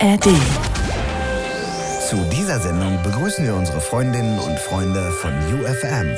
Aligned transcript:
ARD. 0.00 0.28
Zu 2.08 2.16
dieser 2.32 2.60
Sendung 2.60 3.02
begrüßen 3.02 3.44
wir 3.44 3.54
unsere 3.54 3.80
Freundinnen 3.80 4.38
und 4.38 4.58
Freunde 4.58 5.10
von 5.12 5.32
UFM. 5.32 6.14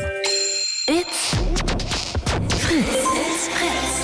It's 0.87 1.37
Fritz. 2.59 2.87
It's 3.15 3.49
Fritz. 3.49 4.03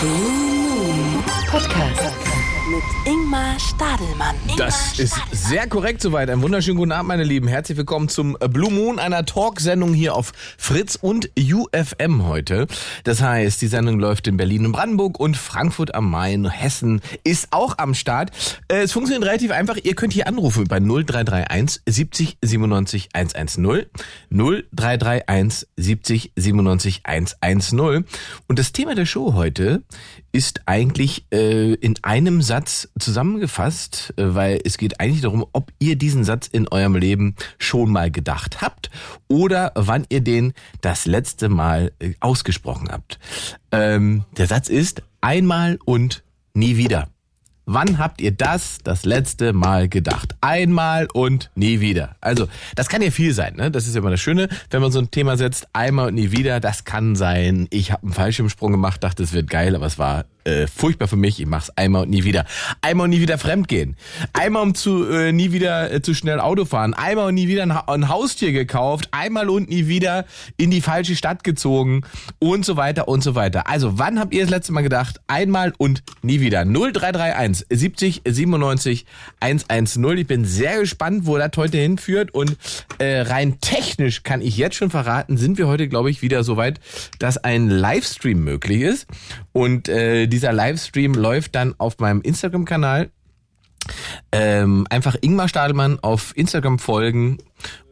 Blue 0.00 0.32
Moon 0.32 1.24
Podcast 1.50 2.29
mit 2.68 2.82
Ingmar 3.10 3.58
Stadelmann. 3.58 4.36
Das 4.56 4.98
ist 4.98 5.14
sehr 5.32 5.66
korrekt 5.66 6.02
soweit. 6.02 6.28
Einen 6.28 6.42
wunderschönen 6.42 6.76
guten 6.76 6.92
Abend, 6.92 7.08
meine 7.08 7.24
Lieben. 7.24 7.48
Herzlich 7.48 7.78
willkommen 7.78 8.08
zum 8.08 8.36
Blue 8.50 8.70
Moon, 8.70 8.98
einer 8.98 9.24
Talksendung 9.24 9.94
hier 9.94 10.14
auf 10.14 10.32
Fritz 10.58 10.96
und 11.00 11.30
UFM 11.38 12.26
heute. 12.26 12.66
Das 13.04 13.22
heißt, 13.22 13.62
die 13.62 13.66
Sendung 13.66 13.98
läuft 13.98 14.26
in 14.26 14.36
Berlin 14.36 14.66
und 14.66 14.72
Brandenburg 14.72 15.18
und 15.18 15.36
Frankfurt 15.36 15.94
am 15.94 16.10
Main. 16.10 16.48
Hessen 16.50 17.00
ist 17.24 17.48
auch 17.52 17.78
am 17.78 17.94
Start. 17.94 18.30
Äh, 18.68 18.82
Es 18.82 18.92
funktioniert 18.92 19.24
relativ 19.26 19.52
einfach. 19.52 19.76
Ihr 19.82 19.94
könnt 19.94 20.12
hier 20.12 20.26
anrufen 20.26 20.64
bei 20.68 20.80
0331 20.80 21.82
70 21.86 22.38
97 22.42 23.08
110. 23.14 23.86
0331 24.30 25.68
70 25.76 26.32
97 26.36 27.00
110. 27.04 28.04
Und 28.48 28.58
das 28.58 28.72
Thema 28.72 28.94
der 28.94 29.06
Show 29.06 29.32
heute 29.34 29.82
ist 30.32 30.60
eigentlich 30.66 31.24
äh, 31.32 31.74
in 31.74 31.94
einem 32.02 32.40
Satz 32.42 32.59
zusammengefasst, 32.66 34.14
äh, 34.16 34.34
weil 34.34 34.60
es 34.64 34.78
geht 34.78 35.00
eigentlich 35.00 35.22
darum, 35.22 35.46
ob 35.52 35.72
ihr 35.78 35.96
diesen 35.96 36.24
Satz 36.24 36.46
in 36.46 36.68
eurem 36.68 36.96
Leben 36.96 37.34
schon 37.58 37.90
mal 37.90 38.10
gedacht 38.10 38.60
habt 38.60 38.90
oder 39.28 39.72
wann 39.74 40.06
ihr 40.08 40.20
den 40.20 40.52
das 40.80 41.06
letzte 41.06 41.48
Mal 41.48 41.92
äh, 41.98 42.14
ausgesprochen 42.20 42.88
habt. 42.90 43.18
Ähm, 43.72 44.24
der 44.36 44.46
Satz 44.46 44.68
ist 44.68 45.02
einmal 45.20 45.78
und 45.84 46.22
nie 46.54 46.76
wieder. 46.76 47.08
Wann 47.72 47.98
habt 47.98 48.20
ihr 48.20 48.32
das 48.32 48.78
das 48.82 49.04
letzte 49.04 49.52
Mal 49.52 49.88
gedacht? 49.88 50.34
Einmal 50.40 51.06
und 51.12 51.52
nie 51.54 51.80
wieder. 51.80 52.16
Also, 52.20 52.48
das 52.74 52.88
kann 52.88 53.00
ja 53.00 53.12
viel 53.12 53.32
sein, 53.32 53.54
ne? 53.54 53.70
Das 53.70 53.86
ist 53.86 53.94
ja 53.94 54.00
immer 54.00 54.10
das 54.10 54.20
Schöne, 54.20 54.48
wenn 54.70 54.82
man 54.82 54.90
so 54.90 54.98
ein 54.98 55.12
Thema 55.12 55.36
setzt, 55.36 55.68
einmal 55.72 56.08
und 56.08 56.14
nie 56.14 56.32
wieder. 56.32 56.58
Das 56.58 56.84
kann 56.84 57.14
sein, 57.14 57.68
ich 57.70 57.92
habe 57.92 58.02
einen 58.02 58.12
Fallschirmsprung 58.12 58.72
gemacht, 58.72 59.04
dachte, 59.04 59.22
es 59.22 59.32
wird 59.32 59.48
geil, 59.48 59.76
aber 59.76 59.86
es 59.86 60.00
war 60.00 60.24
äh, 60.44 60.66
furchtbar 60.66 61.08
für 61.08 61.16
mich. 61.16 61.40
Ich 61.40 61.46
mach's 61.46 61.70
einmal 61.76 62.02
und 62.02 62.10
nie 62.10 62.24
wieder. 62.24 62.46
Einmal 62.80 63.04
und 63.04 63.10
nie 63.10 63.20
wieder 63.20 63.38
fremdgehen. 63.38 63.96
Einmal 64.32 64.62
um 64.62 64.74
zu 64.74 65.08
äh, 65.08 65.32
nie 65.32 65.52
wieder 65.52 65.92
äh, 65.92 66.02
zu 66.02 66.14
schnell 66.14 66.40
Auto 66.40 66.64
fahren. 66.64 66.94
Einmal 66.94 67.28
und 67.28 67.34
nie 67.34 67.48
wieder 67.48 67.62
ein, 67.62 67.74
ha 67.74 67.84
ein 67.88 68.08
Haustier 68.08 68.52
gekauft. 68.52 69.08
Einmal 69.10 69.48
und 69.48 69.68
nie 69.68 69.86
wieder 69.86 70.24
in 70.56 70.70
die 70.70 70.80
falsche 70.80 71.16
Stadt 71.16 71.44
gezogen 71.44 72.02
und 72.38 72.64
so 72.64 72.76
weiter 72.76 73.08
und 73.08 73.22
so 73.22 73.34
weiter. 73.34 73.68
Also, 73.68 73.98
wann 73.98 74.18
habt 74.18 74.34
ihr 74.34 74.42
das 74.42 74.50
letzte 74.50 74.72
Mal 74.72 74.82
gedacht? 74.82 75.20
Einmal 75.26 75.72
und 75.78 76.02
nie 76.22 76.40
wieder. 76.40 76.64
0331 76.64 77.66
70 77.70 78.22
97 78.26 79.06
110. 79.40 80.18
Ich 80.18 80.26
bin 80.26 80.44
sehr 80.44 80.80
gespannt, 80.80 81.26
wo 81.26 81.38
das 81.38 81.50
heute 81.56 81.78
hinführt 81.78 82.32
und 82.32 82.56
äh, 82.98 83.20
rein 83.20 83.60
technisch 83.60 84.22
kann 84.22 84.40
ich 84.40 84.56
jetzt 84.56 84.76
schon 84.76 84.90
verraten, 84.90 85.36
sind 85.36 85.58
wir 85.58 85.66
heute, 85.66 85.88
glaube 85.88 86.10
ich, 86.10 86.22
wieder 86.22 86.44
so 86.44 86.56
weit, 86.56 86.80
dass 87.18 87.38
ein 87.38 87.68
Livestream 87.68 88.42
möglich 88.42 88.82
ist. 88.82 89.06
Und 89.52 89.88
äh, 89.88 90.26
dieser 90.30 90.52
Livestream 90.52 91.14
läuft 91.14 91.54
dann 91.54 91.74
auf 91.78 91.98
meinem 91.98 92.20
Instagram-Kanal. 92.22 93.10
Ähm, 94.32 94.86
einfach 94.90 95.16
Ingmar 95.20 95.48
Stadelmann 95.48 95.98
auf 96.00 96.36
Instagram 96.36 96.78
folgen 96.78 97.38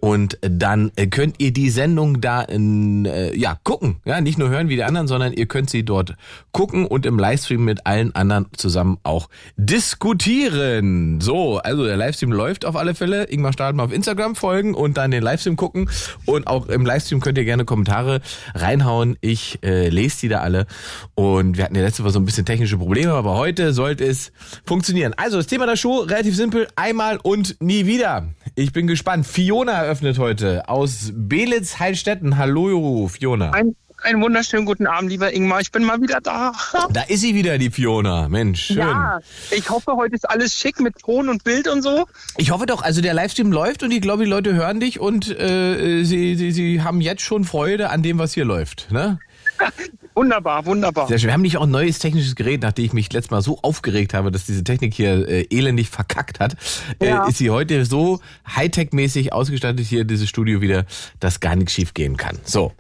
und 0.01 0.39
dann 0.41 0.93
äh, 0.97 1.07
könnt 1.09 1.37
ihr 1.39 1.53
die 1.53 1.71
Sendung 1.71 2.21
da 2.21 2.43
in, 2.43 3.05
äh, 3.05 3.35
ja 3.35 3.59
gucken, 3.65 3.97
ja 4.05 4.21
nicht 4.21 4.39
nur 4.39 4.49
hören 4.49 4.69
wie 4.69 4.77
die 4.77 4.85
anderen, 4.85 5.09
sondern 5.09 5.33
ihr 5.33 5.47
könnt 5.47 5.71
sie 5.71 5.85
dort 5.85 6.15
gucken 6.53 6.87
und 6.87 7.05
im 7.05 7.19
Livestream 7.19 7.65
mit 7.65 7.87
allen 7.87 8.15
anderen 8.15 8.47
zusammen 8.57 8.99
auch 9.03 9.29
diskutieren. 9.57 11.21
So, 11.21 11.59
also 11.59 11.85
der 11.85 11.97
Livestream 11.97 12.33
läuft 12.33 12.65
auf 12.65 12.77
alle 12.77 12.95
Fälle. 12.95 13.25
Ingmar 13.25 13.53
Stadelmann 13.53 13.87
auf 13.87 13.93
Instagram 13.93 14.37
folgen 14.37 14.75
und 14.75 14.97
dann 14.97 15.11
den 15.11 15.23
Livestream 15.23 15.57
gucken 15.57 15.91
und 16.27 16.47
auch 16.47 16.69
im 16.69 16.87
Livestream 16.87 17.21
könnt 17.21 17.39
ihr 17.39 17.45
gerne 17.45 17.65
Kommentare 17.65 18.21
reinhauen. 18.55 19.17
Ich 19.21 19.59
äh, 19.65 19.89
lese 19.89 20.21
die 20.21 20.29
da 20.29 20.41
alle 20.41 20.67
und 21.15 21.57
wir 21.57 21.65
hatten 21.65 21.75
ja 21.75 21.83
letzte 21.83 22.05
Woche 22.05 22.13
so 22.13 22.21
ein 22.21 22.25
bisschen 22.25 22.47
technische 22.47 22.79
Probleme, 22.79 23.13
aber 23.13 23.37
heute 23.37 23.73
sollte 23.73 24.05
es 24.05 24.33
funktionieren. 24.65 25.13
Also 25.17 25.39
das 25.39 25.49
Thema 25.49 25.67
der 25.67 25.77
Show 25.77 25.99
relativ 25.99 26.37
simpel, 26.37 26.69
einmal 26.77 27.19
und 27.23 27.57
nie 27.61 27.87
wieder. 27.87 28.29
Ich 28.59 28.73
bin 28.73 28.89
gespannt. 28.89 29.25
Fiona 29.25 29.85
eröffnet 29.85 30.19
heute 30.19 30.69
aus 30.69 31.13
Belitz-Heilstätten. 31.15 32.39
Hallo, 32.39 33.07
Fiona. 33.07 33.53
Ein, 33.53 33.77
einen 34.03 34.21
wunderschönen 34.21 34.67
guten 34.67 34.89
Abend, 34.89 35.11
lieber 35.13 35.33
Ingmar. 35.33 35.61
Ich 35.61 35.71
bin 35.71 35.85
mal 35.85 36.03
wieder 36.03 36.21
da. 36.21 36.51
Da 36.93 37.03
ist 37.03 37.21
sie 37.21 37.37
wieder, 37.37 37.57
die 37.59 37.71
Fiona. 37.71 38.29
Mensch, 38.29 38.65
schön. 38.65 38.79
Ja, 38.79 39.21
ich 39.53 39.71
hoffe, 39.71 39.93
heute 39.95 40.17
ist 40.17 40.29
alles 40.29 40.55
schick 40.55 40.81
mit 40.81 40.99
Ton 40.99 41.29
und 41.29 41.45
Bild 41.45 41.69
und 41.69 41.83
so. 41.83 42.07
Ich 42.37 42.51
hoffe 42.51 42.67
doch, 42.67 42.83
also 42.83 43.01
der 43.01 43.15
Livestream 43.15 43.53
läuft 43.53 43.85
und 43.85 43.93
ich 43.93 44.01
glaube, 44.01 44.25
die 44.25 44.31
Leute 44.31 44.55
hören 44.55 44.81
dich 44.81 44.99
und 44.99 45.29
äh, 45.29 46.03
sie, 46.03 46.35
sie, 46.35 46.51
sie 46.51 46.83
haben 46.83 47.01
jetzt 47.01 47.23
schon 47.23 47.45
Freude 47.45 47.91
an 47.91 48.03
dem, 48.03 48.19
was 48.19 48.35
hier 48.35 48.45
läuft. 48.45 48.91
Ne? 48.91 49.21
Wunderbar, 50.19 50.67
wunderbar. 50.67 51.07
Sehr 51.07 51.19
schön. 51.19 51.29
Wir 51.29 51.35
haben 51.35 51.43
nicht 51.43 51.59
auch 51.59 51.63
ein 51.63 51.71
neues 51.71 52.01
technisches 52.01 52.35
Gerät, 52.35 52.63
nachdem 52.63 52.85
ich 52.87 52.93
mich 52.93 53.13
letztes 53.13 53.31
Mal 53.31 53.41
so 53.41 53.61
aufgeregt 53.63 54.15
habe, 54.15 54.33
dass 54.33 54.47
diese 54.47 54.65
Technik 54.65 54.93
hier 54.93 55.29
äh, 55.29 55.47
elendig 55.51 55.91
verkackt 55.91 56.41
hat. 56.41 56.57
Ja. 57.01 57.25
Äh, 57.25 57.29
ist 57.29 57.39
sie 57.39 57.51
heute 57.51 57.85
so 57.85 58.19
Hightech-mäßig 58.45 59.33
ausgestattet 59.33 59.87
hier, 59.87 60.03
dieses 60.03 60.29
Studio 60.29 60.61
wieder, 60.61 60.87
dass 61.21 61.39
gar 61.39 61.55
nichts 61.55 61.73
schief 61.73 61.95
gehen 61.95 62.17
kann. 62.17 62.37
So. 62.45 62.73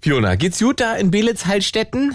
Fiona, 0.00 0.36
geht's 0.36 0.60
gut 0.60 0.80
da 0.80 0.94
in 0.94 1.10
Belitz-Heilstätten? 1.10 2.14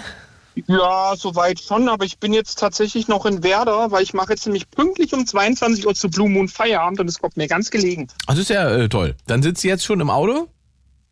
Ja, 0.66 1.14
soweit 1.16 1.60
schon, 1.60 1.90
aber 1.90 2.06
ich 2.06 2.18
bin 2.18 2.32
jetzt 2.32 2.58
tatsächlich 2.58 3.08
noch 3.08 3.26
in 3.26 3.42
Werder, 3.42 3.90
weil 3.90 4.02
ich 4.02 4.14
mache 4.14 4.32
jetzt 4.32 4.46
nämlich 4.46 4.70
pünktlich 4.70 5.12
um 5.12 5.26
22 5.26 5.86
Uhr 5.86 5.94
zu 5.94 6.08
Blue 6.08 6.30
Moon 6.30 6.48
Feierabend 6.48 7.00
und 7.00 7.08
es 7.08 7.18
kommt 7.18 7.36
mir 7.36 7.46
ganz 7.46 7.70
gelegen. 7.70 8.08
Das 8.26 8.38
ist 8.38 8.48
ja 8.48 8.70
äh, 8.70 8.88
toll. 8.88 9.16
Dann 9.26 9.42
sitzt 9.42 9.60
sie 9.60 9.68
jetzt 9.68 9.84
schon 9.84 10.00
im 10.00 10.08
Auto? 10.08 10.48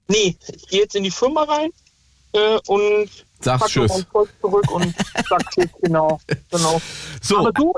Nee, 0.08 0.36
ich 0.56 0.68
gehe 0.68 0.80
jetzt 0.80 0.96
in 0.96 1.04
die 1.04 1.10
Firma 1.10 1.42
rein 1.42 1.70
äh, 2.32 2.58
und 2.66 3.08
Sagst 3.40 3.68
Tschüss. 3.68 4.04
zurück 4.40 4.70
und 4.72 4.94
sag 5.28 5.50
Tschüss, 5.50 5.68
genau, 5.80 6.20
genau. 6.50 6.80
So. 7.22 7.38
Aber 7.38 7.52
du, 7.52 7.72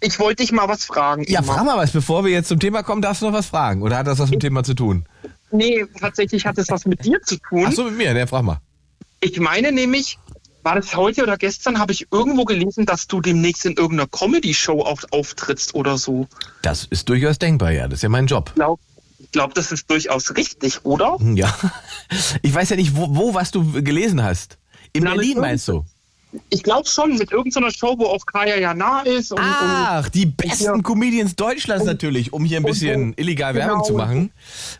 ich 0.00 0.18
wollte 0.18 0.42
dich 0.42 0.52
mal 0.52 0.68
was 0.68 0.84
fragen. 0.84 1.24
Ja, 1.28 1.40
Ingmar. 1.40 1.56
frag 1.56 1.64
mal 1.64 1.76
was. 1.76 1.92
Bevor 1.92 2.24
wir 2.24 2.32
jetzt 2.32 2.48
zum 2.48 2.58
Thema 2.58 2.82
kommen, 2.82 3.00
darfst 3.00 3.22
du 3.22 3.26
noch 3.26 3.32
was 3.32 3.46
fragen. 3.46 3.82
Oder 3.82 3.98
hat 3.98 4.06
das 4.06 4.18
was 4.18 4.30
mit 4.30 4.42
dem 4.42 4.48
Thema 4.48 4.64
zu 4.64 4.74
tun? 4.74 5.06
Nee, 5.50 5.84
tatsächlich 6.00 6.44
hat 6.46 6.58
es 6.58 6.68
was 6.68 6.84
mit 6.84 7.04
dir 7.04 7.22
zu 7.22 7.36
tun. 7.38 7.66
Ach 7.68 7.72
so, 7.72 7.84
mit 7.84 7.96
mir. 7.96 8.12
Ne, 8.12 8.26
frag 8.26 8.42
mal. 8.42 8.60
Ich 9.20 9.38
meine 9.38 9.70
nämlich, 9.70 10.18
war 10.64 10.74
das 10.74 10.96
heute 10.96 11.22
oder 11.22 11.36
gestern, 11.36 11.78
habe 11.78 11.92
ich 11.92 12.08
irgendwo 12.10 12.44
gelesen, 12.44 12.86
dass 12.86 13.06
du 13.06 13.20
demnächst 13.20 13.64
in 13.64 13.74
irgendeiner 13.74 14.08
Comedy-Show 14.08 14.82
auf, 14.82 15.06
auftrittst 15.12 15.74
oder 15.74 15.96
so. 15.96 16.26
Das 16.62 16.84
ist 16.84 17.08
durchaus 17.08 17.38
denkbar, 17.38 17.70
ja. 17.70 17.84
Das 17.84 18.00
ist 18.00 18.02
ja 18.02 18.08
mein 18.08 18.26
Job. 18.26 18.52
Ich 18.56 18.93
glaube, 19.34 19.52
das 19.52 19.70
ist 19.70 19.90
durchaus 19.90 20.34
richtig, 20.36 20.84
oder? 20.84 21.18
Ja. 21.20 21.54
Ich 22.42 22.54
weiß 22.54 22.70
ja 22.70 22.76
nicht, 22.76 22.94
wo, 22.94 23.08
wo 23.08 23.34
was 23.34 23.50
du 23.50 23.82
gelesen 23.82 24.22
hast. 24.22 24.58
In 24.92 25.02
Berlin 25.04 25.38
meinst 25.40 25.66
du? 25.66 25.84
Ich 26.50 26.62
glaube 26.62 26.88
schon, 26.88 27.16
mit 27.16 27.30
irgendeiner 27.32 27.70
Show, 27.70 27.94
wo 27.98 28.06
auch 28.06 28.24
Kaya 28.26 28.56
ja 28.58 28.74
nah 28.74 29.02
ist. 29.02 29.30
Und, 29.32 29.38
Ach, 29.40 30.08
die 30.08 30.26
besten 30.26 30.64
Ja. 30.64 30.78
Comedians 30.82 31.36
Deutschlands 31.36 31.84
natürlich, 31.84 32.32
um 32.32 32.44
hier 32.44 32.58
ein 32.58 32.64
und- 32.64 32.70
bisschen 32.70 33.14
illegal 33.16 33.52
genau. 33.52 33.66
Werbung 33.66 33.84
zu 33.84 33.92
machen. 33.94 34.30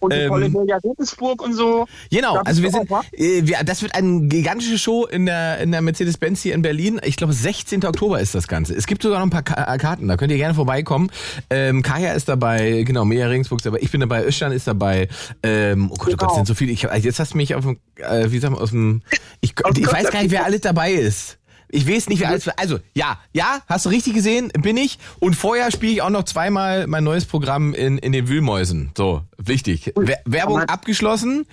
und, 0.00 0.12
und 0.12 0.41
die 0.41 0.47
ähm, 0.47 0.53
Mirja 0.53 0.78
Regensburg 0.78 1.43
und 1.43 1.54
so. 1.54 1.87
Genau, 2.10 2.37
also 2.44 2.62
wir 2.62 2.70
sind, 2.70 2.91
äh, 3.12 3.47
wir, 3.47 3.62
das 3.64 3.82
wird 3.82 3.94
eine 3.94 4.22
gigantische 4.28 4.78
Show 4.78 5.06
in 5.06 5.26
der, 5.26 5.59
in 5.59 5.70
der 5.70 5.81
Mercedes-Benz 5.82 6.43
hier 6.43 6.54
in 6.54 6.62
Berlin. 6.62 7.00
Ich 7.04 7.16
glaube, 7.16 7.32
16. 7.32 7.84
Oktober 7.87 8.20
ist 8.20 8.34
das 8.34 8.48
Ganze. 8.48 8.75
Es 8.75 8.87
gibt 8.87 9.03
sogar 9.03 9.19
noch 9.20 9.26
ein 9.26 9.31
paar 9.31 9.43
Ka 9.43 9.72
äh, 9.72 9.78
Karten, 9.78 10.09
da 10.09 10.16
könnt 10.16 10.32
ihr 10.32 10.38
gerne 10.38 10.54
vorbeikommen. 10.54 11.10
Ähm, 11.50 11.82
Kaya 11.82 12.12
ist 12.14 12.28
dabei, 12.28 12.82
genau, 12.84 13.04
Mea 13.04 13.26
Regensburg 13.26 13.60
ist 13.60 13.66
dabei, 13.66 13.78
ich 13.81 13.91
bin 13.91 14.00
dabei, 14.00 14.25
Özcan 14.25 14.53
ist 14.53 14.66
dabei. 14.66 15.09
Ähm, 15.43 15.91
oh 15.93 15.94
Gott, 15.97 16.09
oh 16.09 16.10
Gott, 16.10 16.19
Genau. 16.19 16.31
es 16.32 16.37
sind 16.37 16.47
so 16.48 16.54
viele. 16.54 16.72
Ich, 16.72 16.84
hab- 16.84 16.97
jetzt 16.97 17.19
hast 17.20 17.34
du 17.34 17.37
mich 17.37 17.54
auf 17.54 17.64
dem, 17.64 17.78
äh, 17.97 18.31
wie 18.31 18.38
sagen 18.38 18.54
wir, 18.56 18.60
aus 18.62 18.70
dem, 18.70 19.03
ich, 19.41 19.54
ich 19.76 19.93
weiß 19.93 20.10
gar 20.10 20.22
nicht, 20.22 20.31
wer 20.32 20.44
alles 20.44 20.62
dabei 20.62 20.93
ist. 20.93 21.38
Ich 21.69 21.88
weiß 21.88 22.08
nicht, 22.08 22.20
wer 22.20 22.28
alles. 22.28 22.49
Also, 22.49 22.78
ja, 22.94 23.19
ja, 23.32 23.61
hast 23.66 23.87
du 23.87 23.90
richtig 23.90 24.14
gesehen, 24.14 24.49
bin 24.61 24.76
ich. 24.76 24.99
Und 25.19 25.34
vorher 25.34 25.70
spiele 25.70 25.93
ich 25.93 26.02
auch 26.02 26.11
noch 26.11 26.25
zweimal 26.25 26.87
mein 26.87 27.02
neues 27.05 27.25
Programm 27.25 27.75
in, 27.75 27.99
in 27.99 28.12
den 28.12 28.28
Wühlmäusen. 28.28 28.93
So, 28.96 29.22
wichtig. 29.38 29.93
Wer- 29.96 30.20
Werbung 30.25 30.58
man- 30.58 30.69
abgeschlossen. 30.69 31.46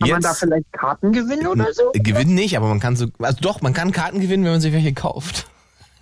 Kann 0.00 0.10
man 0.10 0.22
da 0.22 0.30
Jetzt 0.30 0.40
vielleicht 0.40 0.72
Karten 0.72 1.12
gewinnen 1.12 1.46
oder 1.46 1.72
so? 1.72 1.90
gewinnen 1.94 2.34
nicht, 2.34 2.56
aber 2.56 2.68
man 2.68 2.80
kann 2.80 2.96
so. 2.96 3.06
Also 3.20 3.38
doch, 3.40 3.62
man 3.62 3.72
kann 3.72 3.92
Karten 3.92 4.20
gewinnen, 4.20 4.44
wenn 4.44 4.52
man 4.52 4.60
sich 4.60 4.72
welche 4.72 4.92
kauft. 4.92 5.46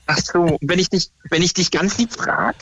Ach 0.07 0.19
so, 0.19 0.59
wenn 0.61 0.79
ich 0.79 0.89
dich, 0.91 1.11
wenn 1.31 1.43
ich 1.43 1.55
dich 1.55 1.71
ganz 1.71 1.99
lieb 1.99 2.13
frage? 2.13 2.57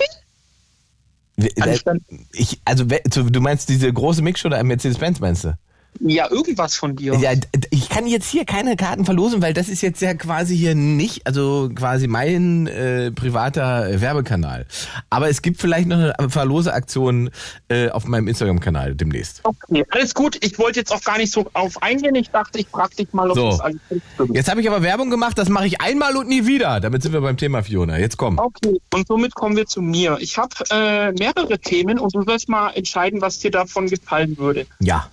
Ich 2.33 2.61
also, 2.65 2.85
du 2.85 3.41
meinst 3.41 3.69
diese 3.69 3.91
große 3.93 4.21
Mixshow 4.23 4.49
da 4.51 4.59
im 4.61 4.67
Mercedes-Benz, 4.67 5.21
meinst 5.21 5.45
du? 5.45 5.55
Ja, 5.99 6.31
irgendwas 6.31 6.77
von 6.77 6.97
dir. 6.97 7.15
Ja, 7.17 7.33
ich 7.71 7.89
kann 7.89 8.07
jetzt 8.07 8.29
hier 8.31 8.45
keine 8.45 8.77
Karten 8.77 9.05
verlosen, 9.05 9.43
weil 9.43 9.53
das 9.53 9.69
ist 9.69 9.83
jetzt 9.83 10.01
ja 10.01 10.15
quasi 10.15 10.57
hier 10.57 10.75
nicht, 10.75 11.27
also 11.27 11.69
quasi 11.75 12.07
mein 12.07 12.67
äh, 12.69 13.11
privater 13.11 14.01
Werbekanal. 14.01 14.67
Aber 15.11 15.29
es 15.29 15.43
gibt 15.43 15.61
vielleicht 15.61 15.89
noch 15.89 15.99
eine 15.99 16.31
Verloseaktion 16.31 17.31
äh, 17.69 17.91
auf 17.91 18.07
meinem 18.07 18.29
Instagram-Kanal 18.29 18.95
demnächst. 18.95 19.41
Okay, 19.43 19.85
alles 19.91 20.15
gut. 20.15 20.39
Ich 20.43 20.59
wollte 20.59 20.79
jetzt 20.79 20.93
auch 20.93 21.03
gar 21.03 21.19
nicht 21.19 21.33
so 21.33 21.51
auf 21.53 21.83
eingehen. 21.83 22.15
Ich 22.15 22.31
dachte, 22.31 22.59
ich 22.59 22.69
frage 22.69 22.95
dich 22.97 23.13
mal, 23.13 23.31
ob 23.31 23.37
So. 23.37 23.51
das 23.51 23.61
alles 23.61 23.81
stimmt. 24.15 24.35
Jetzt 24.35 24.49
habe 24.51 24.61
ich 24.61 24.69
aber 24.69 24.83
Werbung 24.83 25.11
gemacht, 25.11 25.37
das 25.37 25.49
mache 25.49 25.67
ich 25.67 25.81
einmal 25.81 26.17
und 26.17 26.29
nie 26.29 26.47
wieder. 26.47 26.81
Damit 26.81 27.03
sind 27.03 27.13
wir 27.13 27.21
beim 27.21 27.37
Thema 27.37 27.63
Fiona. 27.63 27.99
Jetzt 27.99 28.17
komm. 28.17 28.39
Okay, 28.39 28.81
und 28.95 29.07
somit 29.07 29.35
kommen 29.35 29.57
wir 29.57 29.67
zu 29.67 29.83
mir. 29.83 30.17
Ich 30.21 30.39
habe 30.39 30.55
äh, 30.71 31.13
mehrere 31.13 31.59
Themen 31.59 31.99
und 31.99 32.15
du 32.15 32.27
wirst 32.27 32.49
mal 32.49 32.71
entscheiden, 32.71 33.21
was 33.21 33.39
dir 33.39 33.51
davon 33.51 33.89
gefallen 33.89 34.39
würde. 34.39 34.67
Ja. 34.81 35.09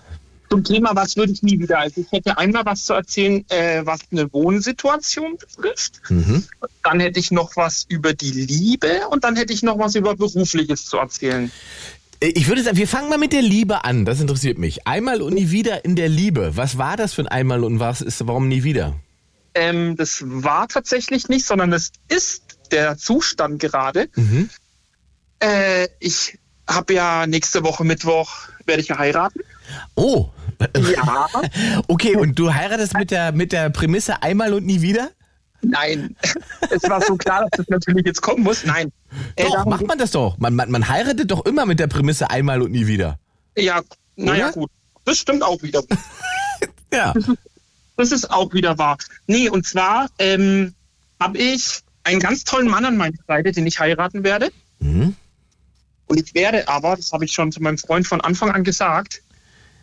Zum 0.50 0.64
Thema, 0.64 0.94
was 0.94 1.16
würde 1.16 1.32
ich 1.32 1.42
nie 1.42 1.58
wieder? 1.58 1.78
Also 1.78 2.00
ich 2.00 2.10
hätte 2.10 2.38
einmal 2.38 2.64
was 2.64 2.84
zu 2.84 2.94
erzählen, 2.94 3.44
äh, 3.50 3.84
was 3.84 4.00
eine 4.10 4.32
Wohnsituation 4.32 5.36
betrifft. 5.36 6.00
Mhm. 6.08 6.44
Dann 6.82 7.00
hätte 7.00 7.20
ich 7.20 7.30
noch 7.30 7.56
was 7.56 7.84
über 7.88 8.14
die 8.14 8.30
Liebe 8.30 9.08
und 9.10 9.24
dann 9.24 9.36
hätte 9.36 9.52
ich 9.52 9.62
noch 9.62 9.78
was 9.78 9.94
über 9.94 10.16
Berufliches 10.16 10.86
zu 10.86 10.96
erzählen. 10.96 11.50
Äh, 12.20 12.28
Ich 12.28 12.48
würde 12.48 12.62
sagen, 12.62 12.76
wir 12.76 12.88
fangen 12.88 13.10
mal 13.10 13.18
mit 13.18 13.32
der 13.32 13.42
Liebe 13.42 13.84
an. 13.84 14.04
Das 14.04 14.20
interessiert 14.20 14.58
mich. 14.58 14.86
Einmal 14.86 15.20
und 15.20 15.34
nie 15.34 15.50
wieder 15.50 15.84
in 15.84 15.96
der 15.96 16.08
Liebe. 16.08 16.56
Was 16.56 16.78
war 16.78 16.96
das 16.96 17.12
für 17.12 17.22
ein 17.22 17.28
Einmal 17.28 17.62
und 17.62 17.78
was 17.78 18.00
ist, 18.00 18.26
warum 18.26 18.48
nie 18.48 18.64
wieder? 18.64 18.94
Ähm, 19.54 19.96
das 19.96 20.22
war 20.24 20.68
tatsächlich 20.68 21.28
nicht, 21.28 21.44
sondern 21.44 21.70
das 21.70 21.92
ist 22.08 22.42
der 22.70 22.96
Zustand 22.96 23.60
gerade. 23.60 24.08
Mhm. 24.14 24.48
Äh, 25.40 25.88
ich 26.00 26.38
habe 26.66 26.94
ja 26.94 27.26
nächste 27.26 27.64
Woche 27.64 27.84
Mittwoch 27.84 28.48
werde 28.66 28.82
ich 28.82 28.88
ja 28.88 28.98
heiraten. 28.98 29.40
Oh. 29.94 30.28
Ja. 30.60 31.28
Okay, 31.88 32.16
und 32.16 32.38
du 32.38 32.52
heiratest 32.52 32.94
mit 32.94 33.10
der, 33.10 33.32
mit 33.32 33.52
der 33.52 33.70
Prämisse 33.70 34.22
einmal 34.22 34.52
und 34.52 34.66
nie 34.66 34.80
wieder? 34.80 35.10
Nein, 35.60 36.14
es 36.70 36.82
war 36.88 37.02
so 37.02 37.16
klar, 37.16 37.42
dass 37.42 37.58
das 37.58 37.68
natürlich 37.68 38.06
jetzt 38.06 38.20
kommen 38.22 38.44
muss. 38.44 38.64
Nein. 38.64 38.92
Äh, 39.34 39.44
Doch, 39.44 39.54
darum 39.54 39.70
macht 39.70 39.86
man 39.86 39.98
das 39.98 40.12
doch. 40.12 40.38
Man, 40.38 40.54
man, 40.54 40.70
man 40.70 40.88
heiratet 40.88 41.30
doch 41.30 41.44
immer 41.46 41.66
mit 41.66 41.80
der 41.80 41.88
Prämisse 41.88 42.30
einmal 42.30 42.62
und 42.62 42.70
nie 42.70 42.86
wieder. 42.86 43.18
Ja, 43.56 43.82
naja, 44.14 44.50
gut. 44.50 44.70
Das 45.04 45.18
stimmt 45.18 45.42
auch 45.42 45.62
wieder. 45.62 45.82
Ja. 46.90 47.12
Das 47.98 48.12
ist 48.12 48.30
auch 48.30 48.54
wieder 48.54 48.78
wahr. 48.78 48.96
Nee, 49.26 49.50
und 49.50 49.66
zwar 49.66 50.08
ähm, 50.18 50.74
habe 51.20 51.36
ich 51.36 51.80
einen 52.02 52.18
ganz 52.18 52.44
tollen 52.44 52.66
Mann 52.66 52.86
an 52.86 52.96
meiner 52.96 53.18
Seite, 53.26 53.52
den 53.52 53.66
ich 53.66 53.78
heiraten 53.78 54.24
werde. 54.24 54.50
Mhm. 54.78 55.14
Und 56.06 56.18
ich 56.18 56.34
werde 56.34 56.66
aber, 56.66 56.96
das 56.96 57.12
habe 57.12 57.26
ich 57.26 57.32
schon 57.32 57.52
zu 57.52 57.62
meinem 57.62 57.76
Freund 57.76 58.06
von 58.06 58.22
Anfang 58.22 58.50
an 58.52 58.64
gesagt, 58.64 59.22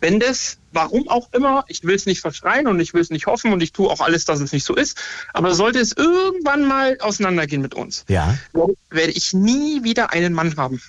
wenn 0.00 0.20
das, 0.20 0.58
warum 0.72 1.08
auch 1.08 1.32
immer, 1.32 1.64
ich 1.68 1.82
will 1.84 1.94
es 1.94 2.06
nicht 2.06 2.20
verschreien 2.20 2.66
und 2.66 2.78
ich 2.80 2.92
will 2.94 3.00
es 3.00 3.10
nicht 3.10 3.26
hoffen 3.26 3.52
und 3.52 3.62
ich 3.62 3.72
tue 3.72 3.88
auch 3.90 4.00
alles, 4.00 4.24
dass 4.24 4.40
es 4.40 4.52
nicht 4.52 4.64
so 4.64 4.74
ist, 4.74 4.98
aber 5.32 5.54
sollte 5.54 5.78
es 5.78 5.92
irgendwann 5.92 6.66
mal 6.66 6.98
auseinandergehen 7.00 7.62
mit 7.62 7.74
uns, 7.74 8.04
Ja. 8.08 8.36
werde 8.90 9.12
ich 9.12 9.32
nie 9.32 9.82
wieder 9.84 10.12
einen 10.12 10.32
Mann 10.34 10.56
haben. 10.56 10.80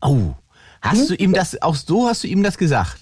Oh. 0.00 0.34
Hast 0.80 1.10
du 1.10 1.14
ihm 1.14 1.32
das, 1.32 1.60
auch 1.62 1.76
so 1.76 2.08
hast 2.08 2.24
du 2.24 2.28
ihm 2.28 2.42
das 2.42 2.58
gesagt? 2.58 2.98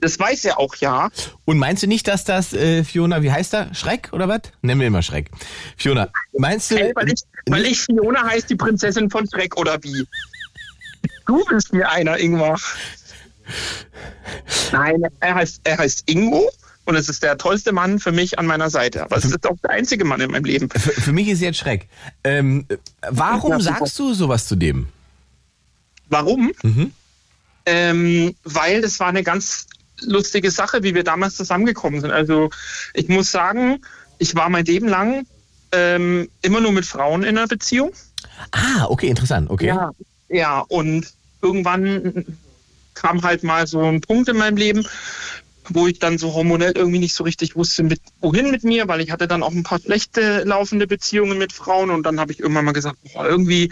Das 0.00 0.18
weiß 0.18 0.44
er 0.46 0.58
auch, 0.58 0.74
ja. 0.76 1.10
Und 1.44 1.58
meinst 1.58 1.84
du 1.84 1.86
nicht, 1.86 2.08
dass 2.08 2.24
das, 2.24 2.52
äh, 2.52 2.82
Fiona, 2.82 3.22
wie 3.22 3.30
heißt 3.30 3.54
er? 3.54 3.72
Schreck 3.72 4.08
oder 4.12 4.26
was? 4.26 4.40
Nennen 4.60 4.80
wir 4.80 4.88
immer 4.88 5.02
Schreck. 5.02 5.30
Fiona, 5.76 6.08
meinst 6.36 6.72
du. 6.72 6.76
Hey, 6.76 6.90
weil, 6.96 7.12
ich, 7.12 7.20
weil 7.46 7.64
ich 7.66 7.80
Fiona 7.82 8.24
heißt, 8.24 8.50
die 8.50 8.56
Prinzessin 8.56 9.08
von 9.10 9.28
Schreck 9.28 9.56
oder 9.56 9.80
wie? 9.84 10.04
Du 11.26 11.44
bist 11.44 11.72
mir 11.72 11.88
einer, 11.88 12.18
Ingmar. 12.18 12.58
Nein, 14.72 15.02
er 15.20 15.34
heißt, 15.34 15.60
er 15.64 15.78
heißt 15.78 16.10
Ingo 16.10 16.50
und 16.84 16.96
es 16.96 17.08
ist 17.08 17.22
der 17.22 17.38
tollste 17.38 17.72
Mann 17.72 17.98
für 17.98 18.12
mich 18.12 18.38
an 18.38 18.46
meiner 18.46 18.70
Seite. 18.70 19.04
Aber 19.04 19.16
es 19.16 19.24
ist 19.24 19.46
auch 19.46 19.56
der 19.62 19.70
einzige 19.70 20.04
Mann 20.04 20.20
in 20.20 20.30
meinem 20.30 20.44
Leben. 20.44 20.68
für, 20.70 20.92
für 20.92 21.12
mich 21.12 21.28
ist 21.28 21.40
jetzt 21.40 21.58
Schreck. 21.58 21.88
Ähm, 22.24 22.64
äh, 22.68 22.76
warum 23.10 23.60
sagst 23.60 23.98
du 23.98 24.14
sowas 24.14 24.46
zu 24.46 24.56
dem? 24.56 24.88
Warum? 26.08 26.52
Mhm. 26.62 26.92
Ähm, 27.64 28.34
weil 28.42 28.80
das 28.80 28.98
war 28.98 29.08
eine 29.08 29.22
ganz 29.22 29.66
lustige 30.00 30.50
Sache, 30.50 30.82
wie 30.82 30.94
wir 30.94 31.04
damals 31.04 31.36
zusammengekommen 31.36 32.00
sind. 32.00 32.10
Also 32.10 32.50
ich 32.94 33.08
muss 33.08 33.30
sagen, 33.30 33.80
ich 34.18 34.34
war 34.34 34.48
mein 34.48 34.64
Leben 34.64 34.88
lang 34.88 35.26
ähm, 35.70 36.28
immer 36.42 36.60
nur 36.60 36.72
mit 36.72 36.84
Frauen 36.84 37.22
in 37.22 37.38
einer 37.38 37.46
Beziehung. 37.46 37.92
Ah, 38.50 38.86
okay, 38.88 39.08
interessant. 39.08 39.50
Okay. 39.50 39.66
Ja, 39.66 39.92
ja, 40.28 40.60
und 40.60 41.12
irgendwann 41.40 42.38
kam 42.94 43.22
halt 43.22 43.42
mal 43.42 43.66
so 43.66 43.80
ein 43.80 44.00
Punkt 44.00 44.28
in 44.28 44.36
meinem 44.36 44.56
Leben, 44.56 44.86
wo 45.68 45.86
ich 45.86 45.98
dann 45.98 46.18
so 46.18 46.34
hormonell 46.34 46.72
irgendwie 46.74 46.98
nicht 46.98 47.14
so 47.14 47.24
richtig 47.24 47.56
wusste, 47.56 47.82
mit, 47.82 48.00
wohin 48.20 48.50
mit 48.50 48.64
mir, 48.64 48.88
weil 48.88 49.00
ich 49.00 49.10
hatte 49.10 49.28
dann 49.28 49.42
auch 49.42 49.52
ein 49.52 49.62
paar 49.62 49.80
schlechte 49.80 50.42
laufende 50.44 50.86
Beziehungen 50.86 51.38
mit 51.38 51.52
Frauen 51.52 51.90
und 51.90 52.04
dann 52.04 52.18
habe 52.18 52.32
ich 52.32 52.40
irgendwann 52.40 52.64
mal 52.64 52.72
gesagt, 52.72 52.98
boah, 53.12 53.26
irgendwie 53.26 53.70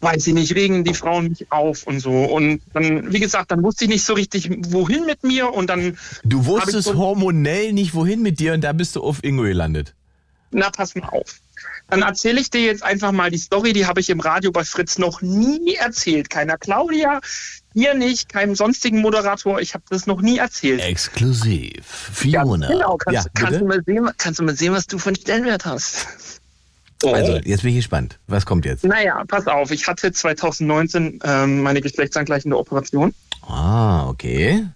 weiß 0.00 0.26
ich 0.26 0.34
nicht, 0.34 0.54
regen 0.54 0.82
die 0.82 0.94
Frauen 0.94 1.28
mich 1.28 1.52
auf 1.52 1.86
und 1.86 2.00
so. 2.00 2.24
Und 2.24 2.62
dann, 2.72 3.12
wie 3.12 3.20
gesagt, 3.20 3.50
dann 3.50 3.62
wusste 3.62 3.84
ich 3.84 3.90
nicht 3.90 4.04
so 4.04 4.14
richtig, 4.14 4.50
wohin 4.72 5.04
mit 5.04 5.22
mir 5.24 5.52
und 5.52 5.68
dann, 5.68 5.98
Du 6.24 6.46
wusstest 6.46 6.94
hormonell 6.94 7.72
nicht, 7.72 7.94
wohin 7.94 8.22
mit 8.22 8.40
dir 8.40 8.54
und 8.54 8.62
da 8.62 8.72
bist 8.72 8.96
du 8.96 9.02
auf 9.02 9.22
Ingo 9.22 9.42
gelandet. 9.42 9.94
na, 10.52 10.70
pass 10.70 10.94
mal 10.94 11.08
auf. 11.10 11.40
Dann 11.88 12.02
erzähle 12.02 12.40
ich 12.40 12.50
dir 12.50 12.60
jetzt 12.60 12.82
einfach 12.82 13.12
mal 13.12 13.30
die 13.30 13.38
Story, 13.38 13.72
die 13.72 13.86
habe 13.86 14.00
ich 14.00 14.10
im 14.10 14.20
Radio 14.20 14.52
bei 14.52 14.64
Fritz 14.64 14.98
noch 14.98 15.22
nie 15.22 15.74
erzählt. 15.74 16.30
Keiner 16.30 16.56
Claudia, 16.56 17.20
hier 17.72 17.94
nicht, 17.94 18.28
keinem 18.28 18.54
sonstigen 18.54 19.00
Moderator. 19.00 19.60
Ich 19.60 19.74
habe 19.74 19.84
das 19.90 20.06
noch 20.06 20.20
nie 20.20 20.38
erzählt. 20.38 20.80
Exklusiv. 20.80 21.84
Fiona. 21.84 22.68
Genau, 22.68 22.96
kannst, 22.96 23.26
ja, 23.26 23.30
kannst, 23.34 23.60
du 23.60 23.64
mal 23.64 23.82
sehen, 23.84 24.10
kannst 24.18 24.40
du 24.40 24.44
mal 24.44 24.56
sehen, 24.56 24.72
was 24.72 24.86
du 24.86 24.98
für 24.98 25.10
einen 25.10 25.16
Stellenwert 25.16 25.64
hast. 25.64 26.06
Oh. 27.02 27.12
Also, 27.12 27.36
jetzt 27.44 27.62
bin 27.62 27.70
ich 27.70 27.76
gespannt. 27.76 28.18
Was 28.26 28.44
kommt 28.44 28.64
jetzt? 28.66 28.84
Naja, 28.84 29.24
pass 29.26 29.46
auf, 29.46 29.70
ich 29.70 29.86
hatte 29.86 30.12
2019 30.12 31.20
ähm, 31.24 31.62
meine 31.62 31.80
geschlechtsangleichende 31.80 32.58
Operation 32.58 33.14
Ah, 33.42 34.06
okay. 34.08 34.66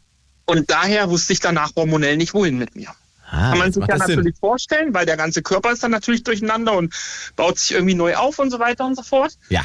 und 0.46 0.70
daher 0.70 1.10
wusste 1.10 1.34
ich 1.34 1.40
danach 1.40 1.72
hormonell 1.76 2.16
nicht, 2.16 2.32
wohin 2.32 2.56
mit 2.58 2.74
mir. 2.76 2.88
Ah, 3.34 3.50
Kann 3.50 3.58
man 3.58 3.72
sich 3.72 3.80
ja 3.86 3.96
das 3.96 4.06
Sinn. 4.06 4.16
natürlich 4.16 4.38
vorstellen, 4.38 4.94
weil 4.94 5.06
der 5.06 5.16
ganze 5.16 5.42
Körper 5.42 5.72
ist 5.72 5.82
dann 5.82 5.90
natürlich 5.90 6.22
durcheinander 6.22 6.72
und 6.74 6.94
baut 7.36 7.58
sich 7.58 7.72
irgendwie 7.72 7.94
neu 7.94 8.14
auf 8.14 8.38
und 8.38 8.50
so 8.50 8.58
weiter 8.58 8.86
und 8.86 8.94
so 8.94 9.02
fort. 9.02 9.36
Ja. 9.48 9.64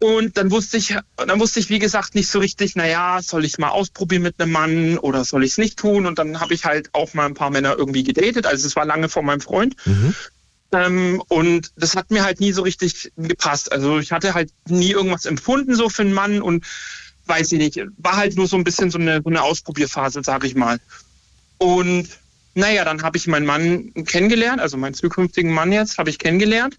Und 0.00 0.36
dann 0.36 0.50
wusste 0.50 0.76
ich, 0.76 0.96
dann 1.16 1.40
wusste 1.40 1.60
ich, 1.60 1.70
wie 1.70 1.78
gesagt, 1.78 2.14
nicht 2.14 2.28
so 2.28 2.38
richtig, 2.38 2.76
naja, 2.76 3.20
soll 3.22 3.44
ich 3.44 3.54
es 3.54 3.58
mal 3.58 3.70
ausprobieren 3.70 4.22
mit 4.22 4.38
einem 4.38 4.52
Mann 4.52 4.98
oder 4.98 5.24
soll 5.24 5.44
ich 5.44 5.52
es 5.52 5.58
nicht 5.58 5.78
tun? 5.78 6.06
Und 6.06 6.18
dann 6.18 6.40
habe 6.40 6.52
ich 6.52 6.64
halt 6.64 6.90
auch 6.92 7.14
mal 7.14 7.26
ein 7.26 7.34
paar 7.34 7.50
Männer 7.50 7.74
irgendwie 7.78 8.04
gedatet. 8.04 8.46
Also 8.46 8.66
es 8.66 8.76
war 8.76 8.84
lange 8.84 9.08
vor 9.08 9.22
meinem 9.22 9.40
Freund. 9.40 9.76
Mhm. 9.86 10.14
Ähm, 10.72 11.22
und 11.28 11.72
das 11.76 11.96
hat 11.96 12.10
mir 12.10 12.24
halt 12.24 12.40
nie 12.40 12.52
so 12.52 12.62
richtig 12.62 13.12
gepasst. 13.16 13.72
Also 13.72 13.98
ich 13.98 14.12
hatte 14.12 14.34
halt 14.34 14.50
nie 14.68 14.90
irgendwas 14.90 15.24
empfunden 15.24 15.74
so 15.74 15.88
für 15.88 16.02
einen 16.02 16.12
Mann 16.12 16.42
und 16.42 16.64
weiß 17.26 17.52
ich 17.52 17.58
nicht, 17.58 17.80
war 17.96 18.16
halt 18.16 18.36
nur 18.36 18.46
so 18.46 18.56
ein 18.56 18.64
bisschen 18.64 18.90
so 18.90 18.98
eine, 18.98 19.22
so 19.22 19.30
eine 19.30 19.42
Ausprobierphase, 19.42 20.22
sag 20.22 20.44
ich 20.44 20.54
mal. 20.54 20.78
Und 21.58 22.08
naja, 22.54 22.84
dann 22.84 23.02
habe 23.02 23.16
ich 23.16 23.26
meinen 23.26 23.46
Mann 23.46 23.92
kennengelernt, 24.06 24.60
also 24.60 24.76
meinen 24.76 24.94
zukünftigen 24.94 25.52
Mann 25.52 25.72
jetzt 25.72 25.98
habe 25.98 26.10
ich 26.10 26.18
kennengelernt. 26.18 26.78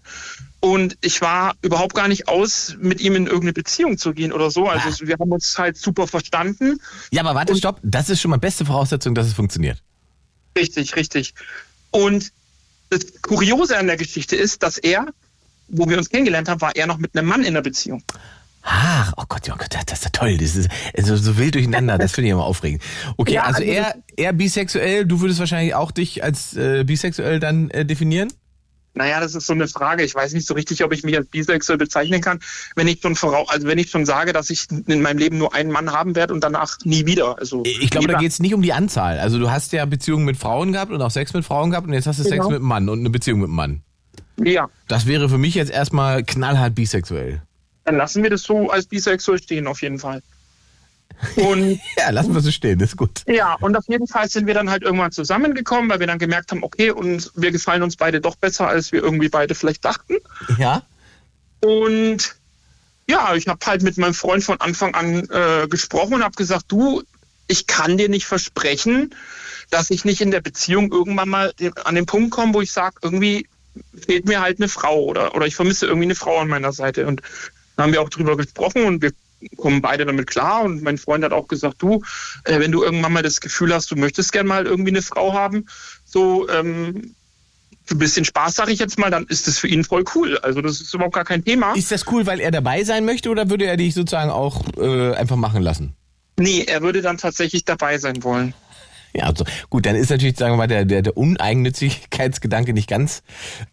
Und 0.60 0.96
ich 1.02 1.20
war 1.20 1.54
überhaupt 1.62 1.94
gar 1.94 2.08
nicht 2.08 2.28
aus, 2.28 2.76
mit 2.80 3.00
ihm 3.00 3.14
in 3.14 3.26
irgendeine 3.26 3.52
Beziehung 3.52 3.98
zu 3.98 4.12
gehen 4.14 4.32
oder 4.32 4.50
so. 4.50 4.68
Also 4.68 5.06
wir 5.06 5.16
haben 5.18 5.30
uns 5.30 5.58
halt 5.58 5.76
super 5.76 6.06
verstanden. 6.06 6.80
Ja, 7.10 7.22
aber 7.22 7.34
warte, 7.34 7.54
stopp. 7.54 7.78
Das 7.82 8.08
ist 8.08 8.20
schon 8.20 8.30
mal 8.30 8.38
beste 8.38 8.64
Voraussetzung, 8.64 9.14
dass 9.14 9.26
es 9.26 9.34
funktioniert. 9.34 9.82
Richtig, 10.56 10.96
richtig. 10.96 11.34
Und 11.90 12.32
das 12.88 13.20
Kuriose 13.20 13.76
an 13.76 13.86
der 13.86 13.96
Geschichte 13.96 14.34
ist, 14.34 14.62
dass 14.62 14.78
er, 14.78 15.06
wo 15.68 15.88
wir 15.88 15.98
uns 15.98 16.08
kennengelernt 16.08 16.48
haben, 16.48 16.60
war 16.60 16.74
er 16.74 16.86
noch 16.86 16.98
mit 16.98 17.16
einem 17.16 17.28
Mann 17.28 17.44
in 17.44 17.54
der 17.54 17.62
Beziehung. 17.62 18.02
Ach, 18.68 19.12
oh 19.16 19.22
Gott, 19.28 19.48
oh 19.48 19.54
Gott, 19.56 19.68
das 19.86 19.98
ist 20.00 20.04
ja 20.04 20.10
toll. 20.10 20.36
Das 20.38 20.56
ist 20.56 20.68
also 20.96 21.16
so 21.16 21.38
wild 21.38 21.54
durcheinander. 21.54 21.98
Das 21.98 22.12
finde 22.12 22.26
ich 22.28 22.32
immer 22.32 22.44
aufregend. 22.44 22.82
Okay, 23.16 23.34
Ja, 23.34 23.42
also 23.44 23.60
also 23.60 23.70
er, 23.70 23.94
er 24.16 24.32
bisexuell. 24.32 25.06
Du 25.06 25.20
würdest 25.20 25.38
wahrscheinlich 25.38 25.74
auch 25.76 25.92
dich 25.92 26.24
als 26.24 26.56
äh, 26.56 26.82
bisexuell 26.82 27.38
dann 27.38 27.70
äh, 27.70 27.84
definieren? 27.84 28.28
Naja, 28.94 29.20
das 29.20 29.34
ist 29.36 29.46
so 29.46 29.52
eine 29.52 29.68
Frage. 29.68 30.02
Ich 30.02 30.14
weiß 30.14 30.32
nicht 30.32 30.48
so 30.48 30.54
richtig, 30.54 30.82
ob 30.82 30.92
ich 30.92 31.04
mich 31.04 31.16
als 31.16 31.28
bisexuell 31.28 31.78
bezeichnen 31.78 32.20
kann, 32.22 32.40
wenn 32.74 32.88
ich 32.88 33.00
schon 33.02 33.14
vorau 33.14 33.44
also 33.46 33.68
wenn 33.68 33.78
ich 33.78 33.90
schon 33.90 34.04
sage, 34.04 34.32
dass 34.32 34.50
ich 34.50 34.66
in 34.86 35.00
meinem 35.00 35.18
Leben 35.18 35.38
nur 35.38 35.54
einen 35.54 35.70
Mann 35.70 35.92
haben 35.92 36.16
werde 36.16 36.34
und 36.34 36.42
danach 36.42 36.78
nie 36.82 37.06
wieder. 37.06 37.38
Also 37.38 37.62
Ich 37.64 37.90
glaube, 37.90 38.08
da 38.08 38.18
geht 38.18 38.32
es 38.32 38.40
nicht 38.40 38.54
um 38.54 38.62
die 38.62 38.72
Anzahl. 38.72 39.20
Also 39.20 39.38
du 39.38 39.48
hast 39.50 39.72
ja 39.72 39.84
Beziehungen 39.84 40.24
mit 40.24 40.38
Frauen 40.38 40.72
gehabt 40.72 40.90
und 40.90 41.00
auch 41.02 41.10
Sex 41.12 41.34
mit 41.34 41.44
Frauen 41.44 41.70
gehabt 41.70 41.86
und 41.86 41.92
jetzt 41.92 42.06
hast 42.06 42.18
du 42.18 42.24
Sex 42.24 42.36
Genau. 42.36 42.48
mit 42.48 42.56
einem 42.56 42.66
Mann 42.66 42.88
und 42.88 42.98
eine 42.98 43.10
Beziehung 43.10 43.40
mit 43.40 43.48
einem 43.48 43.56
Mann. 43.56 43.82
Ja, 44.42 44.68
Das 44.88 45.06
wäre 45.06 45.28
für 45.28 45.38
mich 45.38 45.54
jetzt 45.54 45.70
erstmal 45.70 46.24
knallhart 46.24 46.74
bisexuell. 46.74 47.42
Dann 47.86 47.96
lassen 47.96 48.22
wir 48.22 48.30
das 48.30 48.42
so 48.42 48.68
als 48.68 48.86
bisexuell 48.86 49.40
stehen 49.40 49.66
auf 49.66 49.80
jeden 49.80 49.98
Fall. 49.98 50.20
Und 51.36 51.80
Ja, 51.96 52.10
lassen 52.10 52.34
wir 52.34 52.40
so 52.42 52.50
stehen, 52.50 52.80
ist 52.80 52.96
gut. 52.96 53.22
ja, 53.26 53.54
und 53.54 53.76
auf 53.76 53.84
jeden 53.88 54.06
Fall 54.06 54.28
sind 54.28 54.46
wir 54.46 54.54
dann 54.54 54.68
halt 54.68 54.82
irgendwann 54.82 55.12
zusammengekommen, 55.12 55.88
weil 55.88 56.00
wir 56.00 56.06
dann 56.06 56.18
gemerkt 56.18 56.50
haben, 56.50 56.62
okay, 56.62 56.90
und 56.90 57.30
wir 57.36 57.52
gefallen 57.52 57.82
uns 57.82 57.96
beide 57.96 58.20
doch 58.20 58.36
besser, 58.36 58.68
als 58.68 58.92
wir 58.92 59.02
irgendwie 59.02 59.28
beide 59.28 59.54
vielleicht 59.54 59.84
dachten. 59.84 60.16
Ja? 60.58 60.82
Und 61.60 62.36
ja, 63.08 63.34
ich 63.34 63.46
habe 63.46 63.64
halt 63.64 63.82
mit 63.82 63.96
meinem 63.98 64.14
Freund 64.14 64.42
von 64.42 64.60
Anfang 64.60 64.94
an 64.94 65.28
äh, 65.30 65.68
gesprochen 65.68 66.14
und 66.14 66.24
habe 66.24 66.34
gesagt, 66.34 66.64
du, 66.68 67.02
ich 67.46 67.68
kann 67.68 67.96
dir 67.96 68.08
nicht 68.08 68.26
versprechen, 68.26 69.14
dass 69.70 69.90
ich 69.90 70.04
nicht 70.04 70.20
in 70.20 70.32
der 70.32 70.40
Beziehung 70.40 70.92
irgendwann 70.92 71.28
mal 71.28 71.52
an 71.84 71.94
den 71.94 72.06
Punkt 72.06 72.32
komme, 72.32 72.52
wo 72.52 72.60
ich 72.60 72.72
sage, 72.72 72.96
irgendwie 73.02 73.46
fehlt 74.06 74.26
mir 74.26 74.40
halt 74.40 74.58
eine 74.58 74.68
Frau 74.68 75.04
oder, 75.04 75.34
oder 75.36 75.46
ich 75.46 75.54
vermisse 75.54 75.86
irgendwie 75.86 76.06
eine 76.06 76.14
Frau 76.16 76.38
an 76.38 76.48
meiner 76.48 76.72
Seite. 76.72 77.06
Und 77.06 77.22
da 77.76 77.82
haben 77.82 77.92
wir 77.92 78.02
auch 78.02 78.08
drüber 78.08 78.36
gesprochen 78.36 78.84
und 78.84 79.02
wir 79.02 79.12
kommen 79.56 79.82
beide 79.82 80.06
damit 80.06 80.26
klar. 80.26 80.62
Und 80.62 80.82
mein 80.82 80.98
Freund 80.98 81.24
hat 81.24 81.32
auch 81.32 81.48
gesagt, 81.48 81.76
du, 81.78 82.02
äh, 82.44 82.58
wenn 82.58 82.72
du 82.72 82.82
irgendwann 82.82 83.12
mal 83.12 83.22
das 83.22 83.40
Gefühl 83.40 83.72
hast, 83.74 83.90
du 83.90 83.96
möchtest 83.96 84.32
gern 84.32 84.46
mal 84.46 84.66
irgendwie 84.66 84.90
eine 84.90 85.02
Frau 85.02 85.34
haben, 85.34 85.66
so 86.04 86.48
ähm, 86.48 87.14
für 87.84 87.94
ein 87.94 87.98
bisschen 87.98 88.24
Spaß, 88.24 88.54
sage 88.54 88.72
ich 88.72 88.80
jetzt 88.80 88.98
mal, 88.98 89.10
dann 89.10 89.26
ist 89.26 89.46
das 89.46 89.58
für 89.58 89.68
ihn 89.68 89.84
voll 89.84 90.04
cool. 90.14 90.38
Also 90.38 90.60
das 90.60 90.80
ist 90.80 90.92
überhaupt 90.92 91.14
gar 91.14 91.24
kein 91.24 91.44
Thema. 91.44 91.74
Ist 91.74 91.92
das 91.92 92.04
cool, 92.10 92.26
weil 92.26 92.40
er 92.40 92.50
dabei 92.50 92.82
sein 92.82 93.04
möchte 93.04 93.30
oder 93.30 93.48
würde 93.48 93.66
er 93.66 93.76
dich 93.76 93.94
sozusagen 93.94 94.30
auch 94.30 94.64
äh, 94.76 95.14
einfach 95.14 95.36
machen 95.36 95.62
lassen? 95.62 95.94
Nee, 96.38 96.64
er 96.66 96.82
würde 96.82 97.00
dann 97.00 97.16
tatsächlich 97.16 97.64
dabei 97.64 97.98
sein 97.98 98.22
wollen. 98.24 98.54
Ja, 99.14 99.24
also 99.24 99.44
gut, 99.70 99.86
dann 99.86 99.96
ist 99.96 100.10
natürlich, 100.10 100.36
sagen 100.36 100.52
wir 100.54 100.58
mal, 100.58 100.66
der, 100.66 100.84
der, 100.84 101.00
der 101.00 101.16
Uneigennützigkeitsgedanke 101.16 102.74
nicht 102.74 102.88
ganz, 102.88 103.22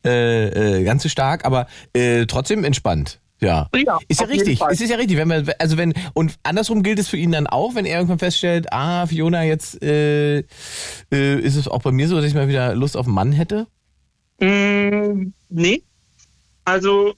äh, 0.05 0.79
äh, 0.79 0.83
ganz 0.85 1.03
so 1.03 1.09
stark, 1.09 1.43
aber 1.43 1.67
äh, 1.93 2.25
trotzdem 2.27 2.63
entspannt. 2.63 3.19
Ja. 3.43 3.67
Ja, 3.75 3.99
ist 4.07 4.21
ja 4.21 4.27
richtig. 4.27 4.61
Es 4.69 4.81
ist 4.81 4.89
ja 4.89 4.95
richtig, 4.95 5.17
wenn 5.17 5.29
wir, 5.29 5.55
also 5.59 5.77
wenn, 5.77 5.93
und 6.13 6.35
andersrum 6.43 6.81
gilt 6.81 6.99
es 6.99 7.09
für 7.09 7.17
ihn 7.17 7.31
dann 7.31 7.47
auch, 7.47 7.75
wenn 7.75 7.85
er 7.85 7.97
irgendwann 7.97 8.19
feststellt, 8.19 8.71
ah, 8.71 9.05
Fiona, 9.05 9.43
jetzt 9.43 9.81
äh, 9.83 10.39
äh, 10.39 11.39
ist 11.39 11.55
es 11.55 11.67
auch 11.67 11.81
bei 11.81 11.91
mir 11.91 12.07
so, 12.07 12.15
dass 12.15 12.25
ich 12.25 12.33
mal 12.33 12.47
wieder 12.47 12.73
Lust 12.75 12.95
auf 12.95 13.05
einen 13.05 13.15
Mann 13.15 13.31
hätte. 13.33 13.67
Mm, 14.39 15.33
nee. 15.49 15.83
Also, 16.65 17.15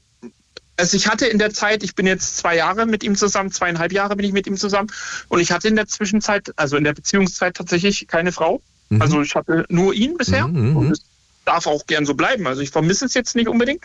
also 0.77 0.98
ich 0.98 1.08
hatte 1.08 1.27
in 1.27 1.38
der 1.38 1.53
Zeit, 1.53 1.84
ich 1.84 1.96
bin 1.96 2.08
jetzt 2.08 2.38
zwei 2.38 2.55
Jahre 2.55 2.86
mit 2.88 3.03
ihm 3.03 3.15
zusammen, 3.15 3.51
zweieinhalb 3.51 3.94
Jahre 3.94 4.15
bin 4.15 4.25
ich 4.25 4.34
mit 4.34 4.48
ihm 4.48 4.58
zusammen 4.58 4.91
und 5.29 5.39
ich 5.39 5.51
hatte 5.51 5.67
in 5.67 5.75
der 5.75 5.88
Zwischenzeit, 5.88 6.51
also 6.55 6.75
in 6.75 6.84
der 6.84 6.94
Beziehungszeit 6.94 7.55
tatsächlich 7.55 8.08
keine 8.08 8.32
Frau. 8.32 8.62
Mhm. 8.89 9.01
Also 9.01 9.22
ich 9.22 9.36
hatte 9.36 9.65
nur 9.70 9.94
ihn 9.94 10.17
bisher 10.17 10.48
Mhm, 10.48 10.70
mhm. 10.70 10.77
und 10.77 10.91
es 10.91 11.05
darf 11.46 11.67
auch 11.67 11.86
gern 11.86 12.05
so 12.05 12.15
bleiben. 12.15 12.48
Also 12.48 12.62
ich 12.62 12.72
vermisse 12.72 13.05
es 13.05 13.13
jetzt 13.13 13.36
nicht 13.36 13.48
unbedingt. 13.48 13.84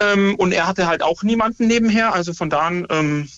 Ähm, 0.00 0.34
und 0.36 0.52
er 0.52 0.66
hatte 0.66 0.86
halt 0.86 1.02
auch 1.02 1.22
niemanden 1.22 1.66
nebenher, 1.66 2.14
also 2.14 2.32
von 2.32 2.50
da 2.50 2.60
an, 2.60 2.86
ähm, 2.90 3.28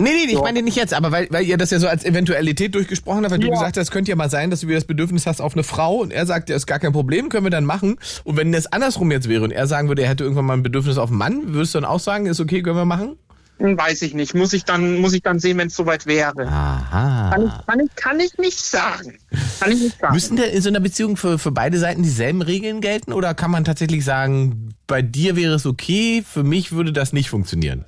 Nee, 0.00 0.10
nee, 0.26 0.32
ich 0.32 0.40
meine 0.40 0.60
nicht 0.62 0.76
jetzt, 0.76 0.92
aber 0.92 1.12
weil, 1.12 1.28
weil 1.30 1.44
ihr 1.44 1.56
das 1.56 1.70
ja 1.70 1.78
so 1.78 1.86
als 1.86 2.04
Eventualität 2.04 2.74
durchgesprochen 2.74 3.22
habt, 3.22 3.30
weil 3.30 3.38
du 3.38 3.46
Ja. 3.46 3.52
gesagt 3.52 3.76
hast, 3.76 3.92
könnte 3.92 4.10
ja 4.10 4.16
mal 4.16 4.28
sein, 4.28 4.50
dass 4.50 4.60
du 4.60 4.66
wieder 4.66 4.76
das 4.78 4.86
Bedürfnis 4.86 5.24
hast 5.24 5.40
auf 5.40 5.52
eine 5.54 5.62
Frau 5.62 5.98
und 5.98 6.12
er 6.12 6.26
sagt, 6.26 6.48
ja, 6.50 6.56
ist 6.56 6.66
gar 6.66 6.80
kein 6.80 6.92
Problem, 6.92 7.28
können 7.28 7.46
wir 7.46 7.50
dann 7.50 7.64
machen. 7.64 7.96
Und 8.24 8.36
wenn 8.36 8.50
das 8.50 8.66
andersrum 8.66 9.12
jetzt 9.12 9.28
wäre 9.28 9.44
und 9.44 9.52
er 9.52 9.68
sagen 9.68 9.86
würde, 9.86 10.02
er 10.02 10.08
hätte 10.08 10.24
irgendwann 10.24 10.46
mal 10.46 10.54
ein 10.54 10.64
Bedürfnis 10.64 10.98
auf 10.98 11.10
einen 11.10 11.18
Mann, 11.18 11.54
würdest 11.54 11.74
du 11.76 11.80
dann 11.80 11.88
auch 11.88 12.00
sagen, 12.00 12.26
ist 12.26 12.40
okay, 12.40 12.60
können 12.62 12.76
wir 12.76 12.84
machen? 12.84 13.16
Weiß 13.58 14.02
ich 14.02 14.14
nicht. 14.14 14.34
Muss 14.34 14.52
ich 14.52 14.64
dann, 14.64 14.98
muss 14.98 15.12
ich 15.12 15.22
dann 15.22 15.38
sehen, 15.38 15.58
wenn 15.58 15.68
es 15.68 15.76
soweit 15.76 16.06
wäre. 16.06 16.44
Kann 16.44 16.48
Aha. 16.48 17.36
ich, 17.36 17.66
kann, 17.66 17.80
ich, 17.80 17.94
kann 17.96 18.20
ich 18.20 18.38
nicht 18.38 18.58
sagen. 18.58 19.18
Kann 19.60 19.72
ich 19.72 19.80
nicht 19.80 19.98
sagen. 19.98 20.14
Müssen 20.14 20.36
denn 20.36 20.50
in 20.50 20.62
so 20.62 20.68
einer 20.68 20.80
Beziehung 20.80 21.16
für, 21.16 21.38
für 21.38 21.52
beide 21.52 21.78
Seiten 21.78 22.02
dieselben 22.02 22.42
Regeln 22.42 22.80
gelten 22.80 23.12
oder 23.12 23.34
kann 23.34 23.50
man 23.50 23.64
tatsächlich 23.64 24.04
sagen, 24.04 24.74
bei 24.86 25.02
dir 25.02 25.36
wäre 25.36 25.54
es 25.54 25.66
okay, 25.66 26.24
für 26.28 26.42
mich 26.42 26.72
würde 26.72 26.92
das 26.92 27.12
nicht 27.12 27.30
funktionieren? 27.30 27.84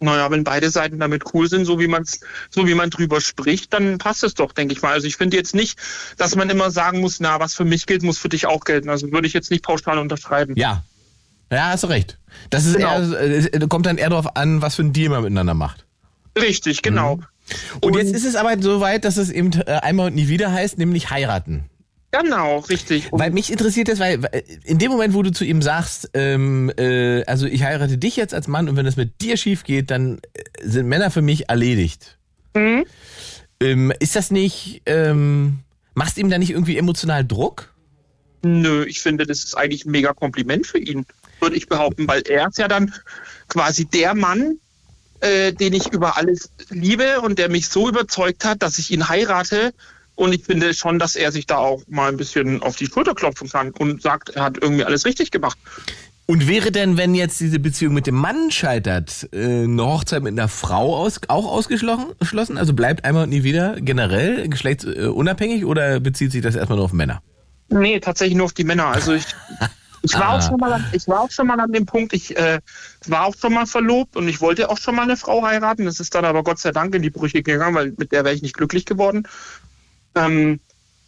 Naja, 0.00 0.30
wenn 0.30 0.44
beide 0.44 0.70
Seiten 0.70 0.98
damit 0.98 1.22
cool 1.32 1.48
sind, 1.48 1.64
so 1.64 1.78
wie 1.78 1.88
man's, 1.88 2.20
so 2.50 2.66
wie 2.66 2.74
man 2.74 2.90
drüber 2.90 3.20
spricht, 3.20 3.72
dann 3.72 3.98
passt 3.98 4.22
es 4.22 4.34
doch, 4.34 4.52
denke 4.52 4.74
ich 4.74 4.82
mal. 4.82 4.92
Also 4.92 5.06
ich 5.06 5.16
finde 5.16 5.36
jetzt 5.36 5.54
nicht, 5.54 5.78
dass 6.18 6.36
man 6.36 6.50
immer 6.50 6.70
sagen 6.70 7.00
muss, 7.00 7.20
na, 7.20 7.40
was 7.40 7.54
für 7.54 7.64
mich 7.64 7.86
gilt, 7.86 8.02
muss 8.02 8.18
für 8.18 8.28
dich 8.28 8.46
auch 8.46 8.64
gelten. 8.64 8.90
Also 8.90 9.10
würde 9.12 9.26
ich 9.26 9.32
jetzt 9.32 9.50
nicht 9.50 9.64
pauschal 9.64 9.98
unterschreiben. 9.98 10.54
Ja. 10.56 10.84
Ja, 11.50 11.68
hast 11.70 11.84
du 11.84 11.88
recht. 11.88 12.18
Das 12.50 12.64
ist 12.66 12.76
Genau. 12.76 13.00
eher, 13.00 13.54
äh, 13.54 13.66
kommt 13.68 13.86
dann 13.86 13.98
eher 13.98 14.10
darauf 14.10 14.36
an, 14.36 14.62
was 14.62 14.74
für 14.76 14.82
ein 14.82 14.92
Deal 14.92 15.10
man 15.10 15.22
miteinander 15.22 15.54
macht. 15.54 15.86
Richtig, 16.38 16.82
genau. 16.82 17.20
Und, 17.80 17.94
jetzt 17.96 18.14
ist 18.14 18.24
es 18.24 18.36
aber 18.36 18.60
so 18.60 18.80
weit, 18.80 19.04
dass 19.04 19.16
es 19.18 19.30
eben 19.30 19.52
äh, 19.52 19.72
einmal 19.82 20.08
und 20.08 20.14
nie 20.14 20.28
wieder 20.28 20.50
heißt, 20.50 20.78
nämlich 20.78 21.10
heiraten. 21.10 21.64
Genau, 22.10 22.60
richtig. 22.60 23.12
Und 23.12 23.18
Weil 23.18 23.30
mich 23.32 23.50
interessiert 23.50 23.88
das, 23.88 23.98
weil 23.98 24.20
in 24.64 24.78
dem 24.78 24.92
Moment, 24.92 25.14
wo 25.14 25.22
du 25.22 25.32
zu 25.32 25.44
ihm 25.44 25.62
sagst, 25.62 26.10
ähm, 26.14 26.72
äh, 26.78 27.24
also 27.24 27.46
ich 27.46 27.62
heirate 27.64 27.98
dich 27.98 28.16
jetzt 28.16 28.34
als 28.34 28.46
Mann 28.46 28.68
und 28.68 28.76
wenn 28.76 28.84
das 28.84 28.96
mit 28.96 29.20
dir 29.20 29.36
schief 29.36 29.64
geht, 29.64 29.90
dann 29.90 30.18
äh, 30.32 30.42
sind 30.62 30.86
Männer 30.86 31.10
für 31.10 31.22
mich 31.22 31.48
erledigt. 31.48 32.18
Mhm. 32.54 32.84
Ähm, 33.60 33.92
ist 33.98 34.14
das 34.16 34.30
nicht, 34.30 34.82
ähm, 34.86 35.58
machst 35.94 36.16
du 36.16 36.20
ihm 36.20 36.30
da 36.30 36.38
nicht 36.38 36.50
irgendwie 36.50 36.78
emotional 36.78 37.24
Druck? 37.24 37.72
Nö, 38.42 38.84
ich 38.84 39.00
finde, 39.00 39.26
das 39.26 39.42
ist 39.42 39.56
eigentlich 39.56 39.84
ein 39.84 39.90
mega 39.90 40.12
Kompliment 40.12 40.66
für 40.66 40.78
ihn, 40.78 41.06
würde 41.44 41.56
ich 41.56 41.68
behaupten, 41.68 42.08
weil 42.08 42.22
er 42.22 42.48
ist 42.48 42.58
ja 42.58 42.66
dann 42.66 42.92
quasi 43.48 43.84
der 43.84 44.14
Mann, 44.14 44.58
äh, 45.20 45.52
den 45.52 45.74
ich 45.74 45.92
über 45.92 46.16
alles 46.16 46.50
liebe 46.70 47.20
und 47.20 47.38
der 47.38 47.48
mich 47.48 47.68
so 47.68 47.88
überzeugt 47.88 48.44
hat, 48.44 48.62
dass 48.62 48.78
ich 48.78 48.90
ihn 48.90 49.08
heirate. 49.08 49.72
Und 50.16 50.32
ich 50.32 50.44
finde 50.44 50.74
schon, 50.74 50.98
dass 50.98 51.16
er 51.16 51.32
sich 51.32 51.46
da 51.46 51.58
auch 51.58 51.82
mal 51.88 52.08
ein 52.08 52.16
bisschen 52.16 52.62
auf 52.62 52.76
die 52.76 52.86
Schulter 52.86 53.14
klopfen 53.14 53.48
kann 53.48 53.70
und 53.72 54.00
sagt, 54.00 54.30
er 54.30 54.44
hat 54.44 54.58
irgendwie 54.60 54.84
alles 54.84 55.04
richtig 55.04 55.30
gemacht. 55.30 55.58
Und 56.26 56.48
wäre 56.48 56.72
denn, 56.72 56.96
wenn 56.96 57.14
jetzt 57.14 57.38
diese 57.40 57.58
Beziehung 57.58 57.92
mit 57.92 58.06
dem 58.06 58.14
Mann 58.14 58.50
scheitert, 58.50 59.28
äh, 59.32 59.64
eine 59.64 59.84
Hochzeit 59.84 60.22
mit 60.22 60.32
einer 60.32 60.48
Frau 60.48 60.96
aus, 60.96 61.20
auch 61.28 61.46
ausgeschlossen? 61.46 62.06
geschlossen? 62.18 62.56
Also 62.56 62.72
bleibt 62.72 63.04
einmal 63.04 63.24
und 63.24 63.30
nie 63.30 63.42
wieder 63.42 63.78
generell 63.80 64.48
geschlechtsunabhängig 64.48 65.66
oder 65.66 66.00
bezieht 66.00 66.32
sich 66.32 66.40
das 66.40 66.54
erstmal 66.54 66.76
nur 66.76 66.86
auf 66.86 66.92
Männer? 66.94 67.20
Nee, 67.68 68.00
tatsächlich 68.00 68.36
nur 68.36 68.46
auf 68.46 68.54
die 68.54 68.64
Männer. 68.64 68.86
Also 68.86 69.12
ich, 69.12 69.26
ich, 70.04 70.14
war, 70.14 70.24
Ah. 70.30 70.36
auch 70.38 70.42
schon 70.42 70.56
mal, 70.60 70.72
an- 70.72 70.86
ich 70.92 71.08
war 71.08 71.20
auch 71.20 71.30
schon 71.30 71.46
mal 71.46 71.58
an 71.58 71.72
dem 71.72 71.86
Punkt, 71.86 72.12
ich 72.12 72.36
äh, 72.36 72.60
war 73.06 73.24
auch 73.26 73.34
schon 73.36 73.52
mal 73.54 73.66
verlobt 73.66 74.16
und 74.16 74.28
ich 74.28 74.40
wollte 74.40 74.68
auch 74.70 74.78
schon 74.78 74.94
mal 74.94 75.02
eine 75.02 75.16
Frau 75.16 75.42
heiraten. 75.44 75.84
Das 75.84 75.98
ist 76.00 76.14
dann 76.14 76.24
aber 76.24 76.42
Gott 76.44 76.58
sei 76.58 76.70
Dank 76.72 76.94
in 76.94 77.02
die 77.02 77.10
Brüche 77.10 77.42
gegangen, 77.42 77.74
weil 77.74 77.92
mit 77.96 78.12
der 78.12 78.24
wäre 78.24 78.34
ich 78.34 78.42
nicht 78.42 78.54
glücklich 78.56 78.84
geworden. 78.84 79.26
Ähm, 80.14 80.60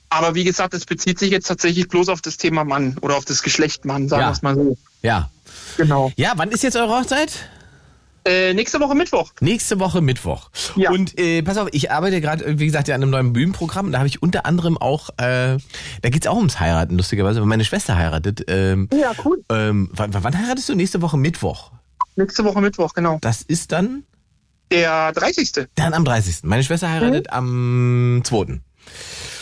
aber 0.09 0.35
wie 0.35 0.45
gesagt, 0.45 0.73
es 0.75 0.85
bezieht 0.87 1.19
sich 1.19 1.31
jetzt 1.31 1.47
tatsächlich 1.47 1.89
bloß 1.89 2.09
auf 2.09 2.21
das 2.23 2.37
Thema 2.37 2.65
Mann 2.65 2.97
oder 3.01 3.17
auf 3.17 3.25
das 3.25 3.43
Geschlecht 3.43 3.85
Mann, 3.85 4.09
sagen 4.09 4.23
Ja. 4.23 4.29
wir 4.29 4.33
es 4.33 4.43
mal 4.43 4.55
so. 4.55 4.77
Ja. 5.03 5.31
Genau. 5.77 6.13
Ja, 6.17 6.33
wann 6.37 6.51
ist 6.51 6.63
jetzt 6.63 6.77
eure 6.77 6.97
Hochzeit? 6.99 7.49
Äh, 8.27 8.55
nächste 8.55 8.81
Woche 8.81 8.95
Mittwoch. 8.97 9.31
Nächste 9.41 9.79
Woche 9.79 10.01
Mittwoch. 10.01 10.51
Ja. 10.75 10.91
Und 10.91 11.19
äh, 11.19 11.43
pass 11.43 11.57
auf, 11.59 11.69
ich 11.73 11.93
arbeite 11.93 12.21
gerade, 12.21 12.59
wie 12.59 12.67
gesagt, 12.67 12.89
ja 12.89 12.95
an 12.97 13.03
einem 13.03 13.13
neuen 13.13 13.33
Bühnenprogramm. 13.33 13.93
Da 13.93 13.99
habe 13.99 14.09
ich 14.09 14.21
unter 14.21 14.47
anderem 14.47 14.77
auch, 14.77 15.11
äh, 15.19 15.59
da 16.03 16.11
geht's 16.11 16.27
auch 16.27 16.37
ums 16.37 16.59
Heiraten, 16.59 16.97
lustigerweise, 16.97 17.39
weil 17.41 17.47
meine 17.47 17.65
Schwester 17.65 17.97
heiratet. 17.97 18.45
Ähm, 18.49 18.89
Ja, 18.93 19.13
cool. 19.25 19.43
ähm, 19.51 19.89
wann, 19.93 20.13
wann 20.13 20.37
heiratest 20.37 20.69
du? 20.69 20.75
Nächste 20.75 21.01
Woche 21.03 21.17
Mittwoch. 21.17 21.71
Nächste 22.17 22.45
Woche 22.45 22.61
Mittwoch, 22.61 22.95
genau. 22.95 23.19
Das 23.21 23.43
ist 23.43 23.71
dann 23.71 24.03
Der 24.73 25.13
30. 25.13 25.69
dann 25.77 25.95
am 25.95 26.05
30. 26.05 26.39
Meine 26.43 26.65
Schwester 26.65 26.91
heiratet 26.91 27.31
am 27.31 28.23
2. 28.25 28.61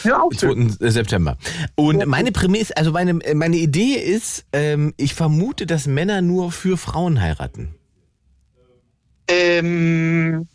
Ja, 0.05 0.21
auch 0.21 0.31
schön. 0.39 0.71
2. 0.71 0.91
September. 0.91 1.39
Und 1.75 2.05
meine 2.07 2.33
Prämisse, 2.33 2.77
also 2.77 2.93
meine, 2.93 3.15
meine 3.35 3.57
Idee 3.57 3.95
ist, 3.95 4.45
ähm, 4.53 4.93
ich 4.99 5.15
vermute, 5.15 5.65
dass 5.65 5.87
Männer 5.87 6.21
nur 6.21 6.53
für 6.53 6.77
Frauen 6.77 7.23
heiraten. 7.23 7.75
Ähm, 9.29 10.49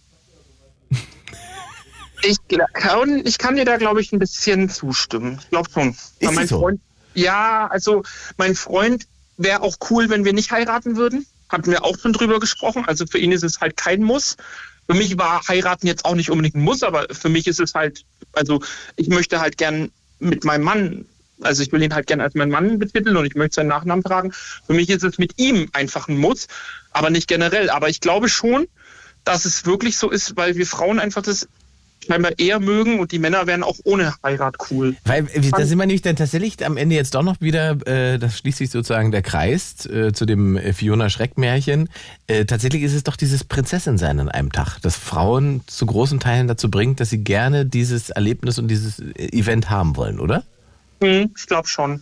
ich, 2.22 2.38
kann, 2.74 3.26
ich 3.26 3.38
kann 3.38 3.56
dir 3.56 3.66
da, 3.66 3.78
glaube 3.78 4.02
ich, 4.02 4.12
ein 4.12 4.20
bisschen 4.20 4.70
zustimmen. 4.70 5.40
Ich 5.42 5.50
glaube 5.50 5.70
schon. 5.70 5.96
Es 6.20 6.32
mein 6.32 6.48
so? 6.48 6.60
Freund, 6.60 6.82
ja, 7.14 7.68
also 7.68 8.04
mein 8.38 8.56
Freund 8.56 9.08
wäre 9.38 9.62
auch 9.62 9.78
cool, 9.90 10.10
wenn 10.10 10.26
wir 10.26 10.34
nicht 10.34 10.52
heiraten 10.52 10.96
würden. 10.96 11.26
Hatten 11.50 11.72
wir 11.72 11.84
auch 11.84 11.98
schon 11.98 12.14
drüber 12.14 12.40
gesprochen. 12.40 12.86
Also 12.86 13.06
für 13.08 13.18
ihn 13.18 13.32
ist 13.32 13.44
es 13.44 13.60
halt 13.60 13.78
kein 13.78 14.04
Muss. 14.04 14.38
Für 14.88 14.96
mich 14.96 15.18
war 15.18 15.48
heiraten 15.48 15.88
jetzt 15.88 16.06
auch 16.06 16.16
nicht 16.16 16.30
unbedingt 16.30 16.56
ein 16.56 16.62
Muss, 16.62 16.84
aber 16.84 17.08
für 17.12 17.30
mich 17.30 17.48
ist 17.48 17.60
es 17.60 17.74
halt, 17.74 18.06
also 18.34 18.62
ich 18.96 19.08
möchte 19.08 19.40
halt 19.40 19.58
gern 19.58 19.92
mit 20.20 20.44
meinem 20.44 20.64
Mann, 20.64 21.06
also 21.42 21.64
ich 21.64 21.72
will 21.72 21.82
ihn 21.82 21.94
halt 21.94 22.08
gern 22.08 22.22
als 22.22 22.36
meinen 22.36 22.52
Mann 22.52 22.80
betiteln 22.80 23.16
und 23.16 23.26
ich 23.26 23.36
möchte 23.36 23.56
seinen 23.56 23.68
Nachnamen 23.68 24.04
tragen. 24.04 24.32
Für 24.66 24.74
mich 24.74 24.90
ist 24.90 25.04
es 25.04 25.18
mit 25.18 25.34
ihm 25.38 25.70
einfach 25.74 26.08
ein 26.08 26.18
Muss, 26.18 26.48
aber 27.00 27.10
nicht 27.10 27.27
generell. 27.27 27.70
Aber 27.70 27.89
ich 27.89 28.01
glaube 28.01 28.29
schon, 28.29 28.68
dass 29.24 29.46
es 29.46 29.65
wirklich 29.65 29.98
so 29.98 30.10
ist, 30.10 30.36
weil 30.36 30.56
wir 30.56 30.68
Frauen 30.68 31.00
einfach 31.00 31.22
das 31.22 31.48
scheinbar 32.06 32.32
eher 32.38 32.60
mögen 32.60 33.00
und 33.00 33.12
die 33.12 33.20
Männer 33.20 33.46
wären 33.46 33.63
auch 33.63 33.77
ohne 33.84 34.13
Heirat 34.24 34.56
cool. 34.70 34.96
Weil 35.06 35.27
äh, 35.34 35.41
da 35.51 35.65
sind 35.65 35.77
wir 35.77 35.86
nämlich 35.86 36.01
dann 36.01 36.15
tatsächlich 36.15 36.65
am 36.65 36.77
Ende 36.77 36.96
jetzt 36.96 37.13
doch 37.15 37.24
noch 37.24 37.39
wieder, 37.39 37.86
äh, 37.88 38.18
das 38.18 38.38
schließt 38.38 38.58
sich 38.58 38.70
sozusagen 38.70 39.12
der 39.12 39.22
Kreis 39.22 39.86
äh, 39.86 40.12
zu 40.13 40.25
dem 40.25 40.58
äh, 40.58 40.74
Fiona 40.74 41.10
Schreck-Märchen. 41.10 41.89
Äh, 42.27 42.46
tatsächlich 42.46 42.84
ist 42.84 42.94
es 42.94 43.03
doch 43.03 43.15
dieses 43.15 43.44
Prinzessin-Sein 43.44 44.20
an 44.20 44.29
einem 44.29 44.51
Tag, 44.51 44.79
das 44.82 44.96
Frauen 44.96 45.62
zu 45.68 45.86
großen 45.86 46.20
Teilen 46.20 46.48
dazu 46.48 46.70
bringt, 46.70 47.00
dass 47.00 47.10
sie 47.10 47.24
gerne 47.24 47.65
dieses 47.65 48.10
Erlebnis 48.10 48.60
und 48.60 48.68
dieses 48.68 49.00
äh, 49.00 49.38
Event 49.38 49.70
haben 49.70 49.96
wollen, 49.96 50.20
oder? 50.20 50.44
Hm, 51.01 51.32
ich 51.38 51.46
glaube 51.48 51.68
schon. 51.68 52.01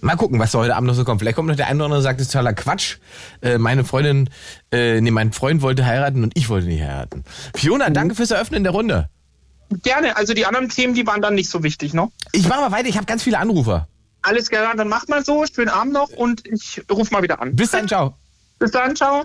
Mal 0.00 0.16
gucken, 0.16 0.38
was 0.38 0.52
da 0.52 0.58
heute 0.58 0.76
Abend 0.76 0.86
noch 0.88 0.94
so 0.94 1.04
kommt. 1.04 1.20
Vielleicht 1.20 1.36
kommt 1.36 1.48
noch 1.48 1.56
der 1.56 1.66
eine 1.66 1.76
oder 1.76 1.84
andere 1.86 1.98
und 1.98 2.02
sagt, 2.02 2.20
das 2.20 2.26
ist 2.26 2.32
totaler 2.32 2.54
Quatsch. 2.54 2.96
Äh, 3.42 3.58
meine 3.58 3.84
Freundin, 3.84 4.30
äh, 4.72 5.00
nee, 5.00 5.10
mein 5.10 5.32
Freund 5.32 5.62
wollte 5.62 5.84
heiraten 5.84 6.22
und 6.22 6.36
ich 6.36 6.48
wollte 6.48 6.66
nicht 6.66 6.82
heiraten. 6.82 7.24
Fiona, 7.54 7.90
danke 7.90 8.14
fürs 8.14 8.30
Eröffnen 8.30 8.62
der 8.62 8.72
Runde. 8.72 9.08
Gerne, 9.82 10.16
also 10.16 10.34
die 10.34 10.46
anderen 10.46 10.68
Themen, 10.68 10.94
die 10.94 11.06
waren 11.06 11.22
dann 11.22 11.34
nicht 11.34 11.48
so 11.48 11.62
wichtig, 11.62 11.94
ne? 11.94 12.08
Ich 12.32 12.48
mache 12.48 12.60
mal 12.60 12.72
weiter, 12.72 12.88
ich 12.88 12.96
habe 12.96 13.06
ganz 13.06 13.22
viele 13.22 13.38
Anrufer. 13.38 13.88
Alles 14.22 14.48
klar, 14.48 14.74
dann 14.76 14.88
macht 14.88 15.08
mal 15.08 15.24
so, 15.24 15.44
schönen 15.46 15.68
Abend 15.68 15.92
noch 15.92 16.10
und 16.10 16.46
ich 16.46 16.82
rufe 16.90 17.12
mal 17.12 17.22
wieder 17.22 17.40
an. 17.40 17.54
Bis 17.54 17.70
dann, 17.70 17.86
ciao. 17.86 18.14
Bis 18.58 18.72
dann, 18.72 18.94
ciao. 18.94 19.24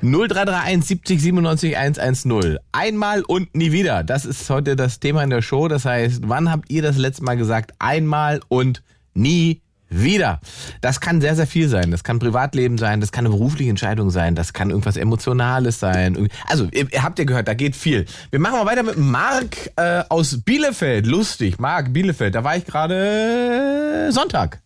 0331 0.00 0.86
70 0.86 1.20
97 1.20 1.76
110. 1.76 2.58
Einmal 2.72 3.22
und 3.22 3.54
nie 3.54 3.72
wieder. 3.72 4.02
Das 4.04 4.24
ist 4.24 4.48
heute 4.48 4.74
das 4.74 5.00
Thema 5.00 5.22
in 5.22 5.28
der 5.28 5.42
Show. 5.42 5.68
Das 5.68 5.84
heißt, 5.84 6.22
wann 6.24 6.50
habt 6.50 6.70
ihr 6.70 6.80
das 6.80 6.96
letzte 6.96 7.22
Mal 7.22 7.36
gesagt? 7.36 7.72
Einmal 7.78 8.40
und 8.48 8.82
nie 9.12 9.60
wieder. 9.90 10.40
Das 10.80 11.00
kann 11.00 11.20
sehr, 11.20 11.36
sehr 11.36 11.46
viel 11.46 11.68
sein. 11.68 11.90
Das 11.90 12.04
kann 12.04 12.18
Privatleben 12.18 12.78
sein, 12.78 13.00
das 13.00 13.12
kann 13.12 13.26
eine 13.26 13.34
berufliche 13.34 13.70
Entscheidung 13.70 14.10
sein, 14.10 14.34
das 14.34 14.52
kann 14.52 14.70
irgendwas 14.70 14.96
Emotionales 14.96 15.78
sein. 15.80 16.28
Also, 16.48 16.68
ihr, 16.72 16.90
ihr 16.92 17.02
habt 17.02 17.18
ja 17.18 17.24
gehört, 17.24 17.48
da 17.48 17.54
geht 17.54 17.76
viel. 17.76 18.06
Wir 18.30 18.38
machen 18.38 18.54
mal 18.54 18.66
weiter 18.66 18.82
mit 18.82 18.96
Marc 18.96 19.70
äh, 19.76 20.04
aus 20.08 20.40
Bielefeld. 20.42 21.06
Lustig, 21.06 21.58
Marc, 21.58 21.92
Bielefeld. 21.92 22.34
Da 22.34 22.44
war 22.44 22.56
ich 22.56 22.64
gerade 22.64 24.08
Sonntag. 24.12 24.60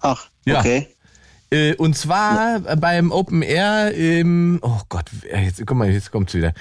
Ach, 0.00 0.26
Ja. 0.44 0.60
okay. 0.60 0.88
Äh, 1.48 1.74
und 1.76 1.96
zwar 1.96 2.58
beim 2.76 3.12
Open 3.12 3.40
Air 3.42 3.92
im, 3.94 4.58
oh 4.62 4.80
Gott, 4.88 5.04
äh, 5.30 5.44
jetzt, 5.44 5.64
guck 5.64 5.76
mal, 5.76 5.88
jetzt 5.88 6.10
kommt's 6.10 6.34
wieder. 6.34 6.52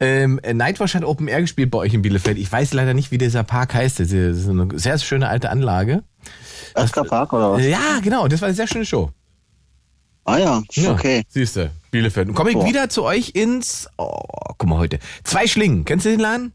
Ähm, 0.00 0.40
Nightwatch 0.52 0.94
hat 0.96 1.04
Open 1.04 1.28
Air 1.28 1.42
gespielt 1.42 1.70
bei 1.70 1.78
euch 1.78 1.94
in 1.94 2.02
Bielefeld. 2.02 2.38
Ich 2.38 2.50
weiß 2.50 2.72
leider 2.72 2.92
nicht, 2.92 3.12
wie 3.12 3.18
dieser 3.18 3.44
Park 3.44 3.74
heißt. 3.74 4.00
Das 4.00 4.10
ist 4.10 4.48
eine 4.48 4.66
sehr 4.76 4.98
schöne 4.98 5.28
alte 5.28 5.48
Anlage. 5.50 6.02
Esker 6.74 7.04
Park 7.04 7.32
oder 7.32 7.52
was? 7.52 7.64
Ja, 7.64 8.00
genau, 8.02 8.28
das 8.28 8.40
war 8.40 8.46
eine 8.48 8.54
sehr 8.54 8.66
schöne 8.66 8.86
Show. 8.86 9.10
Ah 10.24 10.38
ja, 10.38 10.62
okay. 10.88 11.24
Siehst 11.28 11.56
du, 11.56 11.70
Bielefeld. 11.90 12.28
Und 12.28 12.34
komme 12.34 12.50
ich 12.50 12.56
Boah. 12.56 12.66
wieder 12.66 12.88
zu 12.88 13.02
euch 13.02 13.30
ins, 13.30 13.88
oh, 13.98 14.20
guck 14.56 14.68
mal 14.68 14.78
heute. 14.78 15.00
Zwei 15.24 15.46
Schlingen. 15.48 15.84
Kennst 15.84 16.06
du 16.06 16.10
den 16.10 16.20
Laden? 16.20 16.52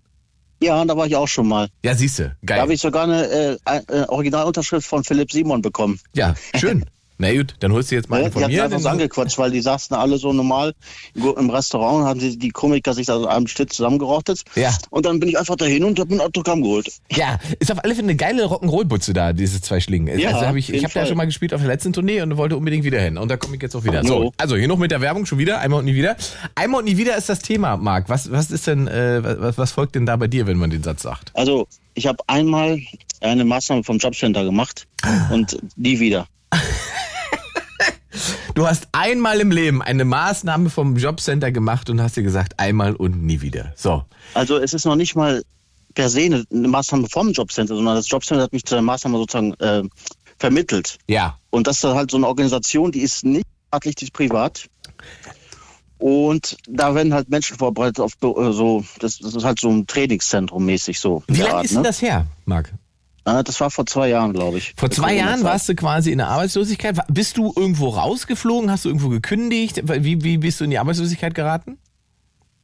Ja, 0.62 0.84
da 0.86 0.98
war 0.98 1.06
ich 1.06 1.16
auch 1.16 1.28
schon 1.28 1.48
mal. 1.48 1.68
Ja, 1.84 1.94
siehst 1.94 2.20
du. 2.20 2.36
Da 2.42 2.56
habe 2.56 2.68
Geil. 2.68 2.72
ich 2.76 2.82
sogar 2.82 3.04
eine 3.04 3.28
äh, 3.28 3.58
äh, 3.66 4.06
Originalunterschrift 4.08 4.88
von 4.88 5.04
Philipp 5.04 5.32
Simon 5.32 5.62
bekommen. 5.62 6.00
Ja, 6.14 6.34
schön. 6.56 6.86
Na 7.20 7.34
gut, 7.34 7.56
dann 7.62 7.72
holst 7.74 7.90
du 7.92 7.96
jetzt 7.96 8.10
mal 8.10 8.18
Ne? 8.18 8.24
einen 8.26 8.32
Die 8.32 8.34
von 8.34 8.44
hatten 8.44 8.54
mir. 8.54 8.64
einfach 8.64 8.80
so 8.80 8.90
angequatscht, 8.90 9.38
weil 9.40 9.50
die 9.52 9.62
saßen 9.62 9.96
alle 9.96 10.18
so 10.18 10.34
normal 10.34 10.74
im 11.16 11.50
Restaurant, 11.50 12.06
haben 12.06 12.20
sie 12.20 12.38
die 12.38 12.50
Komiker 12.50 12.94
sich 12.94 13.08
da 13.08 13.18
so 13.20 13.28
am 13.28 13.48
Stück 13.48 13.74
zusammengerottet. 13.74 14.44
Ja. 14.56 14.76
Und 14.92 15.06
dann 15.08 15.20
bin 15.20 15.30
ich 15.30 15.38
einfach 15.40 15.56
dahin 15.56 15.84
und 15.84 16.00
habe 16.00 16.14
mir 16.14 16.22
ein 16.22 16.28
Autogramm 16.28 16.62
geholt. 16.62 16.90
Ja, 17.12 17.40
ist 17.60 17.72
auf 17.72 17.84
alle 17.84 17.96
Fälle 17.96 18.06
eine 18.10 18.16
geile 18.16 18.46
Rock'n'Roll-Butze 18.46 19.14
da, 19.14 19.34
diese 19.34 19.62
zwei 19.62 19.80
Schlingen. 19.80 20.20
Ja, 20.20 20.30
also 20.36 20.46
hab 20.48 20.56
ich 20.56 20.70
ich 20.72 20.84
habe 20.84 20.94
ja 20.94 21.02
Fall. 21.02 21.08
schon 21.08 21.18
mal 21.18 21.26
gespielt 21.26 21.54
auf 21.56 21.62
der 21.62 21.70
letzten 21.70 21.92
Tournee 21.94 22.22
und 22.22 22.38
wollte 22.38 22.56
unbedingt 22.56 22.84
wieder 22.84 23.00
hin. 23.02 23.18
Und 23.18 23.30
da 23.30 23.38
komme 23.38 23.56
ich 23.56 23.62
jetzt 23.64 23.76
auch 23.76 23.84
wieder. 23.84 24.04
So, 24.04 24.32
also 24.38 24.56
hier 24.56 24.68
noch 24.68 24.78
mit 24.78 24.92
der 24.92 25.02
Werbung 25.02 25.26
schon 25.26 25.40
wieder. 25.40 25.60
Einmal 25.60 25.80
und 25.80 25.86
nie 25.86 25.96
wieder. 25.96 26.16
Einmal 26.54 26.80
und 26.82 26.86
nie 26.86 26.98
wieder 26.98 27.18
ist 27.18 27.30
das 27.30 27.40
Thema, 27.40 27.78
Marc. 27.78 28.10
Was, 28.10 28.32
was 28.32 28.52
ist 28.52 28.68
denn, 28.68 28.88
äh, 28.88 29.22
was, 29.42 29.58
was 29.58 29.72
folgt 29.72 29.96
denn 29.96 30.06
da 30.06 30.16
bei 30.18 30.28
dir, 30.28 30.46
wenn 30.46 30.58
man 30.58 30.70
den 30.70 30.84
Satz 30.84 31.02
sagt? 31.02 31.32
Also, 31.34 31.68
ich 31.96 32.06
habe 32.06 32.20
einmal 32.28 32.80
eine 33.22 33.44
Maßnahme 33.44 33.84
vom 33.84 33.98
Jobcenter 33.98 34.44
gemacht 34.44 34.86
und 35.32 35.58
nie 35.76 36.00
wieder. 36.00 36.28
Du 38.58 38.66
hast 38.66 38.88
einmal 38.92 39.40
im 39.40 39.52
Leben 39.52 39.84
eine 39.84 40.04
Maßnahme 40.04 40.72
vom 40.72 40.96
Jobcenter 40.96 41.52
gemacht 41.52 41.92
und 41.92 42.02
hast 42.02 42.18
dir 42.18 42.24
gesagt, 42.24 42.58
einmal 42.58 42.96
und 42.96 43.22
nie 43.22 43.42
wieder. 43.42 43.72
So. 43.76 44.04
Also, 44.34 44.58
es 44.58 44.74
ist 44.74 44.84
noch 44.84 44.96
nicht 44.96 45.16
mal 45.16 45.44
per 45.94 46.10
se 46.10 46.22
eine, 46.22 46.44
eine 46.52 46.68
Maßnahme 46.68 47.08
vom 47.08 47.34
Jobcenter, 47.34 47.76
sondern 47.76 47.94
das 47.94 48.10
Jobcenter 48.10 48.42
hat 48.42 48.54
mich 48.54 48.66
zu 48.66 48.74
der 48.74 48.82
Maßnahme 48.82 49.20
sozusagen 49.20 49.54
äh, 49.60 49.84
vermittelt. 50.40 50.98
Ja. 51.06 51.38
Und 51.52 51.68
das 51.68 51.78
ist 51.78 51.84
halt 51.84 52.10
so 52.10 52.18
eine 52.18 52.26
Organisation, 52.26 52.92
die 52.92 53.02
ist 53.02 53.24
nicht 53.24 53.46
staatlich, 53.68 53.94
die 53.94 54.06
ist 54.06 54.14
privat. 54.14 54.68
Und 56.00 56.58
da 56.68 56.96
werden 56.96 57.14
halt 57.14 57.30
Menschen 57.30 57.60
vorbereitet 57.60 58.00
auf 58.00 58.14
äh, 58.14 58.52
so, 58.54 58.84
das, 59.00 59.20
das 59.20 59.36
ist 59.36 59.44
halt 59.44 59.60
so 59.60 59.70
ein 59.70 59.86
Trainingszentrum 59.86 60.66
mäßig 60.66 61.00
so. 61.00 61.22
Wie 61.28 61.42
lange 61.42 61.58
Art, 61.58 61.66
ist 61.66 61.76
denn 61.76 61.82
ne? 61.84 61.88
das 61.90 62.02
her, 62.02 62.26
Marc? 62.46 62.74
Ah, 63.28 63.44
Das 63.44 63.60
war 63.60 63.70
vor 63.70 63.86
zwei 63.86 64.08
Jahren, 64.08 64.32
glaube 64.32 64.58
ich. 64.58 64.74
Vor 64.78 64.90
zwei 64.90 65.16
Jahren 65.16 65.44
warst 65.44 65.68
du 65.68 65.76
quasi 65.76 66.12
in 66.12 66.20
der 66.20 66.30
Arbeitslosigkeit. 66.30 66.98
Bist 67.10 67.36
du 67.36 67.52
irgendwo 67.56 67.90
rausgeflogen? 67.90 68.72
Hast 68.72 68.86
du 68.86 68.90
irgendwo 68.90 69.10
gekündigt? 69.10 69.82
Wie, 69.84 70.24
wie 70.24 70.38
bist 70.38 70.62
du 70.62 70.64
in 70.64 70.70
die 70.70 70.80
Arbeitslosigkeit 70.80 71.36
geraten? 71.36 71.78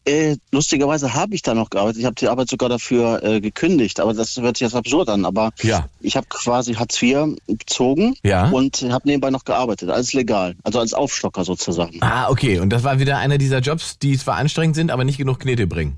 Äh, 0.06 0.38
lustigerweise 0.52 1.14
habe 1.14 1.36
ich 1.36 1.42
da 1.42 1.54
noch 1.54 1.70
gearbeitet. 1.70 2.00
Ich 2.00 2.06
habe 2.06 2.16
die 2.16 2.30
Arbeit 2.30 2.48
sogar 2.50 2.70
dafür 2.70 3.22
äh, 3.24 3.42
gekündigt, 3.42 4.00
aber 4.00 4.14
das 4.14 4.38
hört 4.38 4.56
sich 4.58 4.66
jetzt 4.66 4.76
absurd 4.76 5.10
an. 5.10 5.26
Aber 5.26 5.52
Ja. 5.62 5.88
ich 6.00 6.16
habe 6.16 6.28
quasi 6.30 6.74
Hartz 6.76 7.02
IV 7.02 7.36
bezogen 7.48 8.16
Ja. 8.24 8.50
und 8.50 8.82
habe 8.90 9.06
nebenbei 9.08 9.32
noch 9.32 9.44
gearbeitet. 9.44 9.90
Alles 9.90 10.14
legal. 10.14 10.56
Also 10.64 10.80
als 10.80 10.94
Aufstocker 10.94 11.44
sozusagen. 11.44 11.98
Ah, 12.02 12.30
okay. 12.30 12.60
Und 12.60 12.70
das 12.70 12.84
war 12.84 13.00
wieder 13.00 13.18
einer 13.18 13.38
dieser 13.38 13.60
Jobs, 13.60 13.98
die 14.00 14.18
zwar 14.18 14.36
anstrengend 14.38 14.76
sind, 14.78 14.92
aber 14.92 15.04
nicht 15.04 15.18
genug 15.18 15.40
Knete 15.42 15.68
bringen. 15.68 15.98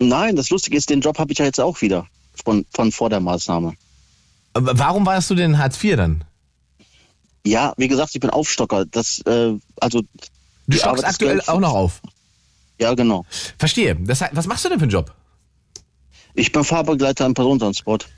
Nein, 0.00 0.36
das 0.36 0.50
Lustige 0.50 0.76
ist, 0.76 0.90
den 0.90 1.00
Job 1.00 1.18
habe 1.18 1.32
ich 1.32 1.38
ja 1.38 1.44
jetzt 1.44 1.60
auch 1.60 1.80
wieder 1.80 2.06
von, 2.44 2.64
von 2.72 2.92
vor 2.92 3.10
der 3.10 3.20
Maßnahme. 3.20 3.74
Aber 4.54 4.78
warum 4.78 5.04
warst 5.06 5.30
du 5.30 5.34
denn 5.34 5.58
Hartz 5.58 5.82
IV 5.82 5.96
dann? 5.96 6.24
Ja, 7.46 7.74
wie 7.76 7.88
gesagt, 7.88 8.10
ich 8.14 8.20
bin 8.20 8.30
Aufstocker. 8.30 8.84
Das, 8.86 9.20
äh, 9.26 9.52
also, 9.80 10.02
Du 10.66 10.76
stockst 10.78 11.04
aktuell 11.04 11.42
auch 11.46 11.60
noch 11.60 11.74
auf. 11.74 12.00
ja, 12.80 12.94
genau. 12.94 13.26
Verstehe. 13.58 13.96
Das 13.96 14.20
heißt, 14.22 14.34
was 14.34 14.46
machst 14.46 14.64
du 14.64 14.70
denn 14.70 14.78
für 14.78 14.84
einen 14.84 14.92
Job? 14.92 15.12
Ich 16.34 16.52
bin 16.52 16.64
Fahrbegleiter 16.64 17.26
im 17.26 17.34
Personentransport. 17.34 18.08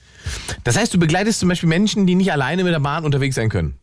Das 0.65 0.77
heißt, 0.77 0.95
du 0.95 0.99
begleitest 0.99 1.41
zum 1.41 1.49
Beispiel 1.49 1.69
Menschen, 1.69 2.07
die 2.07 2.15
nicht 2.15 2.33
alleine 2.33 2.63
mit 2.65 2.73
der 2.73 2.81
Bahn 2.81 3.05
unterwegs 3.05 3.35
sein 3.35 3.49
können. 3.49 3.79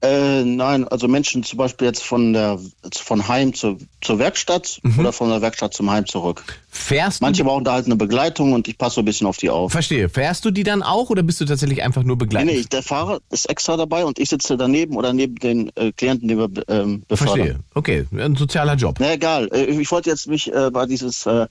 Äh, 0.00 0.44
nein, 0.44 0.86
also 0.86 1.08
Menschen 1.08 1.42
zum 1.42 1.56
Beispiel 1.58 1.88
jetzt 1.88 2.04
von 2.04 2.32
der 2.32 2.60
von 2.96 3.26
Heim 3.26 3.52
zur, 3.52 3.78
zur 4.00 4.20
Werkstatt 4.20 4.78
Mhm. 4.84 5.00
oder 5.00 5.12
von 5.12 5.28
der 5.28 5.42
Werkstatt 5.42 5.74
zum 5.74 5.90
Heim 5.90 6.06
zurück. 6.06 6.44
Fährst 6.70 7.20
Manche 7.20 7.42
brauchen 7.42 7.64
da 7.64 7.72
halt 7.72 7.86
eine 7.86 7.96
Begleitung 7.96 8.52
und 8.52 8.68
ich 8.68 8.78
passe 8.78 8.94
so 8.96 9.00
ein 9.02 9.04
bisschen 9.04 9.26
auf 9.26 9.38
die 9.38 9.50
auf. 9.50 9.72
Verstehe. 9.72 10.08
Fährst 10.08 10.44
du 10.44 10.52
die 10.52 10.62
dann 10.62 10.84
auch 10.84 11.10
oder 11.10 11.24
bist 11.24 11.40
du 11.40 11.44
tatsächlich 11.46 11.82
einfach 11.82 12.04
nur 12.04 12.14
Nee, 12.14 12.18
begleitend? 12.26 12.52
nee, 12.52 12.64
der 12.70 12.84
Fahrer 12.84 13.18
ist 13.30 13.50
extra 13.50 13.76
dabei 13.76 14.04
und 14.04 14.20
ich 14.20 14.28
sitze 14.28 14.56
daneben 14.56 14.96
oder 14.96 15.12
neben 15.12 15.34
den 15.34 15.72
äh, 15.74 15.90
Klienten, 15.90 16.28
die 16.28 16.38
wir 16.38 16.48
ähm, 16.68 17.02
befördern. 17.08 17.36
Verstehe. 17.36 17.60
Okay, 17.74 18.06
ein 18.16 18.36
sozialer 18.36 18.74
Job. 18.76 18.98
Na 19.00 19.12
egal, 19.14 19.48
äh, 19.52 19.64
ich 19.64 19.90
wollte 19.90 20.10
jetzt 20.10 20.28
mich 20.28 20.52
äh, 20.52 20.70
bei 20.70 20.86
dieses 20.86 21.26
äh, 21.26 21.46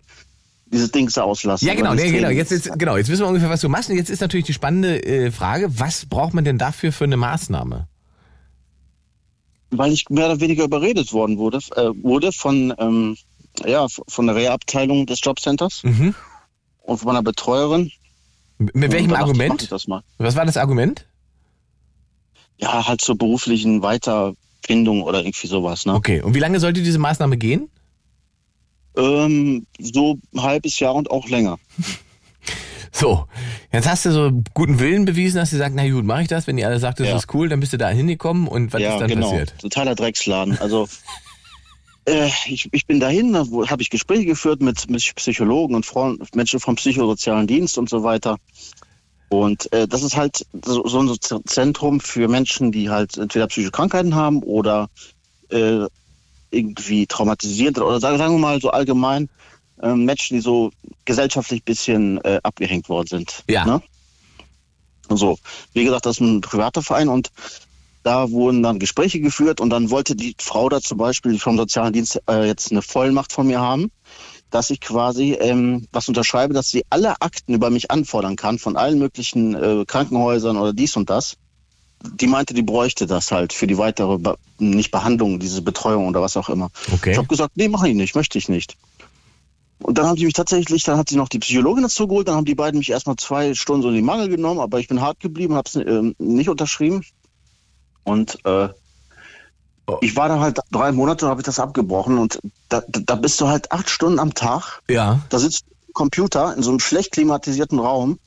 dieses 0.72 0.92
Dings 0.92 1.14
da 1.14 1.24
auslassen. 1.24 1.68
Ja, 1.68 1.74
genau, 1.76 1.94
nee, 1.96 2.12
genau. 2.12 2.30
Jetzt, 2.30 2.52
jetzt, 2.52 2.70
genau. 2.80 2.96
Jetzt 2.98 3.10
wissen 3.10 3.22
wir 3.24 3.28
ungefähr, 3.28 3.50
was 3.50 3.62
du 3.62 3.70
machst. 3.70 3.90
Und 3.90 3.96
jetzt 3.98 4.10
ist 4.10 4.20
natürlich 4.22 4.46
die 4.46 4.54
spannende 4.54 5.02
äh, 5.06 5.32
Frage, 5.32 5.68
was 5.80 6.06
braucht 6.06 6.34
man 6.34 6.44
denn 6.46 6.58
dafür 6.58 6.92
für 6.94 7.04
eine 7.06 7.16
Maßnahme? 7.18 7.88
Weil 9.70 9.92
ich 9.92 10.10
mehr 10.10 10.26
oder 10.28 10.40
weniger 10.40 10.64
überredet 10.64 11.12
worden 11.14 11.38
wurde, 11.38 11.58
äh, 11.76 11.90
wurde 12.02 12.32
von 12.32 12.74
ähm, 12.78 13.18
ja 13.66 13.88
von 14.08 14.28
der 14.28 14.36
Reha-Abteilung 14.36 15.06
des 15.06 15.20
Jobcenters 15.22 15.84
Mhm. 15.84 16.16
und 16.84 16.98
von 16.98 17.08
meiner 17.08 17.24
Betreuerin. 17.24 17.92
Mit 18.60 18.92
welchem 18.92 19.14
Argument? 19.14 19.70
Was 20.18 20.36
war 20.36 20.46
das 20.46 20.58
Argument? 20.58 21.06
Ja, 22.60 22.88
halt 22.88 23.02
zur 23.02 23.18
beruflichen 23.18 23.82
Weiterfindung 23.84 25.04
oder 25.04 25.20
irgendwie 25.20 25.48
sowas. 25.48 25.86
Ne? 25.86 25.94
Okay. 25.94 26.22
Und 26.22 26.34
wie 26.34 26.40
lange 26.40 26.60
sollte 26.60 26.82
diese 26.82 26.98
Maßnahme 26.98 27.38
gehen? 27.38 27.70
Ähm, 28.96 29.68
so 29.80 30.18
ein 30.34 30.42
halbes 30.42 30.80
Jahr 30.80 30.96
und 30.96 31.12
auch 31.12 31.28
länger. 31.30 31.60
So, 32.92 33.28
jetzt 33.72 33.88
hast 33.88 34.06
du 34.06 34.12
so 34.12 34.32
guten 34.54 34.80
Willen 34.80 35.06
bewiesen, 35.06 35.40
hast 35.40 35.52
du 35.52 35.58
gesagt, 35.58 35.76
na 35.76 35.88
gut, 35.90 36.06
mache 36.06 36.24
ich 36.24 36.28
das. 36.28 36.48
Wenn 36.48 36.58
ihr 36.58 36.68
alle 36.68 36.80
sagt, 36.80 37.00
das 37.00 37.08
Ja. 37.08 37.16
ist 37.16 37.34
cool, 37.34 37.50
dann 37.50 37.60
bist 37.60 37.74
du 37.74 37.78
da 37.78 37.90
hingekommen 37.90 38.48
und 38.48 38.74
was 38.74 38.82
ja, 38.82 38.94
ist 38.94 39.02
dann 39.02 39.10
genau. 39.10 39.30
passiert? 39.30 39.54
Totaler 39.60 39.96
Drecksladen. 39.96 40.58
Also 40.60 40.88
äh, 42.06 42.30
ich, 42.48 42.70
ich 42.72 42.86
bin 42.86 43.00
dahin, 43.00 43.34
da 43.34 43.46
habe 43.70 43.82
ich 43.82 43.90
Gespräche 43.90 44.26
geführt 44.26 44.62
mit, 44.62 44.90
mit 44.90 45.16
Psychologen 45.16 45.76
und 45.76 45.86
Frauen, 45.86 46.20
Menschen 46.34 46.60
vom 46.60 46.76
psychosozialen 46.76 47.48
Dienst 47.48 47.78
und 47.78 47.90
so 47.90 48.04
weiter. 48.04 48.38
Und 49.30 49.72
äh, 49.74 49.88
das 49.88 50.04
ist 50.04 50.16
halt 50.16 50.46
so, 50.64 50.88
so 50.88 51.02
ein 51.02 51.18
Zentrum 51.46 52.00
für 52.00 52.28
Menschen, 52.28 52.72
die 52.72 52.90
halt 52.90 53.18
entweder 53.18 53.48
psychische 53.48 53.72
Krankheiten 53.72 54.16
haben 54.16 54.42
oder 54.42 54.90
äh, 55.50 55.86
irgendwie 56.50 57.08
traumatisiert 57.08 57.78
oder 57.78 58.00
sagen 58.00 58.18
wir 58.18 58.40
mal 58.40 58.62
so 58.62 58.70
allgemein 58.70 59.30
äh, 59.82 59.94
Menschen, 59.94 60.36
die 60.36 60.42
so 60.42 60.72
gesellschaftlich 61.06 61.64
bisschen 61.64 62.24
äh, 62.24 62.40
abgehängt 62.44 62.90
worden 62.90 63.08
sind. 63.08 63.44
Ja. 63.48 63.66
Ne? 63.66 63.82
So, 65.10 65.38
wie 65.74 65.86
gesagt, 65.86 66.06
das 66.06 66.18
ist 66.18 66.22
ein 66.22 66.42
privater 66.42 66.82
Verein 66.82 67.08
und 67.08 67.32
da 68.04 68.32
wurden 68.32 68.64
dann 68.64 68.80
Gespräche 68.80 69.20
geführt 69.20 69.60
und 69.60 69.70
dann 69.70 69.90
wollte 69.90 70.16
die 70.16 70.36
Frau 70.40 70.70
da 70.70 70.80
zum 70.80 70.98
Beispiel 70.98 71.40
vom 71.40 71.58
sozialen 71.58 71.94
Dienst 71.94 72.22
äh, 72.30 72.46
jetzt 72.46 72.72
eine 72.72 72.82
Vollmacht 72.82 73.34
von 73.34 73.48
mir 73.48 73.60
haben, 73.60 73.92
dass 74.50 74.70
ich 74.70 74.80
quasi 74.80 75.34
ähm, 75.34 75.88
was 75.92 76.08
unterschreibe, 76.08 76.54
dass 76.54 76.70
sie 76.70 76.86
alle 76.90 77.22
Akten 77.22 77.54
über 77.54 77.70
mich 77.70 77.92
anfordern 77.92 78.36
kann 78.36 78.60
von 78.60 78.78
allen 78.78 78.98
möglichen 78.98 79.56
äh, 79.56 79.84
Krankenhäusern 79.86 80.58
oder 80.58 80.74
dies 80.74 80.96
und 80.96 81.10
das. 81.10 81.36
Die 82.02 82.28
meinte, 82.28 82.54
die 82.54 82.62
bräuchte 82.62 83.08
das 83.08 83.32
halt 83.32 83.52
für 83.54 83.68
die 83.68 83.78
weitere 83.78 84.18
Be 84.18 84.38
nicht 84.60 84.92
Behandlung, 84.92 85.40
diese 85.40 85.62
Betreuung 85.62 86.08
oder 86.08 86.22
was 86.22 86.38
auch 86.38 86.50
immer. 86.50 86.70
Okay. 86.92 87.12
Ich 87.12 87.18
habe 87.18 87.28
gesagt, 87.28 87.58
nee, 87.58 87.68
mache 87.68 87.90
ich 87.90 87.96
nicht, 87.96 88.16
möchte 88.16 88.38
ich 88.38 88.50
nicht. 88.50 88.78
Und 89.80 89.98
dann 89.98 90.08
haben 90.08 90.16
die 90.16 90.26
mich 90.26 90.34
tatsächlich, 90.34 90.84
dann 90.84 90.98
hat 90.98 91.10
sie 91.10 91.18
noch 91.18 91.30
die 91.30 91.40
Psychologin 91.40 91.84
dazu 91.84 92.08
geholt, 92.08 92.28
dann 92.28 92.36
haben 92.36 92.46
die 92.46 92.56
beiden 92.56 92.80
mich 92.80 92.90
erstmal 92.90 93.16
zwei 93.18 93.54
Stunden 93.54 93.84
so 93.84 93.90
in 93.90 93.96
die 93.96 94.02
Mangel 94.02 94.28
genommen, 94.30 94.60
aber 94.60 94.80
ich 94.80 94.88
bin 94.88 95.02
hart 95.02 95.20
geblieben, 95.20 95.54
habe 95.56 95.70
es 95.70 95.76
ähm, 95.76 96.16
nicht 96.18 96.50
unterschrieben. 96.50 97.04
Und 98.04 98.44
äh, 98.46 98.70
Oh. 99.90 100.00
ich 100.02 100.18
war 100.18 100.28
da 100.28 100.40
halt 100.42 100.60
drei 100.70 100.92
Monate, 100.92 101.28
habe 101.28 101.40
ich 101.40 101.46
das 101.46 101.60
abgebrochen 101.60 102.18
und 102.18 102.40
da, 102.68 102.84
da 102.90 103.16
bist 103.16 103.40
du 103.40 103.48
halt 103.48 103.72
acht 103.72 103.90
Stunden 103.90 104.20
am 104.20 104.34
Tag, 104.34 104.82
Ja. 104.90 105.22
da 105.30 105.40
sitzt 105.40 105.64
ein 105.88 105.94
Computer 105.94 106.54
in 106.54 106.62
so 106.62 106.72
einem 106.72 106.82
schlecht 106.82 107.14
klimatisierten 107.14 107.80
Raum 107.80 108.20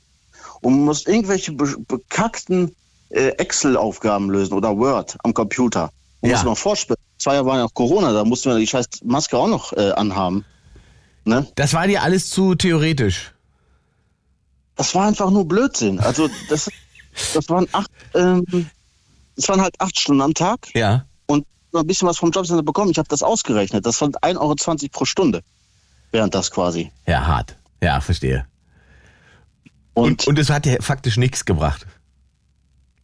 und 0.63 0.85
musst 0.85 1.07
irgendwelche 1.07 1.53
be 1.53 1.77
bekackten 1.87 2.75
äh, 3.11 3.29
Excel-Aufgaben 3.37 4.31
lösen 4.31 4.55
oder 4.55 4.79
Word 4.79 5.19
am 5.23 5.35
Computer. 5.35 5.91
Man 6.23 6.31
Ja. 6.31 6.37
muss 6.37 6.41
sich 6.41 6.49
mal 6.49 6.55
vorstellen. 6.55 6.97
Zwei 7.19 7.35
Jahre 7.35 7.47
war 7.47 7.59
ja 7.59 7.65
auch 7.67 7.75
Corona, 7.75 8.15
da 8.15 8.25
mussten 8.25 8.49
wir 8.49 8.57
die 8.59 8.67
scheiß 8.67 8.87
Maske 9.05 9.37
auch 9.37 9.49
noch 9.49 9.75
äh, 9.75 9.91
anhaben. 9.91 10.47
Ne? 11.31 11.47
Das 11.55 11.73
war 11.75 11.87
dir 11.87 12.03
alles 12.03 12.29
zu 12.29 12.55
theoretisch. 12.57 13.33
Das 14.77 14.95
war 14.97 15.07
einfach 15.07 15.31
nur 15.31 15.47
Blödsinn. 15.47 16.01
Also 16.01 16.29
das, 16.49 16.69
das 17.35 17.49
waren 17.49 17.69
acht, 17.73 17.89
ähm, 18.15 18.45
das 19.37 19.49
waren 19.49 19.61
halt 19.61 19.81
acht 19.81 19.99
Stunden 19.99 20.23
am 20.23 20.35
Tag 20.35 20.69
Ja. 20.75 21.05
und 21.27 21.47
ein 21.73 21.87
bisschen 21.87 22.09
was 22.09 22.19
vom 22.19 22.31
Jobcenter 22.33 22.63
bekommen. 22.65 22.91
Ich 22.91 22.99
habe 22.99 23.09
das 23.09 23.23
ausgerechnet. 23.23 23.87
Das 23.87 24.01
waren 24.01 24.13
1,20 24.13 24.39
Euro 24.41 24.55
pro 24.91 25.05
Stunde. 25.05 25.43
Während 26.11 26.35
das 26.35 26.51
quasi. 26.51 26.91
Ja, 27.07 27.27
hart. 27.27 27.57
Ja, 27.81 28.01
verstehe. 28.01 28.45
Und, 29.95 30.05
Und, 30.23 30.27
und 30.27 30.39
es 30.41 30.51
hat 30.51 30.65
dir 30.65 30.79
faktisch 30.83 31.17
nichts 31.17 31.45
gebracht. 31.45 31.87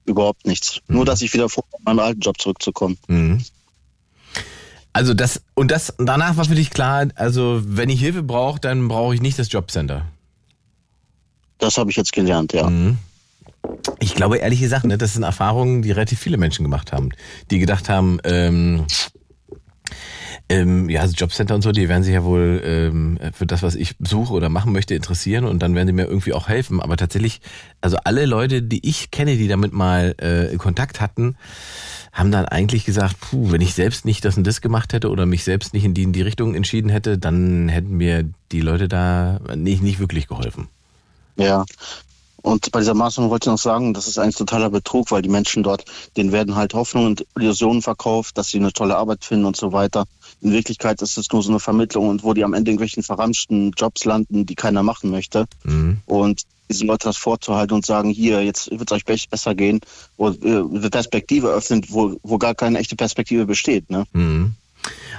überhaupt 0.05 0.47
nichts. 0.47 0.81
Nur, 0.89 1.05
dass 1.05 1.23
ich 1.23 1.33
wieder 1.33 1.49
vor 1.49 1.65
meinem 1.85 2.01
alten 2.01 2.21
Job 2.21 2.41
zurückzukommen. 2.41 2.99
Mhm. 3.07 3.45
Also 4.97 5.13
das 5.13 5.43
und 5.53 5.71
das 5.71 5.93
danach 5.99 6.39
war 6.39 6.47
für 6.47 6.55
dich 6.55 6.71
klar, 6.71 7.09
also 7.17 7.61
wenn 7.67 7.91
ich 7.91 8.01
Hilfe 8.01 8.23
brauche, 8.23 8.59
dann 8.61 8.89
brauche 8.89 9.15
ich 9.15 9.21
nicht 9.21 9.39
das 9.39 9.53
Jobcenter. 9.53 10.07
Das 11.59 11.77
habe 11.77 11.91
ich 11.91 11.99
jetzt 11.99 12.15
gelernt, 12.15 12.55
ja. 12.55 12.71
Mhm. 12.71 12.97
Ich 14.01 14.15
glaube 14.15 14.39
ehrlich 14.39 14.59
gesagt, 14.59 14.87
ne, 14.87 14.97
das 14.97 15.13
sind 15.13 15.23
Erfahrungen, 15.23 15.83
die 15.83 15.91
relativ 15.91 16.19
viele 16.19 16.39
Menschen 16.39 16.63
gemacht 16.63 16.93
haben, 16.93 17.11
die 17.51 17.59
gedacht 17.59 17.91
haben, 17.91 18.21
ähm, 18.25 18.87
ähm, 20.49 20.89
ja, 20.89 21.03
also 21.03 21.15
Jobcenter 21.15 21.55
und 21.55 21.61
so, 21.61 21.73
die 21.73 21.91
werden 21.91 22.03
sich 22.03 22.15
ja 22.15 22.25
wohl 22.25 22.63
ähm, 22.65 23.19
für 23.35 23.47
das, 23.47 23.63
was 23.63 23.75
ich 23.75 23.97
suche 23.99 24.33
oder 24.33 24.49
machen 24.49 24.73
möchte, 24.73 24.95
interessieren 24.95 25.45
und 25.45 25.59
dann 25.59 25.75
werden 25.75 25.89
sie 25.89 25.93
mir 25.93 26.07
irgendwie 26.07 26.33
auch 26.33 26.49
helfen. 26.49 26.81
Aber 26.81 26.97
tatsächlich, 26.97 27.43
also 27.83 27.99
alle 28.05 28.25
Leute, 28.25 28.63
die 28.63 28.89
ich 28.89 29.11
kenne, 29.11 29.37
die 29.37 29.49
damit 29.49 29.75
mal 29.75 30.15
äh, 30.17 30.57
Kontakt 30.57 31.03
hatten, 31.03 31.37
haben 32.17 32.33
dann 32.33 32.47
eigentlich 32.47 32.87
gesagt, 32.87 33.21
puh, 33.21 33.51
wenn 33.53 33.61
ich 33.61 33.75
selbst 33.75 34.07
nicht 34.07 34.25
das 34.25 34.39
und 34.39 34.47
das 34.47 34.63
gemacht 34.63 34.95
hätte 34.95 35.11
oder 35.11 35.27
mich 35.27 35.45
selbst 35.45 35.75
nicht 35.75 35.85
in 35.85 35.93
die, 35.93 36.03
in 36.03 36.15
die 36.15 36.23
Richtung 36.23 36.55
entschieden 36.55 36.89
hätte, 36.89 37.19
dann 37.19 37.69
hätten 37.69 37.99
mir 37.99 38.25
die 38.53 38.63
Leute 38.63 38.89
da 38.89 39.39
nicht, 39.55 39.83
nicht 39.83 39.99
wirklich 39.99 40.27
geholfen. 40.27 40.69
Ja. 41.37 41.67
Und 42.41 42.73
bei 42.73 42.79
dieser 42.79 42.95
Maßnahme 42.95 43.29
wollte 43.29 43.49
ich 43.49 43.53
noch 43.53 43.59
sagen, 43.59 43.93
das 43.93 44.07
ist 44.09 44.19
eigentlich 44.19 44.37
totaler 44.37 44.71
Betrug, 44.71 45.11
weil 45.11 45.21
die 45.21 45.29
Menschen 45.29 45.63
dort, 45.63 45.85
denen 46.17 46.33
werden 46.33 46.55
halt 46.55 46.73
Hoffnungen 46.73 47.09
und 47.09 47.27
Illusionen 47.37 47.83
verkauft, 47.83 48.39
dass 48.39 48.49
sie 48.49 48.59
eine 48.59 48.73
tolle 48.73 48.97
Arbeit 48.97 49.25
finden 49.25 49.45
und 49.45 49.57
so 49.57 49.73
weiter. 49.73 50.07
In 50.41 50.53
Wirklichkeit 50.53 51.03
ist 51.03 51.19
es 51.19 51.31
nur 51.33 51.43
so 51.43 51.51
eine 51.51 51.61
Vermittlung 51.61 52.09
und 52.09 52.23
wo 52.23 52.33
die 52.33 52.45
am 52.45 52.55
Ende 52.55 52.71
irgendwelchen 52.71 53.03
verramschten 53.03 53.73
Jobs 53.77 54.05
landen, 54.05 54.47
die 54.47 54.55
keiner 54.55 54.83
machen 54.83 55.11
möchte. 55.11 55.47
Mhm. 55.65 55.99
Und 56.07 56.43
diesen 56.69 56.87
Leuten 56.87 57.05
das 57.05 57.17
vorzuhalten 57.17 57.75
und 57.75 57.87
sagen, 57.87 58.11
hier, 58.11 58.43
jetzt 58.45 58.71
wird 58.71 58.91
es 58.91 58.97
euch 58.97 59.05
be- 59.05 59.17
besser 59.31 59.55
gehen 59.55 59.81
äh, 60.45 60.59
eine 60.59 60.91
Perspektive 60.91 61.49
öffnen, 61.49 61.85
wo, 61.89 62.19
wo 62.23 62.39
gar 62.39 62.55
keine 62.55 62.79
echte 62.79 62.97
Perspektive 62.97 63.47
besteht. 63.47 63.89
Ne? 63.91 64.05
Mhm. 64.13 64.55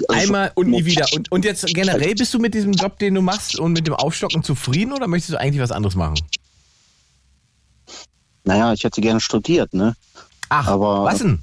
Also 0.08 0.22
Einmal 0.22 0.52
und 0.56 0.70
nie 0.70 0.86
wieder. 0.86 1.06
Und, 1.14 1.32
und 1.32 1.44
jetzt 1.46 1.66
generell 1.68 2.16
bist 2.16 2.34
du 2.34 2.40
mit 2.40 2.54
diesem 2.54 2.74
Job, 2.74 3.00
den 3.00 3.16
du 3.16 3.22
machst 3.22 3.60
und 3.60 3.74
mit 3.74 3.88
dem 3.88 3.94
Aufstocken 3.96 4.44
zufrieden 4.44 4.94
oder 4.94 5.08
möchtest 5.08 5.34
du 5.34 5.40
eigentlich 5.40 5.62
was 5.62 5.72
anderes 5.72 5.96
machen? 5.96 6.16
Naja, 8.44 8.72
ich 8.74 8.84
hätte 8.84 9.02
gerne 9.02 9.20
studiert, 9.20 9.74
ne? 9.74 9.96
Ach, 10.50 10.68
Aber- 10.68 11.04
was 11.06 11.20
denn? 11.20 11.42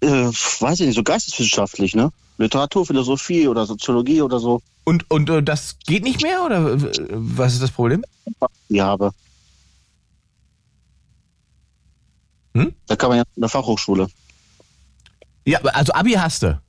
Äh, 0.00 0.06
weiß 0.06 0.80
ich 0.80 0.86
nicht, 0.86 0.96
so 0.96 1.02
geisteswissenschaftlich, 1.02 1.94
ne? 1.94 2.10
Literatur, 2.38 2.84
Philosophie 2.86 3.46
oder 3.48 3.64
Soziologie 3.66 4.22
oder 4.22 4.38
so. 4.40 4.60
Und, 4.84 5.08
und 5.10 5.30
äh, 5.30 5.42
das 5.42 5.78
geht 5.86 6.02
nicht 6.04 6.22
mehr 6.22 6.44
oder 6.44 6.76
was 6.80 7.54
ist 7.54 7.62
das 7.62 7.70
Problem? 7.70 8.04
Die 8.68 8.82
habe. 8.82 9.12
Hm? 12.54 12.72
Da 12.86 12.96
kann 12.96 13.08
man 13.10 13.18
ja 13.18 13.24
in 13.34 13.40
der 13.40 13.48
Fachhochschule. 13.48 14.08
Ja, 15.44 15.60
also 15.60 15.92
Abi 15.92 16.12
hast 16.12 16.42
du. 16.42 16.60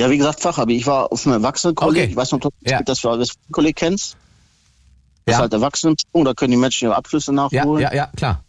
Ja, 0.00 0.10
wie 0.10 0.18
gesagt, 0.18 0.40
Fachabi. 0.40 0.76
Ich 0.76 0.86
war 0.86 1.12
auf 1.12 1.22
dem 1.22 1.32
Erwachsenenkolleg. 1.32 2.02
Okay. 2.02 2.10
Ich 2.10 2.16
weiß 2.16 2.32
nicht, 2.32 2.44
ob 2.44 2.52
du 2.60 2.70
Ja. 2.70 2.82
das 2.82 2.98
für 3.00 3.16
das 3.16 3.30
Kolleg 3.52 3.76
kennst. 3.76 4.16
Das 5.24 5.32
Ja. 5.32 5.38
ist 5.38 5.40
halt 5.42 5.52
Erwachsenensprung, 5.52 6.24
da 6.24 6.34
können 6.34 6.50
die 6.50 6.56
Menschen 6.56 6.86
ihre 6.86 6.96
Abschlüsse 6.96 7.30
Ja, 7.30 7.34
nachholen. 7.36 7.82
ja, 7.82 7.94
ja, 7.94 8.06
klar. 8.16 8.44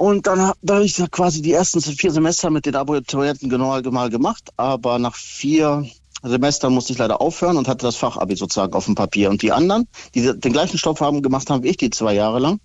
Und 0.00 0.26
dann 0.26 0.40
hab- 0.40 0.56
da 0.62 0.76
habe 0.76 0.86
ich 0.86 0.96
quasi 1.10 1.42
die 1.42 1.52
ersten 1.52 1.78
vier 1.82 2.10
Semester 2.10 2.48
mit 2.48 2.64
den 2.64 2.74
Abiturienten 2.74 3.50
genau 3.50 3.78
mal 3.90 4.08
gemacht, 4.08 4.48
aber 4.56 4.98
nach 4.98 5.14
vier 5.14 5.84
Semestern 6.22 6.72
musste 6.72 6.94
ich 6.94 6.98
leider 6.98 7.20
aufhören 7.20 7.58
und 7.58 7.68
hatte 7.68 7.84
das 7.84 7.96
Fachabi 7.96 8.34
sozusagen 8.34 8.72
auf 8.72 8.86
dem 8.86 8.94
Papier. 8.94 9.28
Und 9.28 9.42
die 9.42 9.52
anderen, 9.52 9.86
die 10.14 10.22
den 10.22 10.52
gleichen 10.54 10.78
Stoff 10.78 11.02
haben 11.02 11.20
gemacht 11.20 11.50
haben 11.50 11.62
wie 11.64 11.68
ich, 11.68 11.76
die 11.76 11.90
zwei 11.90 12.14
Jahre 12.14 12.38
lang, 12.38 12.60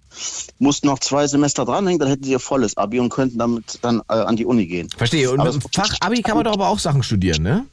mussten 0.60 0.88
noch 0.88 1.00
zwei 1.00 1.28
Semester 1.28 1.66
dranhängen, 1.66 2.00
dann 2.00 2.08
hätten 2.08 2.24
sie 2.24 2.32
ihr 2.32 2.40
volles 2.40 2.78
Abi 2.78 3.02
und 3.02 3.10
könnten 3.10 3.38
damit 3.38 3.80
dann 3.82 4.02
äh, 4.08 4.14
an 4.14 4.38
die 4.38 4.46
Uni 4.46 4.66
gehen. 4.66 4.90
Verstehe. 4.96 5.30
Und 5.30 5.42
Aber 5.42 5.52
mit 5.52 5.62
dem 5.62 5.70
Fachabi 5.74 6.22
kann 6.22 6.38
man 6.38 6.46
doch 6.46 6.54
aber 6.54 6.70
auch 6.70 6.80
Sachen 6.80 7.04
studieren, 7.04 7.44
ne? 7.44 7.66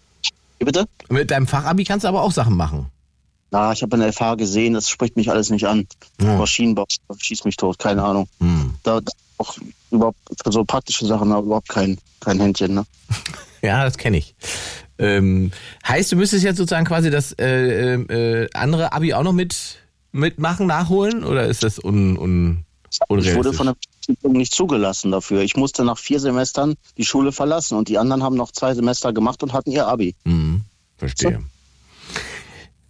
Wie 0.58 0.64
bitte? 0.64 0.86
Mit 1.08 1.30
deinem 1.30 1.46
Fachabi 1.46 1.84
kannst 1.84 2.02
du 2.02 2.08
aber 2.08 2.22
auch 2.22 2.32
Sachen 2.32 2.56
machen. 2.56 2.86
Na, 3.52 3.70
ich 3.72 3.82
habe 3.82 3.94
eine 3.96 4.10
FH 4.12 4.36
gesehen, 4.36 4.72
das 4.72 4.88
spricht 4.88 5.14
mich 5.16 5.30
alles 5.30 5.50
nicht 5.50 5.66
an. 5.66 5.86
Ja. 6.20 6.38
Maschinenbau, 6.38 6.86
schießt 7.18 7.44
mich 7.44 7.56
tot, 7.56 7.78
keine 7.78 8.02
Ahnung. 8.02 8.26
Hm. 8.40 8.74
Da 8.82 9.02
da 9.02 9.12
auch 9.36 9.56
überhaupt 9.90 10.18
für 10.42 10.50
so 10.50 10.64
praktische 10.64 11.06
Sachen 11.06 11.32
habe 11.32 11.46
überhaupt 11.46 11.68
kein, 11.68 11.98
kein 12.20 12.40
Händchen, 12.40 12.74
ne? 12.74 12.84
Ja, 13.64 13.84
das 13.84 13.96
kenne 13.96 14.16
ich. 14.16 14.34
Ähm, 14.98 15.52
heißt, 15.86 16.10
du 16.10 16.16
müsstest 16.16 16.42
jetzt 16.42 16.56
sozusagen 16.56 16.84
quasi 16.84 17.10
das 17.10 17.32
äh, 17.38 17.94
äh, 17.94 18.48
andere 18.54 18.92
Abi 18.92 19.14
auch 19.14 19.22
noch 19.22 19.32
mit 19.32 19.78
mitmachen, 20.10 20.66
nachholen 20.66 21.22
oder 21.22 21.46
ist 21.46 21.62
das 21.62 21.78
un, 21.78 22.18
un, 22.18 22.64
Ich 22.90 22.98
wurde 23.08 23.22
unrealistisch? 23.22 23.56
von 23.56 23.66
der 23.66 23.76
Prüfung 24.04 24.32
nicht 24.32 24.52
zugelassen 24.52 25.12
dafür. 25.12 25.42
Ich 25.42 25.56
musste 25.56 25.84
nach 25.84 25.98
vier 25.98 26.18
Semestern 26.18 26.74
die 26.98 27.04
Schule 27.04 27.30
verlassen 27.30 27.78
und 27.78 27.88
die 27.88 27.98
anderen 27.98 28.24
haben 28.24 28.34
noch 28.34 28.50
zwei 28.50 28.74
Semester 28.74 29.12
gemacht 29.12 29.42
und 29.44 29.52
hatten 29.52 29.70
ihr 29.70 29.86
Abi. 29.86 30.16
Hm, 30.24 30.62
verstehe. 30.96 31.40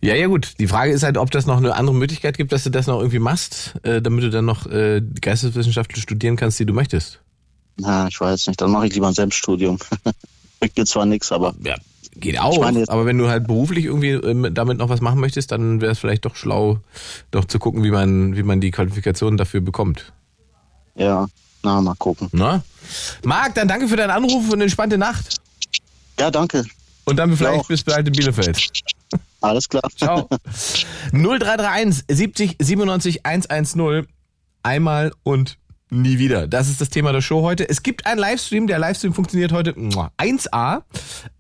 Ja, 0.03 0.15
ja 0.15 0.27
gut. 0.27 0.55
Die 0.59 0.67
Frage 0.67 0.93
ist 0.93 1.05
halt, 1.05 1.17
ob 1.17 1.31
das 1.31 1.47
noch 1.47 1.59
eine 1.59 1.75
andere 1.77 1.95
Möglichkeit 1.95 2.37
gibt, 2.37 2.53
dass 2.53 2.65
du 2.65 2.71
das 2.71 2.88
noch 2.88 2.99
irgendwie 2.99 3.21
machst, 3.21 3.75
äh, 3.85 4.03
damit 4.03 4.25
du 4.25 4.31
dann 4.31 4.45
noch 4.45 4.67
äh, 4.67 5.01
Geisteswissenschaften 5.21 5.97
studieren 5.97 6.37
kannst, 6.37 6.59
die 6.59 6.67
du 6.67 6.73
möchtest. 6.73 7.21
Na, 7.77 8.09
ich 8.09 8.21
weiß 8.21 8.49
nicht, 8.49 8.61
dann 8.61 8.71
mache 8.71 8.87
ich 8.87 8.95
lieber 8.95 9.07
ein 9.09 9.15
Selbststudium. 9.15 9.79
Bringt 10.61 10.77
mir 10.77 10.85
zwar 10.87 11.07
nichts, 11.07 11.31
aber 11.31 11.55
Ja, 11.65 11.77
geht 12.17 12.38
auch. 12.41 12.61
meine 12.61 12.85
aber 12.88 13.07
wenn 13.07 13.17
du 13.17 13.29
halt 13.29 13.47
beruflich 13.47 13.85
irgendwie 13.85 14.11
ähm, 14.11 14.49
damit 14.53 14.79
noch 14.79 14.88
was 14.88 15.01
machen 15.01 15.21
möchtest, 15.21 15.53
dann 15.53 15.81
wäre 15.81 15.93
es 15.93 15.99
vielleicht 16.01 16.25
doch 16.25 16.35
schlau, 16.35 16.81
doch 17.31 17.45
zu 17.45 17.59
gucken, 17.61 17.85
wie 17.85 17.91
man, 17.91 18.37
wie 18.37 18.43
man 18.43 18.61
die 18.61 18.73
Qualifikationen 18.73 19.37
dafür 19.37 19.61
bekommt. 19.61 20.12
ja, 20.97 21.27
na, 21.62 21.81
mal 21.81 21.95
gucken. 21.95 22.29
Na? 22.33 22.65
Marc, 23.25 23.55
dann 23.55 23.69
danke 23.69 23.87
für 23.87 23.97
deinen 23.97 24.11
Anruf 24.11 24.47
und 24.47 24.55
eine 24.55 24.65
entspannte 24.65 24.99
Nacht. 24.99 25.37
Ja, 26.19 26.29
danke. 26.31 26.65
Und 27.05 27.17
dann 27.17 27.37
vielleicht 27.37 27.69
bis 27.69 27.85
bald 27.85 28.09
in 28.09 28.12
Bielefeld. 28.15 28.61
Alles 29.42 29.68
klar. 29.68 29.83
Ciao. 29.96 30.28
0331 31.12 32.05
70 32.09 32.57
97 32.61 33.26
110. 33.26 34.07
Einmal 34.62 35.12
und 35.24 35.59
nie 35.92 36.18
wieder. 36.18 36.48
Das 36.48 36.68
ist 36.68 36.81
das 36.81 36.88
Thema 36.88 37.12
der 37.12 37.20
Show 37.20 37.42
heute. 37.42 37.68
Es 37.68 37.83
gibt 37.83 38.07
einen 38.07 38.18
Livestream. 38.18 38.66
Der 38.66 38.78
Livestream 38.78 39.12
funktioniert 39.12 39.52
heute 39.52 39.74
muah, 39.78 40.11
1A. 40.18 40.83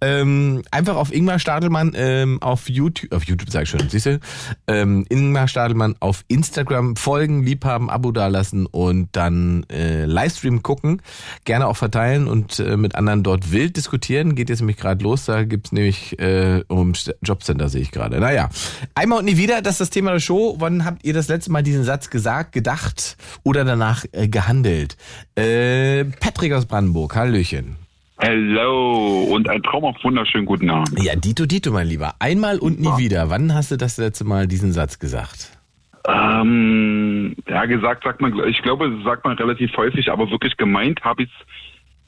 Ähm, 0.00 0.62
einfach 0.70 0.96
auf 0.96 1.12
Ingmar 1.12 1.38
Stadelmann 1.38 1.92
ähm, 1.96 2.40
auf 2.42 2.68
YouTube, 2.68 3.12
auf 3.12 3.24
YouTube 3.24 3.50
sag 3.50 3.62
ich 3.62 3.70
schon, 3.70 3.88
siehst 3.88 4.06
du? 4.06 4.20
Ähm, 4.66 5.06
Ingmar 5.08 5.48
Stadelmann 5.48 5.96
auf 6.00 6.24
Instagram 6.28 6.96
folgen, 6.96 7.42
liebhaben, 7.42 7.88
Abo 7.88 8.12
dalassen 8.12 8.66
und 8.66 9.08
dann 9.12 9.64
äh, 9.70 10.04
Livestream 10.04 10.62
gucken. 10.62 11.00
Gerne 11.44 11.66
auch 11.66 11.76
verteilen 11.76 12.28
und 12.28 12.58
äh, 12.58 12.76
mit 12.76 12.94
anderen 12.94 13.22
dort 13.22 13.52
wild 13.52 13.76
diskutieren. 13.76 14.34
Geht 14.34 14.50
jetzt 14.50 14.60
nämlich 14.60 14.76
gerade 14.76 15.02
los. 15.02 15.24
Da 15.24 15.44
gibt's 15.44 15.72
nämlich 15.72 16.18
äh, 16.18 16.62
um 16.68 16.92
Jobcenter, 17.22 17.70
sehe 17.70 17.80
ich 17.80 17.90
gerade. 17.90 18.20
Naja, 18.20 18.50
einmal 18.94 19.20
und 19.20 19.24
nie 19.24 19.38
wieder, 19.38 19.62
das 19.62 19.74
ist 19.74 19.80
das 19.80 19.90
Thema 19.90 20.12
der 20.12 20.20
Show. 20.20 20.56
Wann 20.58 20.84
habt 20.84 21.04
ihr 21.04 21.14
das 21.14 21.28
letzte 21.28 21.50
Mal 21.50 21.62
diesen 21.62 21.84
Satz 21.84 22.10
gesagt, 22.10 22.52
gedacht 22.52 23.16
oder 23.44 23.64
danach 23.64 24.04
äh, 24.12 24.28
gehandelt? 24.42 24.96
Äh, 25.36 26.04
Patrick 26.20 26.52
aus 26.52 26.66
Brandenburg, 26.66 27.14
Hallöchen. 27.14 27.76
Hello 28.18 29.24
und 29.30 29.48
ein 29.48 29.62
traumhaft 29.62 30.04
wunderschönen 30.04 30.46
guten 30.46 30.70
Abend. 30.70 31.02
Ja, 31.02 31.16
Dito, 31.16 31.46
Dito, 31.46 31.72
mein 31.72 31.88
Lieber. 31.88 32.14
Einmal 32.18 32.58
und 32.58 32.80
nie 32.80 32.96
wieder. 32.96 33.30
Wann 33.30 33.54
hast 33.54 33.72
du 33.72 33.76
das 33.76 33.98
letzte 33.98 34.24
Mal 34.24 34.46
diesen 34.46 34.72
Satz 34.72 34.98
gesagt? 34.98 35.58
Ähm, 36.06 37.34
ja, 37.48 37.64
gesagt 37.66 38.04
sagt 38.04 38.20
man, 38.20 38.32
ich 38.48 38.62
glaube, 38.62 38.90
das 38.90 39.04
sagt 39.04 39.24
man 39.24 39.36
relativ 39.36 39.76
häufig, 39.76 40.10
aber 40.10 40.30
wirklich 40.30 40.56
gemeint 40.56 41.00
habe 41.02 41.24
ich 41.24 41.30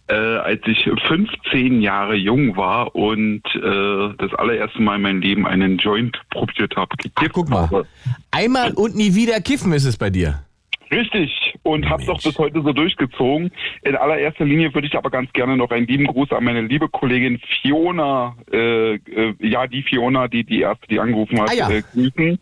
es, 0.09 0.15
äh, 0.15 0.37
als 0.39 0.61
ich 0.67 0.89
15 1.07 1.81
Jahre 1.81 2.15
jung 2.15 2.57
war 2.57 2.95
und 2.95 3.43
äh, 3.55 4.15
das 4.19 4.35
allererste 4.35 4.83
Mal 4.83 4.97
in 4.97 5.03
meinem 5.03 5.21
Leben 5.21 5.47
einen 5.47 5.79
Joint 5.79 6.21
probiert 6.31 6.77
habe. 6.77 6.95
Guck 7.33 7.49
mal. 7.49 7.63
habe. 7.63 7.87
Einmal 8.31 8.73
und 8.75 8.95
nie 8.95 9.15
wieder 9.15 9.41
kiffen 9.41 9.73
ist 9.73 9.85
es 9.85 9.97
bei 9.97 10.11
dir. 10.11 10.45
Richtig. 10.91 11.55
Und 11.63 11.89
habe 11.89 12.05
doch 12.05 12.23
bis 12.23 12.39
heute 12.39 12.63
so 12.63 12.73
durchgezogen. 12.73 13.51
In 13.83 13.97
allererster 13.97 14.45
Linie 14.45 14.73
würde 14.75 14.87
ich 14.87 14.97
aber 14.97 15.11
ganz 15.11 15.33
gerne 15.33 15.57
noch 15.57 15.71
einen 15.71 15.87
lieben 15.87 16.07
Gruß 16.07 16.33
an 16.33 16.45
meine 16.45 16.63
liebe 16.63 16.89
Kollegin 16.89 17.41
Fiona, 17.63 18.37
äh, 18.53 18.95
äh, 18.95 19.35
ja, 19.41 19.67
die 19.67 19.83
Fiona, 19.83 20.29
die 20.29 20.45
die 20.45 20.61
erste, 20.61 20.87
die 20.89 21.01
angerufen 21.01 21.41
hat, 21.41 21.51
Ah, 21.51 21.55
ja. 21.55 21.71
äh, 21.71 21.83
grüßen. 21.93 22.39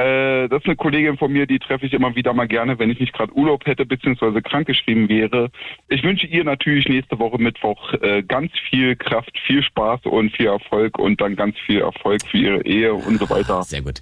Äh, 0.00 0.48
das 0.48 0.60
ist 0.62 0.66
eine 0.66 0.76
Kollegin 0.76 1.18
von 1.18 1.32
mir, 1.32 1.46
die 1.46 1.58
treffe 1.58 1.84
ich 1.86 1.92
immer 1.92 2.14
wieder 2.16 2.32
mal 2.32 2.48
gerne, 2.48 2.78
wenn 2.78 2.90
ich 2.90 2.98
nicht 3.00 3.12
gerade 3.12 3.32
Urlaub 3.36 3.66
hätte 3.66 3.84
beziehungsweise 3.84 4.40
krankgeschrieben 4.40 5.08
wäre. 5.08 5.50
Ich 5.88 6.02
wünsche 6.02 6.26
ihr 6.26 6.44
natürlich 6.44 6.88
nächste 6.88 7.18
Woche 7.18 7.38
Mittwoch 7.38 7.92
äh, 8.00 8.22
ganz 8.22 8.50
viel 8.70 8.96
Kraft, 8.96 9.30
viel 9.46 9.62
Spaß 9.62 10.00
und 10.04 10.34
viel 10.34 10.46
Erfolg 10.46 10.98
und 10.98 11.20
dann 11.20 11.36
ganz 11.36 11.56
viel 11.66 11.80
Erfolg 11.80 12.20
für 12.30 12.38
ihre 12.38 12.64
Ehe 12.64 12.94
und 12.94 13.18
so 13.18 13.28
weiter. 13.28 13.62
Sehr 13.62 13.82
gut. 13.82 14.00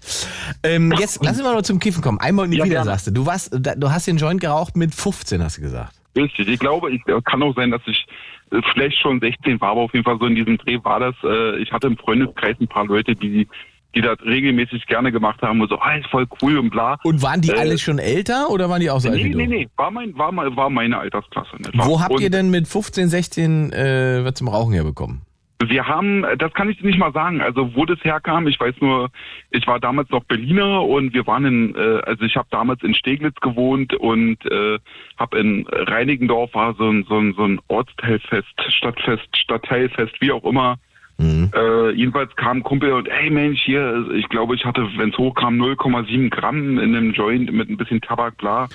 Ähm, 0.62 0.92
jetzt 0.98 1.20
lass 1.24 1.38
uns 1.38 1.42
mal 1.42 1.54
noch 1.54 1.62
zum 1.62 1.78
Kiffen 1.80 2.02
kommen. 2.02 2.18
Einmal 2.18 2.44
und 2.44 2.50
nie 2.50 2.58
Ja, 2.58 2.64
wieder, 2.64 2.74
gerne. 2.76 2.90
sagst 2.90 3.08
du. 3.08 3.10
Du, 3.10 3.26
warst, 3.26 3.52
du 3.52 3.90
hast 3.90 4.06
den 4.06 4.18
Joint 4.18 4.40
geraucht 4.40 4.76
mit 4.76 4.94
15, 4.94 5.42
hast 5.42 5.58
du 5.58 5.62
gesagt. 5.62 5.94
Richtig. 6.16 6.48
Ich 6.48 6.58
glaube, 6.58 6.92
ich 6.92 7.00
äh, 7.06 7.20
kann 7.24 7.42
auch 7.42 7.54
sein, 7.54 7.70
dass 7.70 7.82
ich 7.86 8.06
äh, 8.50 8.60
vielleicht 8.72 8.98
schon 8.98 9.20
16 9.20 9.60
war, 9.60 9.70
aber 9.70 9.82
auf 9.82 9.92
jeden 9.92 10.04
Fall 10.04 10.18
so 10.18 10.26
in 10.26 10.34
diesem 10.34 10.58
Dreh 10.58 10.78
war 10.82 11.00
das. 11.00 11.14
Äh, 11.24 11.58
ich 11.58 11.72
hatte 11.72 11.86
im 11.86 11.96
Freundeskreis 11.96 12.56
ein 12.60 12.68
paar 12.68 12.86
Leute, 12.86 13.14
die 13.14 13.46
die 13.94 14.00
das 14.02 14.18
regelmäßig 14.24 14.86
gerne 14.86 15.10
gemacht 15.12 15.40
haben 15.42 15.60
und 15.60 15.68
so, 15.70 15.78
ah, 15.80 15.96
ist 15.96 16.08
voll 16.08 16.26
cool 16.42 16.58
und 16.58 16.70
bla. 16.70 16.98
Und 17.04 17.22
waren 17.22 17.40
die 17.40 17.50
Äh, 17.50 17.58
alle 17.58 17.78
schon 17.78 17.98
älter 17.98 18.50
oder 18.50 18.68
waren 18.68 18.80
die 18.80 18.90
auch 18.90 19.00
so 19.00 19.08
alt 19.08 19.18
Nee, 19.18 19.24
wie 19.24 19.30
du? 19.30 19.38
nee, 19.38 19.46
nee, 19.46 19.68
war 19.76 19.90
mein, 19.90 20.16
war 20.16 20.32
war 20.34 20.70
meine 20.70 20.98
Altersklasse. 20.98 21.56
in 21.58 21.64
etwa. 21.64 21.86
Wo 21.86 22.00
habt 22.00 22.12
und 22.12 22.20
ihr 22.20 22.30
denn 22.30 22.50
mit 22.50 22.68
15, 22.68 23.08
16 23.08 23.72
äh, 23.72 24.24
was 24.24 24.34
zum 24.34 24.48
Rauchen 24.48 24.72
herbekommen? 24.74 25.22
Wir 25.66 25.88
haben, 25.88 26.24
das 26.38 26.52
kann 26.54 26.70
ich 26.70 26.80
nicht 26.82 27.00
mal 27.00 27.12
sagen, 27.12 27.40
also 27.40 27.74
wo 27.74 27.84
das 27.84 27.98
herkam, 28.04 28.46
ich 28.46 28.60
weiß 28.60 28.76
nur, 28.80 29.10
ich 29.50 29.66
war 29.66 29.80
damals 29.80 30.08
noch 30.10 30.22
Berliner 30.22 30.84
und 30.84 31.12
wir 31.14 31.26
waren 31.26 31.44
in, 31.46 31.74
äh, 31.74 32.00
also 32.06 32.24
ich 32.24 32.36
habe 32.36 32.46
damals 32.52 32.80
in 32.84 32.94
Steglitz 32.94 33.34
gewohnt 33.40 33.92
und 33.94 34.36
äh, 34.46 34.78
habe 35.16 35.38
in 35.40 35.66
Reinigendorf 35.68 36.54
war 36.54 36.74
so 36.76 36.88
ein, 36.88 37.04
so 37.08 37.18
ein, 37.18 37.34
so 37.36 37.42
ein 37.42 37.58
Ortsteilfest, 37.66 38.46
Stadtfest, 38.68 39.36
Stadtteilfest, 39.36 40.20
wie 40.20 40.30
auch 40.30 40.44
immer. 40.44 40.76
Mhm. 41.18 41.50
Äh, 41.54 41.90
jedenfalls 41.90 42.34
kam 42.36 42.58
ein 42.58 42.62
Kumpel 42.62 42.92
und 42.92 43.08
ey 43.08 43.28
Mensch, 43.30 43.60
hier, 43.64 44.06
ich 44.14 44.28
glaube, 44.28 44.54
ich 44.54 44.64
hatte, 44.64 44.86
wenn 44.96 45.10
es 45.10 45.18
hochkam, 45.18 45.56
0,7 45.60 46.30
Gramm 46.30 46.78
in 46.78 46.94
einem 46.94 47.12
Joint 47.12 47.52
mit 47.52 47.68
ein 47.68 47.76
bisschen 47.76 48.00
Tabak, 48.00 48.36
bla. 48.38 48.68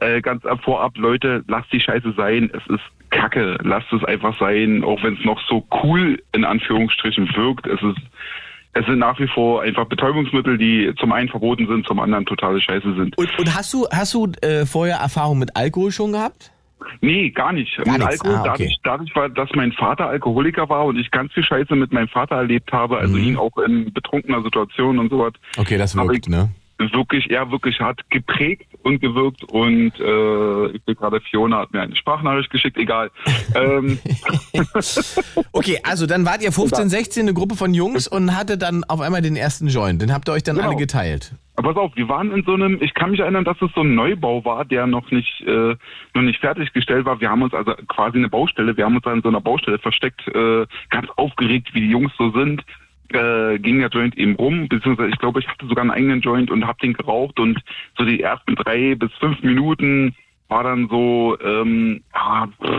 Äh, 0.00 0.20
ganz 0.20 0.44
ab- 0.46 0.60
vorab, 0.62 0.96
Leute, 0.96 1.42
lasst 1.48 1.72
die 1.72 1.80
Scheiße 1.80 2.14
sein. 2.16 2.50
Es 2.54 2.64
ist 2.72 2.84
Kacke. 3.10 3.58
Lasst 3.62 3.92
es 3.92 4.04
einfach 4.04 4.38
sein, 4.38 4.84
auch 4.84 5.02
wenn 5.02 5.14
es 5.14 5.24
noch 5.24 5.40
so 5.48 5.66
cool 5.82 6.22
in 6.32 6.44
Anführungsstrichen 6.44 7.28
wirkt. 7.34 7.66
Es 7.66 7.82
ist 7.82 7.98
es 8.74 8.86
sind 8.86 8.98
nach 8.98 9.18
wie 9.18 9.26
vor 9.26 9.62
einfach 9.62 9.86
Betäubungsmittel, 9.86 10.56
die 10.56 10.92
zum 11.00 11.10
einen 11.10 11.28
verboten 11.28 11.66
sind, 11.66 11.84
zum 11.88 11.98
anderen 11.98 12.26
totale 12.26 12.60
Scheiße 12.60 12.94
sind. 12.94 13.16
Und, 13.18 13.36
und 13.38 13.52
hast 13.56 13.72
du, 13.74 13.86
hast 13.90 14.14
du 14.14 14.30
äh, 14.42 14.66
vorher 14.66 14.98
Erfahrung 14.98 15.38
mit 15.40 15.56
Alkohol 15.56 15.90
schon 15.90 16.12
gehabt? 16.12 16.52
Nee, 17.00 17.30
gar 17.30 17.52
nicht. 17.52 17.76
Gar 17.76 17.86
mit 17.98 18.06
nichts. 18.06 18.20
Alkohol, 18.22 18.36
Ah, 18.36 18.52
okay. 18.54 18.64
dadurch, 18.64 18.80
dadurch 18.84 19.16
war, 19.16 19.28
dass 19.28 19.48
mein 19.54 19.72
Vater 19.72 20.06
Alkoholiker 20.08 20.68
war 20.68 20.84
und 20.86 20.98
ich 20.98 21.10
ganz 21.10 21.32
viel 21.32 21.42
Scheiße 21.44 21.74
mit 21.76 21.92
meinem 21.92 22.08
Vater 22.08 22.36
erlebt 22.36 22.72
habe, 22.72 22.98
also 22.98 23.16
Mhm. 23.16 23.22
ihn 23.24 23.36
auch 23.36 23.56
in 23.58 23.92
betrunkener 23.92 24.42
Situation 24.42 24.98
und 24.98 25.10
sowas, 25.10 25.32
Okay, 25.56 25.76
das 25.78 25.96
wirkt, 25.96 26.26
ich- 26.26 26.32
ne? 26.32 26.50
Wirklich, 26.78 27.30
er 27.30 27.50
wirklich 27.50 27.80
hat 27.80 28.00
geprägt 28.10 28.66
und 28.82 29.00
gewirkt 29.00 29.44
und 29.44 29.92
äh, 29.98 30.66
ich 30.76 30.82
sehe 30.86 30.94
gerade, 30.94 31.20
Fiona 31.20 31.58
hat 31.58 31.72
mir 31.72 31.80
eine 31.80 31.96
Sprachnachricht 31.96 32.50
geschickt, 32.50 32.76
egal. 32.76 33.10
ähm, 33.54 33.98
Okay, 35.52 35.78
also 35.82 36.06
dann 36.06 36.24
wart 36.24 36.42
ihr 36.42 36.52
15, 36.52 36.88
16, 36.88 37.22
eine 37.22 37.34
Gruppe 37.34 37.56
von 37.56 37.74
Jungs 37.74 38.06
und 38.08 38.36
hatte 38.36 38.58
dann 38.58 38.84
auf 38.84 39.00
einmal 39.00 39.22
den 39.22 39.36
ersten 39.36 39.68
Joint. 39.68 40.00
Den 40.02 40.12
habt 40.12 40.28
ihr 40.28 40.32
euch 40.32 40.42
dann 40.42 40.56
Genau. 40.56 40.68
alle 40.68 40.76
geteilt. 40.76 41.34
Aber 41.56 41.74
pass 41.74 41.82
auf, 41.82 41.96
wir 41.96 42.08
waren 42.08 42.30
in 42.30 42.44
so 42.44 42.54
einem, 42.54 42.78
ich 42.80 42.94
kann 42.94 43.10
mich 43.10 43.20
erinnern, 43.20 43.44
dass 43.44 43.60
es 43.60 43.70
so 43.74 43.80
ein 43.80 43.94
Neubau 43.94 44.44
war, 44.44 44.64
der 44.64 44.86
noch 44.86 45.10
nicht, 45.10 45.40
äh, 45.40 45.74
noch 46.14 46.22
nicht 46.22 46.38
fertiggestellt 46.40 47.04
war. 47.04 47.20
Wir 47.20 47.30
haben 47.30 47.42
uns 47.42 47.52
also 47.52 47.74
quasi 47.88 48.18
eine 48.18 48.28
Baustelle, 48.28 48.76
wir 48.76 48.84
haben 48.84 48.94
uns 48.96 49.06
an 49.06 49.22
so 49.22 49.28
einer 49.28 49.40
Baustelle 49.40 49.78
versteckt, 49.78 50.26
äh, 50.28 50.66
ganz 50.90 51.08
aufgeregt, 51.16 51.70
wie 51.74 51.80
die 51.80 51.90
Jungs 51.90 52.12
so 52.16 52.30
sind. 52.30 52.62
Äh, 53.10 53.58
ging 53.58 53.78
der 53.78 53.88
Joint 53.88 54.18
eben 54.18 54.34
rum, 54.36 54.68
beziehungsweise 54.68 55.08
ich 55.08 55.18
glaube, 55.18 55.40
ich 55.40 55.48
hatte 55.48 55.66
sogar 55.66 55.82
einen 55.82 55.90
eigenen 55.90 56.20
Joint 56.20 56.50
und 56.50 56.66
hab 56.66 56.78
den 56.80 56.92
geraucht 56.92 57.40
und 57.40 57.58
so 57.96 58.04
die 58.04 58.20
ersten 58.22 58.54
drei 58.54 58.94
bis 58.96 59.10
fünf 59.14 59.42
Minuten 59.42 60.14
war 60.48 60.62
dann 60.62 60.88
so, 60.88 61.36
ähm, 61.42 62.02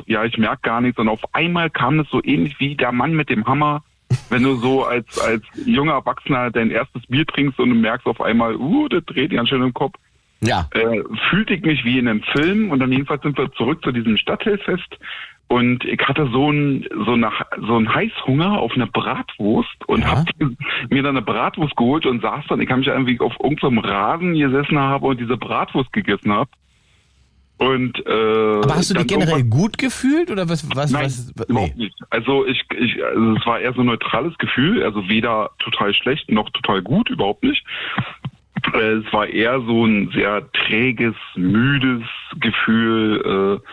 ja, 0.05 0.23
ich 0.25 0.37
merk 0.37 0.61
gar 0.63 0.81
nichts. 0.81 0.99
Und 0.99 1.07
auf 1.07 1.21
einmal 1.33 1.69
kam 1.69 1.99
es 1.99 2.09
so 2.09 2.21
ähnlich 2.23 2.59
wie 2.59 2.75
der 2.75 2.91
Mann 2.91 3.13
mit 3.13 3.29
dem 3.29 3.45
Hammer, 3.45 3.83
wenn 4.29 4.43
du 4.43 4.55
so 4.55 4.85
als, 4.85 5.19
als 5.19 5.43
junger 5.65 5.93
Erwachsener 5.93 6.49
dein 6.51 6.71
erstes 6.71 7.05
Bier 7.07 7.25
trinkst 7.25 7.59
und 7.59 7.69
du 7.69 7.75
merkst 7.75 8.07
auf 8.07 8.21
einmal, 8.21 8.55
uh, 8.55 8.87
das 8.87 9.05
dreht 9.05 9.31
ganz 9.31 9.49
schön 9.49 9.61
im 9.61 9.73
Kopf, 9.73 9.95
Ja. 10.41 10.67
äh, 10.73 11.03
fühlte 11.29 11.53
ich 11.53 11.61
mich 11.61 11.83
wie 11.85 11.99
in 11.99 12.07
einem 12.07 12.23
Film. 12.23 12.71
Und 12.71 12.79
dann 12.79 12.91
jedenfalls 12.91 13.21
sind 13.21 13.37
wir 13.37 13.51
zurück 13.53 13.83
zu 13.83 13.91
diesem 13.91 14.17
Stadtteilfest 14.17 14.97
und 15.49 15.83
ich 15.83 15.99
hatte 16.07 16.29
so 16.31 16.49
ein 16.51 16.87
so 17.05 17.11
eine, 17.13 17.31
so 17.67 17.75
ein 17.77 17.93
Heißhunger 17.93 18.59
auf 18.59 18.71
eine 18.73 18.87
Bratwurst 18.87 19.87
und 19.87 20.03
Ja. 20.03 20.19
hab 20.19 20.27
mir 20.89 21.03
dann 21.03 21.17
eine 21.17 21.25
Bratwurst 21.25 21.75
geholt 21.75 22.05
und 22.05 22.21
saß 22.21 22.45
dann, 22.47 22.61
ich 22.61 22.67
kann 22.69 22.79
mich 22.79 22.87
irgendwie 22.87 23.19
auf 23.19 23.33
irgendeinem 23.43 23.79
Rasen 23.79 24.35
gesessen 24.35 24.79
habe 24.79 25.07
und 25.07 25.19
diese 25.19 25.37
Bratwurst 25.37 25.91
gegessen 25.91 26.31
habe. 26.31 26.49
Und 27.57 27.99
äh, 28.05 28.09
Aber 28.63 28.75
hast 28.75 28.89
du 28.89 28.93
dich 28.93 29.07
generell 29.07 29.43
gut 29.43 29.77
gefühlt 29.77 30.31
oder 30.31 30.47
was? 30.47 30.63
was, 30.73 30.91
Nein, 30.91 31.05
was 31.05 31.33
überhaupt 31.49 31.75
nicht. 31.75 31.93
Also 32.09 32.45
ich, 32.45 32.63
ich, 32.77 33.03
also 33.03 33.33
es 33.35 33.45
war 33.45 33.59
eher 33.59 33.73
so 33.73 33.81
ein 33.81 33.87
neutrales 33.87 34.37
Gefühl, 34.37 34.81
also 34.81 35.09
weder 35.09 35.49
total 35.59 35.93
schlecht 35.93 36.31
noch 36.31 36.49
total 36.51 36.81
gut, 36.81 37.09
überhaupt 37.09 37.43
nicht. 37.43 37.65
Äh, 38.73 39.01
Es 39.01 39.11
war 39.11 39.27
eher 39.27 39.59
so 39.61 39.85
ein 39.85 40.09
sehr 40.13 40.49
träges, 40.53 41.15
müdes 41.35 42.03
Gefühl. 42.39 43.59
Äh, 43.61 43.67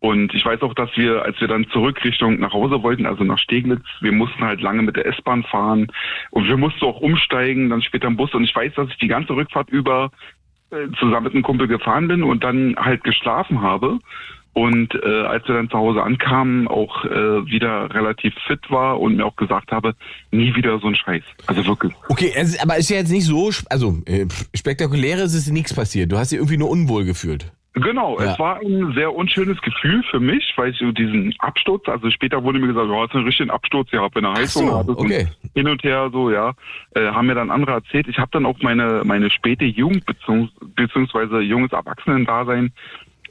und 0.00 0.32
ich 0.32 0.44
weiß 0.44 0.62
auch, 0.62 0.74
dass 0.74 0.90
wir, 0.96 1.22
als 1.22 1.40
wir 1.40 1.48
dann 1.48 1.68
zurück 1.70 2.04
Richtung 2.04 2.38
nach 2.38 2.52
Hause 2.52 2.82
wollten, 2.82 3.04
also 3.04 3.24
nach 3.24 3.38
Steglitz, 3.38 3.82
wir 4.00 4.12
mussten 4.12 4.40
halt 4.44 4.60
lange 4.60 4.82
mit 4.82 4.96
der 4.96 5.06
S-Bahn 5.06 5.42
fahren 5.42 5.88
und 6.30 6.46
wir 6.46 6.56
mussten 6.56 6.84
auch 6.84 7.00
umsteigen, 7.00 7.70
dann 7.70 7.82
später 7.82 8.06
im 8.06 8.16
Bus. 8.16 8.32
Und 8.32 8.44
ich 8.44 8.54
weiß, 8.54 8.74
dass 8.74 8.88
ich 8.90 8.98
die 8.98 9.08
ganze 9.08 9.34
Rückfahrt 9.34 9.70
über 9.70 10.10
äh, 10.70 10.88
zusammen 10.98 11.24
mit 11.24 11.34
einem 11.34 11.42
Kumpel 11.42 11.66
gefahren 11.66 12.06
bin 12.06 12.22
und 12.22 12.44
dann 12.44 12.76
halt 12.76 13.02
geschlafen 13.02 13.60
habe. 13.60 13.98
Und 14.52 14.94
äh, 14.94 15.22
als 15.22 15.46
wir 15.46 15.54
dann 15.54 15.70
zu 15.70 15.78
Hause 15.78 16.02
ankamen, 16.02 16.68
auch 16.68 17.04
äh, 17.04 17.46
wieder 17.46 17.92
relativ 17.94 18.34
fit 18.46 18.70
war 18.70 19.00
und 19.00 19.16
mir 19.16 19.24
auch 19.24 19.36
gesagt 19.36 19.70
habe, 19.72 19.94
nie 20.30 20.54
wieder 20.54 20.78
so 20.80 20.88
ein 20.88 20.96
Scheiß. 20.96 21.22
Also 21.46 21.64
wirklich. 21.66 21.92
Okay, 22.08 22.32
aber 22.60 22.76
ist 22.76 22.88
ja 22.88 22.96
jetzt 22.96 23.10
nicht 23.12 23.24
so, 23.24 23.50
also 23.68 23.98
äh, 24.06 24.26
spektakulär 24.54 25.22
ist 25.22 25.34
es 25.34 25.48
nichts 25.48 25.74
passiert. 25.74 26.10
Du 26.10 26.18
hast 26.18 26.32
dich 26.32 26.38
irgendwie 26.38 26.56
nur 26.56 26.70
unwohl 26.70 27.04
gefühlt. 27.04 27.52
Genau, 27.80 28.18
Ja. 28.18 28.32
es 28.32 28.38
war 28.38 28.60
ein 28.60 28.92
sehr 28.94 29.14
unschönes 29.14 29.60
Gefühl 29.62 30.02
für 30.10 30.20
mich, 30.20 30.52
weil 30.56 30.70
ich 30.70 30.78
so 30.78 30.92
diesen 30.92 31.34
Absturz, 31.38 31.88
also 31.88 32.10
später 32.10 32.42
wurde 32.42 32.58
mir 32.58 32.68
gesagt, 32.68 32.88
du 32.88 32.94
hast 32.94 33.14
einen 33.14 33.24
richtigen 33.24 33.50
Absturz 33.50 33.90
gehabt 33.90 34.16
in 34.16 34.22
der 34.22 34.32
Heizung. 34.34 34.68
so, 34.68 34.94
okay. 34.96 35.28
Hin 35.54 35.68
und 35.68 35.82
her 35.82 36.10
so, 36.12 36.30
ja, 36.30 36.52
äh, 36.94 37.06
haben 37.08 37.26
mir 37.26 37.34
dann 37.34 37.50
andere 37.50 37.72
erzählt. 37.72 38.08
Ich 38.08 38.18
habe 38.18 38.30
dann 38.32 38.46
auch 38.46 38.58
meine 38.62 39.02
meine 39.04 39.30
späte 39.30 39.64
Jugend 39.64 40.06
beziehungs 40.06 40.50
beziehungsweise 40.76 41.40
junges 41.40 41.72
Erwachsenendasein 41.72 42.72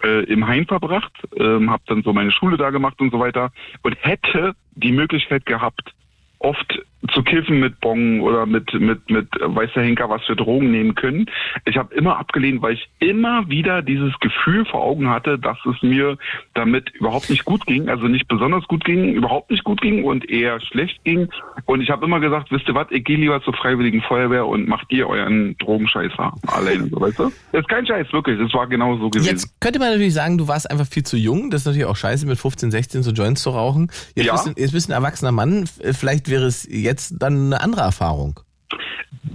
äh, 0.03 0.23
im 0.25 0.45
Heim 0.47 0.65
verbracht, 0.65 1.11
ähm, 1.37 1.69
habe 1.69 1.83
dann 1.87 2.03
so 2.03 2.13
meine 2.13 2.31
Schule 2.31 2.57
da 2.57 2.69
gemacht 2.69 2.99
und 2.99 3.11
so 3.11 3.19
weiter 3.19 3.51
und 3.83 3.95
hätte 4.01 4.53
die 4.75 4.91
Möglichkeit 4.91 5.45
gehabt, 5.45 5.93
oft 6.39 6.79
zu 7.13 7.21
kiffen 7.21 7.59
mit 7.59 7.79
Bong 7.79 8.21
oder 8.21 8.45
mit 8.47 8.73
mit 8.73 9.09
mit 9.09 9.27
äh, 9.39 9.55
weiß 9.55 9.69
der 9.75 9.83
Henker 9.83 10.09
was 10.09 10.23
für 10.25 10.35
Drogen 10.35 10.71
nehmen 10.71 10.95
können. 10.95 11.27
Ich 11.65 11.77
habe 11.77 11.93
immer 11.95 12.17
abgelehnt, 12.17 12.61
weil 12.63 12.73
ich 12.73 12.89
immer 12.99 13.47
wieder 13.49 13.81
dieses 13.83 14.19
Gefühl 14.19 14.65
vor 14.65 14.81
Augen 14.81 15.07
hatte, 15.09 15.37
dass 15.37 15.57
es 15.65 15.81
mir 15.83 16.17
damit 16.55 16.89
überhaupt 16.95 17.29
nicht 17.29 17.45
gut 17.45 17.65
ging, 17.67 17.87
also 17.87 18.07
nicht 18.07 18.27
besonders 18.27 18.67
gut 18.67 18.83
ging, 18.83 19.13
überhaupt 19.13 19.51
nicht 19.51 19.63
gut 19.63 19.79
ging 19.79 20.03
und 20.03 20.27
eher 20.29 20.59
schlecht 20.59 21.01
ging. 21.03 21.29
Und 21.65 21.81
ich 21.81 21.91
habe 21.91 22.03
immer 22.05 22.19
gesagt, 22.19 22.51
wisst 22.51 22.67
ihr 22.67 22.75
was, 22.75 22.87
ich 22.89 23.03
gehe 23.05 23.17
lieber 23.17 23.41
zur 23.43 23.53
Freiwilligen 23.53 24.01
Feuerwehr 24.01 24.45
und 24.47 24.67
macht 24.67 24.91
ihr 24.91 25.07
euren 25.07 25.55
Drogenscheißer 25.59 26.33
alleine, 26.47 26.87
so 26.87 26.99
weißt 26.99 27.19
du? 27.19 27.31
Das 27.51 27.61
ist 27.61 27.69
kein 27.69 27.85
Scheiß, 27.85 28.11
wirklich. 28.11 28.39
Das 28.39 28.51
war 28.53 28.67
genau 28.67 28.97
so 28.97 29.09
gewesen. 29.11 29.29
Jetzt 29.29 29.61
könnte 29.61 29.79
man 29.79 29.89
natürlich 29.91 30.15
sagen, 30.15 30.37
du 30.39 30.47
warst 30.47 30.69
einfach 30.69 30.87
viel 30.87 31.03
zu 31.03 31.15
jung. 31.15 31.51
Das 31.51 31.61
ist 31.61 31.67
natürlich 31.67 31.85
auch 31.85 31.95
scheiße, 31.95 32.25
mit 32.25 32.39
15, 32.39 32.71
16 32.71 33.03
so 33.03 33.11
Joints 33.11 33.43
zu 33.43 33.51
rauchen. 33.51 33.89
Jetzt, 34.15 34.25
Ja. 34.25 34.33
bist, 34.33 34.47
du, 34.47 34.61
jetzt 34.61 34.71
bist 34.73 34.89
du 34.89 34.93
ein 34.93 34.97
erwachsener 34.97 35.31
Mann. 35.31 35.63
F- 35.63 35.79
Vielleicht 36.27 36.29
wäre 36.29 36.45
es 36.47 36.67
jetzt 36.69 37.15
dann 37.19 37.47
eine 37.47 37.61
andere 37.61 37.81
Erfahrung. 37.81 38.39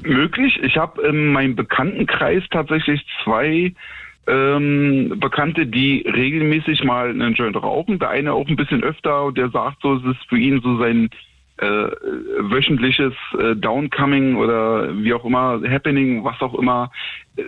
Möglich. 0.02 0.58
Ich 0.62 0.76
habe 0.76 1.02
in 1.02 1.32
meinem 1.32 1.56
Bekanntenkreis 1.56 2.42
tatsächlich 2.50 3.04
zwei 3.24 3.72
ähm, 4.26 5.14
Bekannte, 5.18 5.66
die 5.66 6.04
regelmäßig 6.06 6.84
mal 6.84 7.10
einen 7.10 7.34
Joint 7.34 7.56
rauchen. 7.56 7.98
Der 7.98 8.10
eine 8.10 8.32
auch 8.32 8.46
ein 8.46 8.56
bisschen 8.56 8.82
öfter 8.82 9.24
und 9.24 9.38
der 9.38 9.50
sagt 9.50 9.82
so, 9.82 9.94
es 9.96 10.04
ist 10.04 10.28
für 10.28 10.38
ihn 10.38 10.60
so 10.60 10.78
sein 10.78 11.08
äh, 11.58 11.66
wöchentliches 11.66 13.14
äh, 13.38 13.56
Downcoming 13.56 14.36
oder 14.36 14.94
wie 14.96 15.14
auch 15.14 15.24
immer, 15.24 15.60
Happening, 15.66 16.24
was 16.24 16.40
auch 16.40 16.54
immer. 16.54 16.90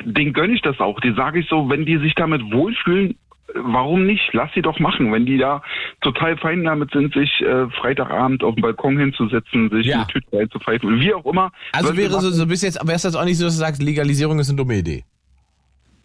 Den 0.04 0.32
gönne 0.32 0.54
ich 0.54 0.62
das 0.62 0.80
auch. 0.80 1.00
Die 1.00 1.12
sage 1.12 1.40
ich 1.40 1.48
so, 1.48 1.68
wenn 1.68 1.84
die 1.84 1.98
sich 1.98 2.14
damit 2.14 2.42
wohlfühlen, 2.52 3.16
warum 3.54 4.06
nicht? 4.06 4.30
Lass 4.32 4.52
sie 4.54 4.62
doch 4.62 4.78
machen. 4.78 5.12
Wenn 5.12 5.26
die 5.26 5.38
da 5.38 5.62
total 6.00 6.36
fein 6.38 6.64
damit 6.64 6.90
sind, 6.92 7.12
sich 7.14 7.40
äh, 7.40 7.68
Freitagabend 7.70 8.42
auf 8.42 8.54
dem 8.54 8.62
Balkon 8.62 8.98
hinzusetzen, 8.98 9.70
sich 9.70 9.86
Ja. 9.86 9.96
eine 9.96 10.06
Tüte 10.06 10.38
einzupfeifen, 10.38 11.00
wie 11.00 11.12
auch 11.14 11.26
immer. 11.26 11.52
Also 11.72 11.96
wäre 11.96 12.20
so, 12.20 12.30
so 12.30 12.46
bis 12.46 12.62
jetzt, 12.62 12.80
aber 12.80 12.94
ist 12.94 13.04
das 13.04 13.14
auch 13.16 13.24
nicht 13.24 13.38
so, 13.38 13.44
dass 13.44 13.54
du 13.54 13.60
sagst, 13.60 13.82
Legalisierung 13.82 14.38
ist 14.38 14.48
eine 14.48 14.56
dumme 14.56 14.76
Idee. 14.78 15.04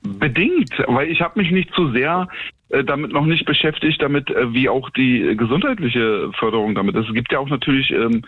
Bedingt, 0.01 0.71
weil 0.87 1.09
ich 1.09 1.21
habe 1.21 1.39
mich 1.41 1.51
nicht 1.51 1.73
zu 1.73 1.91
sehr 1.91 2.27
äh, 2.69 2.83
damit 2.85 3.11
noch 3.11 3.25
nicht 3.25 3.45
beschäftigt, 3.45 4.01
damit 4.01 4.29
äh, 4.29 4.53
wie 4.53 4.69
auch 4.69 4.89
die 4.91 5.35
gesundheitliche 5.35 6.31
Förderung 6.39 6.73
damit 6.73 6.95
ist. 6.95 7.07
Es 7.07 7.13
gibt 7.13 7.31
ja 7.33 7.39
auch 7.39 7.49
natürlich 7.49 7.91
ähm, 7.91 8.21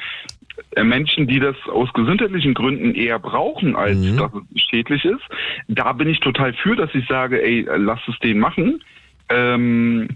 äh, 0.76 0.84
Menschen, 0.84 1.28
die 1.28 1.40
das 1.40 1.56
aus 1.72 1.92
gesundheitlichen 1.94 2.54
Gründen 2.56 2.94
eher 2.94 3.20
brauchen, 3.20 3.76
als 3.78 3.98
Mhm. 4.00 4.18
dass 4.18 4.32
es 4.34 4.62
schädlich 4.64 5.06
ist, 5.06 5.22
da 5.70 5.94
bin 5.94 6.10
ich 6.10 6.20
total 6.20 6.54
für, 6.54 6.76
dass 6.76 6.94
ich 6.94 7.08
sage, 7.08 7.42
ey, 7.42 7.66
lass 7.78 8.00
es 8.10 8.20
den 8.20 8.40
machen. 8.40 8.84
Ähm, 9.32 10.10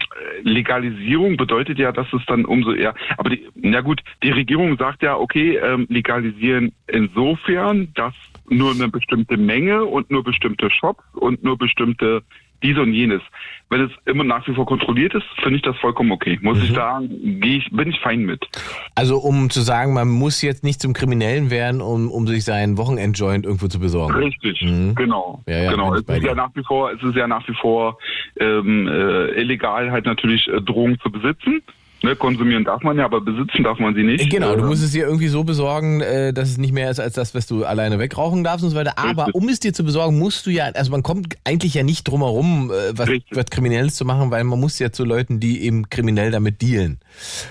Legalisierung 0.43 1.37
bedeutet 1.37 1.79
ja, 1.79 1.91
dass 1.91 2.11
es 2.11 2.21
dann 2.27 2.45
umso 2.45 2.73
eher, 2.73 2.93
aber 3.17 3.29
die, 3.29 3.47
na 3.55 3.81
gut, 3.81 4.01
die 4.23 4.31
Regierung 4.31 4.77
sagt 4.77 5.03
ja, 5.03 5.15
okay, 5.15 5.57
ähm, 5.57 5.85
legalisieren 5.89 6.73
insofern, 6.87 7.93
dass 7.95 8.13
nur 8.49 8.71
eine 8.71 8.89
bestimmte 8.89 9.37
Menge 9.37 9.85
und 9.85 10.11
nur 10.11 10.23
bestimmte 10.23 10.69
Shops 10.69 11.03
und 11.13 11.43
nur 11.43 11.57
bestimmte 11.57 12.23
dies 12.63 12.77
und 12.77 12.93
jenes. 12.93 13.21
Wenn 13.69 13.81
es 13.81 13.91
immer 14.05 14.23
nach 14.23 14.47
wie 14.47 14.53
vor 14.53 14.65
kontrolliert 14.65 15.13
ist, 15.15 15.25
finde 15.41 15.55
ich 15.57 15.61
das 15.63 15.75
vollkommen 15.77 16.11
okay. 16.11 16.37
Muss 16.41 16.57
Mhm. 16.59 16.63
ich 16.65 16.71
sagen, 16.73 17.39
gehe 17.41 17.57
ich, 17.57 17.69
bin 17.71 17.89
ich 17.89 17.99
fein 17.99 18.21
mit. 18.21 18.45
Also 18.93 19.17
um 19.17 19.49
zu 19.49 19.61
sagen, 19.61 19.93
man 19.93 20.07
muss 20.07 20.41
jetzt 20.41 20.63
nicht 20.63 20.79
zum 20.81 20.93
Kriminellen 20.93 21.49
werden, 21.49 21.81
um, 21.81 22.11
um 22.11 22.27
sich 22.27 22.43
seinen 22.43 22.77
Wochenendjoint 22.77 23.45
irgendwo 23.45 23.67
zu 23.67 23.79
besorgen. 23.79 24.13
Richtig, 24.15 24.61
Mhm. 24.61 24.93
genau. 24.95 25.41
Ja, 25.47 25.63
ja, 25.63 25.71
genau. 25.71 25.93
Es 25.95 26.01
ist 26.07 26.23
ja 26.23 26.35
nach 26.35 26.51
wie 26.55 26.63
vor, 26.63 26.91
es 26.91 27.01
ist 27.01 27.15
ja 27.15 27.27
nach 27.27 27.47
wie 27.47 27.55
vor 27.55 27.97
ähm, 28.39 28.87
äh, 28.87 29.31
illegal, 29.41 29.91
halt 29.91 30.05
natürlich 30.05 30.47
äh, 30.47 30.61
Drogen 30.61 30.99
zu 30.99 31.11
besitzen. 31.11 31.61
Ne, 32.05 32.15
konsumieren 32.15 32.63
darf 32.63 32.83
man 32.83 32.97
ja, 32.99 33.05
aber 33.05 33.19
besitzen 33.19 33.63
darf 33.63 33.79
man 33.79 33.95
sie 33.95 34.03
nicht. 34.03 34.29
Genau, 34.29 34.55
du 34.55 34.63
Äh, 34.63 34.67
musst 34.67 34.83
es 34.83 34.91
dir 34.91 35.05
irgendwie 35.05 35.27
so 35.27 35.43
besorgen, 35.43 36.01
äh, 36.01 36.33
dass 36.33 36.49
es 36.49 36.57
nicht 36.59 36.71
mehr 36.71 36.91
ist 36.91 36.99
als 36.99 37.13
das, 37.15 37.33
was 37.33 37.47
du 37.47 37.65
alleine 37.65 37.97
wegrauchen 37.97 38.43
darfst 38.43 38.63
und 38.63 38.69
so 38.69 38.75
weiter. 38.75 38.93
Aber 38.99 39.25
Richtig. 39.25 39.41
um 39.41 39.49
es 39.49 39.59
dir 39.59 39.73
zu 39.73 39.83
besorgen, 39.83 40.19
musst 40.19 40.45
du 40.45 40.51
ja, 40.51 40.65
also 40.65 40.91
man 40.91 41.01
kommt 41.01 41.35
eigentlich 41.43 41.73
ja 41.73 41.81
nicht 41.81 42.07
drum 42.07 42.21
herum, 42.21 42.71
äh, 42.71 42.95
was, 42.95 43.09
was 43.31 43.45
Kriminelles 43.47 43.95
zu 43.95 44.05
machen, 44.05 44.29
weil 44.29 44.43
man 44.43 44.59
muss 44.59 44.77
ja 44.77 44.91
zu 44.91 45.03
Leuten, 45.03 45.39
die 45.39 45.63
eben 45.63 45.89
kriminell 45.89 46.29
damit 46.29 46.61
dealen. 46.61 46.99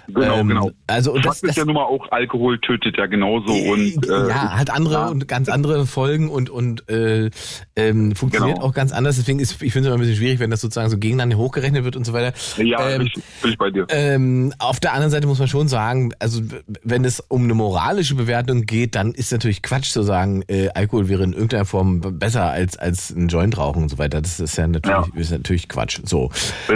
Genau, 0.07 0.37
Ähm, 0.38 0.49
genau. 0.49 0.71
Also 0.87 1.12
und 1.12 1.25
das, 1.25 1.40
Fakt 1.40 1.45
ist 1.45 1.49
das 1.51 1.57
ja 1.57 1.64
nun 1.64 1.75
mal 1.75 1.83
auch, 1.85 2.12
Alkohol 2.12 2.61
tötet 2.61 2.97
ja 2.97 3.07
genauso 3.07 3.53
und 3.53 4.07
äh, 4.09 4.29
ja, 4.29 4.57
hat 4.57 4.71
andere 4.71 4.95
ja. 4.95 5.07
und 5.09 5.27
ganz 5.27 5.49
andere 5.49 5.85
Folgen 5.87 6.29
und 6.29 6.49
und 6.49 6.88
äh, 6.88 7.31
ähm, 7.75 8.14
funktioniert 8.14 8.59
Genau. 8.59 8.69
auch 8.69 8.73
ganz 8.75 8.93
anders. 8.93 9.17
Deswegen 9.17 9.40
ist, 9.40 9.61
ich 9.62 9.73
finde 9.73 9.88
es 9.88 9.93
immer 9.93 9.97
ein 9.97 10.01
bisschen 10.01 10.17
schwierig, 10.17 10.38
wenn 10.38 10.51
das 10.51 10.61
sozusagen 10.61 10.90
so 10.90 10.99
gegeneinander 10.99 11.38
hochgerechnet 11.38 11.83
wird 11.85 11.97
und 11.97 12.05
so 12.05 12.12
weiter. 12.12 12.33
ja, 12.59 12.90
ähm, 12.90 13.09
bin 13.43 13.51
ich 13.51 13.59
bei 13.59 13.71
dir. 13.71 13.87
Ähm, 13.88 14.43
auf 14.59 14.80
der 14.80 14.92
anderen 14.92 15.11
Seite 15.11 15.26
muss 15.26 15.38
man 15.38 15.48
schon 15.48 15.68
sagen, 15.68 16.12
also 16.18 16.40
wenn 16.83 17.04
es 17.04 17.20
um 17.20 17.44
eine 17.44 17.54
moralische 17.54 18.14
Bewertung 18.14 18.62
geht, 18.66 18.94
dann 18.94 19.12
ist 19.12 19.33
natürlich 19.33 19.62
Quatsch 19.62 19.90
zu 19.90 20.02
sagen, 20.02 20.42
äh, 20.48 20.68
Alkohol 20.74 21.09
wäre 21.09 21.22
in 21.24 21.33
irgendeiner 21.33 21.64
Form 21.64 22.00
besser 22.00 22.44
als 22.50 22.76
als 22.76 23.11
ein 23.11 23.28
Joint 23.28 23.57
rauchen 23.57 23.83
und 23.85 23.88
so 23.88 23.98
weiter. 23.98 24.20
Das 24.20 24.40
ist 24.40 24.57
ja 24.57 24.66
natürlich 24.66 25.07
Ja. 25.14 25.20
ist 25.20 25.30
natürlich 25.30 25.68
Quatsch. 25.68 26.00
So, 26.04 26.30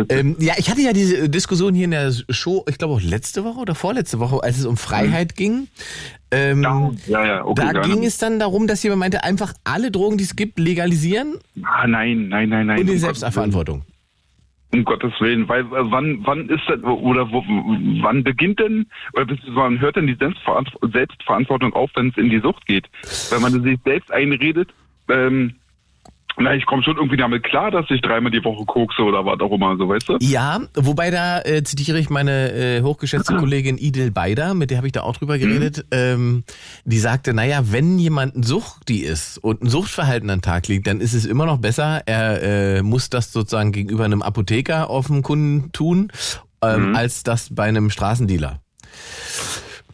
ähm, 0.09 0.37
ja, 0.39 0.55
ich 0.57 0.71
hatte 0.71 0.81
ja 0.81 0.93
diese 0.93 1.29
Diskussion 1.29 1.75
hier 1.75 1.85
in 1.87 1.91
der 1.93 2.13
Show, 2.31 2.65
ich 2.69 2.79
glaube 2.79 2.95
auch 2.95 3.01
letzte 3.03 3.45
Woche 3.45 3.59
oder 3.61 3.75
vorletzte 3.75 4.19
Woche, 4.19 4.43
als 4.43 4.59
es 4.59 4.65
um 4.67 4.77
Freiheit 4.77 5.37
ging. 5.37 5.69
Ähm, 6.31 6.63
ja, 6.63 6.91
ja, 7.07 7.27
ja, 7.27 7.45
okay. 7.45 7.63
da 7.65 7.73
gerne. 7.73 7.89
ging 7.89 8.05
es 8.05 8.19
dann 8.19 8.39
darum, 8.39 8.67
dass 8.67 8.83
jemand 8.83 9.01
meinte, 9.01 9.25
einfach 9.25 9.55
alle 9.65 9.91
Drogen, 9.91 10.19
die 10.19 10.25
es 10.25 10.37
gibt, 10.37 10.59
legalisieren 10.59 11.37
Ah, 11.63 11.87
nein, 11.87 12.29
nein, 12.29 12.49
nein, 12.51 12.67
nein. 12.67 12.79
und 12.81 12.87
in 12.89 12.93
um 12.95 12.99
Selbstverantwortung. 12.99 13.83
Um 14.71 14.85
Gottes 14.85 15.13
Willen, 15.21 15.49
weil 15.49 15.63
äh, 15.63 15.91
wann 15.91 16.27
wann 16.27 16.49
ist 16.49 16.63
das 16.69 16.83
oder 16.83 17.31
wo, 17.33 17.43
wann 18.03 18.23
beginnt 18.23 18.61
denn 18.61 18.87
oder 19.15 19.27
wann 19.55 19.81
hört 19.81 19.97
denn 19.97 20.07
die 20.07 20.17
Selbstverantw- 20.17 20.93
Selbstverantwortung 20.93 21.73
auf, 21.73 21.91
wenn 21.95 22.09
es 22.09 22.19
in 22.19 22.29
die 22.29 22.41
Sucht 22.41 22.67
geht? 22.67 22.87
Wenn 23.31 23.41
man 23.41 23.63
sich 23.63 23.79
selbst 23.85 24.13
einredet, 24.13 24.69
ähm, 25.09 25.55
na, 26.41 26.55
ich 26.55 26.67
komme 26.67 26.83
schon 26.83 26.97
irgendwie 26.97 27.17
damit 27.17 27.45
klar, 27.45 27.71
dass 27.71 27.87
ich 27.91 28.01
dreimal 28.01 28.31
die 28.31 28.43
Woche 28.45 28.65
kokse 28.65 29.03
oder 29.03 29.25
was 29.25 29.41
auch 29.41 29.53
immer, 29.53 29.77
so 29.77 29.89
weißt 29.89 30.09
du? 30.09 30.17
Ja, 30.21 30.61
wobei 30.75 31.11
da 31.11 31.41
äh, 31.43 31.63
zitiere 31.63 31.99
ich 31.99 32.11
meine 32.11 32.53
äh, 32.53 32.83
hochgeschätzte 32.83 33.37
Kollegin 33.39 33.79
Idil 33.79 34.11
Beider, 34.11 34.55
mit 34.55 34.71
der 34.71 34.79
habe 34.79 34.87
ich 34.87 34.93
da 34.93 35.03
auch 35.03 35.17
drüber 35.17 35.39
geredet, 35.39 35.87
ähm, 35.91 36.45
die 36.85 36.99
sagte, 36.99 37.35
naja, 37.35 37.73
wenn 37.73 37.99
jemand 37.99 38.37
ein 38.37 38.43
Suchti 38.43 38.99
ist 38.99 39.39
und 39.39 39.63
ein 39.63 39.69
Suchtverhalten 39.69 40.31
an 40.31 40.39
den 40.39 40.43
Tag 40.43 40.69
liegt, 40.69 40.87
dann 40.87 41.01
ist 41.01 41.15
es 41.15 41.27
immer 41.27 41.47
noch 41.47 41.59
besser, 41.59 42.03
er 42.07 42.43
äh, 42.43 42.83
muss 42.83 43.11
das 43.11 43.33
sozusagen 43.33 43.73
gegenüber 43.73 44.05
einem 44.05 44.23
Apotheker 44.23 44.91
auf 44.91 45.09
dem 45.09 45.23
Kunden 45.23 45.73
tun, 45.73 46.13
ähm, 46.63 46.95
als 46.95 47.23
das 47.23 47.55
bei 47.55 47.65
einem 47.65 47.91
Straßendealer. 47.91 48.61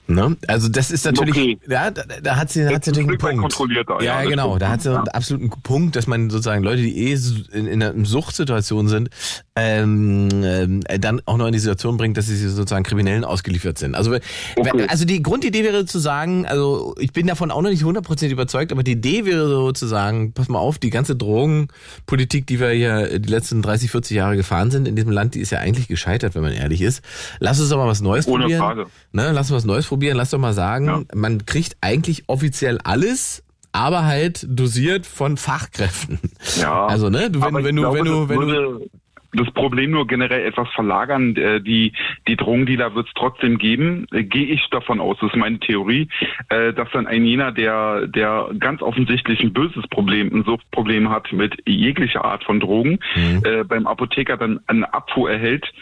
Ne? 0.07 0.37
Also 0.49 0.69
das 0.69 0.91
ist 0.91 1.07
natürlich, 1.07 1.35
Okay. 1.35 1.59
ja, 1.67 1.91
da, 1.91 2.03
da 2.23 2.37
hat 2.37 2.51
sie, 2.51 2.67
hat 2.67 2.85
sie 2.85 2.91
natürlich 2.91 3.25
einen 3.25 3.41
Punkt. 3.41 3.57
ja, 4.03 4.23
ja, 4.23 4.29
genau, 4.29 4.59
da 4.59 4.69
hat 4.69 4.83
sie 4.83 4.91
Ja. 4.91 4.99
einen 4.99 5.09
absoluten 5.09 5.49
Punkt, 5.63 5.97
dass 5.97 6.07
man 6.07 6.29
sozusagen 6.29 6.63
Leute, 6.63 6.83
die 6.83 7.09
eh 7.11 7.17
in, 7.53 7.67
in 7.67 7.83
einer 7.83 8.05
Suchtsituation 8.05 8.89
sind, 8.89 9.09
ähm, 9.57 10.29
ähm, 10.43 10.81
dann 11.01 11.21
auch 11.27 11.37
noch 11.37 11.47
in 11.47 11.53
die 11.53 11.61
Situation 11.61 11.97
bringt, 11.97 12.17
dass 12.17 12.27
sie 12.27 12.37
sozusagen 12.37 12.83
Kriminellen 12.83 13.25
ausgeliefert 13.25 13.79
sind. 13.79 13.95
Also, 13.95 14.13
Okay. 14.57 14.87
also 14.89 15.05
die 15.05 15.23
Grundidee 15.23 15.63
wäre 15.63 15.85
zu 15.85 15.99
sagen, 16.01 16.45
also 16.47 16.95
ich 16.99 17.13
bin 17.13 17.29
davon 17.29 17.51
auch 17.53 17.63
noch 17.63 17.71
nicht 17.71 17.85
hundertprozentig 17.85 18.33
überzeugt, 18.33 18.73
aber 18.73 18.83
die 18.83 18.93
Idee 18.93 19.25
wäre 19.27 19.49
so 19.49 19.71
zu 19.73 19.87
sagen, 19.87 20.33
pass 20.33 20.49
mal 20.49 20.59
auf, 20.59 20.79
die 20.79 20.91
ganze 20.91 21.15
Drogenpolitik, 21.15 22.47
die 22.49 22.59
wir 22.61 22.71
hier 22.71 23.19
die 23.21 23.29
letzten 23.29 23.63
30, 23.63 23.91
40 23.91 24.17
Jahre 24.17 24.37
gefahren 24.37 24.71
sind 24.73 24.89
in 24.89 24.97
diesem 24.97 25.13
Land, 25.13 25.35
die 25.35 25.41
ist 25.41 25.51
ja 25.51 25.61
eigentlich 25.61 25.87
gescheitert, 25.89 26.35
wenn 26.35 26.43
man 26.43 26.53
ehrlich 26.53 26.81
ist. 26.83 27.03
Lass 27.39 27.61
uns 27.61 27.69
doch 27.69 27.77
mal 27.77 27.87
was 27.87 28.01
Neues 28.01 28.27
Ohne 28.27 28.45
probieren. 28.45 28.61
Frage. 28.61 28.87
Ne, 29.13 29.31
lass 29.33 29.51
uns 29.51 29.59
was 29.59 29.65
Neues 29.65 29.87
probieren. 29.87 30.17
Lass 30.17 30.31
doch 30.31 30.39
mal 30.39 30.53
sagen, 30.55 30.87
Ja. 30.87 31.03
man 31.15 31.47
kriegt 31.47 31.77
eigentlich 31.81 32.25
offiziell 32.27 32.79
alles, 32.83 33.43
aber 33.73 34.05
halt 34.05 34.47
dosiert 34.49 35.07
von 35.07 35.37
Fachkräften. 35.37 36.19
Ja. 36.61 36.87
Also, 36.87 37.09
ne, 37.09 37.31
du, 37.31 37.41
wenn, 37.41 37.55
wenn 37.55 37.77
du, 37.77 37.83
glaube, 37.83 37.99
wenn 37.99 38.05
du, 38.05 38.29
wenn 38.29 38.39
du, 38.49 38.91
das 39.35 39.51
Problem 39.53 39.91
nur 39.91 40.07
generell 40.07 40.47
etwas 40.47 40.69
verlagern. 40.75 41.37
Äh, 41.37 41.61
Die, 41.61 41.93
die 42.29 42.37
Drogendealer 42.37 42.95
wird 42.95 43.07
es 43.09 43.15
trotzdem 43.15 43.59
geben, 43.59 44.07
äh, 44.13 44.23
gehe 44.23 44.47
ich 44.47 44.67
davon 44.71 45.01
aus, 45.01 45.17
das 45.21 45.31
ist 45.31 45.37
meine 45.37 45.59
Theorie, 45.59 46.09
äh, 46.49 46.73
dass 46.73 46.91
dann 46.93 47.07
ein 47.07 47.25
jener, 47.25 47.53
der, 47.53 48.07
der 48.07 48.51
ganz 48.59 48.83
offensichtlich 48.83 49.41
ein 49.41 49.53
böses 49.53 49.87
Problem, 49.89 50.35
ein 50.35 50.45
Suchtproblem 50.45 51.11
hat 51.11 51.33
mit 51.33 51.57
jeglicher 51.67 52.25
Art 52.25 52.45
von 52.45 52.61
Drogen, 52.61 52.99
Mhm. 53.17 53.43
äh, 53.45 53.65
beim 53.65 53.87
Apotheker 53.87 54.37
dann 54.37 54.61
eine 54.67 54.93
Abfuhr 54.93 55.31
erhält, 55.31 55.73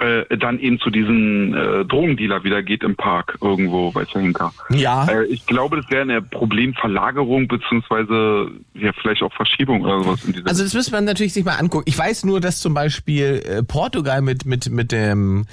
äh, 0.00 0.36
dann 0.38 0.58
eben 0.58 0.78
zu 0.80 0.90
diesen 0.90 1.54
äh, 1.54 1.84
Drogendealer 1.84 2.42
wieder 2.42 2.62
geht 2.62 2.82
im 2.82 2.96
Park 2.96 3.38
irgendwo 3.42 3.90
bei 3.90 4.04
Henker. 4.04 4.52
ja, 4.70 5.06
Äh, 5.06 5.26
ich 5.26 5.46
glaube, 5.46 5.76
das 5.76 5.90
wäre 5.90 6.02
eine 6.02 6.22
Problemverlagerung 6.22 7.48
beziehungsweise 7.48 8.50
ja 8.74 8.92
vielleicht 9.00 9.22
auch 9.22 9.32
Verschiebung 9.34 9.82
oder 9.82 10.02
sowas 10.02 10.24
in 10.24 10.46
Also 10.46 10.62
das 10.64 10.74
müsste 10.74 10.92
man 10.92 11.04
natürlich 11.04 11.34
sich 11.34 11.44
mal 11.44 11.56
angucken. 11.56 11.84
Ich 11.86 11.98
weiß 11.98 12.24
nur, 12.24 12.40
dass 12.40 12.60
zum 12.60 12.72
Beispiel 12.72 13.42
äh, 13.44 13.62
Portugal 13.62 14.22
mit 14.22 14.46
mit 14.46 14.70
mit 14.70 14.90
dem 14.90 15.44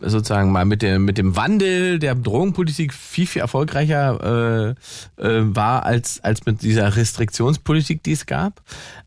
sozusagen 0.00 0.52
mal 0.52 0.64
mit 0.64 0.82
dem 0.82 1.04
mit 1.04 1.18
dem 1.18 1.36
Wandel 1.36 1.98
der 1.98 2.14
Drogenpolitik 2.14 2.92
viel 2.92 3.26
viel 3.26 3.42
erfolgreicher 3.42 4.74
äh, 5.18 5.22
äh, 5.22 5.54
war 5.54 5.84
als 5.86 6.22
als 6.22 6.44
mit 6.46 6.62
dieser 6.62 6.96
Restriktionspolitik, 6.96 8.02
die 8.02 8.12
es 8.12 8.26
gab. 8.26 8.62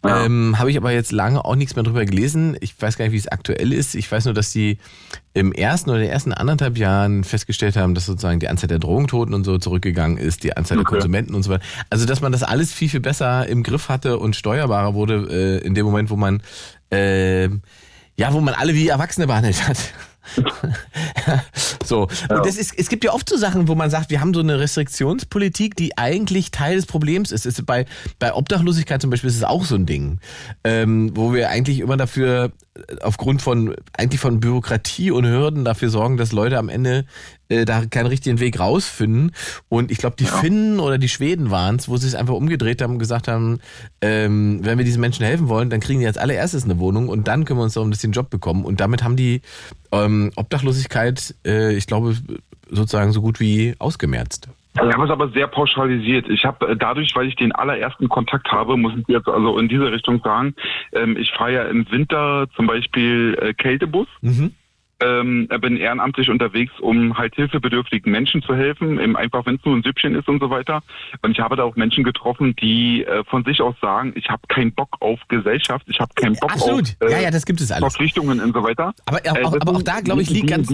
Ja. 0.05 0.25
Ähm, 0.25 0.57
Habe 0.59 0.71
ich 0.71 0.77
aber 0.77 0.91
jetzt 0.91 1.11
lange 1.11 1.43
auch 1.43 1.55
nichts 1.55 1.75
mehr 1.75 1.83
drüber 1.83 2.05
gelesen. 2.05 2.57
Ich 2.61 2.79
weiß 2.81 2.97
gar 2.97 3.05
nicht, 3.05 3.13
wie 3.13 3.17
es 3.17 3.27
aktuell 3.27 3.73
ist. 3.73 3.95
Ich 3.95 4.11
weiß 4.11 4.25
nur, 4.25 4.33
dass 4.33 4.51
die 4.51 4.77
im 5.33 5.51
ersten 5.51 5.89
oder 5.89 5.99
den 5.99 6.09
ersten 6.09 6.33
anderthalb 6.33 6.77
Jahren 6.77 7.23
festgestellt 7.23 7.75
haben, 7.75 7.93
dass 7.93 8.05
sozusagen 8.05 8.39
die 8.39 8.47
Anzahl 8.47 8.67
der 8.67 8.79
Drogentoten 8.79 9.33
und 9.33 9.43
so 9.43 9.57
zurückgegangen 9.57 10.17
ist, 10.17 10.43
die 10.43 10.55
Anzahl 10.55 10.77
der 10.77 10.81
Okay. 10.81 10.95
Konsumenten 10.95 11.35
und 11.35 11.43
so 11.43 11.51
weiter. 11.51 11.63
Also 11.89 12.05
dass 12.05 12.21
man 12.21 12.31
das 12.31 12.43
alles 12.43 12.71
viel 12.73 12.89
viel 12.89 13.01
besser 13.01 13.47
im 13.47 13.63
Griff 13.63 13.89
hatte 13.89 14.17
und 14.17 14.35
steuerbarer 14.35 14.93
wurde 14.93 15.59
äh, 15.61 15.65
in 15.65 15.75
dem 15.75 15.85
Moment, 15.85 16.09
wo 16.09 16.15
man 16.15 16.41
äh, 16.91 17.49
ja, 18.19 18.33
wo 18.33 18.41
man 18.41 18.55
alle 18.55 18.73
wie 18.73 18.87
Erwachsene 18.87 19.27
behandelt 19.27 19.67
hat. 19.67 19.77
so. 21.85 22.03
Und 22.03 22.45
das 22.45 22.57
ist, 22.57 22.73
es 22.77 22.89
gibt 22.89 23.03
ja 23.03 23.13
oft 23.13 23.27
so 23.29 23.37
Sachen, 23.37 23.67
wo 23.67 23.75
man 23.75 23.89
sagt, 23.89 24.09
wir 24.09 24.21
haben 24.21 24.33
so 24.33 24.39
eine 24.39 24.59
Restriktionspolitik, 24.59 25.75
die 25.75 25.97
eigentlich 25.97 26.51
Teil 26.51 26.75
des 26.75 26.85
Problems 26.85 27.31
ist. 27.31 27.45
ist 27.45 27.65
bei, 27.65 27.85
bei 28.19 28.33
Obdachlosigkeit 28.33 29.01
zum 29.01 29.09
Beispiel 29.09 29.29
ist 29.29 29.37
es 29.37 29.43
auch 29.43 29.65
so 29.65 29.75
ein 29.75 29.85
Ding, 29.85 30.19
ähm, 30.63 31.11
wo 31.15 31.33
wir 31.33 31.49
eigentlich 31.49 31.79
immer 31.79 31.97
dafür, 31.97 32.51
äh, 32.75 32.95
aufgrund 33.01 33.41
von, 33.41 33.75
eigentlich 33.93 34.21
von 34.21 34.39
Bürokratie 34.39 35.11
und 35.11 35.25
Hürden 35.25 35.65
dafür 35.65 35.89
sorgen, 35.89 36.17
dass 36.17 36.31
Leute 36.31 36.57
am 36.57 36.69
Ende 36.69 37.05
äh, 37.49 37.65
da 37.65 37.85
keinen 37.85 38.07
richtigen 38.07 38.39
Weg 38.39 38.59
rausfinden. 38.59 39.31
Und 39.69 39.91
ich 39.91 39.97
glaube, 39.97 40.15
die 40.17 40.25
Finnen 40.25 40.79
oder 40.79 40.97
die 40.97 41.09
Schweden 41.09 41.51
waren 41.51 41.75
es, 41.77 41.89
wo 41.89 41.97
sie 41.97 42.07
es 42.07 42.15
einfach 42.15 42.33
umgedreht 42.33 42.81
haben 42.81 42.93
und 42.93 42.99
gesagt 42.99 43.27
haben, 43.27 43.59
ähm, 44.01 44.59
wenn 44.63 44.77
wir 44.77 44.85
diesen 44.85 45.01
Menschen 45.01 45.25
helfen 45.25 45.49
wollen, 45.49 45.69
dann 45.69 45.79
kriegen 45.79 45.99
die 45.99 46.07
als 46.07 46.17
allererstes 46.17 46.65
eine 46.65 46.79
Wohnung 46.79 47.09
und 47.09 47.27
dann 47.27 47.45
können 47.45 47.59
wir 47.59 47.63
uns 47.63 47.73
darum, 47.73 47.91
dass 47.91 48.01
sie 48.01 48.07
einen 48.07 48.13
Job 48.13 48.29
bekommen. 48.29 48.65
Und 48.65 48.81
damit 48.81 49.03
haben 49.03 49.15
die 49.15 49.41
ähm, 49.91 50.31
Obdachlosigkeit, 50.35 51.35
äh, 51.45 51.75
ich 51.75 51.87
glaube, 51.87 52.15
sozusagen 52.69 53.11
so 53.11 53.21
gut 53.21 53.39
wie 53.39 53.75
ausgemerzt. 53.79 54.49
Ich 54.75 54.93
habe 54.93 55.05
es 55.05 55.09
aber 55.09 55.29
sehr 55.29 55.47
pauschalisiert. 55.47 56.29
Ich 56.29 56.45
habe 56.45 56.67
äh, 56.69 56.75
dadurch, 56.75 57.15
weil 57.15 57.27
ich 57.27 57.35
den 57.35 57.51
allerersten 57.51 58.09
Kontakt 58.09 58.51
habe, 58.51 58.77
muss 58.77 58.93
ich 58.95 59.07
jetzt 59.07 59.27
also 59.27 59.57
in 59.57 59.67
diese 59.67 59.91
Richtung 59.91 60.21
sagen, 60.23 60.53
ähm, 60.93 61.17
ich 61.17 61.31
fahre 61.31 61.53
ja 61.53 61.63
im 61.63 61.89
Winter 61.89 62.47
zum 62.55 62.67
Beispiel 62.67 63.37
äh, 63.41 63.53
Kältebus. 63.53 64.07
Mhm. 64.21 64.53
Ähm, 64.99 65.47
bin 65.61 65.77
ehrenamtlich 65.77 66.29
unterwegs, 66.29 66.71
um 66.79 67.17
halt 67.17 67.35
hilfebedürftigen 67.35 68.11
Menschen 68.11 68.41
zu 68.41 68.55
helfen, 68.55 68.99
eben 68.99 69.15
einfach 69.15 69.45
wenn 69.45 69.55
es 69.55 69.65
nur 69.65 69.75
ein 69.75 69.83
Süppchen 69.83 70.15
ist 70.15 70.27
und 70.27 70.39
so 70.39 70.49
weiter. 70.49 70.81
Und 71.21 71.31
ich 71.31 71.39
habe 71.39 71.55
da 71.55 71.63
auch 71.63 71.75
Menschen 71.75 72.03
getroffen, 72.03 72.55
die 72.55 73.03
äh, 73.03 73.23
von 73.25 73.43
sich 73.43 73.61
aus 73.61 73.75
sagen, 73.81 74.13
ich 74.15 74.27
habe 74.29 74.41
keinen 74.47 74.73
Bock 74.73 74.97
auf 74.99 75.19
Gesellschaft, 75.27 75.85
ich 75.87 75.99
habe 75.99 76.11
keinen 76.15 76.35
Bock 76.35 76.51
Absolut. 76.51 76.95
auf 77.01 77.09
äh, 77.09 77.11
ja, 77.11 77.19
ja, 77.21 77.31
das 77.31 77.45
gibt 77.45 77.61
es 77.61 77.71
alles. 77.71 77.93
Verpflichtungen 77.93 78.39
und 78.39 78.53
so 78.53 78.63
weiter. 78.63 78.93
Aber, 79.05 79.23
Äh, 79.23 79.29
auch, 79.29 79.51
das 79.51 79.61
aber 79.61 79.77
auch 79.77 79.83
da, 79.83 79.99
glaube 80.01 80.21
ich, 80.21 80.29
liegt 80.29 80.49
ganz, 80.49 80.71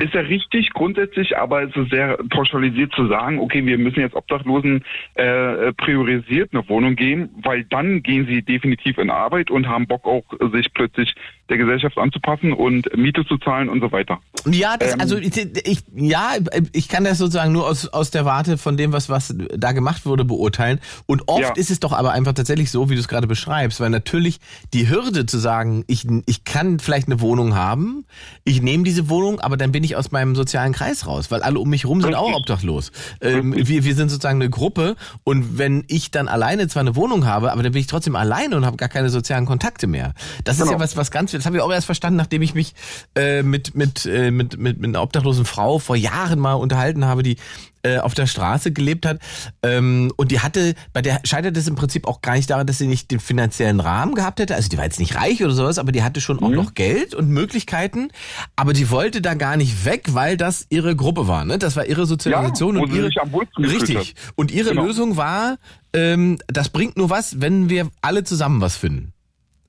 ist 0.00 0.14
ja 0.14 0.20
richtig 0.20 0.70
grundsätzlich, 0.70 1.36
aber 1.36 1.62
es 1.62 1.74
ist 1.74 1.90
sehr 1.90 2.18
pauschalisiert 2.30 2.92
zu 2.94 3.08
sagen, 3.08 3.40
okay, 3.40 3.64
wir 3.64 3.78
müssen 3.78 4.00
jetzt 4.00 4.14
Obdachlosen 4.14 4.84
äh, 5.14 5.72
priorisiert 5.72 6.50
eine 6.52 6.68
Wohnung 6.68 6.94
geben, 6.94 7.30
weil 7.42 7.64
dann 7.64 8.02
gehen 8.02 8.26
sie 8.26 8.42
definitiv 8.42 8.98
in 8.98 9.10
Arbeit 9.10 9.50
und 9.50 9.66
haben 9.66 9.86
Bock 9.86 10.06
auch, 10.06 10.24
sich 10.52 10.72
plötzlich 10.72 11.14
der 11.48 11.56
Gesellschaft 11.58 11.96
anzupassen 11.98 12.52
und 12.52 12.94
Miete 12.96 13.24
zu 13.26 13.38
zahlen 13.38 13.68
und 13.68 13.80
so 13.80 13.90
weiter. 13.92 14.18
Ja, 14.50 14.76
das, 14.76 14.94
Ähm, 14.94 15.00
also 15.00 15.16
ich, 15.16 15.36
ich, 15.36 15.82
ja, 15.94 16.32
ich 16.72 16.88
kann 16.88 17.04
das 17.04 17.18
sozusagen 17.18 17.52
nur 17.52 17.66
aus, 17.66 17.88
aus 17.88 18.10
der 18.10 18.24
Warte 18.24 18.58
von 18.58 18.76
dem, 18.76 18.92
was, 18.92 19.08
was 19.08 19.34
da 19.56 19.72
gemacht 19.72 20.06
wurde, 20.06 20.24
beurteilen. 20.24 20.80
Und 21.06 21.22
oft 21.26 21.40
Ja. 21.42 21.52
ist 21.54 21.70
es 21.70 21.80
doch 21.80 21.92
aber 21.92 22.12
einfach 22.12 22.32
tatsächlich 22.34 22.70
so, 22.70 22.90
wie 22.90 22.94
du 22.94 23.00
es 23.00 23.08
gerade 23.08 23.26
beschreibst, 23.26 23.80
weil 23.80 23.90
natürlich 23.90 24.40
die 24.74 24.88
Hürde 24.88 25.26
zu 25.26 25.38
sagen, 25.38 25.84
ich, 25.86 26.06
ich 26.26 26.44
kann 26.44 26.78
vielleicht 26.80 27.08
eine 27.08 27.20
Wohnung 27.20 27.54
haben, 27.54 28.04
ich 28.44 28.62
nehme 28.62 28.84
diese 28.84 29.08
Wohnung, 29.08 29.40
aber 29.40 29.56
dann 29.56 29.72
bin 29.72 29.84
ich 29.84 29.96
aus 29.96 30.10
meinem 30.12 30.34
sozialen 30.36 30.72
Kreis 30.72 31.06
raus, 31.06 31.30
weil 31.30 31.42
alle 31.42 31.58
um 31.58 31.68
mich 31.70 31.84
rum 31.86 32.00
sind 32.02 32.14
auch 32.14 32.34
obdachlos. 32.34 32.92
Ähm, 33.20 33.54
wir, 33.56 33.84
wir 33.84 33.94
sind 33.94 34.08
sozusagen 34.10 34.40
eine 34.40 34.50
Gruppe 34.50 34.96
und 35.24 35.58
wenn 35.58 35.84
ich 35.88 36.10
dann 36.10 36.28
alleine 36.28 36.68
zwar 36.68 36.80
eine 36.82 36.94
Wohnung 36.96 37.26
habe, 37.26 37.52
aber 37.52 37.62
dann 37.62 37.72
bin 37.72 37.80
ich 37.80 37.86
trotzdem 37.86 38.16
alleine 38.16 38.56
und 38.56 38.64
habe 38.66 38.76
gar 38.76 38.88
keine 38.88 39.08
sozialen 39.10 39.46
Kontakte 39.46 39.86
mehr. 39.86 40.12
Das 40.44 40.56
ist 40.56 40.62
Genau. 40.62 40.72
ja 40.72 40.80
was, 40.80 40.96
was 40.96 41.10
ganz, 41.10 41.32
das 41.38 41.46
habe 41.46 41.56
ich 41.56 41.62
auch 41.62 41.72
erst 41.72 41.86
verstanden, 41.86 42.16
nachdem 42.16 42.42
ich 42.42 42.54
mich 42.54 42.74
äh, 43.14 43.42
mit, 43.42 43.74
mit, 43.74 44.04
äh, 44.06 44.30
mit, 44.30 44.58
mit, 44.58 44.78
mit 44.78 44.88
einer 44.88 45.02
obdachlosen 45.02 45.44
Frau 45.44 45.78
vor 45.78 45.96
Jahren 45.96 46.38
mal 46.38 46.54
unterhalten 46.54 47.04
habe, 47.04 47.22
die 47.22 47.36
äh, 47.84 47.98
auf 47.98 48.14
der 48.14 48.26
Straße 48.26 48.72
gelebt 48.72 49.06
hat. 49.06 49.20
Ähm, 49.62 50.12
und 50.16 50.30
die 50.32 50.40
hatte, 50.40 50.74
bei 50.92 51.00
der 51.00 51.20
scheitert 51.24 51.56
es 51.56 51.68
im 51.68 51.76
Prinzip 51.76 52.06
auch 52.08 52.20
gar 52.22 52.34
nicht 52.34 52.50
daran, 52.50 52.66
dass 52.66 52.78
sie 52.78 52.86
nicht 52.88 53.10
den 53.10 53.20
finanziellen 53.20 53.78
Rahmen 53.80 54.14
gehabt 54.14 54.40
hätte. 54.40 54.56
Also 54.56 54.68
die 54.68 54.76
war 54.76 54.84
jetzt 54.84 54.98
nicht 54.98 55.14
reich 55.14 55.42
oder 55.44 55.52
sowas, 55.54 55.78
aber 55.78 55.92
die 55.92 56.02
hatte 56.02 56.20
schon 56.20 56.42
auch 56.42 56.50
noch 56.50 56.74
Geld 56.74 57.14
und 57.14 57.28
Möglichkeiten. 57.30 58.08
Aber 58.56 58.72
die 58.72 58.90
wollte 58.90 59.22
da 59.22 59.34
gar 59.34 59.56
nicht 59.56 59.84
weg, 59.84 60.06
weil 60.08 60.36
das 60.36 60.66
ihre 60.70 60.96
Gruppe 60.96 61.28
war. 61.28 61.44
Ne? 61.44 61.58
Das 61.58 61.76
war 61.76 61.86
ihre 61.86 62.04
Sozialisation 62.06 62.76
Ja, 62.76 62.82
und 62.82 62.92
ihre 62.92 63.10
richtig. 63.58 64.14
Und 64.34 64.50
ihre 64.50 64.70
Genau. 64.70 64.84
Lösung 64.84 65.16
war, 65.16 65.56
ähm, 65.92 66.38
das 66.48 66.68
bringt 66.70 66.96
nur 66.96 67.10
was, 67.10 67.40
wenn 67.40 67.68
wir 67.70 67.88
alle 68.02 68.24
zusammen 68.24 68.60
was 68.60 68.76
finden. 68.76 69.12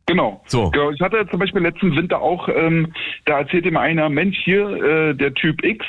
Genau. 0.09 0.41
So. 0.47 0.71
Genau. 0.71 0.89
Ich 0.89 0.99
hatte 1.01 1.27
zum 1.29 1.39
Beispiel 1.39 1.61
letzten 1.61 1.95
Winter 1.95 2.19
auch, 2.19 2.49
ähm, 2.49 2.93
da 3.25 3.39
erzählte 3.39 3.69
mir 3.69 3.79
einer, 3.79 4.09
Mensch, 4.09 4.39
hier, 4.43 4.67
äh, 4.67 5.13
der 5.13 5.35
Typ 5.35 5.63
X, 5.63 5.85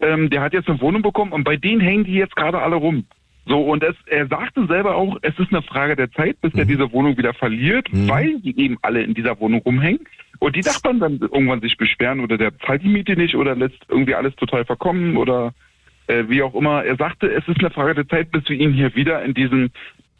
ähm, 0.00 0.28
der 0.28 0.40
hat 0.40 0.52
jetzt 0.52 0.68
eine 0.68 0.80
Wohnung 0.80 1.02
bekommen 1.02 1.30
und 1.30 1.44
bei 1.44 1.56
denen 1.56 1.80
hängen 1.80 2.02
die 2.02 2.14
jetzt 2.14 2.34
gerade 2.34 2.60
alle 2.60 2.74
rum. 2.74 3.04
So, 3.46 3.60
und 3.60 3.84
es, 3.84 3.94
er 4.06 4.26
sagte 4.26 4.66
selber 4.66 4.96
auch, 4.96 5.16
es 5.22 5.38
ist 5.38 5.52
eine 5.52 5.62
Frage 5.62 5.94
der 5.94 6.10
Zeit, 6.10 6.40
bis 6.40 6.52
er 6.54 6.64
diese 6.64 6.92
Wohnung 6.92 7.16
wieder 7.16 7.32
verliert, 7.32 7.88
weil 7.92 8.40
die 8.40 8.58
eben 8.60 8.76
alle 8.82 9.02
in 9.02 9.14
dieser 9.14 9.38
Wohnung 9.38 9.62
rumhängen. 9.62 10.00
Und 10.40 10.56
die 10.56 10.60
Nachbarn 10.60 10.98
dann 10.98 11.18
irgendwann 11.20 11.60
sich 11.60 11.76
beschweren 11.76 12.20
oder 12.20 12.38
der 12.38 12.58
zahlt 12.58 12.82
die 12.82 12.88
Miete 12.88 13.14
nicht 13.14 13.36
oder 13.36 13.54
lässt 13.54 13.78
irgendwie 13.88 14.14
alles 14.16 14.34
total 14.36 14.64
verkommen 14.64 15.16
oder 15.16 15.54
äh, 16.08 16.24
wie 16.26 16.42
auch 16.42 16.54
immer. 16.54 16.84
Er 16.84 16.96
sagte, 16.96 17.32
es 17.32 17.46
ist 17.46 17.60
eine 17.60 17.70
Frage 17.70 17.94
der 17.94 18.08
Zeit, 18.08 18.32
bis 18.32 18.48
wir 18.48 18.58
ihn 18.58 18.72
hier 18.72 18.94
wieder 18.96 19.22
in 19.22 19.34
diesem 19.34 19.70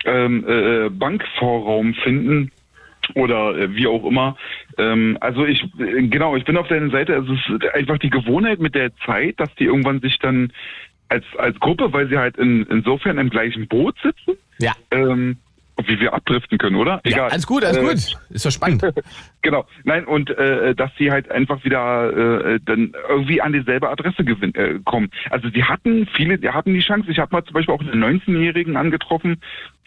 ähm, 0.05 0.45
äh, 0.47 0.89
Bankvorraum 0.89 1.95
finden 1.95 2.53
oder 3.15 3.57
äh, 3.57 3.75
wie 3.75 3.87
auch 3.87 4.05
immer. 4.05 4.37
Ähm, 4.79 5.19
also 5.21 5.45
ich, 5.47 5.63
äh, 5.79 6.03
genau, 6.09 6.37
ich 6.37 6.45
bin 6.45 6.57
auf 6.57 6.69
deiner 6.69 6.91
Seite. 6.91 7.15
Es 7.15 7.29
ist 7.29 7.75
einfach 7.75 7.99
die 7.99 8.11
Gewohnheit 8.11 8.61
mit 8.61 8.75
der 8.75 8.95
Zeit, 9.07 9.39
dass 9.39 9.55
die 9.57 9.65
irgendwann 9.65 10.01
sich 10.01 10.19
dann 10.19 10.53
als, 11.09 11.25
als 11.39 11.59
Gruppe, 11.61 11.93
weil 11.93 12.09
sie 12.09 12.19
halt 12.19 12.37
in, 12.37 12.65
insofern 12.67 13.19
im 13.19 13.31
gleichen 13.31 13.67
Boot 13.69 13.97
sitzen, 14.03 14.39
Ja. 14.59 14.73
ähm, 14.91 15.39
wie 15.87 15.99
wir 15.99 16.13
abdriften 16.13 16.59
können, 16.59 16.77
oder? 16.77 17.01
Ja, 17.07 17.27
alles 17.29 17.47
gut, 17.47 17.65
alles 17.65 17.79
Äh, 17.79 17.81
gut. 17.81 18.19
Ist 18.31 18.45
doch 18.47 18.51
spannend. 18.51 18.83
Genau, 19.43 19.65
nein, 19.85 20.05
und 20.05 20.29
äh, 20.29 20.75
dass 20.75 20.91
sie 20.99 21.11
halt 21.11 21.31
einfach 21.31 21.65
wieder 21.65 22.45
äh, 22.55 22.61
dann 22.63 22.93
irgendwie 23.09 23.41
an 23.41 23.55
dieselbe 23.55 23.89
Adresse 23.89 24.23
gewin 24.23 24.55
äh, 24.55 24.79
kommen. 24.85 25.09
Also 25.31 25.49
die 25.49 25.65
hatten 25.65 26.07
viele, 26.15 26.37
die 26.37 26.51
hatten 26.51 26.75
die 26.75 26.81
Chance. 26.81 27.11
Ich 27.11 27.19
habe 27.19 27.35
mal 27.35 27.43
zum 27.45 27.55
Beispiel 27.55 27.75
auch 27.75 27.81
einen 27.81 28.05
19-Jährigen 28.21 28.77
angetroffen, 28.77 29.41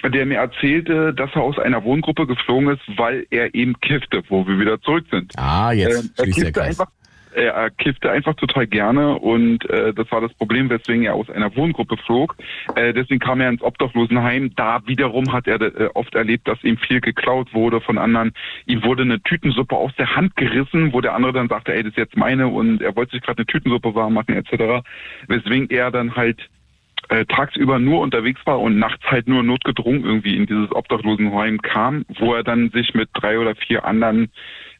der 0.10 0.26
mir 0.26 0.38
erzählte, 0.38 1.14
dass 1.14 1.32
er 1.34 1.42
aus 1.42 1.58
einer 1.60 1.84
Wohngruppe 1.84 2.28
geflogen 2.28 2.70
ist, 2.70 2.82
weil 2.98 3.26
er 3.30 3.54
eben 3.56 3.80
kiffte, 3.80 4.24
wo 4.30 4.48
wir 4.48 4.60
wieder 4.60 4.82
zurück 4.82 5.06
sind. 5.12 5.34
Ah, 5.38 5.72
Ähm, 5.72 5.80
jetzt 5.80 6.20
er 6.20 6.24
schließt 6.26 6.42
kiffte 6.42 6.64
einfach 6.64 6.88
er 7.34 7.54
er 7.54 7.70
kiffte 7.70 8.12
einfach 8.12 8.36
total 8.36 8.68
gerne 8.68 9.18
und 9.18 9.70
äh, 9.70 9.94
das 9.94 10.12
war 10.12 10.22
das 10.22 10.34
Problem, 10.34 10.70
weswegen 10.70 11.04
er 11.04 11.16
aus 11.16 11.30
einer 11.30 11.56
Wohngruppe 11.56 11.98
flog. 11.98 12.36
Äh, 12.76 12.94
deswegen 12.94 13.20
kam 13.20 13.42
er 13.42 13.50
ins 13.50 13.62
Obdachlosenheim. 13.62 14.54
Da 14.56 14.82
wiederum 14.86 15.32
hat 15.32 15.48
er 15.48 15.62
äh, 15.62 15.90
oft 15.94 16.16
erlebt, 16.16 16.48
dass 16.48 16.64
ihm 16.64 16.78
viel 16.78 17.02
geklaut 17.02 17.54
wurde 17.54 17.82
von 17.82 17.98
anderen. 17.98 18.34
Ihm 18.66 18.84
wurde 18.84 19.04
eine 19.04 19.22
Tütensuppe 19.22 19.76
aus 19.76 19.92
der 19.98 20.16
Hand 20.16 20.36
gerissen, 20.36 20.94
wo 20.94 21.02
der 21.02 21.14
andere 21.14 21.34
dann 21.34 21.50
sagte, 21.50 21.74
ey, 21.74 21.84
das 21.84 21.92
ist 21.92 21.98
jetzt 21.98 22.18
meine 22.18 22.48
und 22.48 22.82
er 22.82 22.96
wollte 22.96 23.12
sich 23.12 23.22
gerade 23.22 23.40
eine 23.40 23.46
Tütensuppe 23.48 23.96
warm 23.96 24.14
machen 24.14 24.36
etc. 24.36 24.86
Weswegen 25.28 25.70
er 25.70 25.92
dann 25.92 26.16
halt 26.16 26.50
äh, 27.10 27.26
tagsüber 27.26 27.80
nur 27.80 28.02
unterwegs 28.02 28.42
war 28.46 28.60
und 28.60 28.78
nachts 28.80 29.04
halt 29.06 29.28
nur 29.28 29.44
notgedrungen 29.44 30.04
irgendwie 30.04 30.36
in 30.36 30.46
dieses 30.46 30.72
Obdachlosenheim 30.72 31.62
kam, 31.62 32.06
wo 32.20 32.34
er 32.34 32.44
dann 32.44 32.70
sich 32.72 32.94
mit 32.94 33.10
drei 33.14 33.40
oder 33.40 33.56
vier 33.56 33.86
anderen 33.86 34.32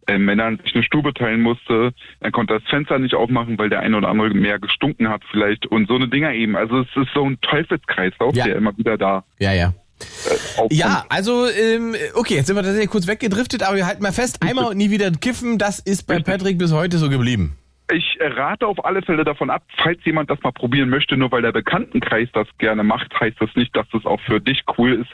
äh, 0.08 0.18
Männern 0.18 0.60
sich 0.64 0.74
eine 0.76 0.84
Stube 0.84 1.14
teilen 1.14 1.42
musste. 1.42 1.94
Er 2.20 2.32
konnte 2.32 2.56
das 2.56 2.64
Fenster 2.70 3.00
nicht 3.00 3.16
aufmachen, 3.16 3.58
weil 3.58 3.70
der 3.70 3.80
eine 3.82 3.98
oder 3.98 4.10
andere 4.10 4.30
mehr 4.32 4.60
gestunken 4.60 5.10
hat 5.10 5.22
vielleicht 5.32 5.66
und 5.68 5.88
so 5.88 5.96
eine 5.96 6.08
Dinger 6.08 6.34
eben. 6.34 6.56
Also 6.56 6.82
es 6.82 6.88
ist 6.96 7.14
so 7.14 7.24
ein 7.26 7.40
Teufelskreislauf, 7.42 8.36
Ja. 8.36 8.46
der 8.46 8.56
immer 8.58 8.78
wieder 8.78 8.98
da 8.98 9.24
Ja, 9.40 9.54
ja. 9.54 9.70
äh. 9.70 10.76
Ja, 10.76 11.06
also, 11.10 11.48
ähm, 11.48 11.96
okay, 12.16 12.36
jetzt 12.36 12.48
sind 12.48 12.56
wir 12.56 12.64
tatsächlich 12.64 12.90
kurz 12.90 13.08
weggedriftet, 13.08 13.64
aber 13.64 13.78
wir 13.78 13.86
halten 13.86 14.04
mal 14.04 14.12
fest, 14.12 14.40
einmal 14.42 14.66
und 14.66 14.78
nie 14.78 14.92
wieder 14.92 15.10
kiffen, 15.12 15.58
das 15.58 15.80
ist 15.80 16.08
bei 16.08 16.20
Patrick 16.20 16.58
bis 16.58 16.74
heute 16.74 16.98
so 16.98 17.10
geblieben. 17.10 17.58
Ich 17.94 18.18
rate 18.20 18.66
auf 18.66 18.84
alle 18.84 19.02
Fälle 19.02 19.24
davon 19.24 19.50
ab, 19.50 19.64
falls 19.78 20.00
jemand 20.04 20.30
das 20.30 20.42
mal 20.42 20.52
probieren 20.52 20.90
möchte, 20.90 21.16
nur 21.16 21.32
weil 21.32 21.44
der 21.44 21.52
Bekanntenkreis 21.52 22.28
das 22.34 22.48
gerne 22.58 22.84
macht, 22.84 23.14
heißt 23.20 23.38
das 23.40 23.50
nicht, 23.56 23.76
dass 23.76 23.88
das 23.92 24.06
auch 24.06 24.20
für 24.22 24.42
dich 24.42 24.64
cool 24.78 24.94
ist. 24.94 25.12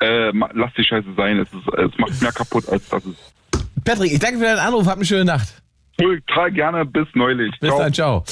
Äh, 0.00 0.32
lass 0.54 0.72
die 0.74 0.84
Scheiße 0.84 1.08
sein, 1.16 1.38
es, 1.38 1.52
ist, 1.52 1.68
es 1.68 1.98
macht 1.98 2.20
mehr 2.22 2.32
kaputt, 2.32 2.68
als 2.68 2.88
das 2.88 3.04
ist. 3.04 3.34
Patrick, 3.84 4.12
ich 4.12 4.18
danke 4.18 4.38
für 4.38 4.44
deinen 4.44 4.58
Anruf, 4.58 4.86
hab 4.86 4.96
eine 4.96 5.04
schöne 5.04 5.24
Nacht. 5.24 5.63
Total 5.96 6.50
gerne, 6.50 6.84
bis 6.84 7.06
neulich. 7.14 7.52
Bis 7.60 7.68
Ciao. 7.68 7.78
dann, 7.78 7.92
ciao. 7.92 8.24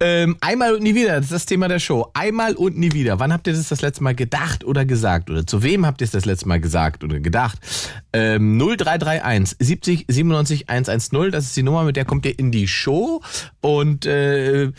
Ähm, 0.00 0.36
einmal 0.40 0.74
und 0.74 0.82
nie 0.82 0.94
wieder, 0.94 1.16
das 1.16 1.26
ist 1.26 1.32
das 1.32 1.46
Thema 1.46 1.66
der 1.66 1.80
Show. 1.80 2.08
Einmal 2.14 2.54
und 2.54 2.78
nie 2.78 2.92
wieder. 2.92 3.18
Wann 3.18 3.32
habt 3.32 3.48
ihr 3.48 3.52
das 3.52 3.68
das 3.68 3.82
letzte 3.82 4.04
Mal 4.04 4.14
gedacht 4.14 4.64
oder 4.64 4.84
gesagt? 4.84 5.28
Oder 5.28 5.44
zu 5.44 5.64
wem 5.64 5.84
habt 5.84 6.00
ihr 6.00 6.04
es 6.04 6.12
das 6.12 6.24
letzte 6.24 6.46
Mal 6.46 6.60
gesagt 6.60 7.02
oder 7.02 7.18
gedacht? 7.18 7.58
Ähm, 8.12 8.56
0331 8.58 9.56
70 9.58 10.04
97 10.08 10.68
110, 10.68 11.32
das 11.32 11.46
ist 11.46 11.56
die 11.56 11.64
Nummer, 11.64 11.82
mit 11.82 11.96
der 11.96 12.04
kommt 12.04 12.24
ihr 12.24 12.38
in 12.38 12.52
die 12.52 12.68
Show. 12.68 13.20
Und 13.60 14.06
äh, 14.06 14.70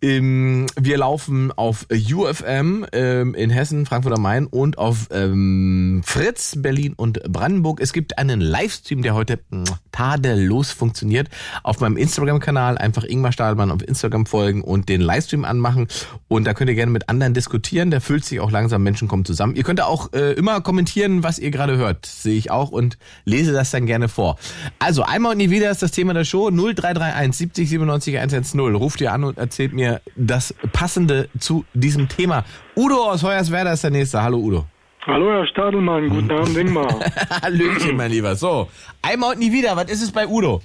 ähm, 0.00 0.66
wir 0.76 0.98
laufen 0.98 1.50
auf 1.50 1.86
UFM 1.90 2.86
ähm, 2.92 3.34
in 3.34 3.50
Hessen, 3.50 3.84
Frankfurt 3.84 4.12
am 4.14 4.22
Main 4.22 4.46
und 4.46 4.78
auf 4.78 5.08
ähm, 5.10 6.02
Fritz, 6.04 6.54
Berlin 6.56 6.92
und 6.94 7.20
Brandenburg. 7.24 7.80
Es 7.80 7.92
gibt 7.92 8.16
einen 8.16 8.40
Livestream, 8.40 9.02
der 9.02 9.14
heute 9.14 9.40
mh, 9.50 9.64
tadellos 9.90 10.70
funktioniert. 10.70 11.28
Auf 11.64 11.80
meinem 11.80 11.96
Instagram-Kanal 11.96 12.78
einfach 12.78 13.02
Ingmar 13.02 13.32
Stahlmann 13.32 13.72
auf 13.72 13.82
Instagram 13.82 14.26
folgen 14.26 14.62
und 14.62 14.88
den 14.88 15.00
Livestream 15.00 15.44
anmachen. 15.44 15.88
Und 16.28 16.44
da 16.44 16.54
könnt 16.54 16.70
ihr 16.70 16.76
gerne 16.76 16.92
mit 16.92 17.08
anderen 17.08 17.34
diskutieren. 17.34 17.90
Der 17.90 18.00
füllt 18.00 18.24
sich 18.24 18.38
auch 18.38 18.52
langsam, 18.52 18.84
Menschen 18.84 19.08
kommen 19.08 19.24
zusammen. 19.24 19.56
Ihr 19.56 19.64
könnt 19.64 19.80
auch 19.80 20.12
äh, 20.12 20.32
immer 20.34 20.60
kommentieren, 20.60 21.24
was 21.24 21.40
ihr 21.40 21.50
gerade 21.50 21.76
hört. 21.76 22.06
Sehe 22.06 22.36
ich 22.36 22.52
auch 22.52 22.70
und 22.70 22.98
lese 23.24 23.52
das 23.52 23.72
dann 23.72 23.86
gerne 23.86 24.08
vor. 24.08 24.38
Also 24.78 25.02
einmal 25.02 25.32
und 25.32 25.38
nie 25.38 25.50
wieder 25.50 25.72
ist 25.72 25.82
das 25.82 25.90
Thema 25.90 26.14
der 26.14 26.24
Show. 26.24 26.50
0331 26.50 27.36
70 27.36 27.68
97 27.68 28.18
110. 28.18 28.60
Ruft 28.60 29.00
ihr 29.00 29.12
an 29.12 29.24
und 29.24 29.38
erzählt 29.38 29.72
mir 29.72 29.87
das 30.16 30.54
Passende 30.72 31.28
zu 31.38 31.64
diesem 31.74 32.08
Thema. 32.08 32.44
Udo 32.76 33.10
aus 33.10 33.22
Hoyerswerda 33.22 33.72
ist 33.72 33.84
der 33.84 33.90
Nächste. 33.90 34.22
Hallo 34.22 34.38
Udo. 34.38 34.64
Hallo 35.06 35.30
Herr 35.30 35.46
Stadelmann, 35.46 36.08
guten 36.08 36.30
Abend 36.30 36.56
Ingmar. 36.56 37.00
Hallöchen, 37.42 37.96
mein 37.96 38.10
Lieber. 38.10 38.34
So, 38.34 38.68
einmal 39.00 39.32
und 39.32 39.38
nie 39.38 39.52
wieder. 39.52 39.74
Was 39.74 39.90
ist 39.90 40.02
es 40.02 40.12
bei 40.12 40.26
Udo? 40.26 40.60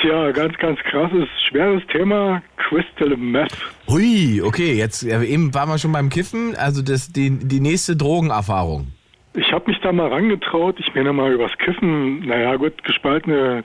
Tja, 0.00 0.32
ganz, 0.32 0.56
ganz 0.58 0.78
krasses, 0.90 1.28
schweres 1.48 1.82
Thema, 1.92 2.42
Crystal 2.56 3.16
Meth. 3.16 3.56
Hui, 3.88 4.42
okay, 4.42 4.74
jetzt 4.74 5.02
eben 5.02 5.54
waren 5.54 5.68
wir 5.68 5.78
schon 5.78 5.92
beim 5.92 6.08
Kiffen, 6.08 6.56
also 6.56 6.82
das 6.82 7.12
die 7.12 7.30
die 7.30 7.60
nächste 7.60 7.94
Drogenerfahrung. 7.94 8.88
Ich 9.34 9.52
habe 9.52 9.70
mich 9.70 9.80
da 9.80 9.92
mal 9.92 10.08
rangetraut, 10.08 10.76
ich 10.78 10.92
bin 10.92 11.06
ja 11.06 11.12
mal 11.12 11.32
übers 11.32 11.52
Kiffen, 11.58 12.20
naja 12.26 12.56
gut, 12.56 12.82
gespaltene, 12.84 13.64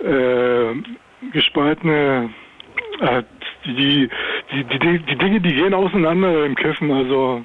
äh, 0.00 0.74
gespaltene, 1.32 2.30
äh, 3.00 3.22
die, 3.64 4.08
die, 4.52 4.64
die, 4.64 4.98
die, 4.98 5.16
Dinge, 5.16 5.40
die 5.40 5.54
gehen 5.54 5.74
auseinander 5.74 6.44
im 6.44 6.54
Kiffen, 6.54 6.90
also 6.90 7.44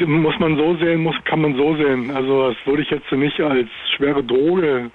muss 0.00 0.38
man 0.38 0.56
so 0.56 0.76
sehen, 0.76 1.02
muss, 1.02 1.14
kann 1.24 1.40
man 1.40 1.54
so 1.56 1.76
sehen. 1.76 2.10
Also 2.10 2.50
das 2.50 2.56
würde 2.66 2.82
ich 2.82 2.90
jetzt 2.90 3.10
nicht 3.12 3.40
als 3.40 3.68
schwere 3.96 4.24
Droge 4.24 4.90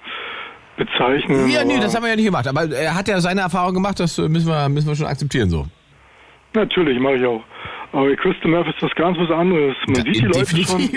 bezeichnen. 0.76 1.48
Ja, 1.48 1.64
nee, 1.64 1.78
das 1.80 1.94
haben 1.94 2.02
wir 2.02 2.10
ja 2.10 2.16
nicht 2.16 2.26
gemacht, 2.26 2.46
aber 2.46 2.64
er 2.70 2.94
hat 2.94 3.08
ja 3.08 3.20
seine 3.20 3.42
Erfahrung 3.42 3.74
gemacht, 3.74 4.00
das 4.00 4.18
müssen 4.18 4.48
wir 4.48 4.68
müssen 4.68 4.88
wir 4.88 4.96
schon 4.96 5.06
akzeptieren 5.06 5.48
so. 5.48 5.66
Natürlich, 6.54 6.98
mache 6.98 7.16
ich 7.16 7.26
auch. 7.26 7.42
Aber 7.92 8.14
Crystal 8.14 8.50
Meth 8.50 8.68
ist 8.68 8.82
was 8.82 8.94
ganz 8.94 9.18
was 9.18 9.30
anderes. 9.30 9.76
Man 9.86 9.96
sieht 9.96 10.16
die 10.16 10.26
Leute 10.26 10.56
schon, 10.64 10.88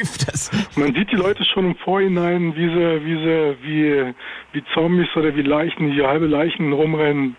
man 0.75 0.93
sieht 0.93 1.11
die 1.11 1.15
Leute 1.15 1.43
schon 1.45 1.65
im 1.65 1.75
Vorhinein, 1.77 2.55
wie 2.55 2.67
sie, 2.67 3.05
wie 3.05 3.15
sie, 3.15 3.57
wie, 3.63 4.13
wie 4.51 4.63
Zombies 4.73 5.07
oder 5.15 5.35
wie 5.35 5.41
Leichen, 5.41 5.95
wie 5.95 6.03
halbe 6.03 6.27
Leichen 6.27 6.71
rumrennen. 6.71 7.35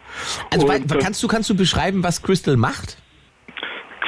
also 0.51 0.67
Und, 0.67 0.93
äh, 0.93 0.99
kannst 0.99 1.23
du 1.23 1.29
kannst 1.29 1.49
du 1.51 1.57
beschreiben, 1.57 2.03
was 2.03 2.23
Crystal 2.23 2.57
macht? 2.57 2.99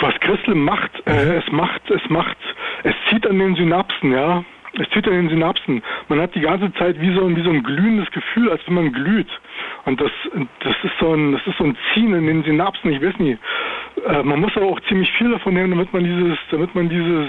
was 0.00 0.14
Crystal 0.20 0.54
macht, 0.54 0.90
äh, 1.06 1.38
es 1.38 1.50
macht, 1.50 1.90
es 1.90 2.02
macht, 2.10 2.36
es 2.84 2.94
zieht 3.08 3.26
an 3.26 3.38
den 3.38 3.54
Synapsen, 3.54 4.12
ja. 4.12 4.44
Es 4.78 4.88
zieht 4.90 5.06
an 5.06 5.14
den 5.14 5.28
Synapsen. 5.30 5.82
Man 6.08 6.20
hat 6.20 6.34
die 6.34 6.40
ganze 6.40 6.72
Zeit 6.74 7.00
wie 7.00 7.14
so, 7.14 7.24
ein- 7.24 7.34
wie 7.36 7.42
so 7.42 7.50
ein 7.50 7.62
glühendes 7.62 8.10
Gefühl, 8.10 8.50
als 8.50 8.60
wenn 8.66 8.74
man 8.74 8.92
glüht. 8.92 9.28
Und 9.86 10.00
das, 10.00 10.10
das 10.60 10.74
ist 10.82 10.92
so 11.00 11.14
ein, 11.14 11.32
das 11.32 11.46
ist 11.46 11.56
so 11.58 11.64
ein 11.64 11.76
Ziehen 11.94 12.12
in 12.14 12.26
den 12.26 12.42
Synapsen. 12.44 12.92
Ich 12.92 13.02
weiß 13.02 13.18
nicht. 13.18 13.38
Äh, 14.06 14.22
man 14.22 14.40
muss 14.40 14.56
aber 14.56 14.66
auch 14.66 14.80
ziemlich 14.88 15.10
viel 15.12 15.30
davon 15.30 15.54
nehmen, 15.54 15.70
damit 15.70 15.92
man 15.92 16.04
dieses, 16.04 16.38
damit 16.50 16.74
man 16.74 16.88
dieses, 16.90 17.28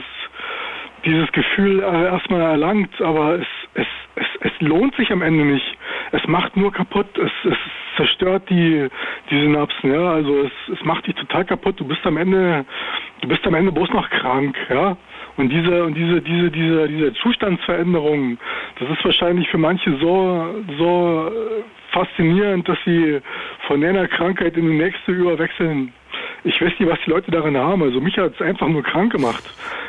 dieses 1.05 1.31
Gefühl 1.31 1.79
äh, 1.79 2.05
erstmal 2.05 2.41
erlangt, 2.41 3.01
aber 3.01 3.35
es, 3.35 3.47
es, 3.75 3.87
es, 4.15 4.25
es 4.41 4.51
lohnt 4.61 4.95
sich 4.95 5.11
am 5.11 5.21
Ende 5.21 5.45
nicht. 5.45 5.77
Es 6.11 6.25
macht 6.27 6.57
nur 6.57 6.71
kaputt, 6.73 7.17
es, 7.17 7.31
es 7.49 7.57
zerstört 7.95 8.49
die, 8.49 8.87
die 9.31 9.39
Synapsen, 9.41 9.93
ja, 9.93 10.11
also 10.11 10.41
es, 10.41 10.73
es 10.73 10.83
macht 10.83 11.07
dich 11.07 11.15
total 11.15 11.45
kaputt. 11.45 11.79
Du 11.79 11.85
bist 11.87 12.05
am 12.05 12.17
Ende, 12.17 12.65
du 13.21 13.27
bist 13.27 13.45
am 13.47 13.55
Ende 13.55 13.71
bloß 13.71 13.89
noch 13.91 14.09
krank, 14.09 14.55
ja. 14.69 14.97
Und 15.37 15.49
diese, 15.49 15.83
und 15.83 15.93
diese, 15.93 16.21
diese, 16.21 16.51
diese, 16.51 16.87
diese 16.87 17.13
Zustandsveränderung, 17.13 18.37
das 18.79 18.89
ist 18.89 19.05
wahrscheinlich 19.05 19.47
für 19.49 19.59
manche 19.59 19.91
so, 19.99 20.63
so 20.77 21.27
äh, 21.27 21.63
faszinierend, 21.91 22.67
dass 22.67 22.77
sie 22.85 23.19
von 23.67 23.83
einer 23.83 24.07
Krankheit 24.07 24.57
in 24.57 24.67
die 24.67 24.77
nächste 24.77 25.11
überwechseln. 25.11 25.93
Ich 26.43 26.59
weiß 26.59 26.71
nicht, 26.79 26.89
was 26.89 26.99
die 27.05 27.11
Leute 27.11 27.29
darin 27.29 27.55
haben. 27.55 27.83
Also 27.83 28.01
mich 28.01 28.17
hat 28.17 28.33
es 28.33 28.41
einfach 28.41 28.67
nur 28.67 28.81
krank 28.81 29.11
gemacht. 29.11 29.43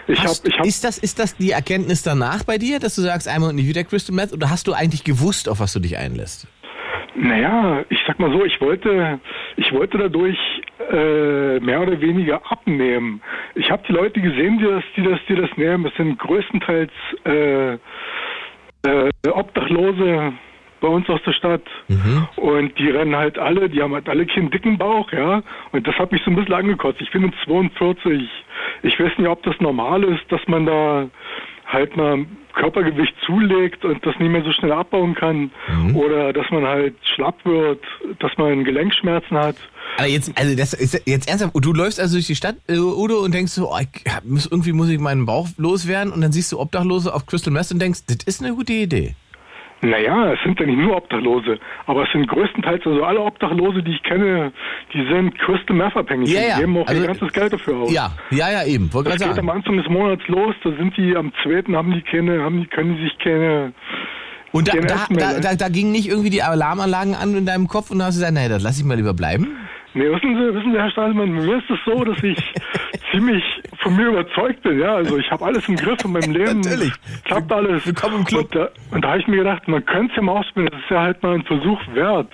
Ich 0.06 0.22
Hast, 0.22 0.46
ich 0.46 0.58
habe 0.58 0.68
ist, 0.68 0.84
das, 0.84 0.98
ist 0.98 1.18
das 1.18 1.36
die 1.36 1.52
Erkenntnis 1.52 2.02
danach 2.02 2.44
bei 2.44 2.58
dir, 2.58 2.78
dass 2.78 2.94
du 2.94 3.02
sagst, 3.02 3.28
einmal 3.28 3.50
und 3.50 3.56
nicht 3.56 3.68
wieder 3.68 3.84
Crystal 3.84 4.14
Meth? 4.14 4.32
Oder 4.32 4.50
hast 4.50 4.66
du 4.66 4.72
eigentlich 4.72 5.04
gewusst, 5.04 5.48
auf 5.48 5.60
was 5.60 5.72
du 5.72 5.80
dich 5.80 5.96
einlässt? 5.96 6.46
Naja, 7.14 7.84
ich 7.88 7.98
sag 8.06 8.18
mal 8.18 8.30
so, 8.30 8.44
ich 8.44 8.60
wollte, 8.60 9.18
ich 9.56 9.72
wollte 9.72 9.98
dadurch 9.98 10.38
äh, 10.90 11.58
mehr 11.60 11.80
oder 11.82 12.00
weniger 12.00 12.40
abnehmen. 12.50 13.20
Ich 13.54 13.70
habe 13.70 13.82
die 13.88 13.92
Leute 13.92 14.20
gesehen, 14.20 14.58
die 14.58 14.64
das, 14.64 14.84
die 14.96 15.02
das, 15.02 15.18
die 15.28 15.34
das 15.34 15.50
nehmen. 15.56 15.86
Es 15.86 15.94
sind 15.96 16.18
größtenteils 16.18 16.92
äh, 17.24 17.72
äh, 17.74 19.10
Obdachlose 19.32 20.32
bei 20.80 20.88
uns 20.88 21.08
aus 21.08 21.20
der 21.26 21.32
Stadt. 21.32 21.62
Und 22.36 22.78
die 22.78 22.90
rennen 22.90 23.16
halt 23.16 23.38
alle, 23.38 23.68
die 23.68 23.82
haben 23.82 23.94
halt 23.94 24.08
alle 24.08 24.26
keinen 24.26 24.50
dicken 24.50 24.78
Bauch, 24.78 25.10
ja. 25.12 25.42
Und 25.72 25.86
das 25.86 25.96
hat 25.98 26.12
mich 26.12 26.22
so 26.24 26.30
ein 26.30 26.36
bisschen 26.36 26.54
angekotzt. 26.54 27.00
Ich 27.00 27.10
bin 27.10 27.24
jetzt 27.24 27.38
42. 27.44 28.28
Ich 28.82 29.00
weiß 29.00 29.18
nicht, 29.18 29.28
ob 29.28 29.42
das 29.42 29.58
normal 29.60 30.04
ist, 30.04 30.30
dass 30.30 30.40
man 30.46 30.66
da 30.66 31.08
halt 31.68 31.96
mal 31.96 32.26
Körpergewicht 32.54 33.14
zulegt 33.24 33.84
und 33.84 34.04
das 34.04 34.18
nicht 34.18 34.30
mehr 34.30 34.42
so 34.42 34.52
schnell 34.52 34.72
abbauen 34.72 35.14
kann. 35.14 35.50
Oder 35.94 36.32
dass 36.32 36.50
man 36.50 36.64
halt 36.64 36.96
schlapp 37.14 37.44
wird, 37.44 37.84
dass 38.18 38.32
man 38.36 38.64
Gelenkschmerzen 38.64 39.36
hat. 39.36 39.56
Aber 39.96 40.08
jetzt, 40.08 40.36
also 40.36 40.56
das 40.56 40.74
ist 40.74 41.02
jetzt 41.06 41.28
ernsthaft, 41.28 41.52
du 41.54 41.72
läufst 41.72 42.00
also 42.00 42.16
durch 42.16 42.26
die 42.26 42.34
Stadt, 42.34 42.56
äh, 42.68 42.78
Udo, 42.78 43.20
und 43.20 43.32
denkst 43.32 43.52
so, 43.52 43.70
oh, 43.70 43.78
muss, 44.24 44.46
irgendwie 44.46 44.72
muss 44.72 44.88
ich 44.88 44.98
meinen 44.98 45.26
Bauch 45.26 45.48
loswerden 45.56 46.12
und 46.12 46.20
dann 46.20 46.32
siehst 46.32 46.52
du 46.52 46.58
Obdachlose 46.60 47.14
auf 47.14 47.26
Crystal 47.26 47.52
Meth 47.52 47.70
und 47.70 47.80
denkst, 47.80 48.00
das 48.06 48.18
ist 48.26 48.42
eine 48.42 48.54
gute 48.54 48.72
Idee. 48.72 49.14
Naja, 49.80 50.32
es 50.32 50.40
sind 50.44 50.58
ja 50.58 50.66
nicht 50.66 50.78
nur 50.78 50.96
Obdachlose, 50.96 51.58
aber 51.86 52.02
es 52.02 52.08
sind 52.10 52.26
größtenteils, 52.26 52.84
also 52.84 53.04
alle 53.04 53.20
Obdachlose, 53.20 53.82
die 53.82 53.92
ich 53.92 54.02
kenne, 54.02 54.52
die 54.92 55.06
sind 55.06 55.38
Crystal 55.38 55.76
Meth 55.76 55.96
abhängig. 55.96 56.30
Ja, 56.32 56.40
ja. 56.40 56.54
Die 56.56 56.60
geben 56.62 56.76
auch 56.78 56.86
Also- 56.88 57.00
ihr 57.00 57.06
ganzes 57.06 57.32
Geld 57.32 57.52
dafür 57.52 57.76
aus. 57.76 57.92
Ja, 57.92 58.10
ja, 58.30 58.50
ja, 58.50 58.64
eben. 58.66 58.92
Wollte 58.92 59.10
Das 59.10 59.18
geht 59.18 59.28
am 59.28 59.34
sagen. 59.36 59.50
Anfang 59.50 59.76
des 59.76 59.88
Monats 59.88 60.26
los, 60.26 60.54
da 60.64 60.70
sind 60.72 60.96
die 60.96 61.14
am 61.16 61.32
zweiten, 61.44 61.76
haben 61.76 61.92
die 61.92 62.02
keine, 62.02 62.42
haben 62.42 62.60
die, 62.60 62.66
können 62.66 62.96
die 62.96 63.04
sich 63.04 63.18
keine, 63.20 63.72
Und 64.50 64.66
da, 64.66 64.72
keine 64.72 64.86
da, 64.88 65.06
da, 65.34 65.40
da, 65.40 65.54
da 65.54 65.68
gingen 65.68 65.92
nicht 65.92 66.08
irgendwie 66.08 66.30
die 66.30 66.42
Alarmanlagen 66.42 67.14
an 67.14 67.36
in 67.36 67.46
deinem 67.46 67.68
Kopf 67.68 67.90
und 67.92 68.00
da 68.00 68.06
hast 68.06 68.16
du 68.16 68.20
gesagt, 68.20 68.34
naja, 68.34 68.48
das 68.48 68.62
lass 68.64 68.78
ich 68.80 68.84
mal 68.84 68.96
lieber 68.96 69.14
bleiben. 69.14 69.46
Nee, 69.98 70.12
wissen 70.12 70.36
Sie, 70.36 70.54
wissen 70.54 70.70
Sie, 70.70 70.78
Herr 70.78 70.90
Stahlmann, 70.92 71.32
mir 71.32 71.56
ist 71.56 71.68
es 71.68 71.78
so, 71.84 72.04
dass 72.04 72.22
ich 72.22 72.38
ziemlich 73.10 73.42
von 73.78 73.96
mir 73.96 74.06
überzeugt 74.06 74.62
bin, 74.62 74.78
ja. 74.78 74.94
Also 74.94 75.18
ich 75.18 75.28
habe 75.28 75.44
alles 75.44 75.68
im 75.68 75.74
Griff 75.74 76.04
in 76.04 76.12
meinem 76.12 76.32
Leben. 76.32 76.60
Natürlich. 76.60 76.92
Klappt 77.24 77.50
alles. 77.50 77.84
Willkommen 77.84 78.18
im 78.18 78.24
Club. 78.24 78.44
Und 78.44 78.54
da, 78.54 78.68
und 78.92 79.04
da 79.04 79.08
habe 79.08 79.18
ich 79.18 79.26
mir 79.26 79.38
gedacht, 79.38 79.66
man 79.66 79.84
könnte 79.84 80.12
es 80.12 80.16
ja 80.16 80.22
mal 80.22 80.38
ausprobieren, 80.38 80.70
das 80.70 80.82
ist 80.82 80.90
ja 80.90 81.02
halt 81.02 81.20
mal 81.24 81.34
ein 81.34 81.42
Versuch 81.42 81.80
wert. 81.94 82.28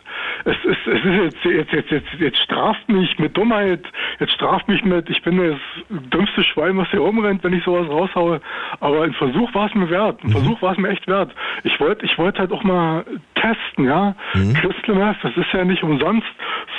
Es 0.45 0.57
ist, 0.62 0.87
es 0.87 1.05
ist 1.05 1.15
jetzt, 1.15 1.45
jetzt, 1.45 1.73
jetzt, 1.73 1.91
jetzt, 1.91 2.09
jetzt 2.19 2.39
straft 2.39 2.87
mich 2.89 3.19
mit 3.19 3.35
Dummheit, 3.35 3.81
jetzt 4.21 4.35
straft 4.35 4.69
mich 4.69 4.85
mit, 4.85 5.09
ich 5.09 5.23
bin 5.23 5.39
das 5.39 5.59
dümmste 6.11 6.45
Schwein, 6.45 6.77
was 6.77 6.91
hier 6.91 7.01
rumrennt, 7.01 7.43
wenn 7.45 7.55
ich 7.55 7.65
sowas 7.65 7.89
raushaue. 7.89 8.43
Aber 8.81 9.05
ein 9.05 9.15
Versuch 9.15 9.55
war 9.55 9.69
es 9.69 9.75
mir 9.75 9.89
wert. 9.89 10.23
Ein 10.23 10.33
Versuch 10.33 10.61
war 10.61 10.73
es 10.73 10.79
mir 10.79 10.91
echt 10.91 11.07
wert. 11.09 11.35
Ich 11.62 11.81
wollte, 11.81 12.05
ich 12.05 12.19
wollte 12.19 12.41
halt 12.41 12.53
auch 12.53 12.62
mal 12.62 13.07
testen, 13.37 13.87
ja. 13.87 14.15
Crystal 14.61 14.95
Meth, 14.95 15.17
das 15.23 15.37
ist 15.37 15.53
ja 15.53 15.65
nicht 15.65 15.83
umsonst 15.83 16.27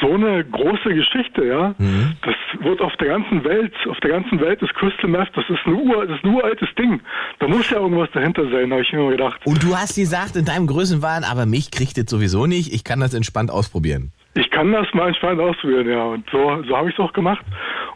so 0.02 0.14
eine 0.14 0.44
große 0.44 0.75
Geschichte, 0.84 1.46
ja. 1.46 1.76
Das 2.24 2.36
wird 2.64 2.82
auf 2.82 2.96
der 2.98 3.08
ganzen 3.08 3.44
Welt, 3.44 3.74
auf 3.90 4.00
der 4.02 4.12
ganzen 4.12 4.40
Welt 4.40 4.62
ist 4.62 4.74
Crystal 4.76 5.10
Meth, 5.10 5.30
das 5.36 5.46
ist 5.50 5.60
ein, 5.66 5.74
Ur, 5.74 6.06
das 6.06 6.18
ist 6.18 6.24
ein 6.24 6.34
uraltes 6.34 6.70
Ding. 6.78 7.02
Da 7.40 7.48
muss 7.48 7.70
ja 7.70 7.78
irgendwas 7.78 8.10
dahinter 8.14 8.50
sein, 8.50 8.72
habe 8.72 8.82
ich 8.82 8.92
mir 8.92 9.10
gedacht. 9.12 9.42
Und 9.46 9.64
du 9.64 9.76
hast 9.76 9.96
gesagt 9.96 10.36
in 10.36 10.46
deinem 10.46 10.68
Größenwahn, 10.68 11.24
aber 11.24 11.46
mich 11.46 11.72
kriegt 11.72 11.98
das 11.98 12.06
sowieso 12.10 12.46
nicht, 12.46 12.74
ich 12.74 12.84
kann 12.84 13.00
das 13.00 13.14
entspannt 13.14 13.52
ausprobieren. 13.52 14.12
Ich 14.38 14.50
kann 14.52 14.70
das 14.74 14.86
mal 14.94 15.08
entspannt 15.08 15.40
ausprobieren, 15.40 15.88
ja. 15.90 16.04
Und 16.04 16.30
so, 16.30 16.62
so 16.68 16.76
habe 16.76 16.90
ich 16.90 16.96
es 16.96 17.00
auch 17.00 17.14
gemacht. 17.14 17.46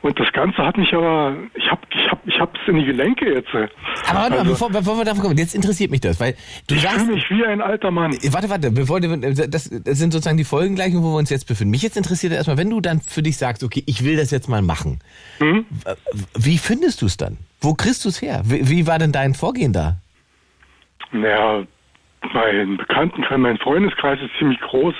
Und 0.02 0.18
das 0.18 0.32
Ganze 0.32 0.66
hat 0.66 0.78
mich 0.78 0.94
aber, 0.94 1.36
ich 1.54 1.70
habe, 1.70 1.82
ich 1.94 2.40
habe, 2.40 2.52
ich 2.54 2.68
in 2.70 2.76
die 2.78 2.86
Gelenke 2.86 3.34
jetzt. 3.34 3.50
Aber 3.54 3.68
warte 4.14 4.30
mal, 4.32 4.40
Also- 4.40 4.52
bevor, 4.52 4.70
bevor 4.72 4.98
wir 4.98 5.04
davon 5.04 5.22
kommen, 5.22 5.38
jetzt 5.38 5.54
interessiert 5.54 5.92
mich 5.92 6.00
das, 6.00 6.18
weil 6.22 6.36
du 6.68 6.76
Ich 6.76 6.82
sagst, 6.82 7.02
fühle 7.02 7.16
mich 7.16 7.30
wie 7.30 7.44
ein 7.46 7.62
alter 7.62 7.92
Mann. 7.92 8.14
Warte, 8.32 8.50
warte, 8.50 8.72
bevor 8.72 9.02
du, 9.02 9.18
das, 9.18 9.50
das 9.50 9.66
sind 10.00 10.14
sozusagen 10.14 10.38
die 10.38 10.46
Folgengleichen, 10.46 11.04
wo 11.04 11.12
wir 11.12 11.18
uns 11.18 11.30
jetzt 11.30 11.46
befinden. 11.46 11.72
Mich 11.72 11.82
jetzt 11.82 11.98
interessiert 11.98 12.32
erstmal, 12.32 12.58
wenn 12.58 12.70
du 12.70 12.80
dann 12.80 13.02
für 13.02 13.22
dich 13.22 13.36
sagst, 13.38 13.62
okay, 13.62 13.84
ich 13.86 14.06
will 14.06 14.16
das 14.16 14.32
jetzt 14.32 14.48
mal 14.48 14.62
machen. 14.62 15.00
Hm? 15.40 15.66
w- 15.70 15.94
Wie 16.38 16.58
findest 16.58 17.02
du 17.02 17.08
es 17.08 17.18
dann? 17.18 17.38
Wo 17.60 17.74
kriegst 17.74 18.06
du 18.06 18.10
es 18.10 18.22
her? 18.22 18.44
Wie, 18.46 18.70
wie 18.70 18.88
war 18.88 18.98
denn 18.98 19.12
dein 19.12 19.34
Vorgehen 19.34 19.74
da? 19.74 19.98
Naja, 21.12 21.64
mein 22.34 22.78
Bekanntenkreis, 22.78 23.38
mein 23.40 23.58
Freundeskreis 23.58 24.20
ist 24.22 24.32
ziemlich 24.38 24.60
groß 24.62 24.94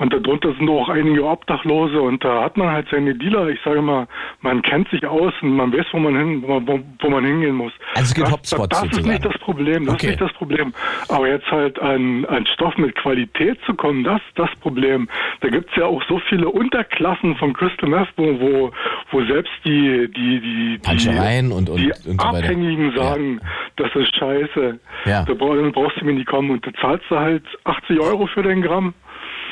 und 0.00 0.12
darunter 0.12 0.52
sind 0.54 0.68
auch 0.68 0.88
einige 0.88 1.24
Obdachlose 1.24 2.00
und 2.00 2.24
da 2.24 2.42
hat 2.42 2.56
man 2.56 2.68
halt 2.70 2.88
seine 2.90 3.14
Dealer. 3.14 3.48
Ich 3.50 3.60
sage 3.64 3.80
mal, 3.80 4.08
man 4.40 4.60
kennt 4.62 4.88
sich 4.90 5.06
aus 5.06 5.32
und 5.42 5.54
man 5.54 5.72
weiß, 5.72 5.86
wo 5.92 5.98
man 6.00 6.16
hin, 6.16 6.42
wo 6.42 6.48
man, 6.58 6.66
wo, 6.66 6.80
wo 7.00 7.10
man 7.10 7.24
hingehen 7.24 7.54
muss. 7.54 7.72
Also 7.94 8.04
es 8.08 8.14
gibt 8.14 8.26
das, 8.26 8.32
Hotspots 8.32 8.80
Das, 8.80 8.88
das 8.88 8.98
ist 8.98 9.06
nicht 9.06 9.24
das 9.24 9.38
Problem. 9.38 9.84
Das 9.86 9.94
Okay. 9.94 10.06
ist 10.06 10.10
nicht 10.12 10.22
das 10.22 10.32
Problem. 10.32 10.72
Aber 11.08 11.28
jetzt 11.28 11.48
halt 11.50 11.78
an, 11.80 12.24
an 12.24 12.46
Stoff 12.46 12.76
mit 12.78 12.94
Qualität 12.96 13.58
zu 13.66 13.74
kommen, 13.74 14.02
das 14.02 14.20
ist 14.28 14.36
das 14.38 14.50
Problem. 14.60 15.08
Da 15.42 15.48
gibt's 15.48 15.72
ja 15.76 15.84
auch 15.86 16.02
so 16.08 16.18
viele 16.28 16.48
Unterklassen 16.48 17.36
von 17.36 17.52
Crystal 17.52 17.88
Meth, 17.88 18.08
wo, 18.16 18.40
wo, 18.40 18.72
wo 19.12 19.24
selbst 19.26 19.52
die, 19.64 20.08
die, 20.16 20.40
die, 20.40 20.78
die, 20.78 21.52
und- 21.52 21.68
und- 21.68 21.78
die 21.78 21.92
und 22.08 22.20
so 22.20 22.26
weiter. 22.28 22.38
Abhängigen 22.38 22.92
Ja. 22.96 23.02
sagen, 23.02 23.40
das 23.76 23.94
ist 23.94 24.16
scheiße. 24.16 24.80
Ja. 25.04 25.24
Da 25.24 25.34
brauchst 25.34 26.00
du 26.00 26.04
mir 26.04 26.14
nicht 26.14 26.26
kommen 26.26 26.50
und 26.50 26.66
da 26.66 26.72
zahlst 26.80 27.04
du 27.10 27.16
halt 27.18 27.42
80 27.64 28.00
Euro 28.00 28.26
für 28.26 28.42
den 28.42 28.62
Gramm. 28.62 28.94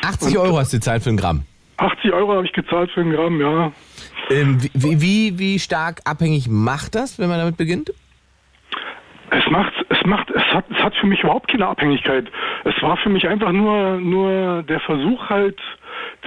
80 0.02 0.38
Euro 0.38 0.58
hast 0.58 0.72
du 0.72 0.78
gezahlt 0.78 1.02
für 1.02 1.10
ein 1.10 1.16
Gramm. 1.16 1.44
80 1.78 2.12
Euro 2.12 2.34
habe 2.34 2.46
ich 2.46 2.52
gezahlt 2.52 2.90
für 2.90 3.00
ein 3.00 3.10
Gramm, 3.10 3.40
ja. 3.40 3.72
Ähm, 4.30 4.58
wie, 4.74 5.00
wie, 5.00 5.38
wie 5.38 5.58
stark 5.58 6.00
abhängig 6.04 6.48
macht 6.48 6.94
das, 6.94 7.18
wenn 7.18 7.28
man 7.28 7.38
damit 7.38 7.56
beginnt? 7.56 7.92
Es 9.30 9.44
macht, 9.50 9.72
es 9.88 10.04
macht, 10.04 10.30
es 10.30 10.42
hat, 10.54 10.64
es 10.70 10.78
hat 10.78 10.94
für 10.96 11.06
mich 11.06 11.20
überhaupt 11.20 11.50
keine 11.50 11.66
Abhängigkeit. 11.66 12.26
Es 12.64 12.82
war 12.82 12.96
für 12.96 13.10
mich 13.10 13.28
einfach 13.28 13.52
nur, 13.52 13.98
nur 14.00 14.62
der 14.62 14.80
Versuch 14.80 15.28
halt, 15.28 15.58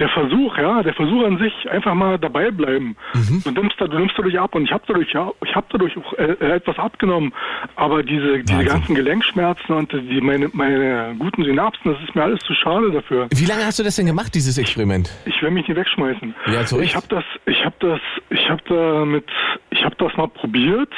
der 0.02 0.08
Versuch, 0.08 0.58
ja, 0.58 0.82
der 0.82 0.94
Versuch 0.94 1.24
an 1.24 1.38
sich, 1.38 1.52
einfach 1.70 1.94
mal 1.94 2.18
dabei 2.18 2.50
bleiben. 2.50 2.96
Du 3.44 3.52
nimmst 3.52 3.80
da, 3.80 3.86
du 3.86 3.96
nimmst 4.00 4.18
dadurch 4.18 4.36
ab 4.36 4.52
und 4.56 4.64
ich 4.64 4.72
habe 4.72 4.82
dadurch, 4.88 5.12
ja, 5.12 5.30
ich 5.44 5.54
habe 5.54 5.66
dadurch 5.70 5.96
auch 5.96 6.12
äh, 6.14 6.32
äh, 6.40 6.56
etwas 6.56 6.76
abgenommen. 6.76 7.32
Aber 7.76 8.02
diese, 8.02 8.42
diese 8.42 8.58
Wahnsinn. 8.58 8.66
ganzen 8.66 8.94
Gelenkschmerzen 8.96 9.72
und 9.76 9.92
die, 9.92 10.20
meine, 10.20 10.50
meine 10.54 11.14
guten 11.20 11.44
Synapsen, 11.44 11.92
das 11.92 12.02
ist 12.02 12.16
mir 12.16 12.24
alles 12.24 12.40
zu 12.40 12.52
schade 12.54 12.90
dafür. 12.90 13.28
Wie 13.32 13.44
lange 13.44 13.64
hast 13.64 13.78
du 13.78 13.84
das 13.84 13.94
denn 13.94 14.06
gemacht, 14.06 14.34
dieses 14.34 14.58
Experiment? 14.58 15.08
Ich 15.24 15.40
will 15.40 15.52
mich 15.52 15.68
nicht 15.68 15.76
wegschmeißen. 15.76 16.34
Ja, 16.46 16.60
Recht. 16.62 16.72
ich 16.82 16.96
habe 16.96 17.06
das, 17.08 17.24
ich 17.46 17.64
habe 17.64 17.76
das, 17.78 18.00
ich 18.30 18.50
habe 18.50 18.62
damit, 18.66 19.26
ich 19.70 19.84
habe 19.84 19.94
das 19.98 20.16
mal 20.16 20.26
probiert. 20.26 20.92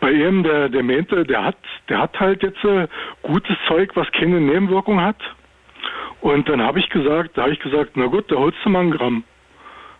Bei 0.00 0.12
ihm, 0.12 0.42
der, 0.42 0.68
der 0.68 0.82
meinte, 0.82 1.24
der 1.24 1.42
hat, 1.42 1.56
der 1.88 2.00
hat 2.00 2.20
halt 2.20 2.42
jetzt 2.42 2.62
äh, 2.64 2.86
gutes 3.22 3.56
Zeug, 3.66 3.92
was 3.94 4.06
keine 4.12 4.40
Nebenwirkung 4.40 5.00
hat. 5.00 5.16
Und 6.20 6.48
dann 6.48 6.62
habe 6.62 6.78
ich 6.78 6.88
gesagt, 6.90 7.36
da 7.36 7.42
habe 7.42 7.52
ich 7.52 7.60
gesagt, 7.60 7.92
na 7.94 8.06
gut, 8.06 8.30
da 8.30 8.36
holst 8.36 8.58
du 8.64 8.68
mal 8.70 8.80
ein 8.80 8.90
Gramm. 8.90 9.24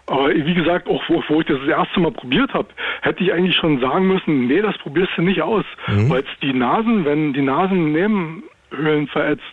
Aber 0.07 0.35
wie 0.35 0.55
gesagt, 0.55 0.89
auch 0.89 1.03
wo, 1.09 1.23
wo 1.29 1.41
ich 1.41 1.47
das 1.47 1.59
das 1.61 1.69
erste 1.69 2.01
Mal 2.01 2.11
probiert 2.11 2.53
habe, 2.53 2.69
hätte 3.03 3.23
ich 3.23 3.33
eigentlich 3.33 3.57
schon 3.57 3.81
sagen 3.81 4.09
müssen, 4.09 4.49
nee, 4.49 4.61
das 4.61 4.77
probierst 4.79 5.13
du 5.17 5.23
nicht 5.23 5.41
aus, 5.41 5.65
weil 6.11 6.23
es 6.23 6.41
die 6.43 6.53
Nasen, 6.53 7.05
wenn 7.05 7.33
die 7.33 7.43
Nasennebenhöhlen 7.43 9.07
verätzt. 9.13 9.45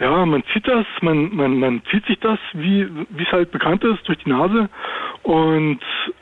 Ja, 0.00 0.24
man 0.24 0.42
zieht 0.52 0.66
das, 0.66 0.86
man, 1.02 1.34
man, 1.34 1.58
man 1.58 1.82
zieht 1.90 2.06
sich 2.06 2.18
das, 2.20 2.38
wie 2.54 2.88
wie 3.10 3.24
es 3.24 3.32
halt 3.32 3.50
bekannt 3.50 3.82
ist, 3.84 4.06
durch 4.08 4.18
die 4.18 4.30
Nase. 4.30 4.68
Und 5.22 5.80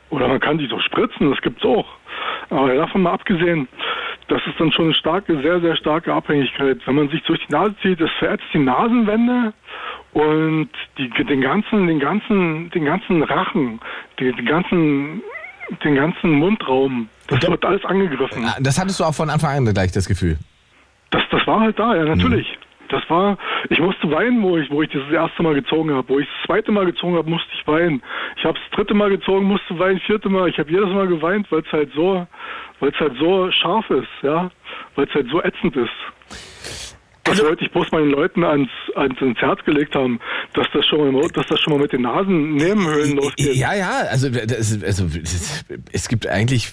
Oder 0.09 0.27
man 0.27 0.39
kann 0.39 0.57
sich 0.59 0.67
doch 0.69 0.81
spritzen, 0.81 1.29
das 1.29 1.41
gibt's 1.41 1.63
auch. 1.63 1.85
Aber 2.49 2.73
davon 2.75 3.03
mal 3.03 3.13
abgesehen, 3.13 3.67
das 4.27 4.41
ist 4.45 4.59
dann 4.59 4.71
schon 4.71 4.85
eine 4.85 4.93
starke, 4.93 5.41
sehr, 5.41 5.59
sehr 5.61 5.75
starke 5.77 6.13
Abhängigkeit. 6.13 6.79
Wenn 6.85 6.95
man 6.95 7.09
sich 7.09 7.23
durch 7.23 7.39
die 7.47 7.53
Nase 7.53 7.75
zieht, 7.81 8.01
das 8.01 8.11
verätzt 8.19 8.45
die 8.53 8.59
Nasenwände 8.59 9.53
und 10.13 10.69
die, 10.97 11.09
den 11.09 11.41
ganzen, 11.41 11.87
den 11.87 11.99
ganzen, 11.99 12.69
den 12.71 12.85
ganzen 12.85 13.23
Rachen, 13.23 13.79
den, 14.19 14.35
den 14.35 14.45
ganzen, 14.45 15.21
den 15.83 15.95
ganzen 15.95 16.31
Mundraum. 16.31 17.09
Das 17.27 17.47
wird 17.47 17.63
alles 17.65 17.83
angegriffen. 17.85 18.45
Ah, 18.45 18.55
Das 18.59 18.79
hattest 18.79 18.99
du 18.99 19.03
auch 19.03 19.13
von 19.15 19.29
Anfang 19.29 19.67
an 19.67 19.73
gleich 19.73 19.91
das 19.91 20.07
Gefühl. 20.07 20.37
Das, 21.11 21.23
das 21.31 21.45
war 21.47 21.61
halt 21.61 21.79
da, 21.79 21.95
ja, 21.95 22.03
natürlich. 22.03 22.57
Das 22.89 23.07
war, 23.09 23.37
ich 23.69 23.79
musste 23.79 24.09
weinen, 24.11 24.41
wo 24.41 24.57
ich, 24.57 24.69
wo 24.71 24.81
ich 24.81 24.89
das 24.89 25.09
erste 25.11 25.43
Mal 25.43 25.55
gezogen 25.55 25.91
habe. 25.91 26.07
Wo 26.09 26.19
ich 26.19 26.27
das 26.27 26.45
zweite 26.45 26.71
Mal 26.71 26.85
gezogen 26.85 27.15
habe, 27.15 27.29
musste 27.29 27.49
ich 27.53 27.67
weinen. 27.67 28.01
Ich 28.37 28.45
habe 28.45 28.57
das 28.57 28.77
dritte 28.77 28.93
Mal 28.93 29.09
gezogen, 29.09 29.45
musste 29.45 29.77
weinen, 29.77 29.99
vierte 29.99 30.29
Mal. 30.29 30.49
Ich 30.49 30.57
habe 30.59 30.71
jedes 30.71 30.89
Mal 30.89 31.07
geweint, 31.07 31.51
weil 31.51 31.61
es 31.61 31.71
halt 31.71 31.91
so, 31.93 32.25
weil 32.79 32.89
es 32.89 32.99
halt 32.99 33.17
so 33.17 33.51
scharf 33.51 33.89
ist, 33.89 34.07
ja, 34.21 34.49
weil 34.95 35.05
es 35.05 35.13
halt 35.13 35.29
so 35.29 35.41
ätzend 35.41 35.75
ist. 35.75 36.56
Das 37.27 37.43
wollte 37.43 37.65
ich 37.65 37.71
bloß 37.71 37.91
meinen 37.91 38.11
Leuten 38.11 38.43
ans, 38.43 38.69
ans, 38.95 39.19
ins 39.21 39.37
Herz 39.39 39.63
gelegt 39.65 39.95
haben, 39.95 40.19
dass 40.53 40.67
das 40.73 40.85
schon 40.85 41.11
mal, 41.11 41.27
dass 41.29 41.45
das 41.47 41.59
schon 41.59 41.73
mal 41.73 41.79
mit 41.81 41.91
den 41.91 42.01
Nasennebenhöhlen 42.03 43.15
losgeht. 43.17 43.55
Ja, 43.55 43.73
ja, 43.73 44.01
also, 44.09 44.29
das, 44.29 44.81
also 44.83 45.05
das, 45.05 45.65
es 45.91 46.07
gibt 46.07 46.27
eigentlich 46.27 46.71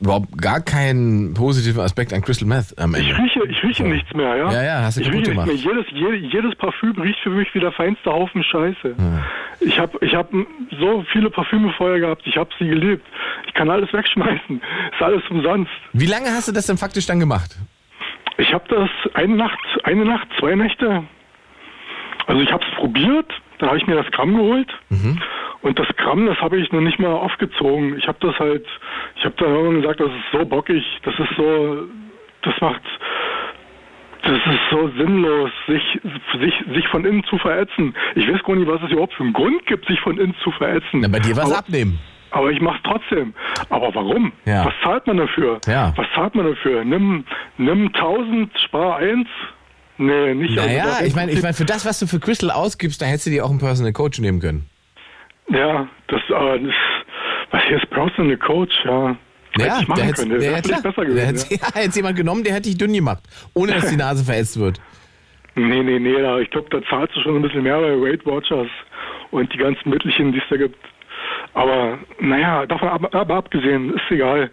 überhaupt 0.00 0.36
gar 0.40 0.60
keinen 0.60 1.34
positiven 1.34 1.80
Aspekt 1.80 2.12
an 2.12 2.22
Crystal 2.22 2.46
Meth 2.48 2.78
am 2.78 2.94
Ich 2.94 3.08
Ende. 3.08 3.22
rieche, 3.22 3.40
ich 3.48 3.62
rieche 3.62 3.84
nichts 3.84 4.12
mehr, 4.14 4.36
ja. 4.36 4.52
Ja, 4.52 4.62
ja, 4.62 4.82
hast 4.82 4.96
du 4.96 5.00
ich 5.02 5.06
kaputt 5.08 5.20
rieche 5.26 5.30
gemacht. 5.32 5.50
Jedes, 5.52 5.86
je, 5.92 6.14
jedes 6.30 6.54
Parfüm 6.56 7.00
riecht 7.00 7.18
für 7.20 7.30
mich 7.30 7.48
wie 7.54 7.60
der 7.60 7.72
feinste 7.72 8.10
Haufen 8.10 8.42
Scheiße. 8.44 8.94
Ich 9.60 9.78
habe 9.78 9.98
ich 10.04 10.14
hab 10.14 10.30
so 10.78 11.04
viele 11.12 11.30
Parfüme 11.30 11.72
vorher 11.76 12.00
gehabt, 12.00 12.22
ich 12.26 12.36
habe 12.36 12.50
sie 12.58 12.66
geliebt. 12.68 13.06
Ich 13.46 13.54
kann 13.54 13.68
alles 13.70 13.92
wegschmeißen. 13.92 14.60
Ist 14.92 15.02
alles 15.02 15.22
umsonst. 15.30 15.70
Wie 15.92 16.06
lange 16.06 16.30
hast 16.30 16.48
du 16.48 16.52
das 16.52 16.66
denn 16.66 16.76
faktisch 16.78 17.06
dann 17.06 17.20
gemacht? 17.20 17.56
Ich 18.40 18.54
habe 18.54 18.64
das 18.68 18.88
eine 19.14 19.36
Nacht, 19.36 19.58
eine 19.84 20.04
Nacht, 20.04 20.26
zwei 20.38 20.54
Nächte. 20.54 21.04
Also 22.26 22.40
ich 22.42 22.50
habe 22.52 22.64
es 22.64 22.74
probiert, 22.76 23.30
da 23.58 23.66
habe 23.68 23.76
ich 23.78 23.86
mir 23.86 23.96
das 23.96 24.10
Gramm 24.12 24.34
geholt. 24.34 24.68
Und 25.62 25.78
das 25.78 25.88
Gramm, 25.96 26.24
das 26.26 26.38
habe 26.40 26.56
ich 26.58 26.72
noch 26.72 26.80
nicht 26.80 26.98
mal 26.98 27.12
aufgezogen. 27.12 27.98
Ich 27.98 28.08
habe 28.08 28.16
das 28.20 28.38
halt, 28.38 28.64
ich 29.16 29.24
habe 29.24 29.34
dann 29.38 29.48
irgendwann 29.54 29.82
gesagt, 29.82 30.00
das 30.00 30.08
ist 30.08 30.32
so 30.32 30.44
bockig, 30.46 30.82
das 31.02 31.14
ist 31.18 31.36
so, 31.36 31.82
das 32.42 32.54
macht, 32.62 32.82
das 34.22 34.36
ist 34.36 34.60
so 34.70 34.88
sinnlos, 34.96 35.50
sich, 35.66 36.00
sich, 36.40 36.54
sich 36.74 36.88
von 36.88 37.04
innen 37.04 37.24
zu 37.24 37.36
verätzen. 37.36 37.94
Ich 38.14 38.26
weiß 38.26 38.42
gar 38.42 38.56
nicht, 38.56 38.68
was 38.68 38.80
es 38.82 38.90
überhaupt 38.90 39.12
für 39.14 39.22
einen 39.24 39.34
Grund 39.34 39.66
gibt, 39.66 39.86
sich 39.86 40.00
von 40.00 40.16
innen 40.18 40.34
zu 40.42 40.50
verätzen. 40.52 41.00
Na, 41.00 41.08
bei 41.08 41.18
dir 41.18 41.36
Aber- 41.36 41.58
abnehmen. 41.58 41.98
Aber 42.30 42.50
ich 42.50 42.60
mach's 42.60 42.80
trotzdem. 42.84 43.34
Aber 43.68 43.94
warum? 43.94 44.32
Ja. 44.44 44.64
Was 44.66 44.74
zahlt 44.82 45.06
man 45.06 45.16
dafür? 45.18 45.60
Ja. 45.66 45.92
Was 45.96 46.06
zahlt 46.14 46.34
man 46.34 46.46
dafür? 46.46 46.84
Nimm, 46.84 47.24
nimm 47.58 47.86
1000, 47.94 48.50
spar 48.58 48.96
1. 48.98 49.26
Nee, 49.98 50.34
nicht. 50.34 50.58
also 50.58 50.68
Naja, 50.70 50.84
das- 50.86 51.02
ich 51.02 51.14
meine, 51.14 51.32
ich 51.32 51.42
mein, 51.42 51.54
für 51.54 51.64
das, 51.66 51.84
was 51.84 51.98
du 51.98 52.06
für 52.06 52.20
Crystal 52.20 52.50
ausgibst, 52.50 53.02
da 53.02 53.06
hättest 53.06 53.26
du 53.26 53.30
dir 53.30 53.44
auch 53.44 53.50
einen 53.50 53.58
Personal 53.58 53.92
Coach 53.92 54.18
nehmen 54.20 54.40
können. 54.40 54.66
Ja, 55.48 55.88
das, 56.08 56.20
aber 56.34 56.58
das, 56.58 56.74
was 57.50 57.62
hier 57.64 57.76
ist 57.76 57.90
Personal 57.90 58.36
Coach, 58.36 58.74
ja. 58.84 59.16
Hätte 59.58 59.66
Ja, 59.66 59.94
der 59.96 60.04
hätte, 60.04 60.26
vielleicht 60.62 60.82
besser 60.84 61.04
gewesen. 61.04 61.26
hätte, 61.26 61.54
ja, 61.54 61.74
hätte 61.82 61.96
jemand 61.96 62.16
genommen, 62.16 62.44
der 62.44 62.52
hätte 62.54 62.68
dich 62.68 62.78
dünn 62.78 62.92
gemacht, 62.92 63.24
ohne 63.52 63.72
dass 63.72 63.90
die 63.90 63.96
Nase 63.98 64.24
verätzt 64.24 64.58
wird. 64.58 64.78
ja. 64.78 64.84
Nee, 65.56 65.82
nee, 65.82 65.98
nee, 65.98 66.40
ich 66.42 66.50
glaube, 66.50 66.68
da 66.70 66.80
zahlst 66.88 67.16
du 67.16 67.20
schon 67.22 67.34
ein 67.36 67.42
bisschen 67.42 67.64
mehr 67.64 67.78
bei 67.80 68.00
Weight 68.00 68.24
Watchers 68.24 68.68
und 69.32 69.52
die 69.52 69.58
ganzen 69.58 69.90
Mittelchen, 69.90 70.30
die 70.32 70.38
es 70.38 70.44
da 70.48 70.56
gibt. 70.56 70.76
Aber 71.54 71.98
naja, 72.20 72.66
davon 72.66 72.88
ab, 72.88 73.14
aber 73.14 73.34
abgesehen, 73.34 73.94
ist 73.94 74.10
egal. 74.10 74.50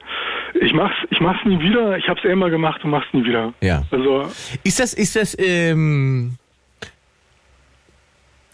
Ich 0.59 0.73
mach's, 0.73 0.95
ich 1.11 1.19
mach's 1.19 1.43
nie 1.45 1.59
wieder. 1.59 1.97
Ich 1.97 2.07
hab's 2.07 2.25
einmal 2.25 2.49
gemacht 2.49 2.83
und 2.83 2.89
mach's 2.89 3.07
nie 3.13 3.23
wieder. 3.23 3.53
Ja. 3.61 3.83
Also 3.91 4.27
Ist 4.63 4.79
das, 4.79 4.93
ist 4.93 5.15
das, 5.15 5.35
ähm, 5.39 6.37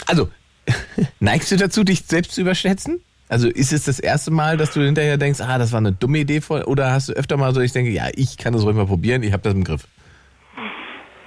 also, 0.08 0.30
neigst 1.20 1.52
du 1.52 1.58
dazu, 1.58 1.84
dich 1.84 2.04
selbst 2.04 2.34
zu 2.34 2.42
überschätzen? 2.42 3.02
Also 3.30 3.48
ist 3.48 3.74
es 3.74 3.86
das 3.86 4.00
erste 4.00 4.32
Mal, 4.32 4.58
dass 4.58 4.74
du 4.74 4.82
hinterher 4.82 5.18
denkst, 5.18 5.42
ah, 5.42 5.58
das 5.58 5.72
war 5.72 5.80
eine 5.80 5.94
dumme 5.94 6.20
Idee, 6.20 6.42
voll, 6.42 6.62
oder 6.64 6.92
hast 6.92 7.10
du 7.10 7.14
öfter 7.14 7.38
mal 7.38 7.54
so, 7.54 7.62
ich 7.62 7.72
denke, 7.72 7.90
ja, 7.90 8.10
ich 8.14 8.38
kann 8.38 8.54
das 8.54 8.64
ruhig 8.64 8.76
mal 8.76 8.86
probieren, 8.86 9.24
ich 9.24 9.34
habe 9.34 9.42
das 9.42 9.54
im 9.54 9.64
Griff. 9.64 9.88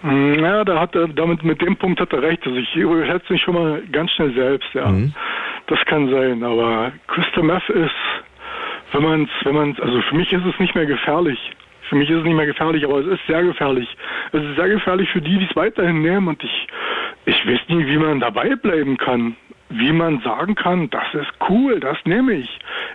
Ja, 0.07 0.65
da 0.65 0.81
hat 0.81 0.95
er, 0.95 1.09
damit 1.09 1.43
mit 1.43 1.61
dem 1.61 1.77
Punkt 1.77 2.01
hat 2.01 2.13
er 2.13 2.23
recht. 2.23 2.47
Also 2.47 2.57
ich 2.59 2.77
überschätze 2.77 3.33
mich 3.33 3.43
schon 3.43 3.55
mal 3.55 3.83
ganz 3.91 4.11
schnell 4.13 4.33
selbst, 4.35 4.69
ja. 4.75 4.89
Das 5.67 5.79
kann 5.87 6.09
sein, 6.11 6.43
aber 6.45 6.93
Crystal 7.09 7.43
Meth 7.43 7.69
ist, 7.71 7.91
wenn 8.93 9.03
man's, 9.03 9.31
wenn 9.43 9.55
man's, 9.55 9.81
also 9.81 10.01
für 10.03 10.15
mich 10.15 10.33
ist 10.33 10.45
es 10.45 10.59
nicht 10.61 10.75
mehr 10.75 10.87
gefährlich. 10.87 11.39
Für 11.89 11.97
mich 11.97 12.11
ist 12.11 12.19
es 12.19 12.25
nicht 12.25 12.37
mehr 12.37 12.47
gefährlich, 12.47 12.85
aber 12.85 12.99
es 12.99 13.07
ist 13.07 13.27
sehr 13.27 13.43
gefährlich. 13.43 13.89
Es 14.33 14.43
ist 14.43 14.57
sehr 14.57 14.69
gefährlich 14.69 15.09
für 15.11 15.21
die, 15.21 15.39
die 15.39 15.47
es 15.49 15.57
weiterhin 15.57 16.03
nehmen 16.03 16.29
und 16.29 16.43
ich, 16.43 16.67
ich 17.27 17.47
weiß 17.47 17.61
nie, 17.69 17.87
wie 17.87 17.97
man 17.97 18.21
dabei 18.21 18.55
bleiben 18.57 18.97
kann. 18.97 19.37
Wie 19.69 19.93
man 19.93 20.21
sagen 20.21 20.55
kann, 20.55 20.89
das 20.91 21.03
ist 21.15 21.33
cool, 21.49 21.81
das 21.81 21.97
nehme 22.05 22.35
ich. 22.35 22.49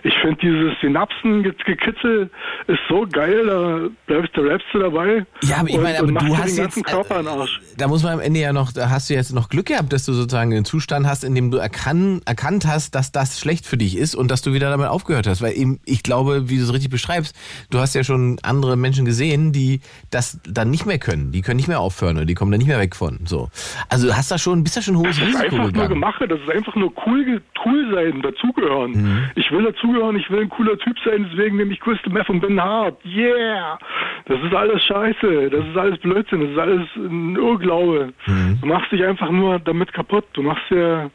Ich 0.04 0.14
finde 0.18 0.36
dieses 0.36 0.80
Synapsengekitzel 0.80 2.30
ist 2.66 2.78
so 2.88 3.06
geil, 3.10 3.46
da 3.46 3.88
bleibst 4.06 4.36
du, 4.36 4.42
bleibst 4.42 4.66
du 4.72 4.78
dabei. 4.78 5.26
Ja, 5.42 5.58
aber 5.58 5.68
ich 5.68 5.78
meine, 5.78 5.98
aber 5.98 6.12
du 6.12 6.36
hast 6.36 6.56
jetzt, 6.56 6.82
Arsch. 6.92 7.60
da 7.76 7.88
muss 7.88 8.02
man 8.02 8.14
am 8.14 8.20
Ende 8.20 8.40
ja 8.40 8.52
noch, 8.52 8.72
da 8.72 8.88
hast 8.88 9.10
du 9.10 9.14
jetzt 9.14 9.34
noch 9.34 9.48
Glück 9.48 9.66
gehabt, 9.66 9.92
dass 9.92 10.06
du 10.06 10.12
sozusagen 10.12 10.50
den 10.50 10.64
Zustand 10.64 11.06
hast, 11.06 11.24
in 11.24 11.34
dem 11.34 11.50
du 11.50 11.58
erkann, 11.58 12.22
erkannt 12.24 12.66
hast, 12.66 12.94
dass 12.94 13.12
das 13.12 13.38
schlecht 13.38 13.66
für 13.66 13.76
dich 13.76 13.96
ist 13.96 14.14
und 14.14 14.30
dass 14.30 14.40
du 14.42 14.52
wieder 14.54 14.70
damit 14.70 14.88
aufgehört 14.88 15.26
hast. 15.26 15.42
Weil 15.42 15.56
eben, 15.56 15.78
ich 15.84 16.02
glaube, 16.02 16.48
wie 16.48 16.56
du 16.56 16.62
es 16.64 16.72
richtig 16.72 16.90
beschreibst, 16.90 17.36
du 17.70 17.78
hast 17.80 17.94
ja 17.94 18.02
schon 18.02 18.38
andere 18.42 18.76
Menschen 18.76 19.04
gesehen, 19.04 19.52
die 19.52 19.80
das 20.10 20.40
dann 20.44 20.70
nicht 20.70 20.86
mehr 20.86 20.98
können. 20.98 21.32
Die 21.32 21.42
können 21.42 21.56
nicht 21.56 21.68
mehr 21.68 21.80
aufhören 21.80 22.16
oder 22.16 22.26
die 22.26 22.34
kommen 22.34 22.50
da 22.50 22.58
nicht 22.58 22.66
mehr 22.66 22.80
weg 22.80 22.96
von. 22.96 23.20
So. 23.24 23.50
Also 23.88 24.06
du 24.06 24.16
hast 24.16 24.30
da 24.30 24.38
schon, 24.38 24.64
bist 24.64 24.76
da 24.76 24.82
schon 24.82 24.94
ein 24.94 24.98
hohes 24.98 25.18
Das 25.18 25.28
ist 25.28 25.34
Risiko 25.34 25.44
einfach 25.44 25.58
nur 25.58 25.66
gegangen. 25.72 25.88
Gemache, 25.90 26.28
das 26.28 26.40
ist 26.40 26.48
einfach 26.62 26.76
nur 26.76 26.92
cool, 27.06 27.42
cool 27.64 27.92
sein, 27.92 28.22
dazugehören. 28.22 28.92
Mhm. 28.92 29.30
Ich 29.34 29.50
will 29.50 29.64
dazugehören, 29.64 30.16
ich 30.16 30.30
will 30.30 30.42
ein 30.42 30.48
cooler 30.48 30.78
Typ 30.78 30.96
sein, 31.04 31.28
deswegen 31.28 31.56
nehme 31.56 31.72
ich 31.72 31.80
Crystal 31.80 32.12
Meth 32.12 32.28
und 32.30 32.40
bin 32.40 32.62
hart. 32.62 32.96
Yeah! 33.04 33.78
Das 34.26 34.38
ist 34.40 34.54
alles 34.54 34.82
scheiße, 34.84 35.50
das 35.50 35.66
ist 35.66 35.76
alles 35.76 35.98
Blödsinn, 35.98 36.40
das 36.40 36.50
ist 36.50 36.58
alles 36.58 36.88
ein 36.96 37.36
Irrglaube. 37.36 38.12
Mhm. 38.26 38.58
Du 38.60 38.66
machst 38.68 38.92
dich 38.92 39.04
einfach 39.04 39.30
nur 39.30 39.58
damit 39.58 39.92
kaputt. 39.92 40.24
Du 40.34 40.42
machst 40.42 40.62
dir 40.70 41.10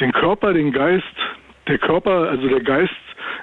den 0.00 0.12
Körper, 0.12 0.52
den 0.52 0.72
Geist, 0.72 1.04
der 1.68 1.78
Körper, 1.78 2.28
also 2.30 2.48
der 2.48 2.60
Geist 2.60 2.94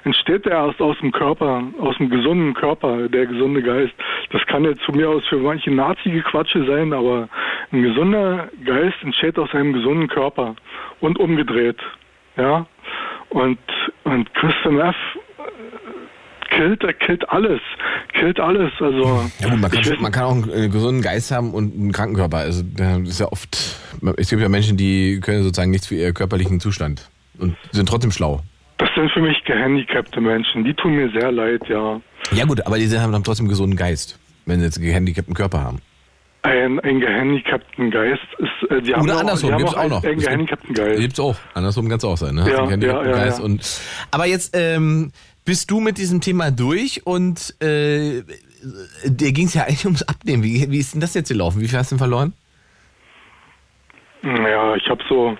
entsteht 0.04 0.46
ja 0.46 0.66
erst 0.66 0.80
aus 0.80 0.98
dem 0.98 1.12
Körper, 1.12 1.62
aus 1.80 1.96
dem 1.96 2.10
gesunden 2.10 2.54
Körper, 2.54 3.08
der 3.08 3.26
gesunde 3.26 3.62
Geist. 3.62 3.94
Das 4.30 4.44
kann 4.46 4.64
jetzt 4.64 4.82
von 4.82 4.96
mir 4.96 5.08
aus 5.08 5.24
für 5.26 5.38
manche 5.38 5.70
Nazi-Gequatsche 5.70 6.64
sein, 6.66 6.92
aber 6.92 7.28
ein 7.72 7.82
gesunder 7.82 8.48
Geist 8.64 8.96
entsteht 9.02 9.38
aus 9.38 9.50
einem 9.52 9.72
gesunden 9.72 10.08
Körper 10.08 10.54
und 11.00 11.18
umgedreht. 11.18 11.78
Ja? 12.36 12.66
Und, 13.30 13.58
und 14.04 14.32
Crystal 14.34 14.72
Meth 14.72 14.94
äh, 15.38 16.54
killt, 16.54 16.84
er 16.84 16.92
killt 16.94 17.28
alles, 17.28 17.60
killt 18.12 18.38
alles. 18.40 18.72
Also, 18.80 19.22
Ja 19.40 19.48
gut, 19.50 19.60
man 19.60 19.70
kann, 19.70 20.00
man 20.00 20.12
kann 20.12 20.24
auch 20.24 20.32
einen 20.32 20.64
äh, 20.64 20.68
gesunden 20.68 21.02
Geist 21.02 21.30
haben 21.30 21.52
und 21.52 21.74
einen 21.74 21.92
kranken 21.92 22.16
Körper. 22.16 22.38
Also 22.38 22.62
das 22.62 23.00
ist 23.00 23.20
ja 23.20 23.26
oft, 23.26 23.56
es 24.16 24.30
gibt 24.30 24.42
ja 24.42 24.48
Menschen, 24.48 24.76
die 24.76 25.20
können 25.20 25.42
sozusagen 25.42 25.70
nichts 25.70 25.86
für 25.88 25.96
ihren 25.96 26.14
körperlichen 26.14 26.60
Zustand 26.60 27.10
und 27.38 27.56
sind 27.72 27.88
trotzdem 27.88 28.12
schlau. 28.12 28.42
das 28.78 28.88
sind 28.94 29.10
für 29.10 29.20
mich 29.20 29.42
gehandicapte 29.44 30.20
Menschen, 30.20 30.64
die 30.64 30.74
tun 30.74 30.94
mir 30.94 31.10
sehr 31.10 31.32
leid, 31.32 31.62
ja. 31.68 32.00
Ja 32.32 32.44
gut, 32.44 32.66
aber 32.66 32.78
die 32.78 32.98
haben 32.98 33.12
trotzdem 33.24 33.44
einen 33.44 33.50
gesunden 33.50 33.76
Geist, 33.76 34.18
wenn 34.46 34.60
sie 34.60 34.66
jetzt 34.66 34.78
einen 34.78 34.86
gehandicapten 34.86 35.34
Körper 35.34 35.60
haben. 35.62 35.80
Ein, 36.46 36.80
ein 36.80 37.00
gehandicapten 37.00 37.90
Geist 37.90 38.22
ist, 38.38 38.70
äh, 38.70 38.80
die 38.82 38.94
haben 38.94 39.02
Oder 39.02 39.16
auch, 39.16 39.20
andersrum, 39.20 39.48
die 39.48 39.54
haben 39.54 39.58
gibt's 39.62 39.74
auch 39.74 39.88
noch. 39.88 40.04
einen 40.04 40.12
Es 40.12 40.18
gibt- 40.18 40.22
gehandicapten 40.26 40.74
Geist. 40.74 41.00
Gibt's 41.00 41.20
auch. 41.20 41.36
Andersrum 41.54 41.88
kann 41.88 41.98
es 41.98 42.04
auch 42.04 42.16
sein, 42.16 42.34
ne? 42.36 42.48
Ja, 42.50 42.64
Einen 42.64 42.80
ja, 42.82 43.02
ja, 43.04 43.12
Geist 43.12 43.38
ja. 43.38 43.44
Und, 43.44 43.80
aber 44.10 44.26
jetzt 44.26 44.56
ähm, 44.56 45.10
bist 45.44 45.70
du 45.70 45.80
mit 45.80 45.98
diesem 45.98 46.20
Thema 46.20 46.50
durch 46.50 47.06
und 47.06 47.54
äh, 47.62 48.22
dir 49.04 49.32
ging 49.32 49.46
es 49.46 49.54
ja 49.54 49.62
eigentlich 49.62 49.84
ums 49.86 50.02
Abnehmen. 50.02 50.42
Wie, 50.44 50.70
wie 50.70 50.78
ist 50.78 50.94
denn 50.94 51.00
das 51.00 51.14
jetzt 51.14 51.28
gelaufen? 51.28 51.60
Wie 51.60 51.68
viel 51.68 51.78
hast 51.78 51.90
du 51.90 51.94
denn 51.94 51.98
verloren? 51.98 52.32
Ja, 54.22 54.74
ich 54.74 54.88
habe 54.88 55.02
so, 55.08 55.36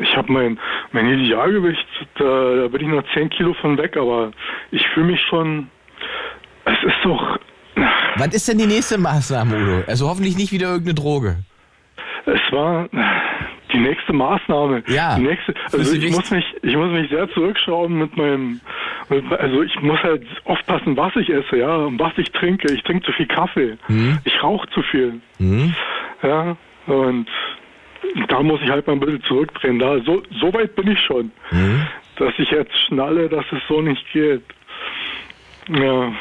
ich 0.00 0.16
habe 0.16 0.32
mein, 0.32 0.58
mein 0.92 1.06
Idealgewicht, 1.08 1.86
da, 2.16 2.54
da 2.56 2.68
bin 2.68 2.80
ich 2.82 2.88
noch 2.88 3.04
10 3.14 3.30
Kilo 3.30 3.54
von 3.54 3.78
weg, 3.78 3.96
aber 3.96 4.32
ich 4.72 4.84
fühle 4.94 5.06
mich 5.06 5.20
schon, 5.28 5.68
es 6.64 6.78
ist 6.84 6.96
doch, 7.04 7.38
Was 8.16 8.28
ist 8.28 8.48
denn 8.48 8.58
die 8.58 8.66
nächste 8.66 8.98
Maßnahme, 8.98 9.56
Udo? 9.56 9.84
Also 9.86 10.08
hoffentlich 10.08 10.36
nicht 10.36 10.52
wieder 10.52 10.68
irgendeine 10.68 10.94
Droge. 10.94 11.36
es 12.26 12.52
war 12.52 12.88
die 13.72 13.78
nächste 13.78 14.12
Maßnahme. 14.12 14.82
Ja, 14.86 15.16
Die 15.16 15.22
nächste, 15.22 15.52
also 15.72 15.94
ich 15.96 16.10
muss 16.12 16.30
mich, 16.30 16.44
ich 16.62 16.76
muss 16.76 16.90
mich 16.92 17.10
sehr 17.10 17.28
zurückschrauben 17.30 17.98
mit 17.98 18.16
meinem, 18.16 18.60
mit, 19.08 19.24
also 19.32 19.62
ich 19.62 19.80
muss 19.82 20.00
halt 20.02 20.24
aufpassen, 20.44 20.96
was 20.96 21.14
ich 21.16 21.28
esse, 21.28 21.56
ja, 21.58 21.74
und 21.76 21.98
was 21.98 22.12
ich 22.16 22.30
trinke. 22.30 22.72
Ich 22.72 22.82
trinke 22.84 23.04
zu 23.04 23.12
viel 23.12 23.26
Kaffee. 23.26 23.76
Mhm. 23.88 24.18
Ich 24.24 24.40
rauche 24.42 24.68
zu 24.70 24.82
viel. 24.82 25.20
Ja, 26.22 26.56
und 26.86 27.26
da 28.28 28.42
muss 28.42 28.60
ich 28.62 28.70
halt 28.70 28.86
mal 28.86 28.92
ein 28.92 29.00
bisschen 29.00 29.22
zurückdrehen. 29.24 29.78
Da, 29.80 29.98
so, 30.04 30.22
so 30.40 30.52
weit 30.54 30.76
bin 30.76 30.88
ich 30.92 31.00
schon. 31.00 31.32
dass 32.16 32.32
ich 32.38 32.50
jetzt 32.52 32.78
schnalle, 32.86 33.28
dass 33.28 33.44
es 33.50 33.58
so 33.68 33.80
nicht 33.82 34.04
geht. 34.12 34.42
Ja. 35.68 36.12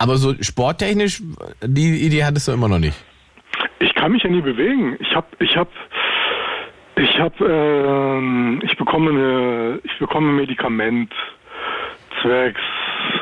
Aber 0.00 0.16
so 0.16 0.34
sporttechnisch, 0.40 1.22
die 1.62 2.06
Idee 2.06 2.24
hattest 2.24 2.48
du 2.48 2.52
immer 2.52 2.68
noch 2.68 2.78
nicht. 2.78 2.96
Ich 3.80 3.94
kann 3.94 4.12
mich 4.12 4.22
ja 4.22 4.30
nie 4.30 4.40
bewegen. 4.40 4.96
Ich 4.98 5.14
habe, 5.14 5.26
ich 5.40 5.54
habe, 5.54 5.68
ich 6.96 7.18
habe, 7.18 7.44
ähm, 7.46 8.62
ich 8.64 8.78
bekomme 8.78 9.10
eine, 9.10 9.80
ich 9.84 9.98
bekomme 9.98 10.30
ein 10.30 10.36
Medikament 10.36 11.12
zwecks 12.22 12.60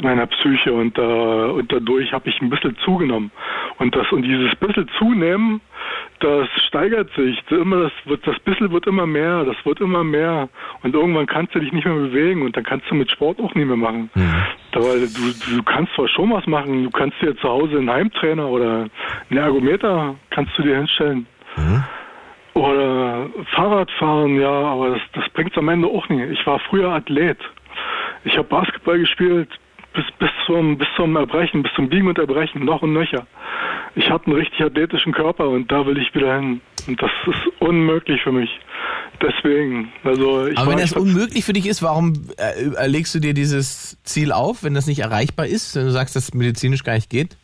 meiner 0.03 0.27
Psyche 0.27 0.73
und, 0.73 0.97
äh, 0.99 1.01
und 1.01 1.73
dadurch 1.73 2.13
habe 2.13 2.29
ich 2.29 2.41
ein 2.41 2.51
bisschen 2.51 2.77
zugenommen. 2.85 3.31
Und 3.79 3.95
das 3.95 4.11
und 4.13 4.23
dieses 4.23 4.55
bisschen 4.57 4.89
zunehmen, 4.99 5.61
das 6.21 6.49
steigert 6.67 7.11
sich. 7.15 7.43
Immer 7.51 7.83
das 7.85 7.93
wird 8.05 8.27
das 8.27 8.39
bisschen 8.41 8.71
wird 8.73 8.87
immer 8.87 9.07
mehr, 9.07 9.45
das 9.45 9.57
wird 9.65 9.81
immer 9.81 10.05
mehr 10.05 10.49
und 10.83 10.95
irgendwann 10.95 11.27
kannst 11.27 11.55
du 11.55 11.61
dich 11.61 11.73
nicht 11.73 11.85
mehr 11.85 11.95
bewegen 11.95 12.43
und 12.43 12.57
dann 12.57 12.65
kannst 12.65 12.91
du 12.91 12.95
mit 12.95 13.11
Sport 13.11 13.41
auch 13.41 13.55
nicht 13.55 13.67
mehr 13.67 13.77
machen. 13.77 14.11
Da, 14.73 14.81
weil 14.81 15.01
du, 15.01 15.57
du 15.57 15.63
kannst 15.63 15.95
zwar 15.95 16.09
schon 16.09 16.31
was 16.33 16.47
machen, 16.47 16.85
du 16.85 16.91
kannst 16.91 17.21
dir 17.23 17.37
zu 17.37 17.49
Hause 17.49 17.79
einen 17.79 17.91
Heimtrainer 17.91 18.47
oder 18.49 18.87
einen 19.31 19.39
Ergometer 19.39 20.17
kannst 20.31 20.57
du 20.59 20.63
dir 20.63 20.77
hinstellen. 20.77 21.27
Oder 22.55 23.27
Fahrrad 23.55 23.91
fahren, 23.93 24.41
ja, 24.41 24.51
aber 24.51 24.91
das, 24.91 25.01
das 25.13 25.29
bringt's 25.31 25.57
am 25.57 25.69
Ende 25.69 25.87
auch 25.87 26.09
nicht. 26.09 26.33
Ich 26.33 26.47
war 26.47 26.59
früher 26.59 26.91
Athlet. 26.91 27.39
Ich 28.25 28.37
habe 28.37 28.49
Basketball 28.49 28.99
gespielt 28.99 29.49
bis, 29.95 30.05
bis, 30.19 30.31
zum, 30.47 30.79
bis 30.79 30.89
zum 30.97 31.17
Erbrechen, 31.17 31.63
bis 31.63 31.73
zum 31.75 31.89
Biegen 31.89 32.09
und 32.09 32.19
Erbrechen, 32.19 32.65
noch 32.65 32.83
und 32.83 32.93
nöcher. 32.93 33.27
Ich 33.95 34.11
habe 34.11 34.27
einen 34.27 34.37
richtig 34.37 34.61
athletischen 34.61 35.13
Körper 35.13 35.49
und 35.49 35.71
da 35.73 35.87
will 35.87 35.99
ich 35.99 36.15
wieder 36.15 36.37
hin. 36.37 36.61
Und 36.87 37.03
das 37.03 37.11
ist 37.27 37.61
unmöglich 37.61 38.23
für 38.23 38.33
mich. 38.33 38.51
Deswegen, 39.21 39.93
also 40.05 40.47
ich 40.47 40.57
Aber 40.59 40.71
wenn 40.71 40.79
das 40.79 40.93
unmöglich 40.93 41.45
für 41.45 41.53
dich 41.53 41.67
ist, 41.67 41.83
warum 41.83 42.13
äh, 42.37 42.87
legst 42.87 43.15
du 43.15 43.19
dir 43.19 43.35
dieses 43.35 44.01
Ziel 44.05 44.33
auf, 44.33 44.63
wenn 44.63 44.75
das 44.75 44.87
nicht 44.87 45.01
erreichbar 45.01 45.47
ist, 45.47 45.75
wenn 45.75 45.87
du 45.87 45.91
sagst, 45.91 46.15
dass 46.15 46.25
es 46.25 46.35
medizinisch 46.35 46.85
gar 46.85 46.95
nicht 46.95 47.11
geht? 47.11 47.37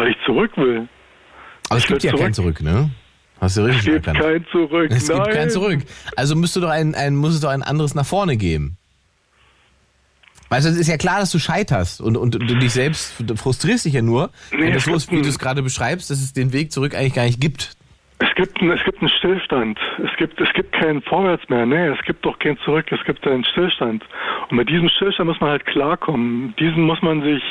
weil 0.00 0.10
ich 0.10 0.16
zurück 0.24 0.56
will. 0.56 0.88
Aber 1.68 1.76
es 1.76 1.84
Ich 1.84 1.88
gibt 1.88 2.02
ja 2.02 2.12
kein 2.14 2.34
Zurück, 2.34 2.62
ne? 2.62 2.90
Hast 3.40 3.56
du 3.56 3.62
Es 3.62 3.68
richtig 3.76 3.92
gibt 3.94 4.06
erkannt. 4.06 4.24
kein 4.24 4.46
Zurück. 4.52 4.90
es 4.90 5.08
Nein. 5.08 5.22
gibt 5.22 5.34
kein 5.34 5.50
Zurück. 5.50 5.80
Also 6.16 6.34
müsste 6.36 6.60
doch 6.60 6.68
ein, 6.70 6.94
ein, 6.94 7.16
muss 7.16 7.34
es 7.34 7.40
doch 7.40 7.48
ein 7.50 7.62
anderes 7.62 7.94
nach 7.94 8.06
vorne 8.06 8.36
geben. 8.36 8.76
Weißt 10.50 10.66
du, 10.66 10.70
es 10.70 10.76
ist 10.78 10.88
ja 10.88 10.96
klar, 10.96 11.20
dass 11.20 11.30
du 11.30 11.38
scheiterst 11.38 12.00
und, 12.00 12.16
und, 12.16 12.34
du 12.34 12.38
dich 12.58 12.72
selbst 12.72 13.14
frustrierst 13.36 13.84
dich 13.84 13.94
ja 13.94 14.02
nur, 14.02 14.30
wenn 14.50 14.60
Nee, 14.60 14.72
das 14.72 14.84
so 14.84 14.90
es 14.94 15.04
ist, 15.04 15.12
wie 15.12 15.22
du 15.22 15.28
es 15.28 15.38
gerade 15.38 15.62
beschreibst, 15.62 16.10
dass 16.10 16.18
es 16.20 16.32
den 16.32 16.52
Weg 16.52 16.72
zurück 16.72 16.94
eigentlich 16.94 17.14
gar 17.14 17.22
nicht 17.24 17.40
gibt. 17.40 17.76
Es 18.18 18.34
gibt, 18.34 18.60
einen- 18.60 18.72
es 18.72 18.84
gibt 18.84 19.00
einen 19.00 19.08
Stillstand. 19.10 19.78
Es 20.04 20.14
gibt, 20.18 20.38
es 20.40 20.52
gibt 20.52 20.72
keinen 20.72 21.00
Vorwärts 21.02 21.48
mehr. 21.48 21.64
Nee, 21.66 21.86
es 21.88 22.02
gibt 22.04 22.24
doch 22.26 22.38
kein 22.38 22.58
Zurück. 22.64 22.86
Es 22.90 23.02
gibt 23.06 23.26
einen 23.26 23.44
Stillstand. 23.44 24.04
Und 24.50 24.56
mit 24.56 24.68
diesem 24.68 24.88
Stillstand 24.90 25.30
muss 25.30 25.40
man 25.40 25.50
halt 25.50 25.64
klarkommen. 25.66 26.52
Diesen 26.58 26.82
muss 26.82 27.00
man 27.00 27.22
sich 27.22 27.42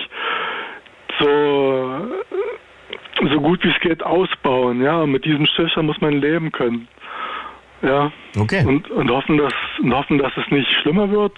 so, 1.20 2.02
so 3.28 3.42
gut 3.42 3.64
wie 3.64 3.70
es 3.70 3.80
geht 3.82 4.04
ausbauen. 4.04 4.82
Ja, 4.82 5.02
und 5.02 5.12
mit 5.12 5.26
diesem 5.26 5.46
Stillstand 5.46 5.88
muss 5.88 6.00
man 6.02 6.14
leben 6.22 6.52
können. 6.52 6.88
Ja. 7.82 8.12
Okay. 8.38 8.66
Und, 8.66 8.90
und 8.92 9.10
hoffen, 9.10 9.38
dass, 9.38 9.54
und 9.82 9.94
hoffen, 9.94 10.18
dass 10.18 10.32
es 10.38 10.50
nicht 10.52 10.68
schlimmer 10.82 11.10
wird. 11.12 11.34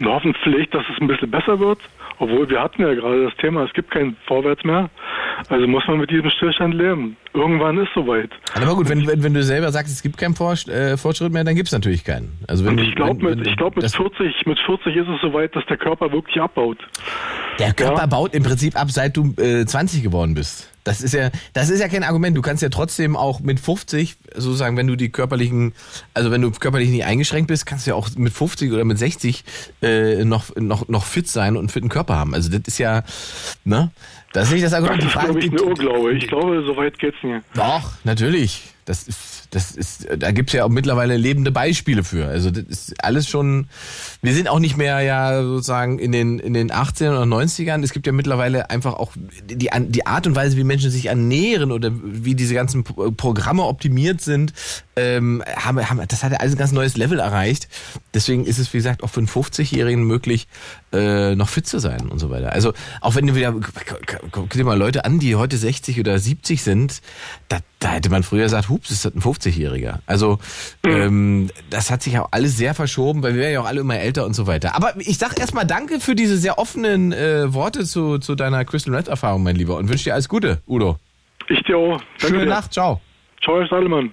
Und 0.00 0.06
hoffen 0.08 0.34
vielleicht, 0.42 0.74
dass 0.74 0.82
es 0.92 1.00
ein 1.00 1.06
bisschen 1.06 1.30
besser 1.30 1.58
wird. 1.60 1.78
Obwohl 2.18 2.48
wir 2.48 2.60
hatten 2.60 2.82
ja 2.82 2.94
gerade 2.94 3.24
das 3.24 3.36
Thema, 3.38 3.64
es 3.64 3.72
gibt 3.72 3.90
kein 3.90 4.16
Vorwärts 4.26 4.62
mehr. 4.64 4.88
Also 5.48 5.66
muss 5.66 5.84
man 5.88 5.98
mit 5.98 6.10
diesem 6.10 6.30
Stillstand 6.30 6.74
leben. 6.74 7.16
Irgendwann 7.32 7.76
ist 7.78 7.90
soweit. 7.94 8.30
Aber 8.54 8.74
gut, 8.76 8.88
wenn, 8.88 9.04
wenn, 9.06 9.22
wenn 9.22 9.34
du 9.34 9.42
selber 9.42 9.70
sagst, 9.72 9.92
es 9.92 10.00
gibt 10.02 10.16
keinen 10.16 10.34
äh, 10.34 10.96
Fortschritt 10.96 11.32
mehr, 11.32 11.42
dann 11.44 11.56
gibt 11.56 11.66
es 11.68 11.72
natürlich 11.72 12.04
keinen. 12.04 12.38
Also 12.46 12.64
wenn 12.64 12.72
Und 12.78 12.80
ich 12.80 12.94
glaube, 12.94 13.22
mit, 13.34 13.46
ich 13.46 13.56
glaub, 13.56 13.74
mit, 13.74 13.84
das- 13.84 13.96
40, 13.96 14.46
mit 14.46 14.58
40 14.60 14.94
ist 14.96 15.08
es 15.08 15.20
soweit, 15.22 15.54
dass 15.56 15.66
der 15.66 15.76
Körper 15.76 16.12
wirklich 16.12 16.40
abbaut. 16.40 16.78
Der 17.58 17.72
Körper 17.72 18.00
Ja. 18.02 18.06
baut 18.06 18.34
im 18.34 18.42
Prinzip 18.44 18.76
ab, 18.80 18.90
seit 18.90 19.16
du 19.16 19.34
äh, 19.40 19.64
20 19.64 20.02
geworden 20.02 20.34
bist. 20.34 20.72
Das 20.84 21.00
ist 21.00 21.14
ja, 21.14 21.30
das 21.54 21.70
ist 21.70 21.80
ja 21.80 21.88
kein 21.88 22.04
Argument. 22.04 22.36
Du 22.36 22.42
kannst 22.42 22.62
ja 22.62 22.68
trotzdem 22.68 23.16
auch 23.16 23.40
mit 23.40 23.58
50, 23.58 24.16
sozusagen, 24.34 24.76
wenn 24.76 24.86
du 24.86 24.96
die 24.96 25.08
körperlichen, 25.08 25.72
also 26.12 26.30
wenn 26.30 26.42
du 26.42 26.50
körperlich 26.50 26.90
nicht 26.90 27.04
eingeschränkt 27.04 27.48
bist, 27.48 27.64
kannst 27.64 27.86
du 27.86 27.92
ja 27.92 27.96
auch 27.96 28.10
mit 28.16 28.32
50 28.32 28.70
oder 28.70 28.84
mit 28.84 28.98
60 28.98 29.44
äh, 29.82 30.24
noch, 30.24 30.54
noch, 30.56 30.86
noch 30.88 31.04
fit 31.04 31.26
sein 31.26 31.54
und 31.54 31.60
einen 31.60 31.68
fitten 31.70 31.88
Körper 31.88 32.16
haben. 32.16 32.34
Also 32.34 32.50
das 32.50 32.60
ist 32.66 32.78
ja, 32.78 33.02
ne? 33.64 33.90
Das 34.34 34.48
ist 34.48 34.54
nicht 34.54 34.64
das 34.64 34.74
Argument. 34.74 35.02
Das 35.02 35.14
ist, 35.14 35.20
glaube 35.20 35.38
ich, 35.38 35.50
ein 35.50 35.56
Irrglaube. 35.56 36.12
Ich 36.12 36.26
glaube, 36.26 36.62
so 36.66 36.76
weit 36.76 36.98
geht's 36.98 37.16
nicht. 37.22 37.44
Doch, 37.54 37.92
natürlich. 38.02 38.62
Das 38.84 39.08
ist, 39.08 39.43
das 39.54 39.70
ist, 39.70 40.08
da 40.18 40.32
gibt's 40.32 40.52
ja 40.52 40.64
auch 40.64 40.68
mittlerweile 40.68 41.16
lebende 41.16 41.52
Beispiele 41.52 42.02
für. 42.02 42.26
Also 42.26 42.50
das 42.50 42.64
ist 42.64 43.04
alles 43.04 43.28
schon. 43.28 43.68
Wir 44.20 44.34
sind 44.34 44.48
auch 44.48 44.58
nicht 44.58 44.76
mehr 44.76 45.00
ja 45.02 45.42
sozusagen 45.42 45.98
in 45.98 46.12
den 46.12 46.38
in 46.38 46.54
den 46.54 46.72
18 46.72 47.08
oder 47.08 47.22
90ern. 47.22 47.82
Es 47.84 47.92
gibt 47.92 48.06
ja 48.06 48.12
mittlerweile 48.12 48.70
einfach 48.70 48.94
auch 48.94 49.12
die 49.44 49.70
die 49.88 50.06
Art 50.06 50.26
und 50.26 50.34
Weise, 50.34 50.56
wie 50.56 50.64
Menschen 50.64 50.90
sich 50.90 51.06
ernähren 51.06 51.70
oder 51.70 51.90
wie 52.02 52.34
diese 52.34 52.54
ganzen 52.54 52.84
Pro- 52.84 53.12
Programme 53.12 53.64
optimiert 53.64 54.20
sind, 54.20 54.52
ähm, 54.96 55.42
haben, 55.56 55.88
haben 55.88 56.00
das 56.08 56.22
hat 56.24 56.32
ja 56.32 56.38
alles 56.38 56.54
ein 56.54 56.58
ganz 56.58 56.72
neues 56.72 56.96
Level 56.96 57.20
erreicht. 57.20 57.68
Deswegen 58.12 58.44
ist 58.46 58.58
es 58.58 58.72
wie 58.72 58.78
gesagt 58.78 59.02
auch 59.02 59.10
für 59.10 59.20
einen 59.20 59.28
50-Jährigen 59.28 60.02
möglich, 60.04 60.48
äh, 60.92 61.34
noch 61.34 61.48
fit 61.48 61.66
zu 61.66 61.78
sein 61.78 62.08
und 62.08 62.18
so 62.18 62.30
weiter. 62.30 62.52
Also 62.52 62.72
auch 63.00 63.14
wenn 63.14 63.26
du 63.26 63.34
wieder 63.34 63.54
guck 64.30 64.50
dir 64.50 64.64
mal 64.64 64.78
Leute 64.78 65.04
an, 65.04 65.18
die 65.18 65.36
heute 65.36 65.56
60 65.56 66.00
oder 66.00 66.18
70 66.18 66.62
sind, 66.62 67.00
da, 67.48 67.58
da 67.78 67.92
hätte 67.92 68.10
man 68.10 68.22
früher 68.22 68.44
gesagt, 68.44 68.68
hups, 68.68 68.90
ist 68.90 69.04
das 69.04 69.14
ein 69.14 69.20
50-Jähriger. 69.44 70.00
Also 70.06 70.38
ähm, 70.84 71.50
das 71.70 71.90
hat 71.90 72.02
sich 72.02 72.18
auch 72.18 72.28
alles 72.30 72.56
sehr 72.56 72.74
verschoben, 72.74 73.22
weil 73.22 73.34
wir 73.34 73.42
werden 73.42 73.54
ja 73.54 73.60
auch 73.60 73.66
alle 73.66 73.80
immer 73.80 73.98
älter 73.98 74.24
und 74.26 74.34
so 74.34 74.46
weiter. 74.46 74.74
Aber 74.74 74.94
ich 74.98 75.18
sag 75.18 75.38
erstmal 75.38 75.66
danke 75.66 76.00
für 76.00 76.14
diese 76.14 76.36
sehr 76.36 76.58
offenen 76.58 77.12
äh, 77.12 77.52
Worte 77.52 77.84
zu, 77.84 78.18
zu 78.18 78.34
deiner 78.34 78.64
Crystal 78.64 78.94
Red 78.94 79.08
Erfahrung, 79.08 79.42
mein 79.42 79.56
Lieber, 79.56 79.76
und 79.76 79.88
wünsche 79.88 80.04
dir 80.04 80.14
alles 80.14 80.28
Gute, 80.28 80.60
Udo. 80.66 80.98
Ich 81.48 81.62
dir 81.64 81.76
auch. 81.76 81.98
Danke 82.20 82.26
Schöne 82.28 82.44
dir. 82.44 82.50
Nacht, 82.50 82.72
ciao. 82.72 83.00
Ciao, 83.42 83.60
Herr 83.60 83.68
Salman. 83.68 84.12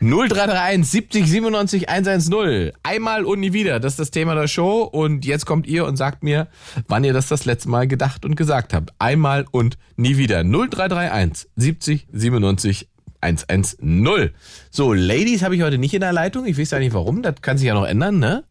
0331 0.00 0.84
70 0.84 1.26
97 1.26 1.88
110. 1.88 2.72
Einmal 2.82 3.24
und 3.24 3.40
nie 3.40 3.52
wieder. 3.52 3.80
Das 3.80 3.94
ist 3.94 4.00
das 4.00 4.10
Thema 4.10 4.34
der 4.34 4.48
Show. 4.48 4.82
Und 4.82 5.24
jetzt 5.24 5.46
kommt 5.46 5.66
ihr 5.66 5.86
und 5.86 5.96
sagt 5.96 6.22
mir, 6.22 6.48
wann 6.88 7.04
ihr 7.04 7.12
das 7.12 7.28
das 7.28 7.44
letzte 7.44 7.70
Mal 7.70 7.88
gedacht 7.88 8.24
und 8.24 8.36
gesagt 8.36 8.74
habt. 8.74 8.92
Einmal 8.98 9.46
und 9.50 9.78
nie 9.96 10.16
wieder. 10.16 10.44
0331 10.44 11.48
70 11.56 12.06
97 12.12 12.88
110. 13.24 14.30
So, 14.70 14.92
Ladies 14.92 15.42
habe 15.42 15.56
ich 15.56 15.62
heute 15.62 15.78
nicht 15.78 15.94
in 15.94 16.00
der 16.00 16.12
Leitung. 16.12 16.46
Ich 16.46 16.58
weiß 16.58 16.70
ja 16.72 16.78
nicht 16.78 16.94
warum. 16.94 17.22
Das 17.22 17.42
kann 17.42 17.58
sich 17.58 17.66
ja 17.66 17.74
noch 17.74 17.86
ändern, 17.86 18.18
ne? 18.18 18.44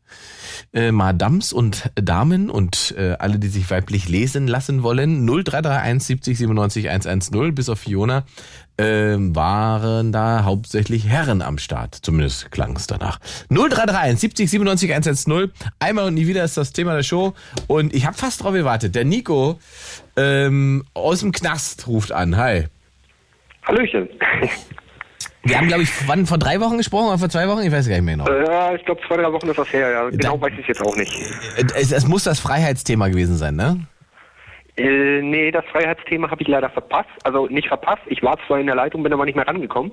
Äh, 0.74 0.91
Madams 0.91 1.53
und 1.53 1.91
Damen 1.95 2.49
und 2.49 2.95
äh, 2.97 3.15
alle, 3.19 3.38
die 3.38 3.47
sich 3.47 3.69
weiblich 3.69 4.09
lesen 4.09 4.47
lassen 4.47 4.82
wollen. 4.82 5.26
0331 5.26 6.03
70 6.07 6.38
97 6.38 6.89
110 6.89 7.53
bis 7.53 7.69
auf 7.69 7.80
Fiona 7.80 8.26
ähm, 8.78 9.36
waren 9.36 10.11
da 10.11 10.43
hauptsächlich 10.43 11.07
Herren 11.07 11.41
am 11.41 11.57
Start. 11.57 11.95
Zumindest 12.01 12.51
klang 12.51 12.76
es 12.76 12.88
danach. 12.88 13.19
0331 13.49 14.19
70 14.19 14.49
97 14.49 14.91
110. 14.91 15.51
Einmal 15.80 16.05
und 16.05 16.15
nie 16.15 16.28
wieder 16.28 16.43
ist 16.43 16.57
das 16.57 16.74
Thema 16.74 16.95
der 16.95 17.03
Show. 17.03 17.34
Und 17.67 17.93
ich 17.93 18.05
habe 18.05 18.17
fast 18.17 18.43
drauf 18.43 18.53
gewartet. 18.53 18.95
Der 18.95 19.05
Nico 19.05 19.59
ähm, 20.15 20.84
aus 20.93 21.19
dem 21.19 21.32
Knast 21.32 21.88
ruft 21.88 22.11
an. 22.11 22.36
Hi. 22.38 22.65
Hallöchen. 23.66 24.09
Wir 25.45 25.57
haben, 25.57 25.68
glaube 25.68 25.84
ich, 25.84 25.89
wann, 26.07 26.26
vor 26.26 26.38
drei 26.38 26.59
Wochen 26.61 26.78
gesprochen 26.78 27.07
oder 27.09 27.18
vor 27.18 27.28
zwei 27.28 27.47
Wochen? 27.49 27.61
Ich 27.64 27.72
weiß 27.72 27.88
gar 27.89 27.95
nicht 27.95 28.05
mehr 28.05 28.16
genau. 28.16 28.32
Ja, 28.49 28.74
ich 28.76 28.86
glaube, 28.86 29.01
zwei, 29.05 29.18
drei 29.18 29.30
Wochen 29.32 29.49
ist 29.49 29.57
das 29.57 29.74
her, 29.74 29.91
ja. 29.91 30.09
Genau 30.09 30.38
Da- 30.38 30.41
weiß 30.41 30.53
ich 30.57 30.68
jetzt 30.68 30.82
auch 30.82 30.95
nicht. 30.95 31.11
Es, 31.76 31.91
es 31.91 32.07
muss 32.07 32.24
das 32.24 32.39
Freiheitsthema 32.39 33.09
gewesen 33.09 33.36
sein, 33.36 33.55
ne? 33.57 33.86
Äh, 34.78 35.22
nee, 35.22 35.51
das 35.51 35.66
Freiheitsthema 35.72 36.32
habe 36.32 36.41
ich 36.41 36.47
leider 36.47 36.70
verpasst. 36.70 37.09
Also 37.26 37.47
nicht 37.47 37.68
verpasst. 37.68 38.01
Ich 38.07 38.24
war 38.24 38.38
zwar 38.47 38.59
in 38.59 38.68
der 38.68 38.76
Leitung, 38.76 39.03
bin 39.03 39.11
aber 39.11 39.26
nicht 39.26 39.36
mehr 39.36 39.45
rangekommen. 39.47 39.91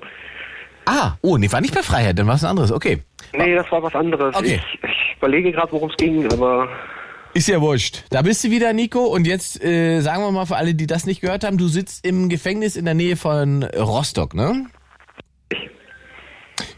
Ah, 0.87 1.13
oh, 1.21 1.37
nee, 1.37 1.51
war 1.51 1.61
nicht 1.61 1.75
bei 1.75 1.83
Freiheit, 1.83 2.19
dann 2.19 2.27
war 2.29 2.37
es 2.37 2.45
ein 2.45 2.51
anderes. 2.51 2.71
Okay. 2.73 3.03
Nee, 3.37 3.55
das 3.55 3.71
war 3.73 3.83
was 3.83 3.95
anderes. 3.95 4.35
Okay. 4.37 4.61
Ich, 4.73 4.85
ich 4.85 5.17
überlege 5.19 5.53
gerade, 5.53 5.71
worum 5.73 5.91
es 5.91 5.97
ging, 5.97 6.33
aber 6.33 6.69
Ist 7.33 7.49
ja 7.49 7.61
wurscht. 7.61 8.05
Da 8.11 8.23
bist 8.23 8.43
du 8.43 8.51
wieder, 8.51 8.73
Nico. 8.73 9.05
Und 9.05 9.27
jetzt 9.27 9.63
äh, 9.63 10.01
sagen 10.01 10.23
wir 10.23 10.33
mal 10.33 10.47
für 10.47 10.57
alle, 10.57 10.75
die 10.75 10.87
das 10.87 11.07
nicht 11.07 11.21
gehört 11.21 11.45
haben, 11.45 11.59
du 11.59 11.69
sitzt 11.69 12.05
im 12.05 12.29
Gefängnis 12.29 12.77
in 12.77 12.85
der 12.85 12.95
Nähe 12.95 13.17
von 13.17 13.63
Rostock, 13.63 14.35
ne? 14.35 14.67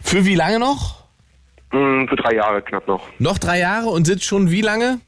Für 0.00 0.24
wie 0.26 0.34
lange 0.34 0.58
noch? 0.58 1.02
mh, 1.72 2.06
für 2.08 2.16
drei 2.16 2.34
Jahre 2.34 2.62
knapp 2.62 2.86
noch. 2.86 3.08
Noch 3.18 3.38
drei 3.38 3.58
Jahre 3.60 3.88
und 3.88 4.04
sitzt 4.06 4.24
schon 4.24 4.50
wie 4.50 4.60
lange? 4.60 5.00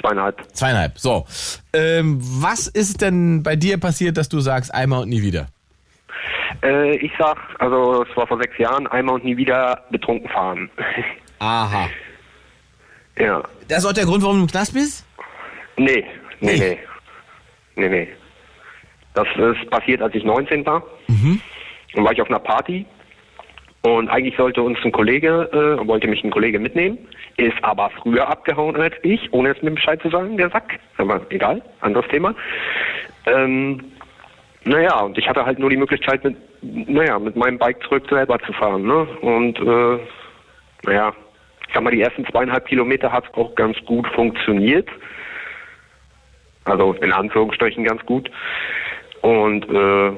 Zweieinhalb. 0.00 0.54
Zweieinhalb. 0.54 0.98
So. 0.98 1.26
Ähm, 1.72 2.18
was 2.20 2.68
ist 2.68 3.00
denn 3.00 3.42
bei 3.42 3.56
dir 3.56 3.78
passiert, 3.80 4.16
dass 4.16 4.28
du 4.28 4.40
sagst, 4.40 4.72
einmal 4.72 5.02
und 5.02 5.08
nie 5.08 5.22
wieder? 5.22 5.48
Äh, 6.62 6.96
ich 6.98 7.10
sag, 7.18 7.36
also 7.58 8.04
es 8.08 8.16
war 8.16 8.26
vor 8.26 8.38
sechs 8.38 8.56
Jahren, 8.58 8.86
einmal 8.86 9.16
und 9.16 9.24
nie 9.24 9.36
wieder 9.36 9.84
betrunken 9.90 10.28
fahren. 10.30 10.70
Aha. 11.38 11.88
ja. 13.18 13.42
Das 13.68 13.78
ist 13.78 13.86
auch 13.86 13.92
der 13.92 14.04
Grund, 14.04 14.22
warum 14.22 14.36
du 14.36 14.42
im 14.42 14.48
Knast 14.48 14.74
bist? 14.74 15.06
Nee, 15.76 16.04
nee, 16.40 16.56
nee. 16.56 16.78
Nee, 17.76 17.88
nee. 17.88 18.08
Das 19.14 19.26
ist 19.36 19.70
passiert, 19.70 20.02
als 20.02 20.14
ich 20.14 20.24
19 20.24 20.64
war. 20.64 20.82
Mhm. 21.08 21.40
Dann 21.94 22.04
war 22.04 22.12
ich 22.12 22.20
auf 22.20 22.28
einer 22.28 22.38
Party 22.38 22.86
Und 23.82 24.08
eigentlich 24.08 24.36
sollte 24.36 24.62
uns 24.62 24.78
ein 24.84 24.92
Kollege, 24.92 25.48
äh, 25.52 25.86
wollte 25.86 26.08
mich 26.08 26.22
ein 26.24 26.30
Kollege 26.30 26.58
mitnehmen, 26.58 26.98
ist 27.36 27.56
aber 27.62 27.90
früher 28.02 28.28
abgehauen 28.28 28.76
als 28.76 28.94
ich, 29.02 29.32
ohne 29.32 29.50
es 29.50 29.62
mir 29.62 29.70
Bescheid 29.70 30.00
zu 30.02 30.10
sagen, 30.10 30.36
der 30.36 30.50
Sack. 30.50 30.78
Aber 30.96 31.20
egal, 31.30 31.62
anderes 31.80 32.08
Thema. 32.08 32.34
Ähm, 33.26 33.84
naja, 34.64 35.00
und 35.00 35.16
ich 35.16 35.28
hatte 35.28 35.46
halt 35.46 35.58
nur 35.58 35.70
die 35.70 35.76
Möglichkeit, 35.76 36.24
mit, 36.24 36.36
naja, 36.62 37.18
mit 37.18 37.36
meinem 37.36 37.58
Bike 37.58 37.82
zurück 37.84 38.04
selber 38.10 38.38
zu 38.40 38.52
fahren. 38.52 38.82
Ne? 38.82 39.06
Und 39.20 39.58
äh, 39.60 39.98
naja, 40.84 41.12
ich 41.68 41.74
sag 41.74 41.82
mal, 41.82 41.90
die 41.90 42.00
ersten 42.00 42.24
zweieinhalb 42.26 42.66
Kilometer 42.66 43.12
hat 43.12 43.24
es 43.24 43.34
auch 43.34 43.54
ganz 43.54 43.76
gut 43.84 44.06
funktioniert. 44.08 44.88
Also 46.64 46.94
in 46.94 47.12
Anführungsstrichen 47.12 47.84
ganz 47.84 48.04
gut. 48.06 48.30
Und 49.22 49.68
äh, 49.68 50.12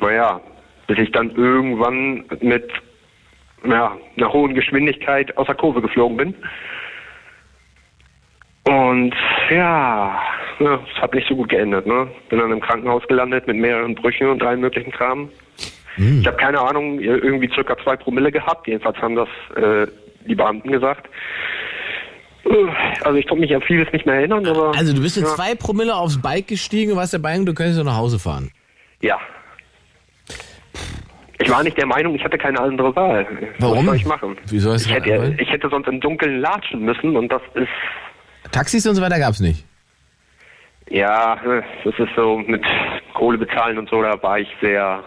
naja, 0.00 0.40
bis 0.86 0.98
ich 0.98 1.12
dann 1.12 1.30
irgendwann 1.30 2.24
mit 2.40 2.70
ja, 3.64 3.96
einer 4.16 4.32
hohen 4.32 4.54
Geschwindigkeit 4.54 5.36
aus 5.36 5.46
der 5.46 5.54
Kurve 5.54 5.80
geflogen 5.80 6.16
bin. 6.16 6.34
Und 8.64 9.14
ja, 9.50 10.20
ja, 10.60 10.80
es 10.94 11.02
hat 11.02 11.14
nicht 11.14 11.28
so 11.28 11.36
gut 11.36 11.48
geendet. 11.48 11.86
Ne? 11.86 12.08
Bin 12.28 12.38
dann 12.38 12.52
im 12.52 12.60
Krankenhaus 12.60 13.06
gelandet 13.08 13.46
mit 13.46 13.56
mehreren 13.56 13.94
Brüchen 13.94 14.28
und 14.28 14.42
allen 14.42 14.60
möglichen 14.60 14.92
Kram. 14.92 15.28
Ich 15.96 16.26
habe 16.26 16.38
keine 16.38 16.58
Ahnung, 16.58 17.00
irgendwie 17.00 17.50
circa 17.52 17.76
zwei 17.76 17.96
Promille 17.96 18.32
gehabt. 18.32 18.66
Jedenfalls 18.66 18.96
haben 18.98 19.14
das 19.14 19.28
äh, 19.56 19.86
die 20.26 20.34
Beamten 20.34 20.70
gesagt. 20.72 21.08
Äh, 22.44 22.50
Also 23.04 23.18
ich 23.18 23.26
konnte 23.26 23.40
mich 23.42 23.54
an 23.54 23.62
vieles 23.62 23.92
nicht 23.92 24.06
mehr 24.06 24.16
erinnern, 24.16 24.46
aber 24.46 24.72
Also 24.76 24.94
du 24.94 25.00
bist 25.02 25.16
mit 25.16 25.26
ja. 25.26 25.34
zwei 25.34 25.54
Promille 25.54 25.94
aufs 25.94 26.20
Bike 26.20 26.48
gestiegen, 26.48 26.96
warst 26.96 27.12
der 27.12 27.20
Meinung, 27.20 27.46
du 27.46 27.54
könntest 27.54 27.78
ja 27.78 27.84
nach 27.84 27.96
Hause 27.96 28.18
fahren. 28.18 28.50
Ja. 29.00 29.18
Ich 31.40 31.50
war 31.50 31.62
nicht 31.64 31.76
der 31.76 31.86
Meinung, 31.86 32.14
ich 32.14 32.22
hatte 32.24 32.38
keine 32.38 32.60
andere 32.60 32.94
Wahl. 32.94 33.26
Warum? 33.58 33.78
Was 33.78 33.84
soll 33.86 33.96
ich 33.96 34.06
machen? 34.06 34.36
Wie 34.46 34.58
soll 34.60 34.76
es 34.76 34.86
Ich 34.86 34.92
hätte, 34.94 35.34
ich 35.38 35.50
hätte 35.50 35.68
sonst 35.68 35.88
im 35.88 36.00
Dunkeln 36.00 36.40
latschen 36.40 36.82
müssen 36.82 37.16
und 37.16 37.28
das 37.30 37.42
ist, 37.54 37.68
Taxis 38.52 38.86
und 38.86 38.94
so 38.94 39.02
weiter 39.02 39.18
gab's 39.18 39.40
nicht. 39.40 39.64
ja, 40.88 41.36
das 41.84 41.94
ist 41.98 42.14
so 42.14 42.38
mit 42.38 42.62
Kohle 43.14 43.38
bezahlen 43.38 43.78
und 43.78 43.88
so, 43.88 44.02
da 44.02 44.22
war 44.22 44.38
ich 44.38 44.48
sehr, 44.60 45.02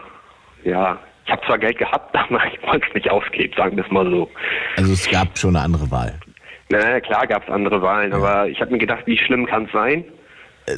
ja, 0.63 0.99
ich 1.25 1.31
habe 1.31 1.45
zwar 1.45 1.57
Geld 1.57 1.77
gehabt, 1.77 2.15
aber 2.15 2.41
ich 2.47 2.61
wollte 2.63 2.87
es 2.87 2.93
nicht 2.93 3.09
ausgeben, 3.09 3.53
sagen 3.57 3.75
wir 3.75 3.85
es 3.85 3.91
mal 3.91 4.09
so. 4.09 4.29
Also 4.77 4.93
es 4.93 5.09
gab 5.09 5.37
schon 5.37 5.55
eine 5.55 5.65
andere 5.65 5.89
Wahl. 5.91 6.19
Na 6.69 6.99
klar 6.99 7.27
gab 7.27 7.43
es 7.43 7.53
andere 7.53 7.81
Wahlen, 7.81 8.13
aber 8.13 8.47
ich 8.47 8.59
habe 8.59 8.71
mir 8.71 8.79
gedacht, 8.79 9.03
wie 9.05 9.17
schlimm 9.17 9.45
kann 9.45 9.65
es 9.65 9.71
sein? 9.71 10.03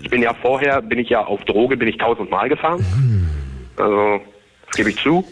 Ich 0.01 0.09
bin 0.09 0.21
ja 0.21 0.33
vorher, 0.33 0.81
bin 0.81 0.99
ich 0.99 1.09
ja 1.09 1.23
auf 1.23 1.43
Droge, 1.45 1.77
bin 1.77 1.87
ich 1.87 1.97
tausendmal 1.97 2.49
gefahren. 2.49 2.85
Also, 3.77 4.19
das 4.65 4.75
gebe 4.75 4.89
ich 4.89 4.97
zu. 4.97 5.25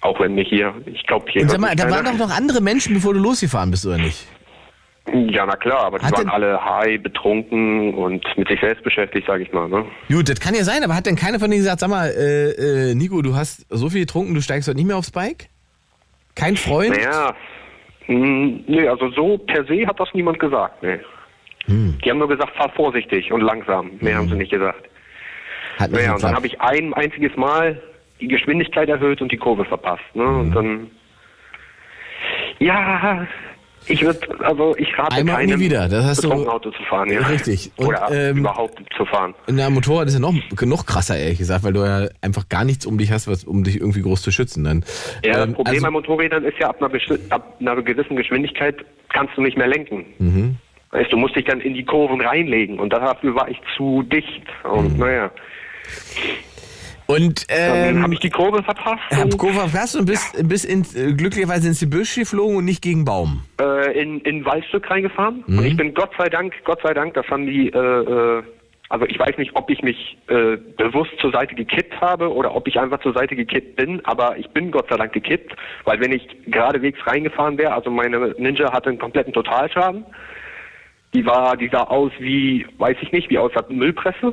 Auch 0.00 0.18
wenn 0.20 0.34
mich 0.34 0.48
hier, 0.48 0.74
ich 0.86 1.06
glaube 1.06 1.26
hier. 1.30 1.42
Und 1.42 1.50
sag 1.50 1.60
mal, 1.60 1.76
da 1.76 1.90
waren 1.90 2.04
doch 2.04 2.16
noch 2.16 2.34
andere 2.34 2.62
Menschen, 2.62 2.94
bevor 2.94 3.12
du 3.12 3.20
losgefahren 3.20 3.70
bist, 3.70 3.86
oder 3.86 3.98
nicht? 3.98 4.26
Ja, 5.12 5.44
na 5.44 5.56
klar, 5.56 5.84
aber 5.84 5.98
die 5.98 6.06
Hat 6.06 6.16
waren 6.16 6.30
alle 6.30 6.64
high, 6.64 7.02
betrunken 7.02 7.94
und 7.94 8.24
mit 8.38 8.48
sich 8.48 8.58
selbst 8.60 8.82
beschäftigt, 8.84 9.26
sage 9.26 9.42
ich 9.42 9.52
mal. 9.52 9.68
Ne? 9.68 9.84
Gut, 10.08 10.28
das 10.30 10.40
kann 10.40 10.54
ja 10.54 10.64
sein, 10.64 10.82
aber 10.82 10.96
hat 10.96 11.04
denn 11.04 11.16
keiner 11.16 11.38
von 11.38 11.50
denen 11.50 11.62
gesagt, 11.62 11.80
sag 11.80 11.90
mal, 11.90 12.08
äh, 12.08 12.90
äh, 12.90 12.94
Nico, 12.94 13.20
du 13.20 13.36
hast 13.36 13.66
so 13.68 13.90
viel 13.90 14.00
getrunken, 14.00 14.34
du 14.34 14.40
steigst 14.40 14.66
heute 14.66 14.78
nicht 14.78 14.86
mehr 14.86 14.96
aufs 14.96 15.10
Bike? 15.10 15.48
Kein 16.34 16.56
Freund? 16.56 16.96
Naja, 16.96 17.34
mh, 18.06 18.60
nee, 18.66 18.88
also 18.88 19.10
so 19.10 19.36
per 19.38 19.66
se 19.66 19.86
hat 19.86 20.00
das 20.00 20.08
niemand 20.14 20.40
gesagt. 20.40 20.82
Nee. 20.82 20.98
Hm. 21.66 21.98
Die 22.02 22.10
haben 22.10 22.18
nur 22.18 22.28
gesagt, 22.28 22.56
fahr 22.56 22.70
vorsichtig 22.70 23.30
und 23.30 23.42
langsam. 23.42 23.92
Mehr 24.00 24.16
haben 24.16 24.28
sie 24.28 24.36
nicht 24.36 24.50
gesagt. 24.50 24.88
Hat 25.78 25.90
Naja, 25.90 26.14
und 26.14 26.22
dann 26.22 26.34
habe 26.34 26.46
ich 26.46 26.60
ein 26.60 26.94
einziges 26.94 27.36
Mal 27.36 27.80
die 28.20 28.28
Geschwindigkeit 28.28 28.88
erhöht 28.88 29.20
und 29.20 29.32
die 29.32 29.36
Kurve 29.36 29.64
verpasst. 29.64 30.04
Ne? 30.14 30.24
Mhm. 30.24 30.38
Und 30.38 30.54
dann, 30.54 30.90
ja, 32.58 33.26
ich 33.86 34.02
würde, 34.04 34.20
also 34.44 34.74
ich 34.76 34.88
rate 34.98 35.16
Einmal 35.16 35.36
und 35.36 35.44
nie 35.46 35.50
keinem, 35.52 35.60
wieder, 35.60 35.88
das 35.88 36.04
hast 36.04 36.24
du- 36.24 36.32
Auto 36.32 36.70
zu 36.70 36.82
fahren. 36.84 37.10
Ja. 37.10 37.20
Richtig. 37.26 37.70
Und, 37.76 37.86
Oder 37.88 38.08
ähm, 38.10 38.38
überhaupt 38.38 38.82
zu 38.96 39.04
fahren. 39.06 39.34
Na, 39.46 39.68
Motorrad 39.70 40.08
ist 40.08 40.14
ja 40.14 40.20
noch, 40.20 40.34
noch 40.62 40.86
krasser, 40.86 41.16
ehrlich 41.16 41.38
gesagt, 41.38 41.64
weil 41.64 41.72
du 41.72 41.84
ja 41.84 42.08
einfach 42.22 42.48
gar 42.48 42.64
nichts 42.64 42.86
um 42.86 42.98
dich 42.98 43.10
hast, 43.12 43.28
was 43.28 43.44
um 43.44 43.64
dich 43.64 43.76
irgendwie 43.76 44.02
groß 44.02 44.22
zu 44.22 44.30
schützen. 44.30 44.64
Dann. 44.64 44.84
Ja, 45.24 45.32
das 45.34 45.46
Ähm, 45.46 45.54
Problem 45.54 45.74
also- 45.74 45.84
bei 45.86 45.90
Motorrädern 45.90 46.44
ist 46.44 46.58
ja, 46.58 46.68
ab 46.70 46.82
einer, 46.82 46.90
ab 47.30 47.56
einer 47.60 47.82
gewissen 47.82 48.16
Geschwindigkeit 48.16 48.76
kannst 49.12 49.36
du 49.36 49.42
nicht 49.42 49.56
mehr 49.56 49.68
lenken. 49.68 50.04
Mhm. 50.18 50.56
Weißt, 50.90 51.12
du 51.12 51.16
musst 51.16 51.34
dich 51.34 51.44
dann 51.44 51.60
in 51.60 51.74
die 51.74 51.84
Kurven 51.84 52.20
reinlegen 52.20 52.78
und 52.78 52.92
dafür 52.92 53.34
war 53.34 53.48
ich 53.48 53.58
zu 53.76 54.02
dicht. 54.04 54.42
Und 54.62 54.92
Mhm. 54.94 54.98
naja, 55.00 55.30
Und 57.06 57.50
dann 57.50 57.96
ähm, 57.96 58.02
habe 58.02 58.14
ich 58.14 58.20
die 58.20 58.30
Kurve 58.30 58.62
verpasst. 58.62 59.02
hab 59.10 59.36
Kurve 59.36 59.68
verpasst 59.68 59.96
und 59.96 60.06
bist, 60.06 60.48
bis 60.48 60.64
in, 60.64 60.86
äh, 60.94 61.12
glücklicherweise 61.12 61.68
ins 61.68 61.80
Gebüsch 61.80 62.14
geflogen 62.14 62.56
und 62.56 62.64
nicht 62.64 62.82
gegen 62.82 63.04
Baum. 63.04 63.42
äh, 63.60 64.00
in, 64.00 64.20
in 64.20 64.36
ein 64.36 64.44
Waldstück 64.46 64.90
reingefahren. 64.90 65.44
Mhm. 65.46 65.58
Und 65.58 65.64
ich 65.66 65.76
bin 65.76 65.92
Gott 65.94 66.10
sei 66.16 66.28
Dank, 66.28 66.54
Gott 66.64 66.80
sei 66.82 66.94
Dank, 66.94 67.14
das 67.14 67.26
haben 67.28 67.46
die, 67.46 67.68
äh, 67.68 67.78
äh, 67.78 68.42
also 68.88 69.06
ich 69.06 69.18
weiß 69.18 69.36
nicht, 69.38 69.54
ob 69.54 69.68
ich 69.70 69.82
mich 69.82 70.16
äh, 70.28 70.56
bewusst 70.76 71.12
zur 71.20 71.30
Seite 71.32 71.54
gekippt 71.54 72.00
habe 72.00 72.32
oder 72.32 72.54
ob 72.54 72.66
ich 72.68 72.78
einfach 72.78 73.00
zur 73.00 73.12
Seite 73.12 73.36
gekippt 73.36 73.76
bin, 73.76 74.04
aber 74.04 74.38
ich 74.38 74.48
bin 74.50 74.70
Gott 74.70 74.86
sei 74.88 74.96
Dank 74.96 75.12
gekippt, 75.12 75.54
weil 75.84 76.00
wenn 76.00 76.12
ich 76.12 76.26
geradewegs 76.46 76.98
reingefahren 77.06 77.58
wäre, 77.58 77.74
also 77.74 77.90
meine 77.90 78.34
Ninja 78.38 78.72
hatte 78.72 78.88
einen 78.88 78.98
kompletten 78.98 79.32
Totalschaden. 79.32 80.04
Die 81.12 81.24
war, 81.24 81.56
die 81.56 81.68
sah 81.68 81.84
aus 81.84 82.12
wie, 82.18 82.66
weiß 82.78 82.96
ich 83.00 83.12
nicht, 83.12 83.30
wie 83.30 83.38
aus 83.38 83.52
der 83.52 83.64
Müllpresse. 83.68 84.32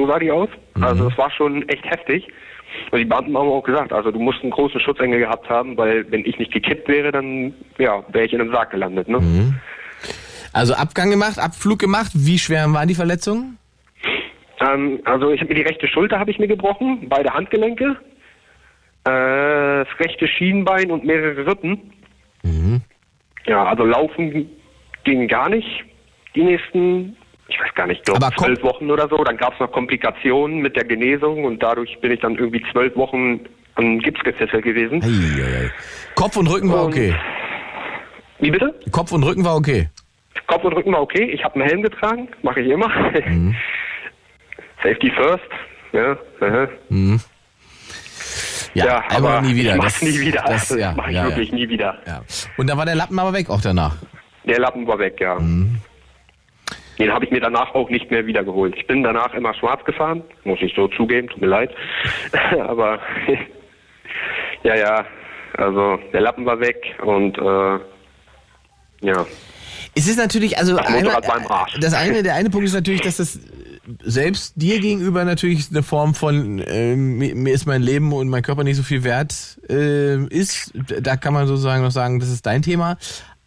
So 0.00 0.06
sah 0.06 0.18
die 0.18 0.30
aus. 0.30 0.48
Also 0.80 1.10
das 1.10 1.18
war 1.18 1.30
schon 1.30 1.68
echt 1.68 1.84
heftig. 1.84 2.26
Und 2.90 2.98
die 3.00 3.04
Beamten 3.04 3.36
haben 3.36 3.48
auch 3.48 3.62
gesagt, 3.62 3.92
also 3.92 4.10
du 4.10 4.18
musst 4.18 4.40
einen 4.42 4.50
großen 4.50 4.80
Schutzengel 4.80 5.18
gehabt 5.18 5.50
haben, 5.50 5.76
weil 5.76 6.10
wenn 6.10 6.24
ich 6.24 6.38
nicht 6.38 6.52
gekippt 6.52 6.88
wäre, 6.88 7.12
dann 7.12 7.52
ja, 7.76 8.02
wäre 8.08 8.24
ich 8.24 8.32
in 8.32 8.40
einem 8.40 8.50
Sarg 8.50 8.70
gelandet. 8.70 9.08
Ne? 9.08 9.52
Also 10.54 10.72
Abgang 10.72 11.10
gemacht, 11.10 11.38
Abflug 11.38 11.78
gemacht. 11.78 12.12
Wie 12.14 12.38
schwer 12.38 12.72
waren 12.72 12.88
die 12.88 12.94
Verletzungen? 12.94 13.58
Ähm, 14.60 15.00
also 15.04 15.32
ich 15.32 15.40
habe 15.40 15.52
mir 15.52 15.62
die 15.62 15.68
rechte 15.68 15.86
Schulter 15.86 16.18
habe 16.18 16.30
ich 16.30 16.38
mir 16.38 16.48
gebrochen, 16.48 17.06
beide 17.10 17.34
Handgelenke, 17.34 17.96
äh, 19.04 19.84
das 19.84 19.88
rechte 19.98 20.26
Schienbein 20.26 20.90
und 20.90 21.04
mehrere 21.04 21.46
Rippen. 21.46 21.92
Ja, 23.44 23.64
also 23.64 23.84
laufen 23.84 24.48
ging 25.04 25.28
gar 25.28 25.50
nicht. 25.50 25.84
Die 26.34 26.42
nächsten, 26.42 27.16
ich 27.50 27.60
weiß 27.60 27.74
gar 27.74 27.86
nicht, 27.86 28.04
glaube 28.04 28.28
zwölf 28.36 28.62
Wochen 28.62 28.90
oder 28.90 29.08
so. 29.08 29.22
Dann 29.24 29.36
gab 29.36 29.54
es 29.54 29.60
noch 29.60 29.70
Komplikationen 29.72 30.58
mit 30.60 30.76
der 30.76 30.84
Genesung 30.84 31.44
und 31.44 31.62
dadurch 31.62 31.98
bin 32.00 32.12
ich 32.12 32.20
dann 32.20 32.36
irgendwie 32.36 32.62
zwölf 32.72 32.94
Wochen 32.96 33.40
an 33.76 33.98
Gips 34.00 34.20
gefesselt 34.22 34.64
gewesen. 34.64 35.02
Eieiei. 35.02 35.70
Kopf 36.14 36.36
und 36.36 36.46
Rücken 36.48 36.70
war 36.70 36.84
Und- 36.84 36.92
okay. 36.92 37.14
Wie 38.38 38.50
bitte? 38.50 38.74
Kopf 38.90 39.12
und 39.12 39.22
Rücken 39.22 39.44
war 39.44 39.54
okay. 39.56 39.88
Kopf 40.46 40.64
und 40.64 40.72
Rücken 40.72 40.92
war 40.92 41.02
okay. 41.02 41.24
Ich 41.30 41.44
habe 41.44 41.56
einen 41.56 41.68
Helm 41.68 41.82
getragen, 41.82 42.28
mache 42.42 42.60
ich 42.60 42.68
immer. 42.70 42.88
Mhm. 43.26 43.54
Safety 44.82 45.10
first. 45.10 45.44
Ja, 45.92 46.16
aha. 46.40 46.68
Ja, 48.74 48.84
ja 48.86 49.02
aber 49.10 49.42
nie 49.42 49.54
wieder. 49.54 49.72
Ich 49.76 49.82
mach's 49.82 50.02
nie 50.02 50.18
wieder. 50.20 50.42
Das, 50.46 50.68
Das, 50.68 50.78
ja, 50.78 50.92
mache 50.96 51.10
ich 51.10 51.16
ja, 51.16 51.24
wirklich 51.24 51.52
nie 51.52 51.68
wieder. 51.68 51.98
Und 52.56 52.68
da 52.70 52.76
war 52.76 52.86
der 52.86 52.94
Lappen 52.94 53.18
aber 53.18 53.32
weg 53.32 53.50
auch 53.50 53.60
danach. 53.60 53.96
Der 54.44 54.58
Lappen 54.58 54.86
war 54.86 54.98
weg, 54.98 55.16
ja. 55.20 55.34
Mhm. 55.38 55.76
Den 57.00 57.12
habe 57.12 57.24
ich 57.24 57.30
mir 57.30 57.40
danach 57.40 57.74
auch 57.74 57.88
nicht 57.88 58.10
mehr 58.10 58.26
wiedergeholt. 58.26 58.76
Ich 58.76 58.86
bin 58.86 59.02
danach 59.02 59.32
immer 59.34 59.54
schwarz 59.54 59.84
gefahren, 59.84 60.22
muss 60.44 60.58
ich 60.60 60.74
so 60.76 60.86
zugeben, 60.88 61.28
tut 61.28 61.40
mir 61.40 61.46
leid. 61.46 61.74
Aber 62.60 63.00
ja, 64.62 64.76
ja, 64.76 65.06
also 65.56 65.98
der 66.12 66.20
Lappen 66.20 66.44
war 66.46 66.60
weg 66.60 66.76
und 67.02 67.38
äh, 67.38 67.80
ja. 69.06 69.26
Es 69.96 70.06
ist 70.06 70.18
natürlich, 70.18 70.58
also 70.58 70.76
Das 70.76 71.50
Arsch. 71.50 71.80
das 71.80 71.94
eine, 71.94 72.22
der 72.22 72.34
eine 72.34 72.50
Punkt 72.50 72.66
ist 72.66 72.74
natürlich, 72.74 73.00
dass 73.00 73.16
das 73.16 73.40
selbst 74.02 74.52
dir 74.56 74.78
gegenüber 74.78 75.24
natürlich 75.24 75.68
eine 75.70 75.82
Form 75.82 76.14
von 76.14 76.60
äh, 76.60 76.94
mir, 76.94 77.34
mir 77.34 77.52
ist 77.52 77.66
mein 77.66 77.82
Leben 77.82 78.12
und 78.12 78.28
mein 78.28 78.42
Körper 78.42 78.62
nicht 78.62 78.76
so 78.76 78.82
viel 78.82 79.04
wert 79.04 79.58
äh, 79.68 80.22
ist. 80.26 80.72
Da 81.00 81.16
kann 81.16 81.32
man 81.32 81.46
sozusagen 81.46 81.82
noch 81.82 81.90
sagen, 81.90 82.20
das 82.20 82.28
ist 82.28 82.46
dein 82.46 82.62
Thema. 82.62 82.98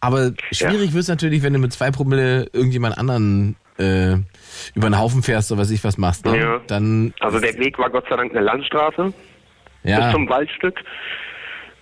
Aber 0.06 0.32
schwierig 0.52 0.92
wird's 0.94 1.08
natürlich, 1.08 1.42
wenn 1.42 1.52
du 1.52 1.58
mit 1.58 1.72
zwei 1.72 1.90
Promille 1.90 2.46
irgendjemand 2.52 2.98
anderen 2.98 3.56
äh, 3.78 4.14
über 4.74 4.88
den 4.90 4.98
Haufen 4.98 5.22
fährst 5.22 5.50
oder 5.50 5.60
was 5.62 5.70
ich 5.70 5.82
was 5.84 5.98
machst. 5.98 6.24
Ne? 6.26 6.38
Ja. 6.38 6.60
Dann 6.66 7.12
Also 7.20 7.40
der 7.40 7.54
Weg 7.58 7.78
war 7.78 7.90
Gott 7.90 8.04
sei 8.08 8.16
Dank 8.16 8.30
eine 8.32 8.40
Landstraße. 8.44 9.12
ja. 9.82 10.00
bis 10.00 10.12
zum 10.12 10.28
Waldstück. 10.28 10.78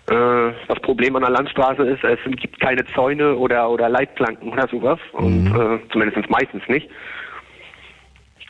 Äh, 0.06 0.52
das 0.68 0.80
Problem 0.82 1.14
an 1.16 1.22
der 1.22 1.30
Landstraße 1.30 1.82
ist, 1.84 2.02
es 2.02 2.18
gibt 2.40 2.58
keine 2.60 2.84
Zäune 2.94 3.36
oder, 3.36 3.70
oder 3.70 3.88
Leitplanken 3.88 4.52
oder 4.52 4.66
sowas. 4.68 4.98
Und 5.12 5.44
Mhm. 5.44 5.60
äh, 5.60 5.78
zumindest 5.92 6.28
meistens 6.30 6.62
nicht. 6.68 6.88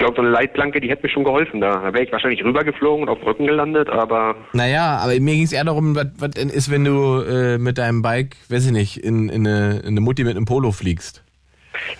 Ich 0.02 0.04
glaube, 0.04 0.16
so 0.20 0.22
eine 0.22 0.32
Leitplanke, 0.32 0.80
die 0.80 0.90
hätte 0.90 1.04
mir 1.06 1.10
schon 1.12 1.22
geholfen. 1.22 1.60
Da, 1.60 1.74
da 1.76 1.94
wäre 1.94 2.02
ich 2.02 2.10
wahrscheinlich 2.10 2.42
rübergeflogen 2.42 3.04
und 3.04 3.08
auf 3.08 3.20
dem 3.20 3.28
Rücken 3.28 3.46
gelandet, 3.46 3.88
aber 3.88 4.34
Naja, 4.52 4.96
aber 4.96 5.12
mir 5.20 5.34
ging 5.34 5.44
es 5.44 5.52
eher 5.52 5.62
darum, 5.62 5.94
was, 5.94 6.08
was 6.18 6.30
ist, 6.34 6.72
wenn 6.72 6.84
du 6.84 7.20
äh, 7.22 7.56
mit 7.56 7.78
deinem 7.78 8.02
Bike, 8.02 8.34
weiß 8.48 8.66
ich 8.66 8.72
nicht, 8.72 8.96
in, 8.96 9.28
in, 9.28 9.46
eine, 9.46 9.78
in 9.78 9.86
eine 9.90 10.00
Mutti 10.00 10.24
mit 10.24 10.34
einem 10.34 10.44
Polo 10.44 10.72
fliegst. 10.72 11.22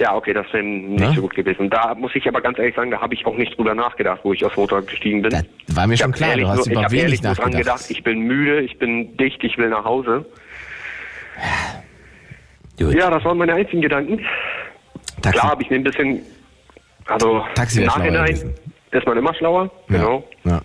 Ja, 0.00 0.16
okay, 0.16 0.32
das 0.32 0.52
wäre 0.52 0.64
nicht 0.64 1.00
Ja? 1.00 1.12
so 1.12 1.20
gut 1.20 1.36
gewesen. 1.36 1.70
Da 1.70 1.94
muss 1.94 2.10
ich 2.16 2.26
aber 2.26 2.40
ganz 2.40 2.58
ehrlich 2.58 2.74
sagen, 2.74 2.90
da 2.90 3.00
habe 3.00 3.14
ich 3.14 3.24
auch 3.24 3.36
nicht 3.36 3.56
drüber 3.56 3.72
nachgedacht, 3.76 4.18
wo 4.24 4.32
ich 4.32 4.44
aufs 4.44 4.56
Motorrad 4.56 4.88
gestiegen 4.88 5.22
bin. 5.22 5.30
Das 5.30 5.44
war 5.76 5.86
mir 5.86 5.94
Ich 5.94 6.00
schon 6.00 6.10
klar, 6.10 6.30
ehrlich 6.30 6.46
du 6.46 6.50
hast 6.50 6.56
nur, 6.58 6.66
ich 6.66 6.72
über 6.72 6.82
hab 6.82 6.90
wenig 6.90 7.20
dran 7.20 7.30
nachgedacht. 7.36 7.56
gedacht, 7.56 7.84
ich 7.88 8.02
bin 8.02 8.18
müde, 8.22 8.62
ich 8.62 8.76
bin 8.80 9.16
dicht, 9.16 9.44
ich 9.44 9.56
will 9.58 9.68
nach 9.68 9.84
Hause. 9.84 10.24
Gut. 12.80 12.94
Ja, 12.94 13.10
das 13.10 13.24
waren 13.24 13.38
meine 13.38 13.54
einzigen 13.54 13.80
Gedanken. 13.80 14.18
Taxi. 15.22 15.38
Klar 15.38 15.52
habe 15.52 15.62
ich 15.62 15.70
mir 15.70 15.76
ein 15.76 15.84
bisschen, 15.84 16.20
also 17.06 17.42
Taxi 17.54 17.80
im 17.80 17.86
Nachhinein 17.86 18.54
ist 18.90 19.06
man 19.06 19.16
immer 19.18 19.34
schlauer. 19.34 19.70
Ja. 19.88 19.96
Genau. 19.98 20.24
Ja. 20.44 20.60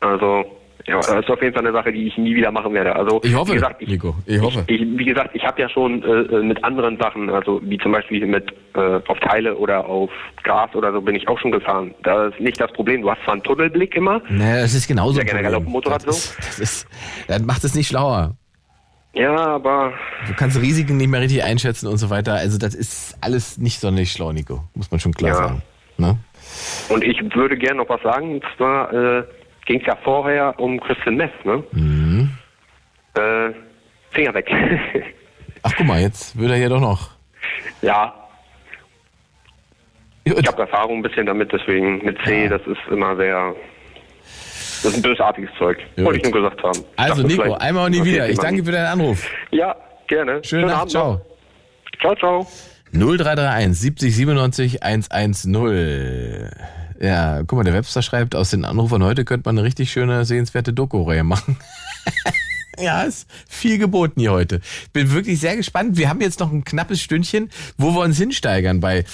Also, 0.00 0.44
ja, 0.86 0.96
das 0.96 1.08
ist 1.08 1.30
auf 1.30 1.42
jeden 1.42 1.54
Fall 1.54 1.66
eine 1.66 1.72
Sache, 1.72 1.90
die 1.92 2.06
ich 2.06 2.16
nie 2.16 2.34
wieder 2.36 2.52
machen 2.52 2.72
werde. 2.72 2.94
Also, 2.94 3.20
Ich 3.24 3.34
hoffe, 3.34 3.50
wie 3.52 3.54
gesagt, 3.54 3.82
ich, 3.82 3.88
Nico, 3.88 4.14
ich 4.26 4.40
hoffe. 4.40 4.64
Ich, 4.68 4.80
wie 4.80 5.04
gesagt, 5.04 5.30
ich 5.34 5.44
habe 5.44 5.60
ja 5.60 5.68
schon 5.68 6.02
äh, 6.02 6.42
mit 6.42 6.62
anderen 6.62 6.96
Sachen, 6.98 7.28
also 7.30 7.60
wie 7.64 7.78
zum 7.78 7.92
Beispiel 7.92 8.24
mit 8.26 8.52
äh, 8.74 9.00
auf 9.06 9.18
Teile 9.20 9.56
oder 9.56 9.84
auf 9.86 10.10
Gras 10.44 10.72
oder 10.74 10.92
so, 10.92 11.00
bin 11.00 11.16
ich 11.16 11.26
auch 11.28 11.38
schon 11.40 11.50
gefahren. 11.50 11.94
Das 12.04 12.32
ist 12.34 12.40
nicht 12.40 12.60
das 12.60 12.72
Problem. 12.72 13.02
Du 13.02 13.10
hast 13.10 13.22
zwar 13.24 13.34
einen 13.34 13.42
Tunnelblick 13.42 13.96
immer. 13.96 14.20
Naja, 14.28 14.60
das 14.62 14.74
ist 14.74 14.86
genauso. 14.86 15.18
Ja, 15.18 15.24
generell 15.24 15.54
auf 15.54 15.64
dem 15.64 15.72
Motorrad 15.72 16.06
das 16.06 16.16
ist, 16.18 16.38
das 16.38 16.58
ist, 16.60 16.88
das 17.26 17.42
macht 17.42 17.64
es 17.64 17.74
nicht 17.74 17.88
schlauer. 17.88 18.36
Ja, 19.16 19.34
aber 19.34 19.94
Du 20.26 20.34
kannst 20.34 20.60
Risiken 20.60 20.98
nicht 20.98 21.08
mehr 21.08 21.20
richtig 21.22 21.42
einschätzen 21.42 21.86
und 21.86 21.96
so 21.96 22.10
weiter. 22.10 22.34
Also 22.34 22.58
das 22.58 22.74
ist 22.74 23.16
alles 23.22 23.56
nicht 23.56 23.80
sonderlich 23.80 24.12
schlau, 24.12 24.30
Nico. 24.32 24.62
Muss 24.74 24.90
man 24.90 25.00
schon 25.00 25.12
klar 25.12 25.30
Ja. 25.30 25.36
sagen. 25.48 25.62
Ne? 25.98 26.18
und 26.90 27.02
ich 27.02 27.18
würde 27.34 27.56
gerne 27.56 27.78
noch 27.78 27.88
was 27.88 28.02
sagen. 28.02 28.34
Und 28.34 28.44
zwar 28.56 28.92
äh, 28.92 29.24
ging 29.64 29.80
es 29.80 29.86
ja 29.86 29.96
vorher 30.04 30.54
um 30.60 30.78
Christian 30.80 31.16
Mess, 31.16 31.30
ne? 31.44 31.64
Mhm. 31.72 32.30
Äh, 33.14 33.50
Finger 34.10 34.34
weg. 34.34 34.50
Ach 35.62 35.72
guck 35.76 35.86
mal, 35.86 36.00
jetzt 36.00 36.38
wird 36.38 36.50
er 36.50 36.58
ja 36.58 36.68
doch 36.68 36.80
noch. 36.80 37.10
ja, 37.82 38.14
ich 40.24 40.46
habe 40.46 40.62
Erfahrung 40.62 40.98
ein 40.98 41.02
bisschen 41.02 41.24
damit, 41.26 41.52
deswegen 41.52 42.04
mit 42.04 42.18
C, 42.24 42.48
das 42.48 42.60
ist 42.66 42.78
immer 42.90 43.16
sehr. 43.16 43.54
Das 44.82 44.92
ist 44.92 44.96
ein 44.96 45.02
bösartiges 45.02 45.50
Zeug. 45.58 45.78
Gut. 45.96 46.04
Wollte 46.04 46.18
ich 46.18 46.24
nur 46.24 46.42
gesagt 46.42 46.62
haben. 46.62 46.84
Also 46.96 47.22
Dachte 47.22 47.34
Nico, 47.34 47.54
einmal 47.54 47.86
und 47.86 47.92
nie 47.92 48.04
wieder. 48.04 48.28
Ich 48.28 48.38
danke 48.38 48.64
für 48.64 48.72
deinen 48.72 48.86
Anruf. 48.86 49.28
Ja, 49.50 49.74
gerne. 50.06 50.42
Schöne 50.44 50.66
Nacht, 50.66 50.76
Abend 50.76 50.90
ciao. 50.90 51.20
Ciao, 52.00 52.14
ciao. 52.16 52.46
0331 52.92 53.78
70 53.78 54.16
97 54.16 54.82
110. 54.82 56.50
Ja, 57.00 57.42
guck 57.46 57.58
mal, 57.58 57.64
der 57.64 57.74
Webster 57.74 58.02
schreibt, 58.02 58.34
aus 58.34 58.50
den 58.50 58.64
Anrufern 58.64 59.02
heute 59.04 59.24
könnte 59.24 59.48
man 59.48 59.58
eine 59.58 59.66
richtig 59.66 59.90
schöne, 59.90 60.24
sehenswerte 60.24 60.72
Doku-Reihe 60.72 61.24
machen. 61.24 61.58
Ja, 62.78 63.02
ist 63.02 63.26
viel 63.48 63.78
geboten 63.78 64.20
hier 64.20 64.32
heute. 64.32 64.60
Bin 64.92 65.10
wirklich 65.12 65.40
sehr 65.40 65.56
gespannt. 65.56 65.96
Wir 65.96 66.08
haben 66.08 66.20
jetzt 66.20 66.40
noch 66.40 66.52
ein 66.52 66.64
knappes 66.64 67.00
Stündchen, 67.00 67.50
wo 67.78 67.94
wir 67.94 68.00
uns 68.00 68.18
hinsteigern 68.18 68.80
bei 68.80 69.04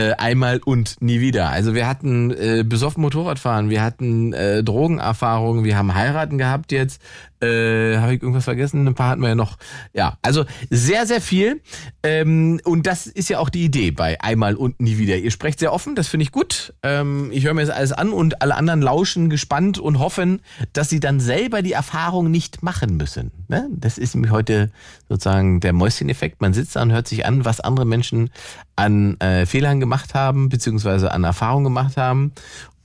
äh, 0.00 0.14
einmal 0.16 0.60
und 0.64 0.96
nie 1.00 1.20
wieder. 1.20 1.50
Also 1.50 1.74
wir 1.74 1.86
hatten 1.86 2.30
äh, 2.30 2.64
besoffen 2.66 3.02
Motorradfahren, 3.02 3.68
wir 3.68 3.82
hatten 3.82 4.32
äh, 4.32 4.64
Drogenerfahrungen, 4.64 5.64
wir 5.64 5.76
haben 5.76 5.94
heiraten 5.94 6.38
gehabt 6.38 6.72
jetzt. 6.72 7.02
Äh, 7.42 7.96
Habe 7.96 8.14
ich 8.14 8.22
irgendwas 8.22 8.44
vergessen? 8.44 8.86
Ein 8.86 8.94
paar 8.94 9.10
hatten 9.10 9.22
wir 9.22 9.30
ja 9.30 9.34
noch. 9.34 9.56
Ja, 9.94 10.18
also 10.22 10.44
sehr, 10.68 11.06
sehr 11.06 11.20
viel. 11.20 11.62
Ähm, 12.02 12.60
und 12.64 12.86
das 12.86 13.06
ist 13.06 13.30
ja 13.30 13.38
auch 13.38 13.48
die 13.48 13.64
Idee 13.64 13.90
bei 13.90 14.20
einmal 14.20 14.56
und 14.56 14.80
nie 14.80 14.98
wieder. 14.98 15.16
Ihr 15.16 15.30
sprecht 15.30 15.58
sehr 15.58 15.72
offen, 15.72 15.94
das 15.94 16.08
finde 16.08 16.24
ich 16.24 16.32
gut. 16.32 16.74
Ähm, 16.82 17.30
ich 17.32 17.44
höre 17.44 17.54
mir 17.54 17.64
das 17.64 17.74
alles 17.74 17.92
an 17.92 18.10
und 18.10 18.42
alle 18.42 18.56
anderen 18.56 18.82
lauschen 18.82 19.30
gespannt 19.30 19.78
und 19.78 19.98
hoffen, 19.98 20.42
dass 20.74 20.90
sie 20.90 21.00
dann 21.00 21.18
selber 21.18 21.62
die 21.62 21.72
Erfahrung 21.72 22.30
nicht 22.30 22.62
machen 22.62 22.96
müssen. 22.98 23.32
Ne? 23.48 23.68
Das 23.70 23.96
ist 23.96 24.14
nämlich 24.14 24.32
heute 24.32 24.70
sozusagen 25.08 25.60
der 25.60 25.72
Mäuscheneffekt. 25.72 26.42
Man 26.42 26.52
sitzt 26.52 26.76
da 26.76 26.82
und 26.82 26.92
hört 26.92 27.08
sich 27.08 27.24
an, 27.24 27.44
was 27.46 27.60
andere 27.60 27.86
Menschen 27.86 28.30
an 28.80 29.20
äh, 29.20 29.44
Fehlern 29.44 29.78
gemacht 29.78 30.14
haben, 30.14 30.48
beziehungsweise 30.48 31.12
an 31.12 31.24
Erfahrungen 31.24 31.64
gemacht 31.64 31.96
haben 31.96 32.32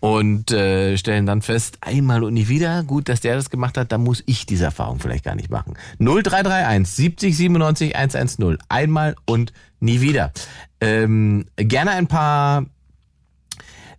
und 0.02 0.52
äh, 0.52 0.98
stellen 0.98 1.26
dann 1.26 1.42
fest, 1.42 1.78
einmal 1.82 2.24
und 2.24 2.34
nie 2.34 2.50
wieder, 2.50 2.84
gut, 2.84 3.08
dass 3.08 3.22
der 3.22 3.36
das 3.36 3.50
gemacht 3.50 3.78
hat, 3.78 3.92
dann 3.92 4.04
muss 4.04 4.22
ich 4.26 4.46
diese 4.46 4.66
Erfahrung 4.66 5.00
vielleicht 5.00 5.24
gar 5.24 5.36
nicht 5.36 5.50
machen. 5.50 5.76
0331 6.00 6.88
70 6.88 7.38
97 7.38 7.96
110, 7.96 8.58
einmal 8.68 9.16
und 9.26 9.54
nie 9.80 10.02
wieder. 10.02 10.32
Ähm, 10.82 11.46
gerne 11.56 11.92
ein 11.92 12.08
paar 12.08 12.66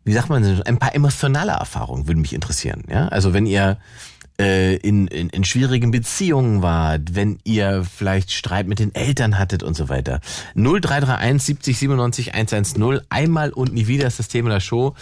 wie 0.05 0.13
sagt 0.13 0.29
man, 0.29 0.45
ein 0.67 0.79
paar 0.79 0.95
emotionale 0.95 1.51
Erfahrungen 1.51 2.07
würden 2.07 2.21
mich 2.21 2.33
interessieren. 2.33 2.85
Ja? 2.89 3.09
Also 3.09 3.35
wenn 3.35 3.45
ihr 3.45 3.77
in, 4.39 5.07
in, 5.07 5.31
in 5.31 5.45
schwierigen 5.45 5.91
Beziehungen 5.91 6.63
wart, 6.63 7.15
wenn 7.15 7.39
ihr 7.45 7.85
vielleicht 7.85 8.33
Streit 8.33 8.67
mit 8.67 8.79
den 8.79 8.95
Eltern 8.95 9.39
hattet 9.39 9.63
und 9.63 9.75
so 9.75 9.89
weiter. 9.89 10.21
0331 10.55 11.43
70 11.43 11.79
97 11.79 12.35
110, 12.35 13.01
einmal 13.09 13.51
und 13.51 13.73
nie 13.73 13.87
wieder 13.87 14.07
ist 14.07 14.19
das 14.19 14.29
Thema 14.29 14.51
der 14.51 14.61
Show. 14.61 14.95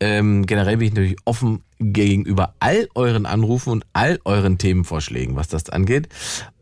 Ähm, 0.00 0.46
generell 0.46 0.78
bin 0.78 0.88
ich 0.88 0.94
natürlich 0.94 1.16
offen 1.24 1.62
gegenüber 1.80 2.54
all 2.60 2.88
euren 2.94 3.26
Anrufen 3.26 3.70
und 3.70 3.86
all 3.92 4.18
euren 4.24 4.58
Themenvorschlägen, 4.58 5.36
was 5.36 5.48
das 5.48 5.68
angeht. 5.70 6.08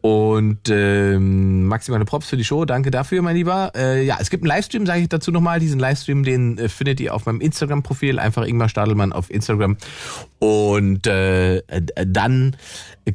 Und 0.07 0.68
ähm, 0.68 1.66
maximale 1.66 2.04
Props 2.04 2.28
für 2.28 2.36
die 2.36 2.44
Show. 2.44 2.64
Danke 2.64 2.92
dafür, 2.92 3.22
mein 3.22 3.34
Lieber. 3.34 3.72
Äh, 3.74 4.04
ja, 4.04 4.18
es 4.20 4.30
gibt 4.30 4.44
einen 4.44 4.50
Livestream, 4.50 4.86
sage 4.86 5.00
ich 5.00 5.09
dazu 5.09 5.32
nochmal. 5.32 5.59
Diesen 5.59 5.80
Livestream, 5.80 6.22
den 6.22 6.59
äh, 6.59 6.68
findet 6.68 7.00
ihr 7.00 7.12
auf 7.12 7.26
meinem 7.26 7.40
Instagram-Profil. 7.40 8.20
Einfach 8.20 8.46
Ingmar 8.46 8.68
Stadelmann 8.68 9.12
auf 9.12 9.32
Instagram. 9.32 9.76
Und 10.38 11.09
äh, 11.09 11.57
äh, 11.57 11.82
dann 12.07 12.54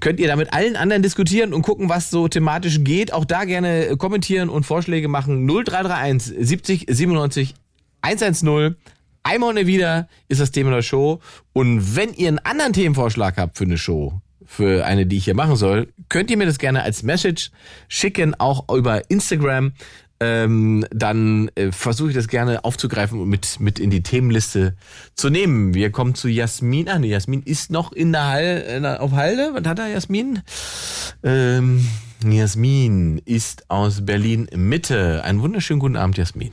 könnt 0.02 0.20
ihr 0.20 0.28
da 0.28 0.36
mit 0.36 0.52
allen 0.52 0.76
anderen 0.76 1.02
diskutieren 1.02 1.54
und 1.54 1.62
gucken, 1.62 1.88
was 1.88 2.10
so 2.10 2.28
thematisch 2.28 2.84
geht. 2.84 3.14
Auch 3.14 3.24
da 3.24 3.46
gerne 3.46 3.96
kommentieren 3.96 4.50
und 4.50 4.66
Vorschläge 4.66 5.08
machen. 5.08 5.48
0331 5.48 6.46
70 6.46 6.88
97 6.90 7.56
110. 8.02 8.76
Einmal 9.24 9.58
und 9.58 9.66
wieder 9.66 10.10
ist 10.28 10.42
das 10.42 10.52
Thema 10.52 10.72
der 10.72 10.82
Show. 10.82 11.22
Und 11.54 11.96
wenn 11.96 12.14
ihr 12.14 12.28
einen 12.28 12.40
anderen 12.40 12.74
Themenvorschlag 12.74 13.38
habt 13.38 13.58
für 13.58 13.64
eine 13.64 13.78
Show, 13.78 14.20
für 14.52 14.86
eine, 14.86 15.06
die 15.06 15.16
ich 15.16 15.24
hier 15.24 15.34
machen 15.34 15.56
soll, 15.56 15.88
könnt 16.10 16.30
ihr 16.30 16.36
mir 16.36 16.46
das 16.46 16.60
gerne 16.60 16.84
als 16.84 17.04
Message 17.04 17.52
schicken, 17.88 18.36
auch 18.38 18.68
über 18.76 19.10
Instagram. 19.10 19.72
Ähm, 20.20 20.86
dann 20.92 21.50
äh, 21.56 21.72
versuche 21.72 22.10
ich 22.10 22.16
das 22.16 22.28
gerne 22.28 22.66
aufzugreifen 22.66 23.22
und 23.22 23.30
mit, 23.30 23.62
mit 23.62 23.80
in 23.80 23.90
die 23.90 24.04
Themenliste 24.04 24.76
zu 25.16 25.30
nehmen. 25.30 25.74
Wir 25.74 25.90
kommen 25.90 26.16
zu 26.16 26.28
Jasmin. 26.28 26.90
Ah, 26.90 27.00
nee, 27.00 27.08
Jasmin 27.08 27.44
ist 27.44 27.72
noch 27.72 27.94
in 27.94 28.12
der 28.12 28.28
Hall, 28.28 28.82
der, 28.82 29.02
auf 29.02 29.14
Halde. 29.14 29.52
Was 29.54 29.66
hat 29.66 29.80
er, 29.80 29.88
Jasmin? 29.88 30.42
Ähm, 31.24 31.88
Jasmin 32.24 33.22
ist 33.24 33.70
aus 33.70 34.06
Berlin 34.06 34.48
Mitte. 34.54 35.24
Einen 35.24 35.42
wunderschönen 35.42 35.80
guten 35.80 35.96
Abend, 35.96 36.18
Jasmin. 36.18 36.52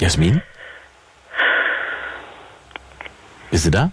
Jasmin? 0.00 0.40
Bist 3.50 3.66
du 3.66 3.70
da? 3.70 3.92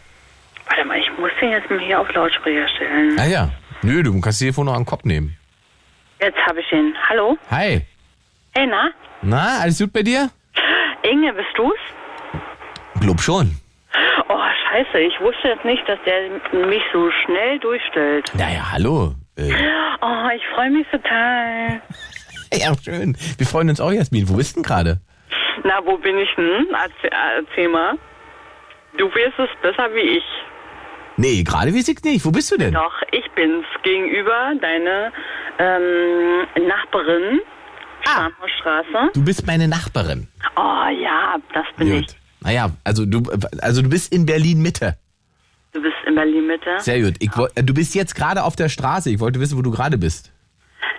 Warte 0.70 0.86
mal, 0.86 0.98
ich 0.98 1.10
muss 1.18 1.32
den 1.42 1.52
jetzt 1.52 1.70
mal 1.70 1.80
hier 1.80 2.00
auf 2.00 2.12
Lautsprecher 2.14 2.68
stellen. 2.76 3.18
Ah 3.20 3.26
ja. 3.26 3.50
Nö, 3.82 4.04
du 4.04 4.12
kannst 4.14 4.28
das 4.28 4.40
Telefon 4.40 4.66
noch 4.66 4.74
an 4.74 4.82
den 4.82 4.86
Kopf 4.86 5.04
nehmen. 5.04 5.36
Jetzt 6.22 6.38
habe 6.46 6.60
ich 6.60 6.72
ihn. 6.72 6.94
Hallo? 7.10 7.38
Hi. 7.50 7.82
Hey, 8.56 8.68
na? 8.68 8.90
Na, 9.22 9.60
alles 9.62 9.80
gut 9.80 9.94
bei 9.94 10.04
dir? 10.04 10.30
Inge, 11.04 11.34
bist 11.34 11.48
du's? 11.56 11.78
Glaub 13.00 13.22
schon. 13.22 13.56
Oh, 14.28 14.38
scheiße, 14.70 15.00
ich 15.00 15.20
wusste 15.22 15.48
jetzt 15.48 15.66
nicht, 15.66 15.88
dass 15.88 15.98
der 16.06 16.30
mich 16.68 16.84
so 16.94 17.10
schnell 17.26 17.58
durchstellt. 17.60 18.32
Naja, 18.36 18.72
hallo. 18.72 19.14
Äh, 19.38 19.52
Oh, 20.02 20.30
ich 20.36 20.42
freue 20.56 20.70
mich 20.72 20.88
total. 20.90 21.82
ja, 22.54 22.74
schön. 22.84 23.18
Wir 23.38 23.46
freuen 23.48 23.70
uns 23.70 23.82
auch, 23.82 23.92
Jasmin. 23.92 24.28
Wo 24.30 24.36
bist 24.36 24.52
du 24.56 24.62
denn 24.62 24.64
gerade? 24.64 25.00
Na, 25.64 25.80
wo 25.86 25.98
bin 25.98 26.18
ich 26.18 26.30
denn? 26.36 26.68
Erzähl, 26.72 27.12
erzähl 27.38 27.70
mal. 27.70 27.98
Du 28.98 29.06
wirst 29.14 29.38
es 29.40 29.50
besser 29.62 29.94
wie 29.94 30.18
ich. 30.18 30.24
Nee, 31.20 31.44
gerade 31.44 31.74
weiß 31.76 31.88
ich 31.90 32.02
nicht. 32.04 32.24
Wo 32.26 32.32
bist 32.32 32.50
du 32.52 32.58
denn? 32.58 32.74
Doch, 32.74 32.94
ich 33.12 33.30
bin's. 33.36 33.66
Gegenüber 33.84 34.54
deine 34.62 35.12
ähm, 35.58 36.68
Nachbarin. 36.68 37.42
Ah. 38.08 38.30
Straße. 38.60 39.12
Du 39.14 39.24
bist 39.26 39.46
meine 39.46 39.68
Nachbarin. 39.68 40.28
Oh 40.56 40.86
ja, 41.02 41.36
das 41.54 41.66
bin 41.78 41.88
ich. 41.88 42.08
Gut. 42.08 42.16
Naja, 42.42 42.72
also 42.86 43.06
du, 43.06 43.22
also 43.62 43.82
du 43.82 43.90
bist 43.90 44.14
in 44.14 44.26
Berlin 44.26 44.62
Mitte. 44.62 44.98
Du 45.74 45.82
bist 45.82 45.96
in 46.08 46.16
Berlin 46.16 46.48
Mitte. 46.48 46.80
Sehr 46.80 47.02
gut. 47.02 47.16
Ich, 47.20 47.30
du 47.30 47.74
bist 47.74 47.94
jetzt 47.96 48.16
gerade 48.16 48.44
auf 48.44 48.56
der 48.56 48.70
Straße. 48.70 49.10
Ich 49.12 49.20
wollte 49.20 49.40
wissen, 49.42 49.58
wo 49.58 49.62
du 49.62 49.72
gerade 49.72 49.98
bist. 49.98 50.32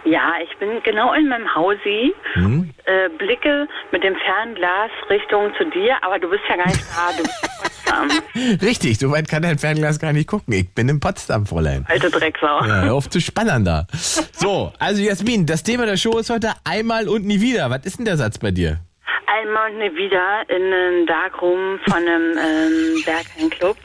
Ja, 0.05 0.33
ich 0.43 0.57
bin 0.59 0.83
genau 0.83 1.13
in 1.15 1.29
meinem 1.29 1.55
Hausi, 1.55 2.15
Hm? 2.35 2.71
äh, 2.85 3.09
blicke 3.19 3.69
mit 3.93 4.03
dem 4.03 4.15
Fernglas 4.17 4.91
Richtung 5.11 5.53
zu 5.59 5.65
dir, 5.71 5.97
aber 6.03 6.19
du 6.19 6.29
bist 6.29 6.43
ja 6.49 6.57
gar 6.57 6.67
nicht 6.67 6.81
da, 6.81 7.11
Potsdam. 7.91 8.09
Richtig, 8.63 8.99
so 8.99 9.11
weit 9.11 9.29
kann 9.29 9.43
dein 9.43 9.59
Fernglas 9.59 9.99
gar 9.99 10.13
nicht 10.13 10.29
gucken. 10.29 10.53
Ich 10.55 10.71
bin 10.75 10.89
in 10.89 11.01
Potsdam, 11.01 11.47
Fräulein. 11.47 11.85
Alte 11.89 12.11
Drecksau. 12.11 12.65
Ja, 12.65 12.83
hör 12.83 12.95
auf 12.95 13.09
zu 13.11 13.21
spannen 13.21 13.65
da. 13.65 13.87
So, 14.41 14.73
also 14.79 15.03
Jasmin, 15.03 15.45
das 15.45 15.63
Thema 15.63 15.85
der 15.85 15.99
Show 15.99 16.17
ist 16.17 16.31
heute 16.31 16.53
einmal 16.65 17.09
und 17.09 17.27
nie 17.27 17.43
wieder. 17.43 17.69
Was 17.69 17.85
ist 17.85 17.99
denn 17.99 18.07
der 18.07 18.17
Satz 18.17 18.39
bei 18.39 18.51
dir? 18.51 18.81
Einmal 19.27 19.71
und 19.73 19.79
nie 19.79 19.95
wieder 19.97 20.49
in 20.49 20.63
einem 20.63 21.07
Darkroom 21.07 21.79
von 21.85 21.97
einem 21.99 22.39
ähm, 22.39 23.03
Berghain-Club. 23.05 23.77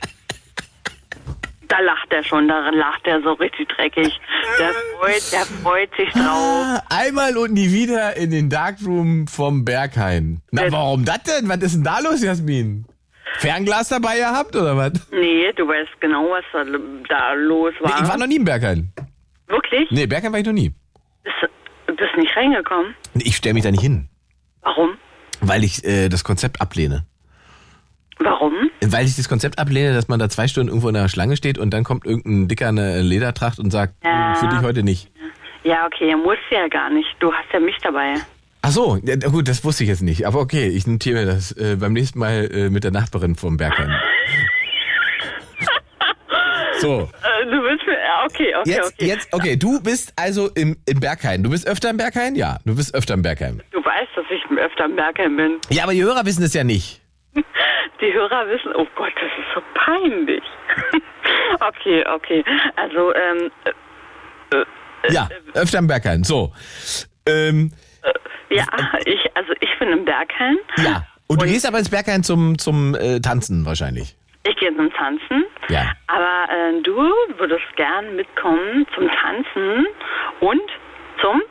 Da 1.67 1.79
lacht 1.81 2.07
er 2.11 2.23
schon, 2.23 2.47
da 2.47 2.69
lacht 2.69 3.05
er 3.05 3.21
so 3.21 3.33
richtig 3.33 3.67
dreckig. 3.67 4.17
Der 4.59 4.69
freut, 4.97 5.31
der 5.33 5.45
freut 5.61 5.89
sich 5.97 6.09
drauf. 6.13 6.23
Ah, 6.23 6.81
Einmal 6.89 7.35
und 7.35 7.51
nie 7.51 7.71
wieder 7.73 8.15
in 8.15 8.31
den 8.31 8.49
Darkroom 8.49 9.27
vom 9.27 9.65
Berghain. 9.65 10.41
Na, 10.51 10.71
warum 10.71 11.03
das 11.03 11.23
denn? 11.23 11.49
Was 11.49 11.57
ist 11.57 11.75
denn 11.75 11.83
da 11.83 11.99
los, 11.99 12.23
Jasmin? 12.23 12.85
Fernglas 13.37 13.89
dabei 13.89 14.17
gehabt 14.17 14.55
oder 14.55 14.77
was? 14.77 14.93
Nee, 15.11 15.51
du 15.53 15.67
weißt 15.67 15.99
genau, 15.99 16.29
was 16.31 16.43
da, 16.53 16.63
da 17.09 17.33
los 17.33 17.73
Nee, 17.81 17.89
war. 17.89 18.01
ich 18.01 18.07
war 18.09 18.17
noch 18.17 18.27
nie 18.27 18.37
im 18.37 18.45
Berghain. 18.45 18.91
Wirklich? 19.47 19.89
Nee, 19.91 20.05
Berghain 20.07 20.31
war 20.31 20.39
ich 20.39 20.45
noch 20.45 20.53
nie. 20.53 20.73
Bist, 21.23 21.35
bist 21.87 22.17
nicht 22.17 22.35
reingekommen? 22.35 22.95
Ich 23.15 23.35
stelle 23.37 23.53
mich 23.53 23.63
da 23.63 23.71
nicht 23.71 23.81
hin, 23.81 24.07
Warum? 24.61 24.97
weil 25.41 25.63
ich 25.63 25.83
äh, 25.85 26.09
das 26.09 26.23
Konzept 26.23 26.61
ablehne. 26.61 27.05
Warum? 28.19 28.53
Weil 28.81 29.05
ich 29.05 29.17
das 29.17 29.27
Konzept 29.27 29.59
ablehne, 29.59 29.93
dass 29.93 30.07
man 30.07 30.19
da 30.19 30.29
zwei 30.29 30.47
Stunden 30.47 30.69
irgendwo 30.69 30.87
in 30.87 30.93
der 30.93 31.09
Schlange 31.09 31.35
steht 31.35 31.57
und 31.57 31.71
dann 31.73 31.83
kommt 31.83 32.05
irgendein 32.05 32.47
Dicker 32.47 32.69
eine 32.69 33.01
Ledertracht 33.01 33.59
und 33.59 33.71
sagt, 33.71 33.93
Ja. 34.05 34.29
"Hm, 34.29 34.35
für 34.49 34.55
dich 34.55 34.61
heute 34.65 34.83
nicht. 34.83 35.11
Ja, 35.63 35.85
okay, 35.85 36.15
musst 36.15 36.39
ja 36.49 36.67
gar 36.69 36.89
nicht. 36.89 37.07
Du 37.19 37.33
hast 37.33 37.51
ja 37.51 37.59
mich 37.59 37.75
dabei. 37.81 38.13
Ach 38.67 38.71
so, 38.71 38.97
ja, 39.03 39.15
gut, 39.29 39.47
das 39.47 39.63
wusste 39.63 39.83
ich 39.83 39.89
jetzt 39.89 40.01
nicht. 40.01 40.25
Aber 40.25 40.39
okay, 40.39 40.67
ich 40.67 40.87
notiere 40.87 41.19
mir 41.19 41.25
das 41.27 41.51
äh, 41.51 41.75
beim 41.79 41.93
nächsten 41.93 42.17
Mal 42.17 42.49
äh, 42.51 42.71
mit 42.71 42.83
der 42.83 42.89
Nachbarin 42.89 43.35
vom 43.35 43.57
Berghain. 43.57 43.93
So, 46.79 47.01
Äh, 47.23 47.45
du 47.45 47.55
ja, 47.61 48.25
Okay, 48.25 48.55
okay, 48.55 48.69
jetzt, 48.71 48.93
okay. 48.93 49.05
jetzt, 49.07 49.33
okay, 49.33 49.55
du 49.55 49.81
bist 49.83 50.13
also 50.15 50.49
im, 50.55 50.77
im 50.87 50.99
Berghain. 50.99 51.43
Du 51.43 51.51
bist 51.51 51.67
öfter 51.67 51.91
im 51.91 51.97
Berghain? 51.97 52.35
Ja, 52.35 52.57
du 52.65 52.75
bist 52.75 52.95
öfter 52.95 53.13
im 53.13 53.21
Berghain. 53.21 53.61
Du 53.71 53.85
weißt, 53.85 54.09
dass 54.15 54.25
ich 54.31 54.57
öfter 54.57 54.85
im 54.85 54.95
Bergheim 54.95 55.37
bin. 55.37 55.59
Ja, 55.69 55.83
aber 55.83 55.93
die 55.93 56.03
Hörer 56.03 56.25
wissen 56.25 56.43
es 56.43 56.55
ja 56.55 56.63
nicht. 56.63 57.01
Die 57.35 58.13
Hörer 58.13 58.47
wissen, 58.49 58.71
oh 58.75 58.87
Gott, 58.95 59.13
das 59.15 59.31
ist 59.39 59.53
so 59.53 59.61
peinlich. 59.75 60.43
okay, 61.59 62.03
okay. 62.13 62.43
Also, 62.75 63.13
ähm, 63.13 63.51
Ja, 65.09 65.29
öfter 65.53 65.77
im 65.77 65.87
Berghain. 65.87 66.23
So, 66.23 66.51
ähm, 67.27 67.71
ja, 68.49 68.65
ich, 69.05 69.19
also 69.35 69.53
ich 69.59 69.69
bin 69.79 69.89
im 69.89 70.05
Bergheim. 70.05 70.57
ja. 70.77 71.03
Und 71.27 71.41
du 71.41 71.47
gehst 71.47 71.65
aber 71.65 71.79
ins 71.79 71.89
Berghain 71.89 72.21
zum, 72.23 72.57
zum 72.59 72.93
äh, 72.93 73.19
Tanzen 73.19 73.65
wahrscheinlich. 73.65 74.15
Ich 74.47 74.55
gehe 74.57 74.75
zum 74.75 74.91
Tanzen. 74.93 75.45
Ja. 75.69 75.91
Aber 76.05 76.53
äh, 76.53 76.81
du 76.83 76.95
würdest 77.39 77.63
gern 77.77 78.15
mitkommen 78.15 78.85
zum 78.93 79.09
Tanzen 79.09 79.87
und 80.39 80.61
zum. 81.19 81.41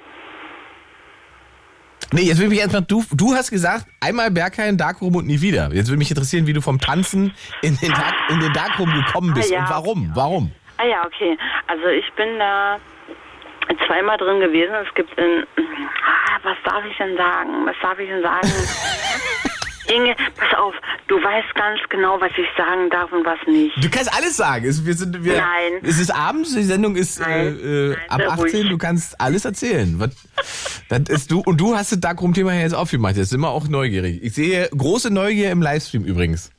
Nee, 2.13 2.23
jetzt 2.23 2.39
will 2.39 2.49
mich 2.49 2.61
erstmal, 2.61 2.83
du, 2.83 3.03
du 3.13 3.35
hast 3.35 3.51
gesagt, 3.51 3.87
einmal 4.01 4.31
Berghain, 4.31 4.77
Darkroom 4.77 5.17
und 5.17 5.27
nie 5.27 5.41
wieder. 5.41 5.71
Jetzt 5.73 5.89
würde 5.89 5.99
mich 5.99 6.11
interessieren, 6.11 6.47
wie 6.47 6.53
du 6.53 6.61
vom 6.61 6.79
Tanzen 6.79 7.35
in 7.63 7.77
den, 7.79 7.91
Dark, 7.91 8.15
in 8.29 8.39
den 8.39 8.53
Darkroom 8.53 8.93
gekommen 8.93 9.35
bist 9.35 9.51
Ah, 9.51 9.55
ja, 9.55 9.61
und 9.63 9.71
warum. 9.71 10.11
Warum? 10.15 10.53
Ah 10.77 10.85
ja, 10.85 11.05
okay. 11.05 11.37
Also 11.67 11.87
ich 11.89 12.09
bin 12.13 12.39
da 12.39 12.79
zweimal 13.87 14.17
drin 14.19 14.41
gewesen. 14.41 14.75
Es 14.87 14.95
gibt 14.95 15.17
in. 15.19 15.45
Ah, 15.57 16.39
was 16.43 16.57
darf 16.65 16.85
ich 16.85 16.97
denn 16.97 17.17
sagen? 17.17 17.67
Was 17.67 17.77
darf 17.83 17.99
ich 17.99 18.09
denn 18.09 18.23
sagen? 18.23 18.49
Inge, 19.95 20.17
pass 20.37 20.59
auf, 20.59 20.75
du 21.09 21.17
weißt 21.17 21.55
ganz 21.55 21.79
genau, 21.91 22.19
was 22.19 22.31
ich 22.39 22.47
sagen 22.57 22.89
darf 22.89 23.13
und 23.13 23.25
was 23.27 23.39
nicht. 23.47 23.77
Du 23.85 23.91
kannst 23.91 24.15
alles 24.17 24.37
sagen. 24.37 24.65
Es, 24.65 24.85
wir 24.85 24.95
sind, 24.95 25.23
wir, 25.23 25.35
Nein. 25.37 25.81
Es 25.83 26.01
ist 26.01 26.11
abends, 26.11 26.55
die 26.55 26.63
Sendung 26.63 26.97
ist 26.97 27.21
äh, 27.21 27.49
äh, 27.49 27.89
Nein, 27.91 27.99
ab 28.09 28.21
sehr 28.21 28.31
18, 28.33 28.43
ruhig. 28.61 28.69
du 28.71 28.79
kannst 28.79 29.21
alles 29.21 29.45
erzählen. 29.45 29.95
Was, 29.99 30.11
das 30.89 31.01
ist 31.11 31.31
du, 31.31 31.41
und 31.41 31.61
du 31.61 31.77
hast 31.77 31.93
das 31.93 32.01
Darkroom-Thema 32.01 32.55
jetzt 32.55 32.75
aufgemacht. 32.75 33.17
Jetzt 33.17 33.29
sind 33.31 33.41
wir 33.41 33.51
auch 33.51 33.69
neugierig. 33.69 34.23
Ich 34.23 34.33
sehe 34.35 34.69
große 34.75 35.13
Neugier 35.13 35.51
im 35.51 35.61
Livestream 35.61 36.05
übrigens. 36.05 36.51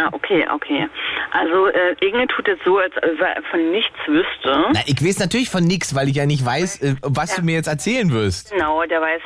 Ah, 0.00 0.10
okay, 0.12 0.46
okay. 0.54 0.88
Also 1.32 1.66
äh, 1.66 1.96
Inge 2.06 2.28
tut 2.28 2.46
jetzt 2.46 2.64
so, 2.64 2.78
als 2.78 2.94
ob 2.98 3.20
er 3.20 3.42
von 3.50 3.70
nichts 3.72 3.96
wüsste. 4.06 4.64
Na, 4.72 4.80
ich 4.86 5.04
weiß 5.04 5.18
natürlich 5.18 5.50
von 5.50 5.64
nix, 5.64 5.92
weil 5.94 6.08
ich 6.08 6.14
ja 6.16 6.24
nicht 6.24 6.44
weiß, 6.44 6.82
äh, 6.82 6.94
was 7.02 7.34
du 7.34 7.42
mir 7.42 7.56
jetzt 7.56 7.66
erzählen 7.66 8.12
wirst. 8.12 8.52
Genau, 8.52 8.84
der 8.84 9.00
weiß, 9.00 9.20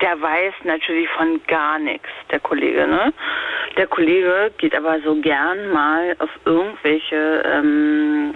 der 0.00 0.20
weiß 0.20 0.54
natürlich 0.64 1.08
von 1.16 1.40
gar 1.48 1.80
nichts, 1.80 2.06
der 2.30 2.38
Kollege, 2.38 2.86
ne? 2.86 3.12
Der 3.76 3.88
Kollege 3.88 4.52
geht 4.58 4.76
aber 4.76 5.00
so 5.04 5.20
gern 5.20 5.70
mal 5.72 6.14
auf 6.20 6.30
irgendwelche 6.44 7.42
ähm, 7.44 8.34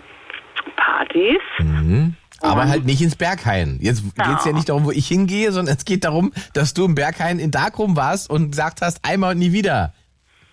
Partys. 0.76 1.40
Aber 2.42 2.68
halt 2.68 2.84
nicht 2.84 3.00
ins 3.00 3.16
Berghain. 3.16 3.78
Jetzt 3.80 4.02
Ja. 4.18 4.28
geht's 4.28 4.44
ja 4.44 4.52
nicht 4.52 4.68
darum, 4.68 4.84
wo 4.84 4.90
ich 4.90 5.06
hingehe, 5.06 5.52
sondern 5.52 5.76
es 5.76 5.84
geht 5.84 6.04
darum, 6.04 6.32
dass 6.52 6.74
du 6.74 6.84
im 6.84 6.94
Berghain 6.94 7.38
in 7.38 7.50
Darkroom 7.50 7.96
warst 7.96 8.28
und 8.28 8.50
gesagt 8.50 8.80
hast, 8.82 9.04
einmal 9.04 9.32
und 9.32 9.38
nie 9.38 9.52
wieder. 9.52 9.94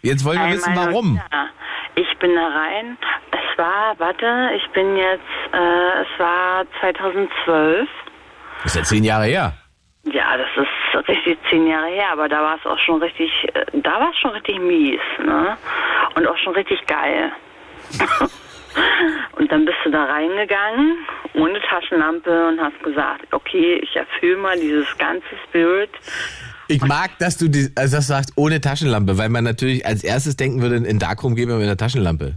Jetzt 0.04 0.26
wollen 0.26 0.38
wir 0.38 0.54
wissen, 0.54 0.70
Einmal 0.70 0.86
nur- 0.88 0.94
warum. 0.94 1.22
Ja, 1.32 1.48
ich 1.96 2.18
bin 2.20 2.36
da 2.36 2.48
rein. 2.48 2.98
Es 3.32 3.58
war, 3.58 3.98
warte, 4.00 4.52
ich 4.58 4.70
bin 4.72 4.98
jetzt, 4.98 5.24
äh, 5.54 6.02
es 6.02 6.20
war 6.20 6.66
2012. 6.82 7.88
Das 8.64 8.66
ist 8.66 8.76
ja 8.76 8.84
zehn 8.84 9.04
Jahre 9.06 9.26
her. 9.26 9.54
Ja, 10.04 10.36
das 10.36 10.48
ist 10.58 11.08
richtig 11.08 11.38
zehn 11.50 11.66
Jahre 11.68 11.88
her, 11.88 12.12
aber 12.12 12.28
da 12.28 12.42
war 12.42 12.58
es 12.58 12.66
auch 12.66 12.78
schon 12.80 13.02
richtig, 13.02 13.32
äh, 13.54 13.64
da 13.74 13.92
war 14.02 14.10
es 14.12 14.18
schon 14.18 14.32
richtig 14.32 14.60
mies, 14.60 15.00
ne? 15.20 15.58
Und 16.16 16.28
auch 16.28 16.38
schon 16.38 16.54
richtig 16.54 16.86
geil. 16.86 17.32
und 19.38 19.50
dann 19.50 19.64
bist 19.64 19.78
du 19.86 19.92
da 19.92 20.04
reingegangen, 20.04 20.98
ohne 21.36 21.62
Taschenlampe 21.62 22.48
und 22.50 22.60
hast 22.60 22.84
gesagt, 22.84 23.26
okay, 23.32 23.76
ich 23.82 23.96
erfülle 23.96 24.36
mal 24.38 24.60
dieses 24.60 24.98
ganze 24.98 25.28
Spirit. 25.48 25.92
Ich 26.74 26.82
mag, 26.84 27.12
dass 27.20 27.38
du 27.38 27.48
die, 27.48 27.70
also 27.76 27.98
das 27.98 28.08
sagst, 28.08 28.32
ohne 28.36 28.60
Taschenlampe, 28.62 29.18
weil 29.18 29.30
man 29.30 29.44
natürlich 29.44 29.86
als 29.86 30.04
erstes 30.04 30.36
denken 30.36 30.62
würde, 30.62 30.78
in 30.78 31.00
Darkroom 31.00 31.36
gehen 31.36 31.50
wir 31.50 31.56
mit 31.56 31.66
einer 31.66 31.78
Taschenlampe. 31.78 32.36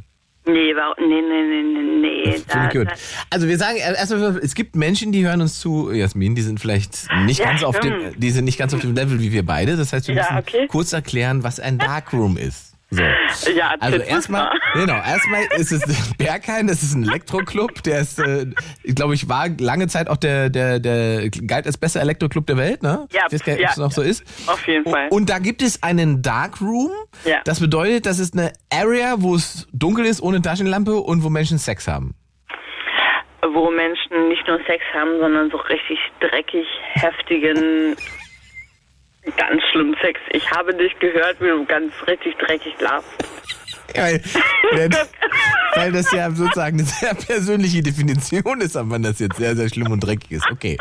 Nee, 0.48 0.74
war, 0.76 0.94
nee, 1.00 1.06
nee, 1.06 1.42
nee, 1.42 1.62
nee, 1.62 2.00
nee. 2.00 2.36
Ich 2.36 2.72
gut. 2.72 2.86
Also 3.30 3.48
wir 3.48 3.58
sagen 3.58 3.78
erstmal, 3.78 4.38
es 4.38 4.54
gibt 4.54 4.76
Menschen, 4.76 5.10
die 5.10 5.26
hören 5.26 5.40
uns 5.40 5.58
zu, 5.58 5.90
Jasmin, 5.90 6.36
die 6.36 6.42
sind 6.42 6.60
vielleicht 6.60 7.08
nicht 7.24 7.40
Ja, 7.40 7.46
ganz 7.46 7.64
auf 7.64 7.80
dem, 7.80 7.92
stimmt. 7.92 8.22
die 8.22 8.30
sind 8.30 8.44
nicht 8.44 8.56
ganz 8.58 8.72
auf 8.72 8.80
dem 8.80 8.94
Level 8.94 9.18
wie 9.20 9.32
wir 9.32 9.44
beide. 9.44 9.76
Das 9.76 9.92
heißt, 9.92 10.06
wir 10.06 10.14
Ja, 10.14 10.22
müssen 10.22 10.38
okay. 10.38 10.66
kurz 10.68 10.92
erklären, 10.92 11.42
was 11.42 11.58
ein 11.58 11.78
Darkroom 11.78 12.36
ist. 12.36 12.74
So. 12.88 13.02
Ja, 13.50 13.74
Also 13.80 13.98
erstmal, 13.98 14.44
mal. 14.44 14.60
genau, 14.74 14.94
erstmal 14.94 15.42
ist 15.56 15.72
es 15.72 16.14
Berghain, 16.18 16.68
das 16.68 16.84
ist 16.84 16.94
ein 16.94 17.02
Elektroclub, 17.02 17.82
der 17.82 18.00
ist, 18.00 18.20
äh, 18.20 18.46
ich 18.84 18.94
glaube 18.94 19.14
ich, 19.14 19.28
war 19.28 19.48
lange 19.58 19.88
Zeit 19.88 20.08
auch 20.08 20.16
der, 20.16 20.50
der, 20.50 20.78
der 20.78 21.28
galt 21.30 21.66
als 21.66 21.78
bester 21.78 22.00
Elektroclub 22.00 22.46
der 22.46 22.56
Welt, 22.56 22.84
ne? 22.84 23.08
Ja, 23.10 23.22
ich 23.26 23.32
weiß 23.34 23.44
gar 23.44 23.54
nicht, 23.54 23.64
ob 23.64 23.70
es 23.70 23.76
ja, 23.76 23.82
noch 23.82 23.92
so 23.92 24.02
ist. 24.02 24.22
Auf 24.46 24.66
jeden 24.68 24.88
Fall. 24.88 25.08
Und 25.10 25.28
da 25.30 25.40
gibt 25.40 25.62
es 25.62 25.82
einen 25.82 26.22
Darkroom. 26.22 26.92
Ja. 27.24 27.40
Das 27.44 27.58
bedeutet, 27.58 28.06
das 28.06 28.20
ist 28.20 28.34
eine 28.34 28.52
Area, 28.72 29.16
wo 29.18 29.34
es 29.34 29.66
dunkel 29.72 30.04
ist, 30.06 30.22
ohne 30.22 30.40
Taschenlampe 30.40 30.94
und 30.96 31.24
wo 31.24 31.28
Menschen 31.28 31.58
Sex 31.58 31.88
haben. 31.88 32.14
Wo 33.42 33.70
Menschen 33.70 34.28
nicht 34.28 34.46
nur 34.46 34.58
Sex 34.66 34.82
haben, 34.94 35.18
sondern 35.20 35.50
so 35.50 35.56
richtig 35.56 35.98
dreckig, 36.20 36.66
heftigen, 36.94 37.96
ganz 39.36 39.62
schlimmen 39.70 39.96
Sex. 40.02 40.20
Ich 40.30 40.50
habe 40.50 40.74
dich 40.74 40.98
gehört, 40.98 41.40
wie 41.40 41.48
du 41.48 41.64
ganz 41.64 41.92
richtig 42.06 42.36
dreckig 42.38 42.74
lachst. 42.80 43.08
Ja, 43.94 44.02
weil, 44.72 44.90
weil, 45.74 45.92
das 45.92 46.10
ja 46.12 46.30
sozusagen 46.30 46.78
eine 46.78 46.86
sehr 46.86 47.14
persönliche 47.14 47.82
Definition 47.82 48.60
ist, 48.60 48.76
ab 48.76 48.86
wann 48.88 49.02
das 49.02 49.20
jetzt 49.20 49.36
sehr, 49.36 49.54
sehr 49.54 49.68
schlimm 49.68 49.90
und 49.90 50.00
dreckig 50.00 50.32
ist. 50.32 50.50
Okay. 50.50 50.76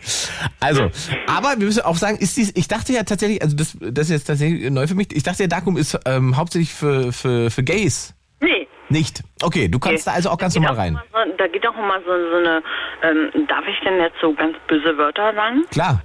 Also, 0.59 0.89
aber 1.27 1.53
wir 1.57 1.67
müssen 1.67 1.83
auch 1.83 1.95
sagen, 1.95 2.17
ist 2.17 2.35
dies, 2.35 2.51
ich 2.55 2.67
dachte 2.67 2.93
ja 2.93 3.03
tatsächlich, 3.03 3.41
also 3.41 3.55
das, 3.55 3.77
das 3.79 4.07
ist 4.07 4.11
jetzt 4.11 4.25
tatsächlich 4.25 4.69
neu 4.71 4.87
für 4.87 4.95
mich, 4.95 5.15
ich 5.15 5.23
dachte, 5.23 5.39
der 5.39 5.47
Darkroom 5.47 5.77
ist 5.77 5.97
ähm, 6.05 6.35
hauptsächlich 6.35 6.73
für, 6.73 7.13
für, 7.13 7.51
für 7.51 7.63
Gays. 7.63 8.13
Nee. 8.41 8.67
Nicht. 8.89 9.23
Okay, 9.41 9.67
du 9.67 9.79
kannst 9.79 10.05
Nee. 10.05 10.11
da 10.11 10.15
also 10.15 10.29
auch 10.31 10.37
ganz 10.37 10.53
Da 10.55 10.59
normal 10.59 10.75
rein. 10.75 10.99
So, 11.11 11.35
da 11.37 11.47
geht 11.47 11.65
auch 11.67 11.75
immer 11.77 11.99
so, 12.05 12.11
so 12.31 12.37
eine, 12.37 12.63
ähm, 13.03 13.47
darf 13.47 13.65
ich 13.67 13.79
denn 13.83 13.99
jetzt 13.99 14.17
so 14.21 14.33
ganz 14.33 14.57
böse 14.67 14.97
Wörter 14.97 15.33
sagen? 15.33 15.63
Klar. 15.71 16.01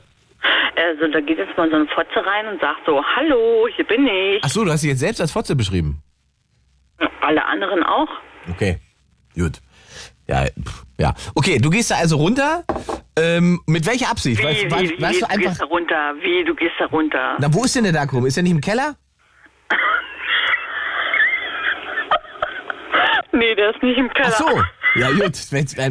Also 0.76 1.08
da 1.12 1.20
geht 1.20 1.38
jetzt 1.38 1.56
mal 1.56 1.68
so 1.68 1.76
eine 1.76 1.86
Fotze 1.88 2.24
rein 2.24 2.46
und 2.48 2.60
sagt 2.60 2.80
so, 2.86 3.02
hallo, 3.16 3.68
hier 3.74 3.86
bin 3.86 4.06
ich. 4.06 4.40
Ach 4.42 4.48
so, 4.48 4.64
du 4.64 4.72
hast 4.72 4.82
dich 4.82 4.90
jetzt 4.90 5.00
selbst 5.00 5.20
als 5.20 5.32
Fotze 5.32 5.54
beschrieben. 5.54 6.02
Alle 7.20 7.44
anderen 7.44 7.82
auch. 7.82 8.08
Okay. 8.50 8.78
Gut. 9.34 9.60
Ja, 10.26 10.44
pff, 10.44 10.84
ja. 10.98 11.14
Okay, 11.34 11.58
du 11.58 11.70
gehst 11.70 11.90
da 11.90 11.96
also 11.96 12.16
runter. 12.16 12.64
Ähm, 13.16 13.60
mit 13.66 13.86
welcher 13.86 14.10
Absicht? 14.10 14.40
Wie, 14.40 14.44
weißt, 14.44 14.64
wie, 14.64 14.70
weißt, 14.70 14.98
wie, 14.98 15.02
weißt 15.02 15.22
du 15.22 15.26
du 15.26 15.38
gehst 15.38 15.60
da 15.60 15.64
runter, 15.66 16.14
wie, 16.22 16.44
du 16.44 16.54
gehst 16.54 16.74
da 16.78 16.86
runter. 16.86 17.36
Na, 17.38 17.52
wo 17.52 17.64
ist 17.64 17.76
denn 17.76 17.84
der 17.84 17.92
Darkroom? 17.92 18.26
Ist 18.26 18.36
der 18.36 18.42
nicht 18.44 18.52
im 18.52 18.60
Keller? 18.60 18.96
Nee, 23.32 23.54
der 23.54 23.70
ist 23.70 23.82
nicht 23.82 23.96
im 23.96 24.12
Keller. 24.12 24.34
Ach 24.34 24.38
so. 24.38 24.62
Ja, 24.96 25.10
gut. 25.12 25.38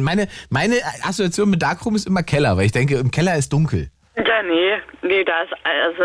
Meine, 0.00 0.28
meine 0.50 0.76
Assoziation 1.02 1.48
mit 1.48 1.62
Darkroom 1.62 1.96
ist 1.96 2.06
immer 2.06 2.22
Keller, 2.22 2.56
weil 2.58 2.66
ich 2.66 2.72
denke, 2.72 2.96
im 2.96 3.10
Keller 3.10 3.34
ist 3.36 3.52
dunkel. 3.52 3.90
Ja, 4.16 4.42
nee, 4.42 4.76
nee, 5.02 5.24
da 5.24 5.42
ist, 5.42 5.52
also, 5.64 6.02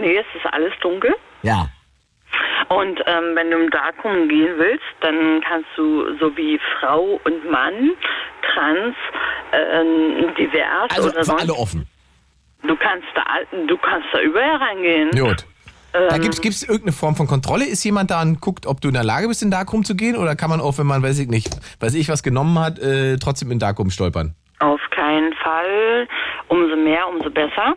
nee, 0.00 0.16
es 0.16 0.26
ist 0.34 0.52
alles 0.52 0.72
dunkel. 0.80 1.14
Ja. 1.42 1.68
Und 2.68 3.00
ähm, 3.06 3.34
wenn 3.34 3.50
du 3.50 3.58
im 3.58 3.70
Darkroom 3.70 4.28
gehen 4.28 4.58
willst, 4.58 4.82
dann 5.00 5.40
kannst 5.46 5.68
du 5.76 6.16
so 6.18 6.36
wie 6.36 6.58
Frau 6.80 7.20
und 7.24 7.50
Mann, 7.50 7.92
trans, 8.52 8.94
ähm, 9.52 10.34
divers 10.36 10.90
Also 10.90 11.10
oder 11.10 11.24
für 11.24 11.38
alle 11.38 11.54
offen. 11.54 11.86
du 12.62 12.76
kannst 12.76 13.06
da, 13.14 13.22
du 13.66 13.76
kannst 13.78 14.08
da 14.12 14.20
überall 14.20 14.56
reingehen. 14.56 15.10
Gut. 15.12 15.46
Da 15.92 16.16
Ähm, 16.16 16.20
gibt's 16.20 16.40
gibt's 16.42 16.62
irgendeine 16.62 16.92
Form 16.92 17.14
von 17.16 17.26
Kontrolle? 17.26 17.64
Ist 17.64 17.82
jemand 17.84 18.10
da 18.10 18.20
und 18.20 18.40
guckt, 18.40 18.66
ob 18.66 18.80
du 18.80 18.88
in 18.88 18.94
der 18.94 19.04
Lage 19.04 19.28
bist, 19.28 19.42
in 19.42 19.50
Darkroom 19.50 19.84
zu 19.84 19.94
gehen? 19.94 20.16
Oder 20.16 20.34
kann 20.36 20.50
man 20.50 20.60
auch, 20.60 20.76
wenn 20.76 20.86
man, 20.86 21.02
weiß 21.02 21.18
ich 21.20 21.28
nicht, 21.28 21.48
weiß 21.80 21.94
ich 21.94 22.08
was 22.08 22.22
genommen 22.22 22.58
hat, 22.58 22.78
äh, 22.80 23.16
trotzdem 23.16 23.50
in 23.52 23.58
Darkroom 23.60 23.90
stolpern? 23.90 24.34
Auf 24.58 24.80
keinen 24.90 25.32
Fall. 25.34 26.08
Umso 26.48 26.76
mehr, 26.76 27.08
umso 27.08 27.30
besser. 27.30 27.74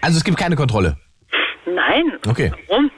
Also 0.00 0.18
es 0.18 0.24
gibt 0.24 0.36
keine 0.36 0.56
Kontrolle. 0.56 0.98
Nein. 1.66 2.18
Okay. 2.26 2.52
Warum? 2.68 2.90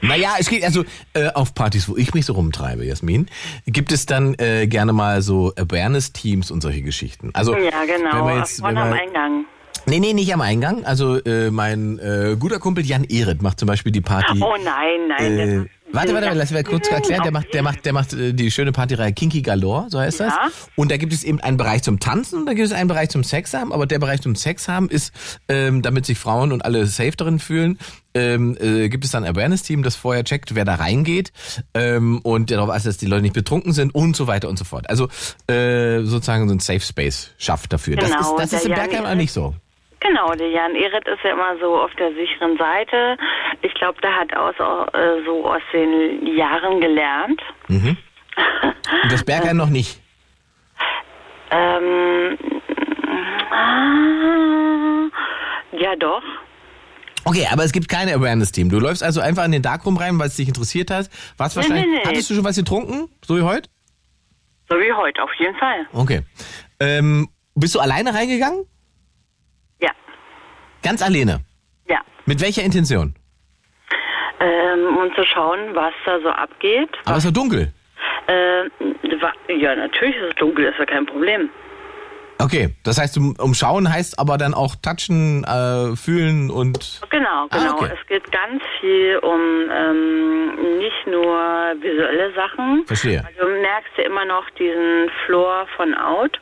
Naja, 0.00 0.34
es 0.38 0.48
geht 0.48 0.64
also 0.64 0.84
äh, 1.14 1.28
auf 1.34 1.54
Partys, 1.54 1.88
wo 1.88 1.96
ich 1.96 2.12
mich 2.14 2.26
so 2.26 2.34
rumtreibe, 2.34 2.84
Jasmin, 2.84 3.26
gibt 3.66 3.90
es 3.90 4.06
dann 4.06 4.34
äh, 4.38 4.66
gerne 4.66 4.92
mal 4.92 5.22
so 5.22 5.52
Awareness-Teams 5.56 6.50
und 6.50 6.60
solche 6.60 6.82
Geschichten. 6.82 7.30
Also 7.32 7.56
ja, 7.56 7.72
wenn 7.86 8.02
genau. 8.02 8.26
wir 8.26 8.38
jetzt, 8.38 8.62
wenn 8.62 8.76
am 8.76 8.90
wir, 8.90 9.00
Eingang. 9.00 9.46
Nee, 9.86 10.00
nee, 10.00 10.12
nicht 10.12 10.32
am 10.32 10.40
Eingang. 10.40 10.84
Also 10.84 11.16
äh, 11.24 11.50
mein 11.50 11.98
äh, 11.98 12.36
guter 12.38 12.58
Kumpel 12.58 12.84
Jan 12.84 13.04
Ehret 13.04 13.42
macht 13.42 13.58
zum 13.58 13.66
Beispiel 13.66 13.92
die 13.92 14.00
Party. 14.00 14.40
Oh 14.40 14.54
nein, 14.62 15.08
nein. 15.08 15.38
Äh, 15.38 15.83
das- 15.94 16.12
warte, 16.12 16.26
warte, 16.26 16.38
lass 16.38 16.50
mir 16.50 16.62
kurz 16.64 16.88
erklären. 16.88 17.22
Der 17.22 17.32
macht, 17.32 17.52
der 17.54 17.62
macht, 17.62 17.84
der 17.84 17.92
macht 17.92 18.12
äh, 18.12 18.32
die 18.34 18.50
schöne 18.50 18.72
Partyreihe 18.72 19.12
Kinky 19.12 19.42
Galore, 19.42 19.86
so 19.90 19.98
heißt 20.00 20.20
Ja. 20.20 20.26
das. 20.44 20.52
Und 20.76 20.90
da 20.90 20.96
gibt 20.96 21.12
es 21.12 21.24
eben 21.24 21.40
einen 21.40 21.56
Bereich 21.56 21.82
zum 21.82 22.00
Tanzen 22.00 22.40
und 22.40 22.46
da 22.46 22.54
gibt 22.54 22.66
es 22.66 22.72
einen 22.72 22.88
Bereich 22.88 23.08
zum 23.10 23.24
Sex 23.24 23.54
haben. 23.54 23.72
Aber 23.72 23.86
der 23.86 23.98
Bereich 23.98 24.20
zum 24.20 24.34
Sex 24.34 24.68
haben 24.68 24.88
ist, 24.88 25.12
ähm, 25.48 25.82
damit 25.82 26.06
sich 26.06 26.18
Frauen 26.18 26.52
und 26.52 26.64
alle 26.64 26.86
safe 26.86 27.12
darin 27.16 27.38
fühlen, 27.38 27.78
ähm, 28.16 28.56
äh, 28.60 28.88
gibt 28.88 29.04
es 29.04 29.10
dann 29.10 29.24
ein 29.24 29.34
Awareness-Team, 29.34 29.82
das 29.82 29.96
vorher 29.96 30.22
checkt, 30.24 30.54
wer 30.54 30.64
da 30.64 30.76
reingeht 30.76 31.32
ähm, 31.74 32.20
und 32.22 32.50
darauf 32.50 32.70
achtet, 32.70 32.86
dass 32.86 32.96
die 32.96 33.06
Leute 33.06 33.22
nicht 33.22 33.34
betrunken 33.34 33.72
sind 33.72 33.92
und 33.94 34.14
so 34.14 34.26
weiter 34.28 34.48
und 34.48 34.56
so 34.58 34.64
fort. 34.64 34.88
Also 34.88 35.08
äh, 35.50 36.02
sozusagen 36.04 36.48
so 36.48 36.54
ein 36.54 36.60
Safe 36.60 36.80
Space 36.80 37.30
schafft 37.38 37.72
dafür. 37.72 37.96
das 37.96 38.10
Genau, 38.10 38.36
ist, 38.36 38.52
das 38.52 38.52
ist 38.60 38.66
im 38.66 38.70
Jan 38.72 38.80
Bergheim 38.88 39.04
aber 39.04 39.14
nicht 39.16 39.32
so. 39.32 39.54
Genau, 40.06 40.32
der 40.34 40.50
Jan 40.50 40.74
Ehret 40.74 41.08
ist 41.08 41.24
ja 41.24 41.32
immer 41.32 41.56
so 41.60 41.76
auf 41.80 41.90
der 41.94 42.12
sicheren 42.14 42.58
Seite. 42.58 43.16
Ich 43.62 43.72
glaube, 43.74 43.98
der 44.02 44.14
hat 44.14 44.36
aus, 44.36 44.54
äh, 44.92 45.24
so 45.24 45.46
aus 45.46 45.62
den 45.72 46.26
Jahren 46.36 46.80
gelernt. 46.80 47.40
Mhm. 47.68 47.96
Und 49.02 49.12
das 49.12 49.24
Bergheim 49.24 49.56
noch 49.56 49.70
nicht. 49.70 50.00
Ähm, 51.50 52.36
ah, 53.50 55.08
ja, 55.72 55.96
doch. 55.96 56.22
Okay, 57.24 57.46
aber 57.50 57.64
es 57.64 57.72
gibt 57.72 57.88
keine 57.88 58.12
Awareness-Team. 58.14 58.68
Du 58.68 58.78
läufst 58.78 59.02
also 59.02 59.22
einfach 59.22 59.44
in 59.46 59.52
den 59.52 59.62
Darkroom 59.62 59.96
rein, 59.96 60.18
weil 60.18 60.26
es 60.26 60.36
dich 60.36 60.48
interessiert 60.48 60.90
hat. 60.90 61.08
Was 61.38 61.56
Nee, 61.56 61.62
wahrscheinlich. 61.62 61.86
nee, 61.86 61.92
nee. 61.96 62.02
Hattest 62.06 62.28
du 62.28 62.34
schon 62.34 62.44
was 62.44 62.56
getrunken? 62.56 63.08
So 63.24 63.38
wie 63.38 63.42
heute? 63.42 63.70
So 64.68 64.76
wie 64.76 64.92
heute, 64.92 65.22
auf 65.22 65.32
jeden 65.38 65.56
Fall. 65.56 65.86
Okay. 65.94 66.22
Ähm, 66.80 67.28
bist 67.54 67.74
du 67.74 67.80
alleine 67.80 68.12
reingegangen? 68.12 68.66
Ganz 70.84 71.02
alleine. 71.02 71.40
ja. 71.88 71.98
Mit 72.26 72.40
welcher 72.40 72.62
Intention? 72.62 73.14
Ähm, 74.40 74.96
um 74.98 75.14
zu 75.14 75.24
schauen, 75.24 75.74
was 75.74 75.92
da 76.04 76.20
so 76.20 76.28
abgeht. 76.28 76.90
Aber 77.06 77.16
es 77.16 77.24
war 77.24 77.32
dunkel. 77.32 77.72
Ähm, 78.28 78.70
ja, 79.60 79.74
natürlich 79.74 80.16
ist 80.16 80.30
es 80.30 80.34
dunkel, 80.36 80.66
ist 80.66 80.78
ja 80.78 80.86
kein 80.86 81.06
Problem. 81.06 81.48
Okay, 82.42 82.74
das 82.82 82.98
heißt, 82.98 83.16
um- 83.16 83.36
umschauen 83.38 83.90
heißt 83.90 84.18
aber 84.18 84.36
dann 84.38 84.54
auch 84.54 84.74
touchen, 84.76 85.44
äh, 85.44 85.94
fühlen 85.96 86.50
und. 86.50 87.00
Genau, 87.10 87.46
Ah, 87.50 87.58
genau. 87.58 87.74
okay. 87.76 87.90
Es 87.98 88.06
geht 88.08 88.30
ganz 88.32 88.62
viel 88.80 89.18
um 89.22 89.40
ähm, 89.70 90.78
nicht 90.78 91.06
nur 91.06 91.38
visuelle 91.80 92.34
Sachen. 92.34 92.84
Verstehe. 92.86 93.24
Also 93.24 93.40
du 93.48 93.60
merkst 93.60 93.92
ja 93.98 94.04
immer 94.04 94.24
noch 94.24 94.48
diesen 94.58 95.08
Floor 95.24 95.66
von 95.76 95.94
Out. 95.94 96.40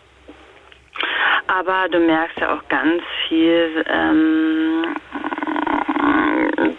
Aber 1.46 1.88
du 1.88 1.98
merkst 1.98 2.38
ja 2.40 2.54
auch 2.54 2.68
ganz 2.68 3.02
viel 3.28 3.84
ähm, 3.88 4.96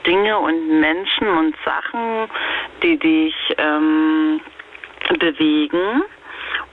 Dinge 0.05 0.37
und 0.37 0.79
Menschen 0.79 1.27
und 1.27 1.55
Sachen, 1.63 2.29
die 2.81 2.97
dich 2.97 3.35
ähm, 3.57 4.41
bewegen 5.19 6.03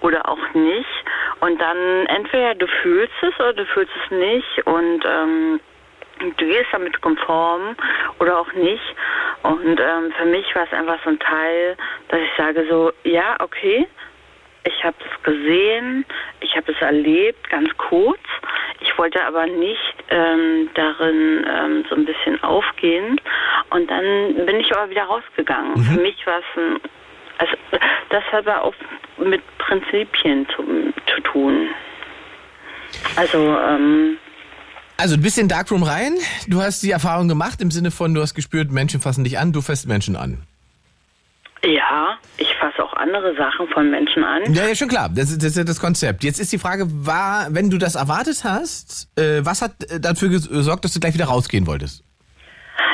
oder 0.00 0.28
auch 0.28 0.54
nicht. 0.54 1.04
Und 1.40 1.60
dann 1.60 2.06
entweder 2.06 2.54
du 2.54 2.66
fühlst 2.82 3.12
es 3.22 3.34
oder 3.40 3.52
du 3.52 3.66
fühlst 3.66 3.92
es 4.04 4.10
nicht 4.10 4.66
und 4.66 5.04
ähm, 5.04 5.60
du 6.36 6.46
gehst 6.46 6.68
damit 6.72 7.00
konform 7.00 7.76
oder 8.18 8.38
auch 8.38 8.52
nicht. 8.52 8.94
Und 9.42 9.80
ähm, 9.80 10.12
für 10.18 10.26
mich 10.26 10.54
war 10.54 10.64
es 10.64 10.72
einfach 10.72 10.98
so 11.04 11.10
ein 11.10 11.18
Teil, 11.18 11.76
dass 12.08 12.20
ich 12.20 12.30
sage 12.36 12.66
so, 12.68 12.92
ja, 13.04 13.36
okay, 13.40 13.86
ich 14.64 14.84
habe 14.84 14.96
es 15.00 15.22
gesehen, 15.22 16.04
ich 16.40 16.54
habe 16.56 16.72
es 16.72 16.80
erlebt, 16.80 17.48
ganz 17.50 17.68
kurz. 17.76 18.20
Ich 18.80 18.96
wollte 18.98 19.22
aber 19.24 19.46
nicht 19.46 19.94
ähm, 20.08 20.70
darin 20.74 21.44
ähm, 21.48 21.84
so 21.88 21.96
ein 21.96 22.04
bisschen 22.04 22.42
aufgehen. 22.42 23.20
Und 23.70 23.90
dann 23.90 24.46
bin 24.46 24.60
ich 24.60 24.74
aber 24.74 24.90
wieder 24.90 25.04
rausgegangen. 25.04 25.76
Für 25.84 26.00
mich 26.00 26.26
war 26.26 26.38
es 26.38 26.44
ein, 26.56 26.80
also 27.38 27.52
das 28.10 28.24
hat 28.32 28.46
aber 28.46 28.64
auch 28.64 28.74
mit 29.18 29.42
Prinzipien 29.58 30.46
zu, 30.54 30.62
zu 31.14 31.20
tun. 31.22 31.68
Also, 33.16 33.38
ähm, 33.38 34.18
Also 34.96 35.16
du 35.16 35.22
bist 35.22 35.38
in 35.38 35.44
den 35.44 35.56
Darkroom 35.56 35.82
rein, 35.82 36.14
du 36.48 36.60
hast 36.60 36.82
die 36.82 36.90
Erfahrung 36.90 37.28
gemacht 37.28 37.60
im 37.62 37.70
Sinne 37.70 37.90
von, 37.90 38.14
du 38.14 38.20
hast 38.20 38.34
gespürt, 38.34 38.70
Menschen 38.70 39.00
fassen 39.00 39.24
dich 39.24 39.38
an, 39.38 39.52
du 39.52 39.60
fasst 39.62 39.86
Menschen 39.88 40.16
an. 40.16 40.42
Ja, 41.64 42.18
ich 42.38 42.54
fasse 42.54 42.82
auch 42.82 42.94
andere 42.94 43.34
Sachen 43.36 43.68
von 43.68 43.90
Menschen 43.90 44.24
an. 44.24 44.54
Ja, 44.54 44.66
ja, 44.66 44.74
schon 44.74 44.88
klar. 44.88 45.10
Das 45.14 45.30
ist, 45.30 45.42
das 45.42 45.50
ist 45.50 45.56
ja 45.58 45.64
das 45.64 45.80
Konzept. 45.80 46.24
Jetzt 46.24 46.40
ist 46.40 46.52
die 46.52 46.58
Frage, 46.58 46.84
war, 46.88 47.48
wenn 47.50 47.68
du 47.70 47.78
das 47.78 47.96
erwartet 47.96 48.42
hast, 48.44 49.08
äh, 49.18 49.44
was 49.44 49.60
hat 49.60 49.72
äh, 49.90 50.00
dafür 50.00 50.30
gesorgt, 50.30 50.84
dass 50.84 50.94
du 50.94 51.00
gleich 51.00 51.14
wieder 51.14 51.26
rausgehen 51.26 51.66
wolltest? 51.66 52.04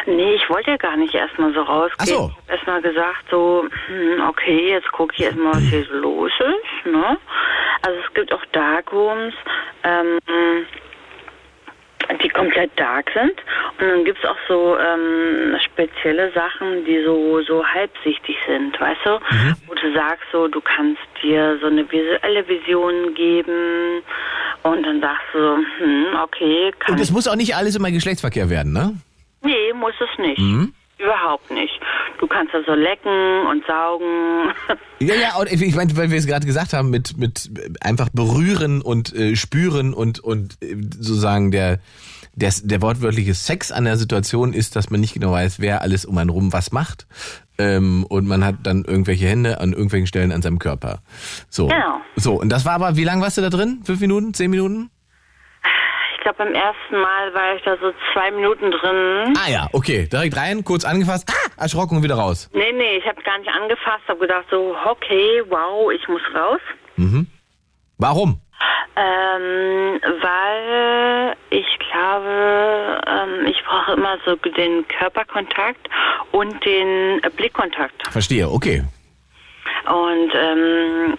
Nee, 0.06 0.34
ich 0.34 0.48
wollte 0.48 0.70
ja 0.70 0.76
gar 0.76 0.96
nicht 0.96 1.14
erstmal 1.14 1.52
so 1.52 1.62
rausgehen. 1.62 1.98
Ach 1.98 2.06
so. 2.06 2.30
Ich 2.30 2.36
habe 2.36 2.52
erstmal 2.52 2.82
gesagt, 2.82 3.24
so, 3.30 3.64
hm, 3.86 4.22
okay, 4.28 4.70
jetzt 4.70 4.90
gucke 4.92 5.14
ich 5.16 5.24
erstmal, 5.24 5.54
was 5.54 5.62
hier 5.62 5.84
so 5.84 5.94
los 5.94 6.32
ist. 6.38 6.92
Ne? 6.92 7.18
Also 7.82 8.00
es 8.06 8.14
gibt 8.14 8.32
auch 8.32 8.44
Darkrooms, 8.52 9.34
ähm, 9.82 10.18
die 12.22 12.28
komplett 12.28 12.70
dark 12.78 13.10
sind. 13.14 13.34
Und 13.78 13.88
dann 13.88 14.04
gibt 14.04 14.18
es 14.18 14.24
auch 14.24 14.36
so 14.48 14.76
ähm, 14.78 15.56
spezielle 15.64 16.32
Sachen, 16.32 16.84
die 16.84 17.02
so, 17.04 17.40
so 17.42 17.64
halbsichtig 17.64 18.36
sind, 18.46 18.78
weißt 18.80 19.00
du? 19.04 19.18
Wo 19.66 19.74
du 19.74 19.92
sagst, 19.94 20.24
so, 20.32 20.48
du 20.48 20.60
kannst 20.60 21.02
dir 21.22 21.58
so 21.60 21.66
eine 21.66 21.90
visuelle 21.90 22.46
Vision 22.48 23.14
geben 23.14 24.02
und 24.62 24.82
dann 24.82 25.00
sagst 25.00 25.26
du 25.32 25.38
so, 25.38 25.56
hm, 25.78 26.06
okay, 26.22 26.72
kann 26.78 26.94
Und 26.94 27.00
es 27.00 27.10
muss 27.10 27.28
auch 27.28 27.36
nicht 27.36 27.54
alles 27.54 27.76
immer 27.76 27.90
Geschlechtsverkehr 27.90 28.50
werden, 28.50 28.72
ne? 28.72 28.94
Nee, 29.42 29.72
muss 29.74 29.94
es 30.00 30.18
nicht. 30.18 30.38
Mhm. 30.38 30.72
Überhaupt 30.98 31.50
nicht. 31.50 31.78
Du 32.18 32.26
kannst 32.26 32.54
also 32.54 32.72
lecken 32.72 33.46
und 33.46 33.64
saugen. 33.66 34.52
Ja, 34.98 35.14
ja, 35.14 35.36
und 35.36 35.52
ich 35.52 35.60
ich 35.60 35.74
meine, 35.76 35.94
weil 35.98 36.10
wir 36.10 36.16
es 36.16 36.26
gerade 36.26 36.46
gesagt 36.46 36.72
haben, 36.72 36.88
mit, 36.88 37.18
mit 37.18 37.50
einfach 37.82 38.08
berühren 38.08 38.80
und 38.80 39.14
äh, 39.14 39.36
spüren 39.36 39.92
und, 39.92 40.20
und 40.20 40.56
äh, 40.62 40.74
sozusagen 40.98 41.50
der, 41.50 41.80
der, 42.32 42.50
der 42.62 42.80
wortwörtliche 42.80 43.34
Sex 43.34 43.72
an 43.72 43.84
der 43.84 43.98
Situation 43.98 44.54
ist, 44.54 44.74
dass 44.74 44.88
man 44.88 45.00
nicht 45.00 45.12
genau 45.12 45.32
weiß, 45.32 45.60
wer 45.60 45.82
alles 45.82 46.06
um 46.06 46.16
einen 46.16 46.30
rum 46.30 46.54
was 46.54 46.72
macht. 46.72 47.06
Ähm, 47.58 48.06
und 48.08 48.26
man 48.26 48.42
hat 48.42 48.54
dann 48.62 48.86
irgendwelche 48.86 49.26
Hände 49.26 49.60
an 49.60 49.72
irgendwelchen 49.72 50.06
Stellen 50.06 50.32
an 50.32 50.40
seinem 50.40 50.58
Körper. 50.58 51.02
So. 51.50 51.66
Genau. 51.66 52.00
So, 52.16 52.40
und 52.40 52.48
das 52.48 52.64
war 52.64 52.72
aber, 52.72 52.96
wie 52.96 53.04
lange 53.04 53.20
warst 53.20 53.36
du 53.36 53.42
da 53.42 53.50
drin? 53.50 53.82
Fünf 53.84 54.00
Minuten? 54.00 54.32
Zehn 54.32 54.50
Minuten? 54.50 54.90
Ich 56.26 56.34
glaube, 56.34 56.50
beim 56.50 56.60
ersten 56.60 56.96
Mal 56.96 57.34
war 57.34 57.54
ich 57.54 57.62
da 57.62 57.76
so 57.80 57.92
zwei 58.12 58.32
Minuten 58.32 58.72
drin. 58.72 59.32
Ah 59.38 59.48
ja, 59.48 59.68
okay. 59.72 60.08
Direkt 60.10 60.36
rein, 60.36 60.64
kurz 60.64 60.84
angefasst, 60.84 61.30
ah, 61.30 61.62
erschrocken 61.62 61.98
und 61.98 62.02
wieder 62.02 62.16
raus. 62.16 62.50
Nee, 62.52 62.72
nee, 62.72 62.96
ich 62.96 63.06
habe 63.06 63.22
gar 63.22 63.38
nicht 63.38 63.48
angefasst, 63.48 64.02
habe 64.08 64.18
gedacht 64.18 64.44
so, 64.50 64.74
okay, 64.86 65.44
wow, 65.48 65.92
ich 65.92 66.08
muss 66.08 66.20
raus. 66.34 66.58
Mhm. 66.96 67.28
Warum? 67.98 68.40
Ähm, 68.96 70.00
weil 70.20 71.36
ich 71.50 71.78
glaube, 71.92 73.00
ähm, 73.06 73.46
ich 73.46 73.62
brauche 73.64 73.92
immer 73.92 74.16
so 74.24 74.34
den 74.34 74.84
Körperkontakt 74.88 75.88
und 76.32 76.64
den 76.64 77.20
Blickkontakt. 77.36 78.08
Verstehe, 78.10 78.50
okay. 78.50 78.82
Und 79.84 80.32
ähm, 80.34 81.18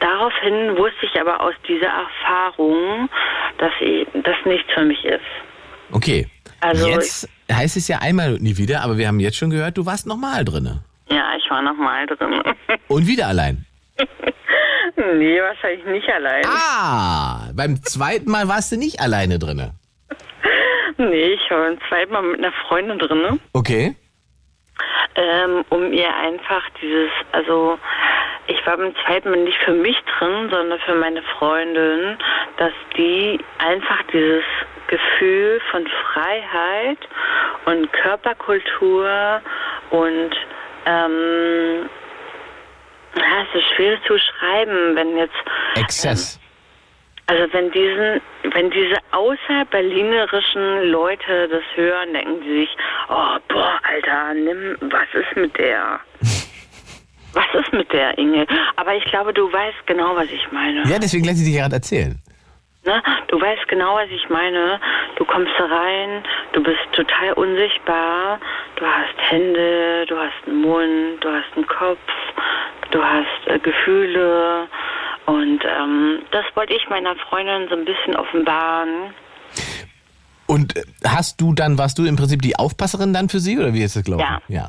daraufhin 0.00 0.76
wusste 0.76 1.06
ich 1.06 1.20
aber 1.20 1.40
aus 1.40 1.54
dieser 1.66 1.88
Erfahrung, 1.88 3.08
dass 3.58 3.72
ich, 3.80 4.06
das 4.14 4.36
nichts 4.44 4.70
für 4.74 4.84
mich 4.84 5.04
ist. 5.04 5.20
Okay. 5.92 6.26
Also 6.60 6.88
jetzt 6.88 7.28
heißt 7.50 7.76
es 7.76 7.88
ja 7.88 7.98
einmal 8.00 8.34
und 8.34 8.42
nie 8.42 8.56
wieder, 8.56 8.82
aber 8.82 8.98
wir 8.98 9.08
haben 9.08 9.20
jetzt 9.20 9.36
schon 9.36 9.50
gehört, 9.50 9.76
du 9.76 9.86
warst 9.86 10.06
nochmal 10.06 10.44
drinne. 10.44 10.82
Ja, 11.08 11.32
ich 11.36 11.48
war 11.50 11.62
noch 11.62 11.76
mal 11.76 12.04
drin. 12.06 12.42
Und 12.88 13.06
wieder 13.06 13.28
allein. 13.28 13.64
nee, 14.96 15.40
wahrscheinlich 15.40 15.86
nicht 15.86 16.08
allein. 16.08 16.42
Ah, 16.46 17.50
beim 17.54 17.80
zweiten 17.84 18.28
Mal 18.28 18.48
warst 18.48 18.72
du 18.72 18.76
nicht 18.76 19.00
alleine 19.00 19.38
drinne. 19.38 19.72
Nee, 20.98 21.34
ich 21.34 21.50
war 21.50 21.58
beim 21.68 21.78
zweiten 21.88 22.12
Mal 22.12 22.22
mit 22.22 22.38
einer 22.38 22.52
Freundin 22.66 22.98
drin, 22.98 23.40
Okay. 23.52 23.94
Ähm, 25.14 25.64
um 25.70 25.92
ihr 25.92 26.14
einfach 26.14 26.62
dieses, 26.80 27.10
also 27.32 27.78
ich 28.46 28.64
war 28.66 28.76
beim 28.76 28.94
zweiten 29.04 29.30
Mal 29.30 29.38
nicht 29.40 29.58
für 29.64 29.72
mich 29.72 29.96
drin, 30.18 30.48
sondern 30.50 30.78
für 30.80 30.94
meine 30.94 31.22
Freundin, 31.22 32.16
dass 32.58 32.72
die 32.96 33.40
einfach 33.58 34.02
dieses 34.12 34.44
Gefühl 34.86 35.60
von 35.70 35.86
Freiheit 35.86 36.98
und 37.64 37.92
Körperkultur 37.92 39.40
und 39.90 40.30
ähm, 40.86 41.88
Ja, 43.16 43.46
es 43.50 43.60
ist 43.60 43.68
schwierig 43.74 44.00
zu 44.06 44.18
schreiben, 44.18 44.94
wenn 44.94 45.16
jetzt, 45.16 45.34
Exzess. 45.74 46.38
Also 47.26 47.52
wenn 47.52 47.70
diesen, 47.72 48.20
wenn 48.54 48.70
diese 48.70 48.96
außerberlinerischen 49.10 50.90
Leute 50.90 51.48
das 51.48 51.62
hören, 51.74 52.12
denken 52.12 52.42
sie 52.44 52.60
sich, 52.60 52.68
oh, 53.08 53.36
boah, 53.48 53.80
Alter, 53.82 54.34
nimm, 54.34 54.76
was 54.90 55.08
ist 55.12 55.36
mit 55.36 55.56
der? 55.58 56.00
was 57.32 57.46
ist 57.60 57.72
mit 57.72 57.92
der, 57.92 58.16
Inge? 58.16 58.46
Aber 58.76 58.94
ich 58.94 59.04
glaube, 59.06 59.32
du 59.32 59.52
weißt 59.52 59.86
genau, 59.86 60.14
was 60.14 60.30
ich 60.30 60.50
meine. 60.52 60.84
Ja, 60.88 60.98
deswegen 60.98 61.24
lasse 61.24 61.40
ich 61.40 61.46
dich 61.48 61.56
gerade 61.56 61.74
erzählen. 61.74 62.16
Ne? 62.86 63.02
Du 63.26 63.40
weißt 63.40 63.66
genau, 63.66 63.96
was 63.96 64.08
ich 64.10 64.28
meine. 64.28 64.80
Du 65.16 65.24
kommst 65.24 65.52
rein, 65.58 66.22
du 66.52 66.62
bist 66.62 66.78
total 66.92 67.32
unsichtbar. 67.32 68.38
Du 68.76 68.86
hast 68.86 69.14
Hände, 69.18 70.06
du 70.06 70.16
hast 70.16 70.46
einen 70.46 70.60
Mund, 70.62 71.20
du 71.20 71.28
hast 71.28 71.56
einen 71.56 71.66
Kopf, 71.66 71.98
du 72.92 73.02
hast 73.02 73.46
äh, 73.46 73.58
Gefühle. 73.58 74.68
Und 75.26 75.64
ähm, 75.64 76.22
das 76.30 76.44
wollte 76.54 76.74
ich 76.74 76.88
meiner 76.88 77.16
Freundin 77.16 77.68
so 77.68 77.74
ein 77.74 77.84
bisschen 77.84 78.14
offenbaren. 78.14 79.12
Und 80.46 80.76
äh, 80.76 80.82
hast 81.04 81.40
du 81.40 81.52
dann, 81.52 81.78
warst 81.78 81.98
du 81.98 82.04
im 82.04 82.14
Prinzip 82.14 82.40
die 82.42 82.56
Aufpasserin 82.56 83.12
dann 83.12 83.28
für 83.28 83.40
sie 83.40 83.58
oder 83.58 83.74
wie 83.74 83.82
ist 83.82 83.96
das 83.96 84.04
gelaufen? 84.04 84.38
Ja. 84.48 84.68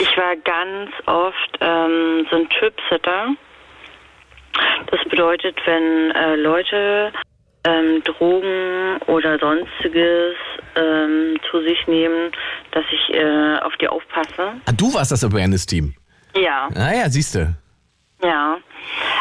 Ich 0.00 0.16
war 0.16 0.34
ganz 0.36 0.90
oft 1.06 1.58
ähm, 1.60 2.26
so 2.30 2.36
ein 2.36 2.48
Tripsitter. 2.48 3.28
Das 4.90 5.00
bedeutet, 5.08 5.56
wenn 5.66 6.10
äh, 6.10 6.36
Leute 6.36 7.12
ähm, 7.64 8.02
Drogen 8.04 8.98
oder 9.06 9.38
sonstiges 9.38 10.34
ähm, 10.76 11.36
zu 11.50 11.62
sich 11.62 11.78
nehmen, 11.86 12.30
dass 12.72 12.84
ich 12.92 13.14
äh, 13.14 13.56
auf 13.62 13.72
die 13.80 13.88
aufpasse. 13.88 14.52
Ah, 14.66 14.72
du 14.76 14.92
warst 14.94 15.12
das 15.12 15.24
Awareness-Team. 15.24 15.94
Ja, 16.36 16.68
Naja, 16.74 17.08
siehst 17.08 17.34
du. 17.36 17.54
ja. 18.22 18.56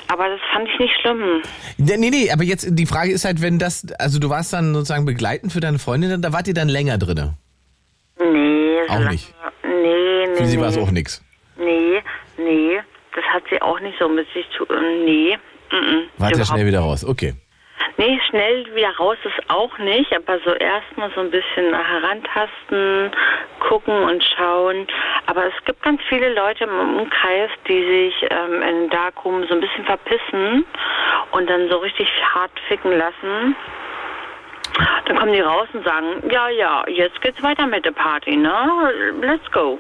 Aber 0.10 0.28
das 0.28 0.40
fand 0.52 0.68
ich 0.68 0.80
nicht 0.80 0.94
schlimm. 1.02 1.42
Nee, 1.78 1.98
nee, 1.98 2.10
nee, 2.10 2.32
aber 2.32 2.44
jetzt 2.44 2.68
die 2.70 2.86
Frage 2.86 3.12
ist 3.14 3.24
halt, 3.26 3.42
wenn 3.42 3.58
das, 3.60 3.88
also 3.98 4.20
du 4.20 4.30
warst 4.30 4.52
dann 4.52 4.74
sozusagen 4.74 5.06
begleitend 5.06 5.54
für 5.54 5.62
deine 5.62 5.80
Freundin, 5.80 6.22
da 6.22 6.34
wart 6.34 6.48
ihr 6.48 6.54
dann 6.54 6.68
länger 6.70 6.98
drinne. 6.98 7.38
Nee, 8.20 8.78
Auch 8.90 8.96
lange- 9.00 9.12
nicht. 9.12 9.34
Nee, 9.64 10.28
nee. 10.28 10.36
Für 10.36 10.46
sie 10.46 10.58
nee. 10.58 10.62
war 10.62 10.70
es 10.70 10.78
auch 10.78 10.92
nix. 10.92 11.24
Nee, 11.58 12.02
nee. 12.38 12.80
Das 13.16 13.24
hat 13.34 13.44
sie 13.50 13.62
auch 13.62 13.80
nicht 13.80 13.98
so 14.00 14.10
mit 14.10 14.28
sich 14.34 14.46
zu. 14.58 14.66
äh, 14.68 15.04
Nee. 15.06 15.38
Mm 15.72 15.76
-mm, 15.76 16.02
Wart 16.18 16.38
ja 16.38 16.46
schnell 16.46 16.66
wieder 16.68 16.80
raus. 16.82 17.04
Okay. 17.06 17.34
Nee, 17.98 18.20
schnell 18.30 18.66
wieder 18.76 18.96
raus 18.98 19.18
ist 19.24 19.50
auch 19.50 19.78
nicht, 19.78 20.16
aber 20.16 20.40
so 20.40 20.54
erstmal 20.54 21.12
so 21.12 21.22
ein 21.22 21.32
bisschen 21.32 21.74
herantasten, 21.74 23.12
gucken 23.60 24.04
und 24.04 24.24
schauen. 24.24 24.88
Aber 25.28 25.46
es 25.46 25.66
gibt 25.66 25.82
ganz 25.84 26.02
viele 26.10 26.34
Leute 26.34 26.64
im 26.64 26.98
Umkreis, 27.00 27.50
die 27.68 27.84
sich 27.84 28.30
ähm, 28.30 28.62
in 28.62 28.90
Darkroom 28.90 29.46
so 29.48 29.54
ein 29.54 29.62
bisschen 29.62 29.86
verpissen 29.86 30.66
und 31.32 31.50
dann 31.50 31.70
so 31.70 31.78
richtig 31.78 32.10
hart 32.34 32.52
ficken 32.68 32.98
lassen. 32.98 33.56
Dann 35.06 35.18
kommen 35.18 35.34
die 35.34 35.42
raus 35.42 35.68
und 35.74 35.86
sagen, 35.86 36.30
ja, 36.32 36.50
ja, 36.50 36.84
jetzt 36.88 37.22
geht's 37.22 37.42
weiter 37.44 37.68
mit 37.68 37.86
der 37.86 37.92
Party, 37.92 38.36
ne? 38.36 38.92
Let's 39.22 39.50
go. 39.52 39.78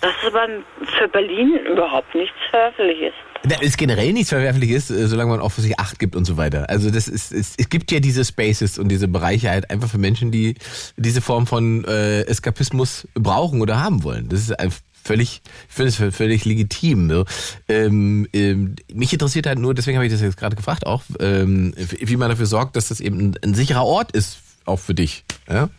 Das 0.00 0.12
ist 0.22 0.34
aber 0.34 0.48
für 0.96 1.08
Berlin 1.08 1.56
überhaupt 1.66 2.14
nichts 2.14 2.36
Verwerfliches. 2.50 3.14
Da 3.48 3.60
ist 3.60 3.78
generell 3.78 4.12
nichts 4.12 4.30
Verwerfliches, 4.30 4.90
äh, 4.90 5.06
solange 5.06 5.30
man 5.30 5.40
auch 5.40 5.50
für 5.50 5.60
sich 5.60 5.78
Acht 5.78 5.98
gibt 5.98 6.16
und 6.16 6.24
so 6.24 6.36
weiter. 6.36 6.68
Also 6.68 6.90
das 6.90 7.08
ist, 7.08 7.32
es, 7.32 7.54
es 7.56 7.68
gibt 7.68 7.90
ja 7.90 8.00
diese 8.00 8.24
Spaces 8.24 8.78
und 8.78 8.88
diese 8.88 9.08
Bereiche 9.08 9.50
halt 9.50 9.70
einfach 9.70 9.88
für 9.88 9.98
Menschen, 9.98 10.30
die 10.30 10.54
diese 10.96 11.20
Form 11.20 11.46
von 11.46 11.84
äh, 11.84 12.22
Eskapismus 12.22 13.08
brauchen 13.14 13.60
oder 13.60 13.80
haben 13.82 14.02
wollen. 14.02 14.28
Das 14.28 14.40
ist 14.40 14.58
einfach 14.58 14.80
völlig, 15.02 15.42
ich 15.68 15.74
finde 15.74 15.88
es 15.88 16.14
völlig 16.14 16.44
legitim. 16.44 17.08
So. 17.08 17.24
Ähm, 17.68 18.28
ähm, 18.32 18.76
mich 18.92 19.12
interessiert 19.12 19.46
halt 19.46 19.58
nur, 19.58 19.74
deswegen 19.74 19.96
habe 19.96 20.06
ich 20.06 20.12
das 20.12 20.20
jetzt 20.20 20.36
gerade 20.36 20.56
gefragt 20.56 20.86
auch, 20.86 21.02
ähm, 21.20 21.74
wie 21.76 22.16
man 22.16 22.28
dafür 22.28 22.46
sorgt, 22.46 22.76
dass 22.76 22.88
das 22.88 23.00
eben 23.00 23.18
ein, 23.18 23.38
ein 23.42 23.54
sicherer 23.54 23.84
Ort 23.84 24.12
ist, 24.12 24.38
auch 24.64 24.78
für 24.78 24.94
dich. 24.94 25.24
Ja? 25.48 25.70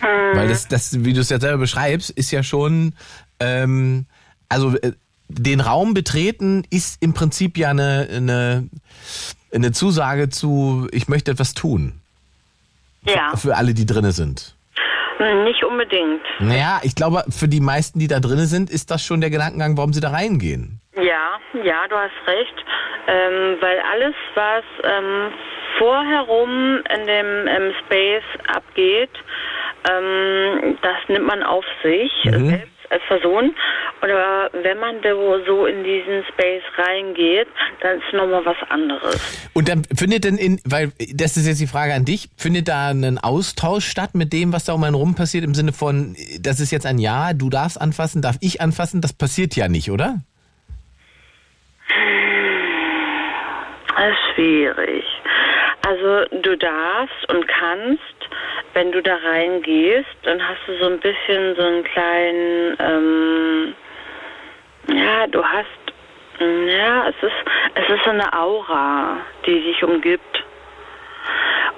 Weil 0.00 0.48
das, 0.48 0.68
das, 0.68 1.04
wie 1.04 1.12
du 1.12 1.20
es 1.20 1.28
ja 1.28 1.40
selber 1.40 1.58
beschreibst, 1.58 2.10
ist 2.10 2.30
ja 2.30 2.42
schon, 2.42 2.94
ähm, 3.38 4.06
also 4.48 4.76
äh, 4.76 4.92
den 5.30 5.60
Raum 5.60 5.94
betreten 5.94 6.64
ist 6.70 7.02
im 7.02 7.14
Prinzip 7.14 7.56
ja 7.56 7.70
eine, 7.70 8.08
eine, 8.10 8.68
eine 9.54 9.72
Zusage 9.72 10.28
zu, 10.28 10.88
ich 10.92 11.08
möchte 11.08 11.30
etwas 11.30 11.54
tun. 11.54 11.94
Ja, 13.04 13.34
Für 13.36 13.56
alle, 13.56 13.72
die 13.72 13.86
drinne 13.86 14.12
sind. 14.12 14.54
nicht 15.44 15.64
unbedingt. 15.64 16.20
Naja, 16.38 16.80
ich 16.82 16.94
glaube, 16.94 17.24
für 17.30 17.48
die 17.48 17.60
meisten, 17.60 17.98
die 17.98 18.08
da 18.08 18.20
drinne 18.20 18.44
sind, 18.46 18.68
ist 18.70 18.90
das 18.90 19.02
schon 19.02 19.20
der 19.20 19.30
Gedankengang, 19.30 19.76
warum 19.76 19.92
sie 19.92 20.00
da 20.00 20.10
reingehen. 20.10 20.80
Ja, 20.96 21.38
ja, 21.64 21.88
du 21.88 21.96
hast 21.96 22.12
recht. 22.26 22.54
Ähm, 23.06 23.56
weil 23.60 23.78
alles, 23.92 24.14
was 24.34 24.64
ähm, 24.84 25.32
vorherum 25.78 26.82
in 26.94 27.06
dem 27.06 27.46
ähm, 27.48 27.72
Space 27.84 28.22
abgeht, 28.54 29.10
ähm, 29.90 30.76
das 30.82 30.96
nimmt 31.08 31.26
man 31.26 31.42
auf 31.42 31.64
sich 31.82 32.12
selbst 32.22 32.79
als 32.90 33.02
Person. 33.08 33.54
Oder 34.02 34.50
wenn 34.52 34.78
man 34.78 35.00
da 35.02 35.10
so 35.46 35.66
in 35.66 35.84
diesen 35.84 36.24
Space 36.32 36.62
reingeht, 36.76 37.48
dann 37.80 37.98
ist 37.98 38.12
nochmal 38.12 38.44
was 38.44 38.56
anderes. 38.68 39.50
Und 39.54 39.68
dann 39.68 39.84
findet 39.84 40.24
denn 40.24 40.36
in, 40.36 40.60
weil 40.64 40.92
das 41.14 41.36
ist 41.36 41.46
jetzt 41.46 41.60
die 41.60 41.66
Frage 41.66 41.94
an 41.94 42.04
dich, 42.04 42.28
findet 42.36 42.68
da 42.68 42.88
ein 42.88 43.18
Austausch 43.18 43.86
statt 43.86 44.14
mit 44.14 44.32
dem, 44.32 44.52
was 44.52 44.64
da 44.64 44.72
um 44.72 44.84
einen 44.84 44.94
rum 44.94 45.14
passiert, 45.14 45.44
im 45.44 45.54
Sinne 45.54 45.72
von, 45.72 46.16
das 46.40 46.60
ist 46.60 46.70
jetzt 46.70 46.86
ein 46.86 46.98
Ja, 46.98 47.32
du 47.32 47.50
darfst 47.50 47.80
anfassen, 47.80 48.22
darf 48.22 48.36
ich 48.40 48.60
anfassen, 48.60 49.00
das 49.00 49.12
passiert 49.12 49.56
ja 49.56 49.68
nicht, 49.68 49.90
oder? 49.90 50.16
Das 53.96 54.12
ist 54.12 54.34
schwierig. 54.34 55.04
Also 55.90 56.24
du 56.42 56.56
darfst 56.56 57.28
und 57.30 57.48
kannst, 57.48 58.00
wenn 58.74 58.92
du 58.92 59.02
da 59.02 59.16
reingehst, 59.16 60.06
dann 60.22 60.40
hast 60.40 60.60
du 60.68 60.78
so 60.78 60.86
ein 60.86 61.00
bisschen 61.00 61.56
so 61.56 61.62
einen 61.62 61.82
kleinen, 61.82 62.76
ähm, 62.78 63.74
ja, 64.86 65.26
du 65.26 65.44
hast, 65.44 65.66
ja, 66.38 67.08
es 67.08 67.16
ist, 67.20 67.34
es 67.74 67.88
ist 67.88 68.04
so 68.04 68.10
eine 68.10 68.32
Aura, 68.32 69.16
die 69.46 69.60
dich 69.60 69.82
umgibt. 69.82 70.44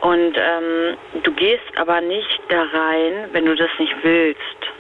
Und 0.03 0.37
ähm, 0.37 0.99
du 1.23 1.33
gehst 1.33 1.77
aber 1.77 2.03
nicht 2.03 2.41
da 2.51 2.65
rein, 2.65 3.31
wenn 3.33 3.47
du 3.47 3.57
das 3.57 3.71
nicht 3.79 3.95
willst. 4.03 4.72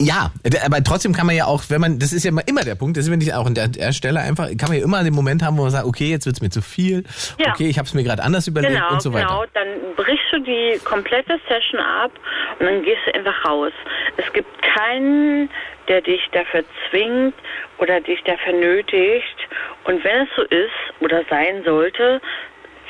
Ja, 0.00 0.30
aber 0.64 0.82
trotzdem 0.84 1.12
kann 1.12 1.26
man 1.26 1.34
ja 1.34 1.46
auch, 1.46 1.62
wenn 1.70 1.80
man, 1.80 1.98
das 1.98 2.12
ist 2.12 2.24
ja 2.24 2.30
immer- 2.46 2.62
der 2.62 2.74
Punkt, 2.76 2.96
das 2.96 3.06
ist 3.06 3.10
wenn 3.10 3.20
ich 3.20 3.34
auch 3.34 3.46
an 3.46 3.54
der, 3.54 3.68
der 3.68 3.92
Stelle 3.92 4.20
einfach, 4.20 4.46
kann 4.56 4.68
man 4.68 4.78
ja 4.78 4.84
immer 4.84 5.02
den 5.02 5.14
Moment 5.14 5.42
haben, 5.42 5.56
wo 5.58 5.62
man 5.62 5.70
sagt, 5.72 5.86
okay, 5.86 6.08
jetzt 6.10 6.24
wird's 6.26 6.40
mir 6.40 6.50
zu 6.50 6.62
viel, 6.62 7.02
Ja. 7.38 7.52
okay, 7.52 7.68
ich 7.68 7.78
habe 7.78 7.86
es 7.86 7.94
mir 7.94 8.04
gerade 8.04 8.22
anders 8.22 8.46
überlegt 8.46 8.74
Genau, 8.74 8.92
und 8.92 9.02
so 9.02 9.12
weiter. 9.12 9.26
genau. 9.26 9.44
Dann 9.54 9.68
brichst 9.96 10.26
du 10.32 10.38
die 10.40 10.78
komplette 10.84 11.40
Session 11.48 11.80
ab 11.80 12.12
und 12.60 12.66
dann 12.66 12.82
gehst 12.82 13.00
du 13.06 13.14
einfach 13.14 13.44
raus. 13.44 13.72
Es 14.16 14.32
gibt 14.32 14.48
keinen, 14.62 15.50
der 15.88 16.00
dich 16.02 16.20
dafür 16.32 16.62
zwingt 16.90 17.34
oder 17.78 18.00
dich 18.00 18.22
dafür 18.24 18.52
nötigt. 18.52 19.36
Und 19.84 20.04
wenn 20.04 20.22
es 20.22 20.28
so 20.36 20.42
ist 20.42 21.00
oder 21.00 21.22
sein 21.30 21.62
sollte, 21.64 22.20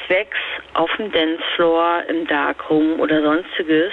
zwecks 0.08 0.36
auf 0.74 0.90
dem 0.98 1.12
Dancefloor, 1.12 2.02
im 2.08 2.26
Darkroom 2.26 2.98
oder 2.98 3.22
sonstiges, 3.22 3.92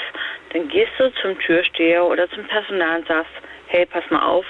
dann 0.53 0.67
gehst 0.69 0.91
du 0.97 1.11
zum 1.21 1.37
Türsteher 1.39 2.03
oder 2.05 2.27
zum 2.31 2.43
Personal 2.45 2.99
und 2.99 3.07
sagst, 3.07 3.31
hey, 3.67 3.85
pass 3.85 4.03
mal 4.09 4.25
auf, 4.25 4.45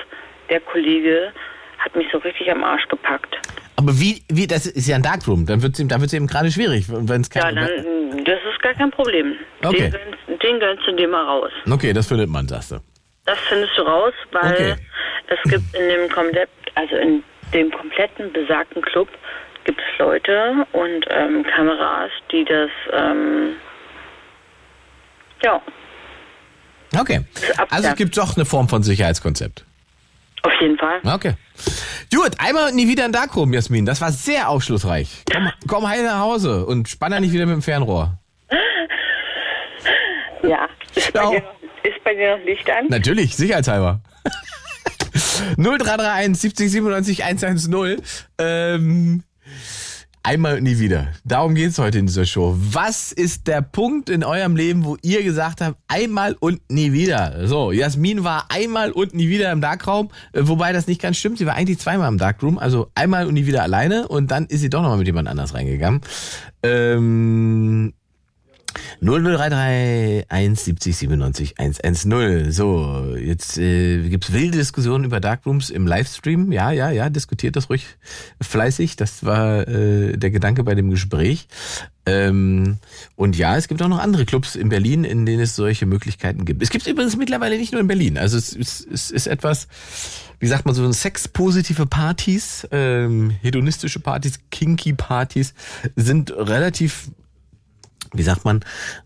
der 0.49 0.59
Kollege 0.61 1.33
hat 1.79 1.95
mich 1.95 2.07
so 2.11 2.19
richtig 2.19 2.49
am 2.51 2.63
Arsch 2.63 2.87
gepackt. 2.87 3.35
Aber 3.77 3.91
wie, 3.99 4.23
wie, 4.29 4.47
das 4.47 4.67
ist 4.67 4.87
ja 4.87 4.95
ein 4.95 5.01
Darkroom, 5.03 5.45
dann 5.45 5.61
wird's 5.61 5.79
ihm, 5.79 5.89
dann 5.89 5.99
wird's 5.99 6.13
eben 6.13 6.27
gerade 6.27 6.49
schwierig, 6.49 6.85
wenn 6.87 7.21
es 7.21 7.29
Ja, 7.33 7.41
kein, 7.41 7.55
dann, 7.55 8.23
das 8.23 8.39
ist 8.49 8.61
gar 8.61 8.73
kein 8.73 8.91
Problem. 8.91 9.35
Okay. 9.63 9.89
Den, 9.89 9.91
gönnst, 9.91 10.43
den 10.43 10.59
gönnst 10.59 10.87
du 10.87 10.91
dir 10.93 11.07
mal 11.07 11.25
raus. 11.25 11.51
okay, 11.69 11.91
das 11.91 12.07
findet 12.07 12.29
man, 12.29 12.47
sagst 12.47 12.71
du. 12.71 12.75
Das 13.25 13.39
findest 13.49 13.77
du 13.77 13.81
raus, 13.81 14.13
weil 14.31 14.51
Okay. 14.53 14.75
es 15.27 15.51
gibt 15.51 15.75
in 15.75 15.89
dem 15.89 16.09
komplett, 16.09 16.49
also 16.75 16.95
in 16.95 17.23
dem 17.53 17.71
kompletten 17.71 18.31
besagten 18.31 18.81
Club 18.81 19.09
gibt 19.65 19.79
es 19.79 19.99
Leute 19.99 20.65
und 20.71 21.05
ähm, 21.09 21.43
Kameras, 21.43 22.11
die 22.31 22.45
das, 22.45 22.69
ähm, 22.93 23.55
ja, 25.43 25.61
Okay. 26.97 27.21
Also 27.69 27.89
es 27.89 27.95
gibt 27.95 28.17
doch 28.17 28.35
eine 28.37 28.45
Form 28.45 28.69
von 28.69 28.83
Sicherheitskonzept. 28.83 29.65
auf 30.43 30.51
jeden 30.61 30.77
Fall. 30.77 30.99
Okay. 31.03 31.33
Gut, 32.13 32.31
einmal 32.37 32.69
und 32.69 32.75
nie 32.75 32.87
wieder 32.87 33.03
ein 33.05 33.11
Darkroom, 33.11 33.53
Jasmin. 33.53 33.85
Das 33.85 34.01
war 34.01 34.11
sehr 34.11 34.49
aufschlussreich. 34.49 35.23
Komm, 35.31 35.51
komm 35.67 35.87
heil 35.89 36.03
nach 36.03 36.19
Hause 36.19 36.65
und 36.65 36.87
spann 36.87 37.11
da 37.11 37.19
nicht 37.19 37.33
wieder 37.33 37.45
mit 37.45 37.55
dem 37.55 37.61
Fernrohr. 37.61 38.17
Ja. 40.43 40.69
Ist 40.93 41.11
bei, 41.11 41.19
dir 41.21 41.41
noch, 41.41 41.83
ist 41.83 42.03
bei 42.03 42.13
dir 42.13 42.37
noch 42.37 42.45
Licht 42.45 42.69
an? 42.69 42.85
Natürlich, 42.87 43.35
sicherheitshalber. 43.35 43.99
0331 45.57 46.39
70 46.39 46.71
97 46.71 47.23
110. 47.23 48.01
Ähm, 48.37 49.23
Einmal 50.27 50.57
und 50.57 50.63
nie 50.63 50.79
wieder. 50.79 51.09
Darum 51.23 51.53
geht's 51.53 51.77
heute 51.77 51.99
in 51.99 52.07
dieser 52.07 52.25
Show. 52.25 52.55
Was 52.57 53.11
ist 53.11 53.45
der 53.45 53.61
Punkt 53.61 54.09
in 54.09 54.23
eurem 54.23 54.55
Leben, 54.55 54.83
wo 54.83 54.97
ihr 55.03 55.21
gesagt 55.21 55.61
habt, 55.61 55.77
einmal 55.87 56.35
und 56.39 56.61
nie 56.67 56.93
wieder? 56.93 57.47
So, 57.47 57.71
Jasmin 57.71 58.23
war 58.23 58.47
einmal 58.49 58.91
und 58.91 59.13
nie 59.13 59.29
wieder 59.29 59.51
im 59.51 59.61
Darkraum, 59.61 60.09
äh, 60.33 60.41
wobei 60.41 60.73
das 60.73 60.87
nicht 60.87 60.99
ganz 60.99 61.17
stimmt. 61.17 61.37
Sie 61.37 61.45
war 61.45 61.53
eigentlich 61.53 61.77
zweimal 61.77 62.09
im 62.09 62.17
Darkroom, 62.17 62.57
also 62.57 62.89
einmal 62.95 63.27
und 63.27 63.35
nie 63.35 63.45
wieder 63.45 63.61
alleine 63.61 64.07
und 64.07 64.31
dann 64.31 64.47
ist 64.47 64.61
sie 64.61 64.71
doch 64.71 64.81
nochmal 64.81 64.97
mit 64.97 65.05
jemand 65.05 65.27
anders 65.27 65.53
reingegangen. 65.53 66.01
Ähm, 66.63 67.93
0033 69.01 70.25
170 70.29 70.97
97 70.97 71.59
110. 71.59 72.51
So, 72.51 73.15
jetzt 73.17 73.57
äh, 73.57 74.07
gibt's 74.09 74.33
wilde 74.33 74.57
Diskussionen 74.57 75.05
über 75.05 75.19
Darkrooms 75.19 75.69
im 75.69 75.87
Livestream. 75.87 76.51
Ja, 76.51 76.71
ja, 76.71 76.89
ja, 76.91 77.09
diskutiert 77.09 77.55
das 77.55 77.69
ruhig 77.69 77.85
fleißig. 78.41 78.95
Das 78.95 79.25
war 79.25 79.67
äh, 79.67 80.17
der 80.17 80.31
Gedanke 80.31 80.63
bei 80.63 80.75
dem 80.75 80.89
Gespräch. 80.89 81.47
Ähm, 82.05 82.77
und 83.15 83.35
ja, 83.35 83.57
es 83.57 83.67
gibt 83.67 83.81
auch 83.81 83.87
noch 83.87 83.99
andere 83.99 84.25
Clubs 84.25 84.55
in 84.55 84.69
Berlin, 84.69 85.03
in 85.03 85.25
denen 85.25 85.41
es 85.41 85.55
solche 85.55 85.85
Möglichkeiten 85.85 86.45
gibt. 86.45 86.61
Es 86.61 86.69
gibt 86.69 86.85
übrigens 86.85 87.17
mittlerweile 87.17 87.57
nicht 87.57 87.71
nur 87.71 87.81
in 87.81 87.87
Berlin. 87.87 88.17
Also 88.17 88.37
es, 88.37 88.55
es, 88.55 88.85
es 88.85 89.09
ist 89.09 89.27
etwas, 89.27 89.67
wie 90.39 90.47
sagt 90.47 90.65
man 90.65 90.75
so, 90.75 90.89
sexpositive 90.91 91.87
Partys, 91.87 92.67
ähm, 92.71 93.31
hedonistische 93.41 93.99
Partys, 93.99 94.39
kinky 94.51 94.93
Partys 94.93 95.53
sind 95.95 96.31
relativ 96.31 97.09
wie 98.17 98.23
sagt 98.23 98.45
man, 98.45 98.61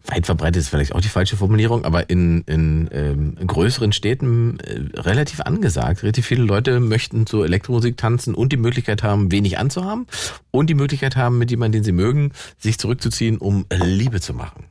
weit 0.05 0.25
verbreitet 0.25 0.61
ist 0.61 0.69
vielleicht 0.69 0.93
auch 0.93 1.01
die 1.01 1.09
falsche 1.09 1.37
Formulierung, 1.37 1.85
aber 1.85 2.09
in, 2.09 2.41
in 2.41 2.89
ähm, 2.91 3.35
größeren 3.45 3.91
Städten 3.91 4.59
äh, 4.59 4.99
relativ 4.99 5.41
angesagt. 5.41 6.03
Relativ 6.03 6.25
viele 6.25 6.43
Leute 6.43 6.79
möchten 6.79 7.25
zur 7.25 7.45
Elektromusik 7.45 7.97
tanzen 7.97 8.35
und 8.35 8.51
die 8.51 8.57
Möglichkeit 8.57 9.03
haben, 9.03 9.31
wenig 9.31 9.57
anzuhaben 9.57 10.07
und 10.51 10.69
die 10.69 10.75
Möglichkeit 10.75 11.15
haben, 11.15 11.37
mit 11.37 11.51
jemandem, 11.51 11.79
den 11.81 11.85
sie 11.85 11.91
mögen, 11.91 12.31
sich 12.57 12.77
zurückzuziehen, 12.77 13.37
um 13.37 13.65
Liebe 13.71 14.21
zu 14.21 14.33
machen. 14.33 14.65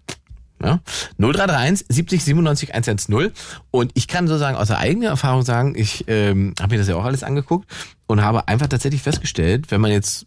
Ja? 0.63 0.81
0331 1.19 1.87
70 1.89 2.25
97 2.25 2.75
110 2.75 3.33
und 3.71 3.93
ich 3.95 4.09
kann 4.09 4.27
sozusagen 4.27 4.57
aus 4.57 4.69
der 4.69 4.79
eigenen 4.79 5.09
Erfahrung 5.09 5.43
sagen, 5.43 5.75
ich 5.77 6.05
ähm, 6.09 6.55
habe 6.61 6.75
mir 6.75 6.79
das 6.79 6.89
ja 6.89 6.97
auch 6.97 7.05
alles 7.05 7.23
angeguckt 7.23 7.69
und 8.07 8.23
habe 8.23 8.49
einfach 8.49 8.67
tatsächlich 8.67 9.03
festgestellt, 9.03 9.71
wenn 9.71 9.81
man 9.81 9.93
jetzt 9.93 10.27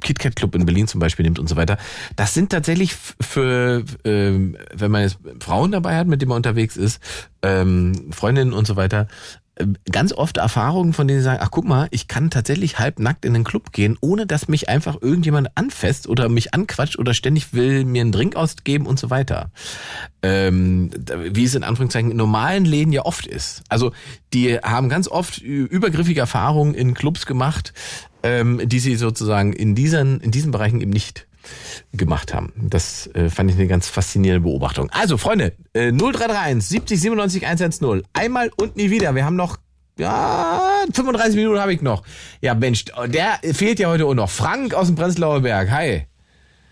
KitKat 0.00 0.36
Club 0.36 0.54
in 0.54 0.66
Berlin 0.66 0.88
zum 0.88 1.00
Beispiel 1.00 1.24
nimmt 1.24 1.38
und 1.38 1.48
so 1.48 1.56
weiter. 1.56 1.78
Das 2.16 2.34
sind 2.34 2.50
tatsächlich 2.50 2.94
für, 2.94 3.84
ähm, 4.04 4.56
wenn 4.74 4.90
man 4.90 5.02
jetzt 5.02 5.18
Frauen 5.40 5.72
dabei 5.72 5.96
hat, 5.96 6.06
mit 6.06 6.20
denen 6.20 6.30
man 6.30 6.36
unterwegs 6.36 6.76
ist, 6.76 7.00
ähm, 7.42 8.12
Freundinnen 8.12 8.52
und 8.52 8.66
so 8.66 8.76
weiter, 8.76 9.08
ähm, 9.60 9.76
ganz 9.90 10.12
oft 10.12 10.36
Erfahrungen, 10.38 10.92
von 10.92 11.06
denen 11.06 11.20
sie 11.20 11.24
sagen, 11.24 11.40
ach 11.42 11.50
guck 11.50 11.66
mal, 11.66 11.88
ich 11.90 12.08
kann 12.08 12.30
tatsächlich 12.30 12.78
halbnackt 12.78 13.24
in 13.24 13.34
den 13.34 13.44
Club 13.44 13.72
gehen, 13.72 13.98
ohne 14.00 14.26
dass 14.26 14.48
mich 14.48 14.68
einfach 14.68 14.96
irgendjemand 15.00 15.48
anfasst 15.56 16.08
oder 16.08 16.28
mich 16.28 16.54
anquatscht 16.54 16.98
oder 16.98 17.14
ständig 17.14 17.52
will 17.52 17.84
mir 17.84 18.02
einen 18.02 18.12
Drink 18.12 18.36
ausgeben 18.36 18.86
und 18.86 18.98
so 18.98 19.10
weiter. 19.10 19.50
Ähm, 20.22 20.90
wie 21.16 21.44
es 21.44 21.54
in 21.54 21.64
Anführungszeichen 21.64 22.10
in 22.10 22.16
normalen 22.16 22.64
Läden 22.64 22.92
ja 22.92 23.04
oft 23.04 23.26
ist. 23.26 23.62
Also 23.68 23.92
die 24.32 24.58
haben 24.58 24.88
ganz 24.88 25.08
oft 25.08 25.38
übergriffige 25.38 26.20
Erfahrungen 26.20 26.74
in 26.74 26.94
Clubs 26.94 27.26
gemacht, 27.26 27.72
ähm, 28.22 28.60
die 28.64 28.78
sie 28.78 28.96
sozusagen 28.96 29.52
in 29.52 29.74
diesen, 29.74 30.20
in 30.20 30.30
diesen 30.30 30.50
Bereichen 30.52 30.80
eben 30.80 30.90
nicht 30.90 31.26
gemacht 31.92 32.34
haben. 32.34 32.52
Das 32.56 33.08
äh, 33.14 33.30
fand 33.30 33.50
ich 33.50 33.56
eine 33.56 33.66
ganz 33.66 33.88
faszinierende 33.88 34.42
Beobachtung. 34.42 34.90
Also, 34.90 35.16
Freunde, 35.16 35.52
äh, 35.72 35.90
0331 35.90 36.62
70 36.68 37.00
97 37.00 37.46
110. 37.46 38.02
Einmal 38.12 38.50
und 38.56 38.76
nie 38.76 38.90
wieder. 38.90 39.14
Wir 39.14 39.24
haben 39.24 39.36
noch 39.36 39.56
ja, 39.98 40.62
35 40.94 41.36
Minuten 41.36 41.58
habe 41.60 41.74
ich 41.74 41.82
noch. 41.82 42.02
Ja, 42.40 42.54
Mensch, 42.54 42.86
der 43.08 43.38
fehlt 43.52 43.78
ja 43.78 43.88
heute 43.88 44.06
auch 44.06 44.14
noch. 44.14 44.30
Frank 44.30 44.72
aus 44.72 44.86
dem 44.86 44.96
Prenzlauer 44.96 45.40
Berg. 45.40 45.70
Hi. 45.70 46.06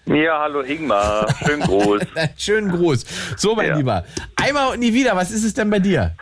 Ja, 0.06 0.40
hallo 0.40 0.62
Ingmar. 0.62 1.26
Schönen 1.44 1.60
Gruß. 1.62 2.02
Schönen 2.38 2.70
Gruß. 2.70 3.04
So, 3.36 3.54
mein 3.54 3.66
Ja. 3.68 3.76
Lieber. 3.76 4.04
Einmal 4.36 4.72
und 4.72 4.80
nie 4.80 4.94
wieder. 4.94 5.14
Was 5.14 5.30
ist 5.30 5.44
es 5.44 5.52
denn 5.52 5.68
bei 5.68 5.78
dir? 5.78 6.14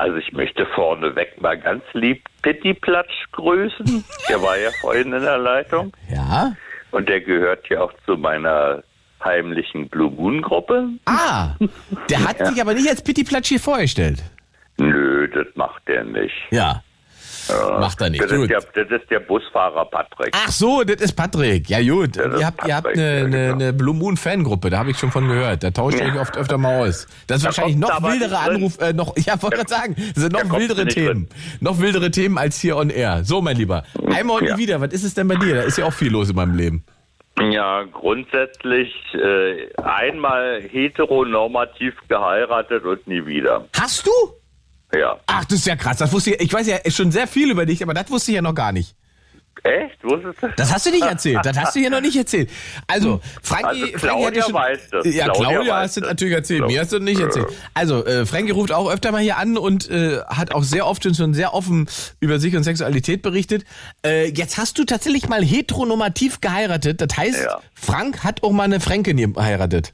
Also 0.00 0.16
ich 0.16 0.32
möchte 0.32 0.64
vorneweg 0.74 1.38
mal 1.42 1.58
ganz 1.58 1.82
lieb 1.92 2.24
Pitti 2.40 2.72
Platsch 2.72 3.30
grüßen. 3.32 4.02
Der 4.30 4.40
war 4.40 4.56
ja 4.56 4.70
vorhin 4.80 5.12
in 5.12 5.20
der 5.20 5.36
Leitung. 5.36 5.92
Ja. 6.10 6.56
Und 6.90 7.10
der 7.10 7.20
gehört 7.20 7.68
ja 7.68 7.82
auch 7.82 7.92
zu 8.06 8.16
meiner 8.16 8.82
heimlichen 9.22 9.90
Blue 9.90 10.10
Moon 10.10 10.40
Gruppe. 10.40 10.88
Ah, 11.04 11.50
der 12.08 12.26
hat 12.26 12.46
sich 12.46 12.62
aber 12.62 12.72
nicht 12.72 12.88
als 12.88 13.04
Pitti 13.04 13.24
Platsch 13.24 13.50
hier 13.50 13.60
vorgestellt. 13.60 14.22
Nö, 14.78 15.28
das 15.28 15.48
macht 15.54 15.86
der 15.86 16.04
nicht. 16.04 16.34
Ja. 16.50 16.82
Macht 17.80 18.00
er 18.00 18.10
nicht. 18.10 18.22
Das 18.22 18.30
ist, 18.32 18.48
der, 18.50 18.60
das 18.84 19.00
ist 19.00 19.10
der 19.10 19.20
Busfahrer 19.20 19.84
Patrick. 19.86 20.34
Ach 20.34 20.50
so, 20.50 20.82
das 20.84 21.00
ist 21.00 21.12
Patrick. 21.14 21.68
Ja 21.68 21.78
gut, 21.80 22.16
Ja, 22.16 22.28
das 22.28 22.40
ihr 22.40 22.46
habt, 22.46 22.66
ihr 22.66 22.76
habt 22.76 22.84
Patrick, 22.86 22.98
eine, 22.98 23.18
ja, 23.18 23.24
genau. 23.24 23.54
eine 23.54 23.72
Blue 23.72 23.94
Moon 23.94 24.16
Fangruppe, 24.16 24.70
da 24.70 24.78
habe 24.78 24.90
ich 24.90 24.98
schon 24.98 25.10
von 25.10 25.26
gehört. 25.28 25.62
Da 25.62 25.70
tauscht 25.70 25.98
ihr 26.00 26.06
euch 26.06 26.18
oft 26.20 26.36
öfter 26.36 26.58
mal 26.58 26.80
aus. 26.86 27.06
Das 27.26 27.38
ist 27.38 27.42
Da 27.44 27.48
wahrscheinlich 27.48 27.76
noch 27.76 28.02
wildere 28.02 28.30
nicht 28.30 28.46
drin. 28.46 28.56
Anruf, 28.56 28.78
äh, 28.80 28.92
noch, 28.92 29.16
ja, 29.16 29.40
wollte 29.42 29.56
gerade 29.56 29.70
sagen, 29.70 29.94
das 29.96 30.22
sind 30.22 30.32
noch 30.32 30.50
wildere 30.58 30.86
Themen. 30.86 31.28
Noch 31.60 31.78
wildere 31.80 32.10
Themen 32.10 32.38
als 32.38 32.58
hier 32.60 32.76
on 32.76 32.90
air. 32.90 33.24
So, 33.24 33.40
mein 33.40 33.56
Lieber. 33.56 33.84
Einmal 34.14 34.38
und 34.40 34.46
Ja. 34.46 34.54
nie 34.56 34.62
wieder, 34.62 34.80
was 34.80 34.92
ist 34.92 35.04
es 35.04 35.14
denn 35.14 35.28
bei 35.28 35.36
dir? 35.36 35.54
Da 35.56 35.62
ist 35.62 35.78
ja 35.78 35.84
auch 35.86 35.92
viel 35.92 36.10
los 36.12 36.30
in 36.30 36.36
meinem 36.36 36.54
Leben. 36.56 36.84
Ja, 37.50 37.84
grundsätzlich 37.84 38.92
äh, 39.14 39.72
einmal 39.82 40.60
heteronormativ 40.70 41.94
geheiratet 42.08 42.84
und 42.84 43.06
nie 43.06 43.24
wieder. 43.24 43.66
Hast 43.78 44.06
du? 44.06 44.10
Ja. 44.92 45.18
Ach, 45.26 45.44
das 45.44 45.58
ist 45.60 45.66
ja 45.66 45.76
krass. 45.76 45.98
Das 45.98 46.12
wusste 46.12 46.30
ich, 46.34 46.40
ich 46.40 46.52
weiß 46.52 46.66
ja 46.66 46.78
schon 46.90 47.12
sehr 47.12 47.26
viel 47.26 47.50
über 47.50 47.66
dich, 47.66 47.82
aber 47.82 47.94
das 47.94 48.10
wusste 48.10 48.32
ich 48.32 48.36
ja 48.36 48.42
noch 48.42 48.54
gar 48.54 48.72
nicht. 48.72 48.94
Echt? 49.62 50.02
Wusstest 50.02 50.42
du? 50.42 50.48
Das 50.56 50.72
hast 50.72 50.86
du 50.86 50.90
nicht 50.90 51.02
erzählt. 51.04 51.40
Das 51.44 51.58
hast 51.58 51.76
du 51.76 51.80
hier 51.80 51.90
noch 51.90 52.00
nicht 52.00 52.16
erzählt. 52.16 52.48
Also, 52.86 53.20
Frankie, 53.42 53.66
Also 53.66 53.98
Frankie 53.98 53.98
Claudia 53.98 54.40
hat 54.40 54.44
schon, 54.46 54.54
weiß 54.54 54.80
das. 54.90 55.04
Ja, 55.14 55.24
Claudia 55.26 55.50
Claudia 55.50 55.76
hast 55.80 55.96
du 55.98 56.00
natürlich 56.00 56.34
erzählt. 56.34 56.60
Claudia. 56.60 56.76
Mir 56.76 56.80
hast 56.80 56.92
du 56.92 56.98
nicht 56.98 57.20
erzählt. 57.20 57.46
Also, 57.74 58.06
äh, 58.06 58.24
Frankie 58.24 58.52
ruft 58.52 58.72
auch 58.72 58.90
öfter 58.90 59.12
mal 59.12 59.20
hier 59.20 59.36
an 59.36 59.58
und 59.58 59.90
äh, 59.90 60.20
hat 60.28 60.54
auch 60.54 60.62
sehr 60.62 60.86
oft 60.86 61.02
schon, 61.02 61.14
schon 61.14 61.34
sehr 61.34 61.52
offen 61.52 61.88
über 62.20 62.38
sich 62.38 62.56
und 62.56 62.62
Sexualität 62.62 63.20
berichtet. 63.20 63.64
Äh, 64.02 64.30
jetzt 64.30 64.56
hast 64.56 64.78
du 64.78 64.84
tatsächlich 64.84 65.28
mal 65.28 65.44
heteronormativ 65.44 66.40
geheiratet. 66.40 67.02
Das 67.02 67.14
heißt, 67.18 67.42
Ja. 67.44 67.60
Frank 67.74 68.24
hat 68.24 68.42
auch 68.42 68.52
mal 68.52 68.64
eine 68.64 68.80
Fränkin 68.80 69.34
geheiratet. 69.34 69.92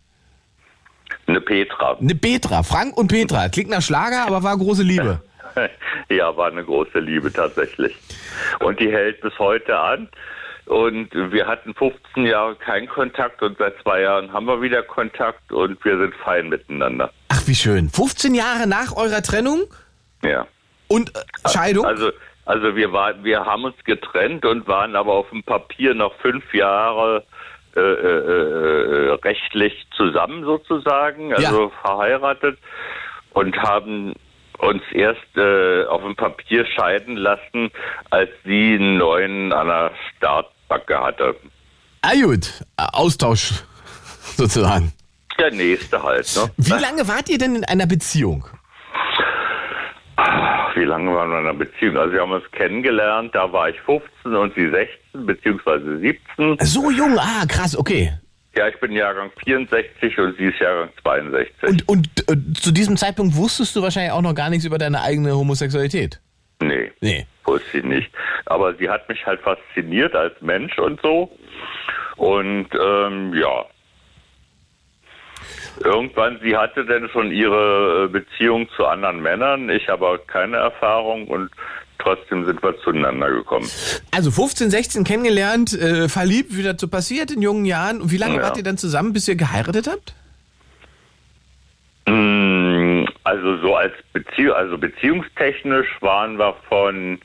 Eine 1.27 1.41
Petra. 1.41 1.97
Eine 2.01 2.15
Petra. 2.15 2.63
Frank 2.63 2.97
und 2.97 3.09
Petra. 3.09 3.49
Klingt 3.49 3.71
nach 3.71 3.83
Schlager, 3.83 4.27
aber 4.27 4.43
war 4.43 4.57
große 4.57 4.83
Liebe. 4.83 5.21
Ja, 6.11 6.37
war 6.37 6.49
eine 6.49 6.63
große 6.63 6.99
Liebe 6.99 7.33
tatsächlich. 7.33 7.97
Und 8.61 8.79
die 8.79 8.93
hält 8.93 9.23
bis 9.23 9.33
heute 9.39 9.79
an. 9.79 10.07
Und 10.67 11.09
wir 11.15 11.47
hatten 11.47 11.75
15 11.75 12.27
Jahre 12.27 12.57
keinen 12.57 12.87
Kontakt 12.89 13.43
und 13.43 13.57
seit 13.57 13.75
zwei 13.83 14.03
Jahren 14.03 14.31
haben 14.35 14.45
wir 14.47 14.61
wieder 14.61 14.83
Kontakt 14.83 15.51
und 15.53 15.83
wir 15.85 15.97
sind 15.97 16.15
fein 16.17 16.51
miteinander. 16.51 17.11
Ach, 17.29 17.41
wie 17.47 17.55
schön. 17.55 17.89
15 17.89 18.35
Jahre 18.35 18.67
nach 18.67 18.95
eurer 18.97 19.23
Trennung 19.23 19.63
Ja. 20.23 20.47
und 20.89 21.11
äh, 21.17 21.49
Scheidung? 21.49 21.87
Also, 21.87 22.11
also 22.45 22.77
wir, 22.77 22.93
war, 22.93 23.25
wir 23.25 23.45
haben 23.47 23.65
uns 23.65 23.77
getrennt 23.85 24.45
und 24.45 24.69
waren 24.69 24.95
aber 24.95 25.15
auf 25.15 25.31
dem 25.31 25.43
Papier 25.43 25.95
noch 25.95 26.15
fünf 26.21 26.53
Jahre 26.53 27.25
äh, 27.77 27.81
äh, 27.81 29.09
äh, 29.09 29.13
rechtlich 29.23 29.87
zusammen 29.97 30.45
sozusagen, 30.45 31.35
also 31.35 31.71
verheiratet 31.83 32.59
und 33.31 33.57
haben 33.59 34.15
uns 34.59 34.83
erst 34.93 35.37
äh, 35.37 35.85
auf 35.85 36.03
dem 36.03 36.17
Papier 36.17 36.65
scheiden 36.67 37.17
lassen, 37.17 37.71
als 38.11 38.31
sie 38.45 38.75
einen 38.75 38.97
neuen 38.97 39.53
an 39.53 39.67
der 39.67 39.91
Startbacke 40.17 40.99
hatte. 40.99 41.37
Ah 42.03 42.15
gut, 42.15 42.65
Austausch 42.77 43.65
sozusagen. 44.37 44.93
Der 45.39 45.51
nächste 45.51 46.03
halt, 46.03 46.27
ne? 46.35 46.51
Wie 46.57 46.81
lange 46.81 47.07
wart 47.09 47.29
ihr 47.29 47.39
denn 47.39 47.57
in 47.57 47.65
einer 47.65 47.87
Beziehung? 47.87 48.47
Wie 50.77 50.85
lange 50.85 51.13
waren 51.15 51.31
wir 51.31 51.39
in 51.41 51.47
einer 51.47 51.55
Beziehung? 51.59 51.97
Also 51.97 52.13
wir 52.13 52.21
haben 52.21 52.33
uns 52.33 52.45
kennengelernt, 52.53 53.35
da 53.35 53.51
war 53.53 53.71
ich 53.71 53.81
15 53.81 54.35
und 54.35 54.55
sie 54.55 54.69
16, 54.71 55.27
beziehungsweise 55.27 55.99
17. 55.99 56.59
So 56.61 56.91
jung, 56.91 57.19
ah 57.19 57.45
krass, 57.49 57.77
okay. 57.77 58.13
Ja, 58.55 58.69
ich 58.69 58.79
bin 58.81 58.93
Jahrgang 58.93 59.31
64 59.45 60.19
und 60.19 60.37
sie 60.37 60.45
ist 60.45 60.59
Jahrgang 60.61 60.91
62. 61.03 61.69
Und, 61.69 61.89
und 61.89 62.09
äh, 62.29 62.53
zu 62.55 62.73
diesem 62.73 62.97
Zeitpunkt 62.97 63.37
wusstest 63.37 63.75
du 63.75 63.83
wahrscheinlich 63.83 64.13
auch 64.13 64.23
noch 64.23 64.35
gar 64.35 64.51
nichts 64.51 64.65
über 64.65 64.79
deine 64.79 65.01
eigene 65.03 65.35
Homosexualität. 65.37 66.21
nee, 66.61 66.91
Nee. 67.01 67.27
wusste 67.45 67.81
sie 67.81 67.87
nicht. 67.87 68.11
Aber 68.47 68.75
sie 68.75 68.89
hat 68.89 69.09
mich 69.09 69.25
halt 69.27 69.41
fasziniert 69.41 70.15
als 70.15 70.35
Mensch 70.41 70.79
und 70.79 71.01
so. 71.03 71.31
Und 72.17 72.69
ähm, 72.75 73.35
ja. 73.35 73.65
Irgendwann, 75.85 76.39
sie 76.43 76.57
hatte 76.57 76.85
dann 76.85 77.09
schon 77.11 77.31
ihre 77.33 78.05
äh, 78.05 78.09
Beziehung 78.09 78.69
zu 78.77 78.87
anderen 78.87 79.21
Männern. 79.23 79.69
Ich 79.71 79.89
habe 79.89 80.21
keine 80.27 80.57
Erfahrung 80.57 81.29
und 81.29 81.51
trotzdem 81.99 82.45
sind 82.47 82.63
wir 82.63 82.77
zueinander 82.81 83.31
gekommen. 83.31 83.69
Also 84.11 84.31
15, 84.31 84.71
16 84.71 85.05
kennengelernt, 85.05 85.73
äh, 85.75 86.09
verliebt, 86.09 86.57
wie 86.57 86.63
das 86.63 86.77
so 86.81 86.89
passiert 86.89 87.31
in 87.31 87.43
jungen 87.43 87.65
Jahren. 87.67 88.01
Und 88.01 88.11
wie 88.11 88.17
lange 88.17 88.37
Ja. 88.37 88.43
wart 88.43 88.57
ihr 88.57 88.63
dann 88.63 88.79
zusammen, 88.79 89.13
bis 89.13 89.29
ihr 89.29 89.37
geheiratet 89.37 89.87
habt? 89.89 90.15
Mm, 92.09 93.05
Also 93.25 93.57
so 93.59 93.75
als 93.75 93.93
Beziehung, 94.13 94.55
also 94.55 94.79
beziehungstechnisch 94.79 95.89
waren 96.01 96.39
wir 96.39 96.55
von 96.69 97.19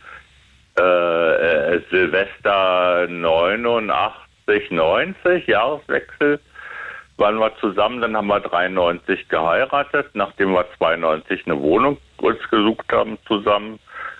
äh, 0.80 1.76
äh, 1.76 1.82
Silvester 1.92 3.08
89 3.08 3.92
88, 4.48 4.72
90, 4.72 5.48
Jahreswechsel, 5.48 6.40
waren 7.22 7.38
wir 7.40 7.56
zusammen. 7.62 8.02
Dann 8.02 8.18
haben 8.18 8.28
wir 8.28 8.42
93 8.42 9.30
geheiratet, 9.30 10.08
nachdem 10.14 10.52
wir 10.52 10.66
92 10.78 11.46
eine 11.46 11.58
Wohnung 11.62 11.98
uns 12.18 12.40
gesucht 12.50 12.86
haben 12.92 13.18
zusammen. 13.28 13.80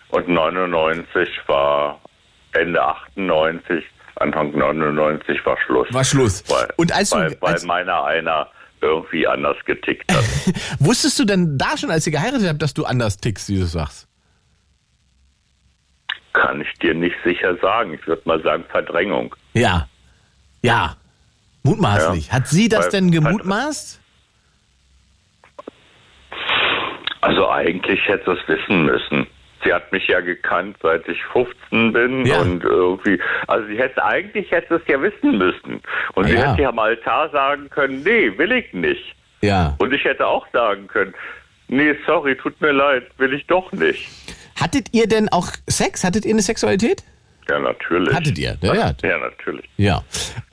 Und 0.10 0.28
99 0.30 1.28
war 1.48 2.00
Ende 2.54 2.82
98, 2.82 3.84
Anfang 4.16 4.52
99 4.58 5.46
war 5.46 5.58
Schluss. 5.66 5.88
War 5.92 6.04
Schluss. 6.06 6.44
Weil, 6.50 6.70
Und 6.78 6.92
als 6.94 7.10
du- 7.10 7.18
weil, 7.18 7.38
weil 7.42 7.54
als- 7.54 7.66
meiner 7.66 8.04
einer 8.06 8.48
irgendwie 8.82 9.28
anders 9.28 9.58
getickt 9.66 10.12
hat. 10.12 10.24
Wusstest 10.80 11.20
du 11.20 11.26
denn 11.26 11.58
da 11.58 11.78
schon, 11.78 11.92
als 11.92 12.08
ihr 12.08 12.12
geheiratet 12.14 12.48
habt, 12.48 12.62
dass 12.62 12.74
du 12.74 12.84
anders 12.86 13.18
tickst, 13.18 13.48
wie 13.50 13.60
du 13.60 13.66
sagst? 13.66 14.08
Kann 16.34 16.62
ich 16.62 16.74
dir 16.80 16.94
nicht 16.94 17.16
sicher 17.24 17.58
sagen. 17.58 17.94
Ich 17.94 18.08
würde 18.08 18.22
mal 18.26 18.42
sagen 18.42 18.64
Verdrängung. 18.70 19.36
Ja. 19.54 19.88
Ja. 20.64 20.96
Mutmaßlich. 21.64 22.28
Ja. 22.28 22.34
Hat 22.34 22.48
sie 22.48 22.70
das 22.70 22.86
Weil- 22.86 22.92
denn 22.92 23.12
gemutmaßt? 23.12 24.00
Also 27.22 27.50
eigentlich 27.50 28.00
hätte 28.08 28.32
es 28.32 28.48
wissen 28.48 28.86
müssen. 28.86 29.28
Sie 29.64 29.72
hat 29.72 29.92
mich 29.92 30.08
ja 30.08 30.22
gekannt, 30.22 30.76
seit 30.82 31.08
ich 31.08 31.24
15 31.32 31.94
bin 31.94 32.26
Ja. 32.26 32.40
und 32.42 32.64
irgendwie, 32.64 33.22
also 33.48 33.68
sie 33.68 33.78
hätte 33.78 34.04
eigentlich 34.04 34.50
hätte 34.50 34.76
es 34.76 34.82
ja 34.88 35.00
wissen 35.04 35.38
müssen. 35.38 35.82
Und 36.16 36.26
sie 36.28 36.34
Ja. 36.34 36.52
hätte 36.52 36.64
ja 36.64 36.70
am 36.70 36.80
Altar 36.80 37.30
sagen 37.30 37.70
können, 37.70 38.02
nee, 38.02 38.36
will 38.40 38.52
ich 38.52 38.74
nicht. 38.74 39.16
Ja. 39.42 39.76
Und 39.78 39.94
ich 39.94 40.04
hätte 40.04 40.26
auch 40.26 40.48
sagen 40.52 40.88
können, 40.88 41.14
nee, 41.68 41.94
sorry, 42.08 42.36
tut 42.36 42.60
mir 42.60 42.72
leid, 42.72 43.04
will 43.18 43.34
ich 43.36 43.46
doch 43.46 43.72
nicht. 43.72 44.10
Hattet 44.60 44.88
ihr 44.94 45.08
denn 45.08 45.30
auch 45.30 45.48
Sex? 45.68 46.04
Hattet 46.04 46.26
ihr 46.26 46.32
eine 46.34 46.42
Sexualität? 46.42 47.04
Ja, 47.52 47.60
natürlich. 47.60 48.14
Hattet 48.14 48.38
ihr? 48.38 48.58
Ja, 48.62 48.74
ja. 48.74 48.94
Ja, 49.04 49.18
natürlich. 49.18 49.66
Ja. 49.78 50.04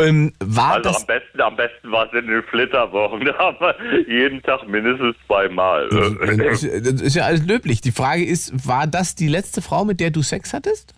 Ähm, 0.01 0.33
war 0.41 0.75
Also 0.75 0.91
das. 0.91 1.01
am 1.03 1.07
besten, 1.07 1.41
am 1.41 1.57
besten 1.57 1.93
war 1.93 2.07
es 2.07 2.13
in 2.19 2.27
den 2.27 2.43
Flitterwochen. 2.43 3.21
Da 3.25 3.39
haben 3.39 3.57
wir 3.61 4.09
jeden 4.09 4.43
Tag 4.43 4.67
mindestens 4.67 5.15
zweimal. 5.27 5.89
Das 5.91 6.63
ist 6.65 7.15
ja 7.15 7.25
alles 7.25 7.47
löblich. 7.47 7.81
Die 7.81 7.93
Frage 7.93 8.25
ist, 8.25 8.67
war 8.67 8.87
das 8.89 9.15
die 9.15 9.29
letzte 9.29 9.63
Frau, 9.63 9.85
mit 9.85 10.01
der 10.01 10.11
du 10.11 10.23
Sex 10.23 10.53
hattest? 10.53 10.93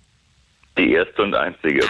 Die 0.79 0.93
erste 0.93 1.23
und 1.23 1.35
einzige. 1.35 1.81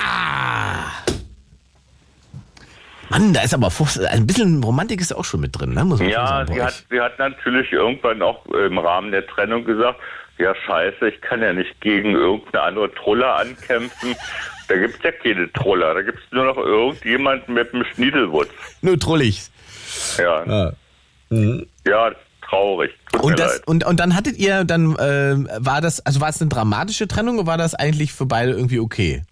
Mann, 3.10 3.32
da 3.32 3.42
ist 3.42 3.54
aber 3.54 3.70
ein 4.10 4.26
bisschen 4.26 4.62
Romantik 4.62 5.00
ist 5.00 5.12
auch 5.12 5.24
schon 5.24 5.40
mit 5.40 5.58
drin, 5.58 5.74
ne? 5.74 5.84
Muss 5.84 5.98
man 5.98 6.08
Ja, 6.08 6.26
sagen, 6.26 6.54
sie 6.54 6.62
hat, 6.62 6.84
sie 6.90 7.00
hat 7.00 7.18
natürlich 7.18 7.72
irgendwann 7.72 8.22
auch 8.22 8.46
im 8.46 8.78
Rahmen 8.78 9.10
der 9.10 9.26
Trennung 9.26 9.64
gesagt, 9.64 9.98
ja 10.40 10.54
scheiße, 10.54 11.08
ich 11.08 11.20
kann 11.20 11.42
ja 11.42 11.52
nicht 11.52 11.80
gegen 11.80 12.14
irgendeine 12.14 12.62
andere 12.62 12.94
Truller 12.94 13.36
ankämpfen. 13.36 14.16
Da 14.68 14.76
gibt's 14.76 14.98
ja 15.02 15.12
keine 15.12 15.52
Truller, 15.52 15.94
da 15.94 16.02
gibt's 16.02 16.22
nur 16.30 16.44
noch 16.46 16.56
irgendjemanden 16.56 17.54
mit 17.54 17.72
einem 17.74 17.84
Schniedelwutz. 17.94 18.50
Nur 18.82 18.98
trullig. 18.98 19.42
Ja, 20.18 20.44
Ja. 20.44 20.72
ja 21.86 22.10
traurig. 22.48 22.90
Tut 23.12 23.22
Und, 23.22 23.38
das, 23.38 23.54
leid. 23.58 23.68
und, 23.68 23.86
und 23.86 24.00
dann 24.00 24.16
hattet 24.16 24.36
ihr, 24.38 24.64
dann 24.64 24.96
äh, 24.96 25.36
war 25.58 25.80
das, 25.80 26.04
also 26.04 26.20
war 26.20 26.28
es 26.28 26.40
eine 26.40 26.48
dramatische 26.50 27.06
Trennung 27.08 27.38
oder 27.38 27.46
war 27.46 27.58
das 27.58 27.74
eigentlich 27.74 28.12
für 28.12 28.26
beide 28.26 28.52
irgendwie 28.52 28.80
okay? 28.80 29.22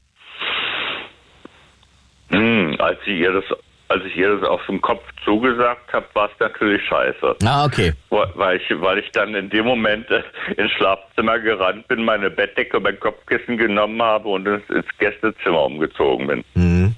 Hm, 2.30 2.76
als, 2.78 2.98
sie 3.04 3.18
ihr 3.18 3.32
das, 3.32 3.44
als 3.88 4.04
ich 4.04 4.16
ihr 4.16 4.36
das 4.36 4.48
auf 4.48 4.64
den 4.66 4.80
Kopf 4.80 5.02
zugesagt 5.24 5.92
habe, 5.92 6.06
war 6.12 6.30
es 6.32 6.40
natürlich 6.40 6.82
scheiße. 6.86 7.36
Ah, 7.44 7.64
okay. 7.64 7.92
Weil 8.10 8.28
weil 8.34 8.56
ich, 8.58 8.80
weil 8.80 8.98
ich 8.98 9.10
dann 9.12 9.34
in 9.34 9.50
dem 9.50 9.64
Moment 9.64 10.10
äh, 10.10 10.22
ins 10.56 10.70
Schlafzimmer 10.72 11.38
gerannt 11.38 11.88
bin, 11.88 12.04
meine 12.04 12.30
Bettdecke, 12.30 12.80
mein 12.80 13.00
Kopfkissen 13.00 13.56
genommen 13.56 14.00
habe 14.02 14.28
und 14.28 14.46
ins, 14.46 14.68
ins 14.68 14.86
Gästezimmer 14.98 15.64
umgezogen 15.64 16.26
bin. 16.26 16.44
Mhm. 16.54 16.94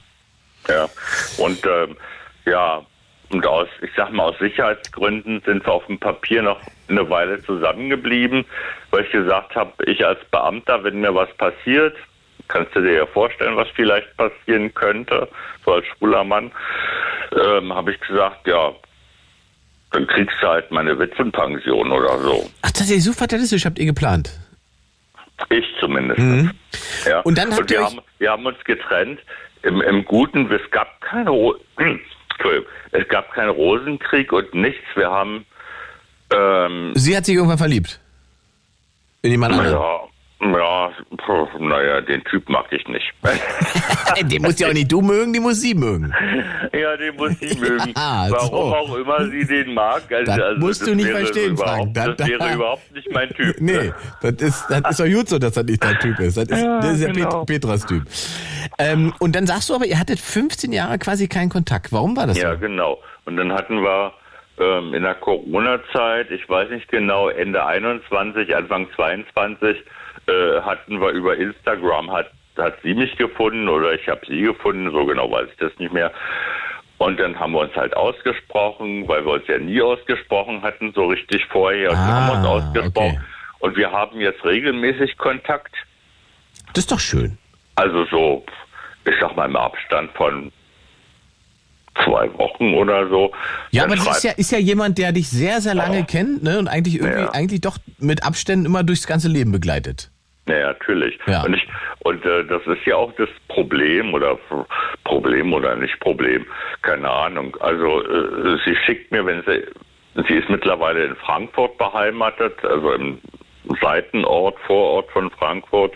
Ja. 0.68 0.88
Und 1.38 1.64
ähm, 1.64 1.96
ja, 2.44 2.82
und 3.32 3.46
aus, 3.46 3.68
ich 3.82 3.90
sag 3.96 4.12
mal, 4.12 4.24
aus 4.24 4.38
Sicherheitsgründen 4.40 5.40
sind 5.46 5.64
wir 5.64 5.72
auf 5.72 5.86
dem 5.86 5.98
Papier 5.98 6.42
noch 6.42 6.60
eine 6.88 7.08
Weile 7.08 7.40
zusammengeblieben, 7.42 8.44
weil 8.90 9.04
ich 9.04 9.12
gesagt 9.12 9.54
habe, 9.54 9.72
ich 9.84 10.04
als 10.04 10.18
Beamter, 10.32 10.82
wenn 10.82 11.00
mir 11.00 11.14
was 11.14 11.32
passiert, 11.36 11.96
kannst 12.50 12.74
du 12.74 12.80
dir 12.80 12.92
ja 12.92 13.06
vorstellen, 13.06 13.56
was 13.56 13.68
vielleicht 13.74 14.14
passieren 14.16 14.72
könnte, 14.74 15.28
so 15.64 15.72
als 15.72 15.86
schwuler 15.86 16.24
Mann, 16.24 16.50
ähm, 17.32 17.72
habe 17.72 17.92
ich 17.92 18.00
gesagt, 18.00 18.46
ja, 18.46 18.72
dann 19.92 20.06
kriegst 20.06 20.36
du 20.40 20.46
halt 20.46 20.70
meine 20.70 20.98
Witwenpension 20.98 21.90
oder 21.90 22.18
so. 22.18 22.50
Ach, 22.62 22.70
tatsächlich, 22.70 23.04
so 23.04 23.12
fatalistisch 23.12 23.64
habt 23.64 23.78
ihr 23.78 23.86
geplant. 23.86 24.30
Ich 25.48 25.64
zumindest. 25.80 26.20
Ja. 27.06 27.20
Und 27.20 27.38
dann 27.38 27.54
habt 27.54 27.70
wir, 27.70 27.78
ihr 27.78 27.84
haben, 27.84 28.00
wir 28.18 28.30
haben 28.30 28.44
uns 28.44 28.62
getrennt. 28.64 29.20
Im, 29.62 29.80
im 29.80 30.04
Guten, 30.04 30.50
es 30.52 30.70
gab 30.70 31.00
keine 31.00 31.30
Ro 31.30 31.56
es 32.92 33.08
gab 33.08 33.32
keinen 33.32 33.50
Rosenkrieg 33.50 34.32
und 34.32 34.54
nichts. 34.54 34.84
Wir 34.94 35.10
haben 35.10 35.44
ähm, 36.32 36.92
Sie 36.94 37.16
hat 37.16 37.26
sich 37.26 37.34
irgendwann 37.34 37.58
verliebt. 37.58 38.00
In 39.22 39.32
jemand 39.32 39.54
anderen. 39.54 39.74
ja, 39.74 40.00
ja, 40.40 40.90
naja, 41.58 42.00
den 42.00 42.24
Typ 42.24 42.48
mag 42.48 42.66
ich 42.70 42.86
nicht. 42.88 43.12
Den 44.30 44.42
muss 44.42 44.58
ja 44.58 44.68
auch 44.68 44.72
nicht 44.72 44.90
du 44.90 45.00
mögen, 45.02 45.32
die 45.32 45.40
muss 45.40 45.60
sie 45.60 45.74
mögen. 45.74 46.12
ja, 46.72 46.96
den 46.96 47.14
muss 47.16 47.38
sie 47.38 47.56
mögen. 47.58 47.92
Ja, 47.96 48.26
Warum 48.30 48.48
so. 48.70 48.76
auch 48.76 48.96
immer 48.96 49.26
sie 49.30 49.44
den 49.46 49.74
mag. 49.74 50.02
Also, 50.10 50.24
Das 50.24 50.40
also 50.40 50.60
musst 50.60 50.86
du 50.86 50.94
nicht 50.94 51.08
verstehen, 51.10 51.56
Frank. 51.56 51.94
Das- 51.94 52.16
Das, 52.16 52.26
wäre 52.28 52.54
überhaupt 52.54 52.92
nicht 52.94 53.10
mein 53.12 53.28
Typ. 53.30 53.54
Nee, 53.60 53.92
das 54.22 54.32
ist, 54.40 54.66
das 54.68 54.90
ist 54.90 55.00
doch 55.00 55.06
gut 55.06 55.28
so, 55.28 55.38
dass 55.38 55.52
das 55.52 55.64
nicht 55.64 55.82
dein 55.84 55.98
Typ 55.98 56.18
ist. 56.20 56.36
Das 56.36 56.44
ist, 56.48 56.62
Ja, 56.62 56.80
das 56.80 56.92
ist 56.94 57.04
der 57.04 57.12
genau. 57.12 57.44
Pet 57.44 57.60
Petras 57.62 57.86
Typ. 57.86 58.02
Ähm, 58.78 59.12
und 59.20 59.36
dann 59.36 59.46
sagst 59.46 59.68
du 59.70 59.74
aber, 59.74 59.86
ihr 59.86 59.98
hattet 59.98 60.18
15 60.20 60.72
Jahre 60.72 60.98
quasi 60.98 61.28
keinen 61.28 61.50
Kontakt. 61.50 61.92
Warum 61.92 62.16
war 62.16 62.26
das 62.26 62.40
Ja, 62.40 62.52
so? 62.54 62.58
genau. 62.58 62.98
Und 63.26 63.36
dann 63.36 63.52
hatten 63.52 63.82
wir 63.82 64.12
ähm, 64.58 64.94
in 64.94 65.02
der 65.02 65.14
Corona-Zeit, 65.14 66.30
ich 66.30 66.48
weiß 66.48 66.70
nicht 66.70 66.88
genau, 66.88 67.28
Ende 67.28 67.64
21, 67.64 68.54
Anfang 68.56 68.86
22, 68.96 69.76
äh, 70.30 70.60
hatten 70.62 71.00
wir 71.00 71.10
über 71.10 71.36
Instagram, 71.36 72.10
hat, 72.12 72.30
hat 72.56 72.74
sie 72.82 72.94
mich 72.94 73.16
gefunden 73.16 73.68
oder 73.68 73.92
ich 73.94 74.08
habe 74.08 74.20
sie 74.26 74.40
gefunden, 74.42 74.90
so 74.92 75.04
genau 75.06 75.30
weiß 75.30 75.48
ich 75.50 75.56
das 75.58 75.72
nicht 75.78 75.92
mehr. 75.92 76.12
Und 76.98 77.18
dann 77.18 77.38
haben 77.38 77.52
wir 77.52 77.60
uns 77.60 77.74
halt 77.74 77.96
ausgesprochen, 77.96 79.08
weil 79.08 79.24
wir 79.24 79.32
uns 79.32 79.46
ja 79.48 79.58
nie 79.58 79.80
ausgesprochen 79.80 80.60
hatten, 80.62 80.92
so 80.94 81.06
richtig 81.06 81.44
vorher. 81.46 81.90
Und 81.90 81.96
wir 81.96 82.02
Ah, 82.02 82.26
haben 82.26 82.38
uns 82.38 82.46
ausgesprochen. 82.46 83.16
okay. 83.16 83.20
Und 83.60 83.76
wir 83.76 83.90
haben 83.90 84.20
jetzt 84.20 84.44
regelmäßig 84.44 85.16
Kontakt. 85.16 85.74
Das 86.74 86.84
ist 86.84 86.92
doch 86.92 87.00
schön. 87.00 87.38
Also 87.76 88.04
so, 88.06 88.44
ich 89.06 89.14
sag 89.20 89.34
mal 89.36 89.46
im 89.46 89.56
Abstand 89.56 90.10
von 90.12 90.52
zwei 92.04 92.32
Wochen 92.38 92.74
oder 92.74 93.08
so. 93.08 93.32
Ja, 93.70 93.84
aber 93.84 93.96
das 93.96 94.06
ist 94.18 94.24
ja, 94.24 94.32
ist 94.32 94.52
ja 94.52 94.58
jemand, 94.58 94.98
der 94.98 95.12
dich 95.12 95.28
sehr, 95.28 95.60
sehr 95.60 95.74
lange 95.74 96.00
Oh. 96.00 96.04
kennt 96.04 96.42
ne? 96.42 96.58
und 96.58 96.68
eigentlich 96.68 96.96
irgendwie, 97.00 97.20
Ja. 97.22 97.30
eigentlich 97.32 97.60
doch 97.60 97.78
mit 97.98 98.24
Abständen 98.24 98.66
immer 98.66 98.82
durchs 98.84 99.06
ganze 99.06 99.28
Leben 99.28 99.52
begleitet. 99.52 100.10
Ja, 100.48 100.68
natürlich. 100.68 101.18
Ja. 101.26 101.44
Und, 101.44 101.54
ich, 101.54 101.66
und 102.00 102.24
äh, 102.24 102.44
das 102.44 102.62
ist 102.66 102.84
ja 102.86 102.96
auch 102.96 103.12
das 103.16 103.28
Problem 103.48 104.14
oder 104.14 104.38
Problem 105.04 105.52
oder 105.52 105.76
nicht 105.76 105.98
Problem, 106.00 106.44
keine 106.82 107.08
Ahnung. 107.10 107.56
Also 107.60 108.02
äh, 108.02 108.58
sie 108.64 108.74
schickt 108.84 109.12
mir, 109.12 109.24
wenn 109.26 109.42
sie, 109.42 109.62
sie 110.28 110.34
ist 110.34 110.48
mittlerweile 110.48 111.04
in 111.04 111.16
Frankfurt 111.16 111.78
beheimatet, 111.78 112.64
also 112.64 112.92
im 112.94 113.18
Seitenort, 113.80 114.58
Vorort 114.66 115.10
von 115.12 115.30
Frankfurt. 115.30 115.94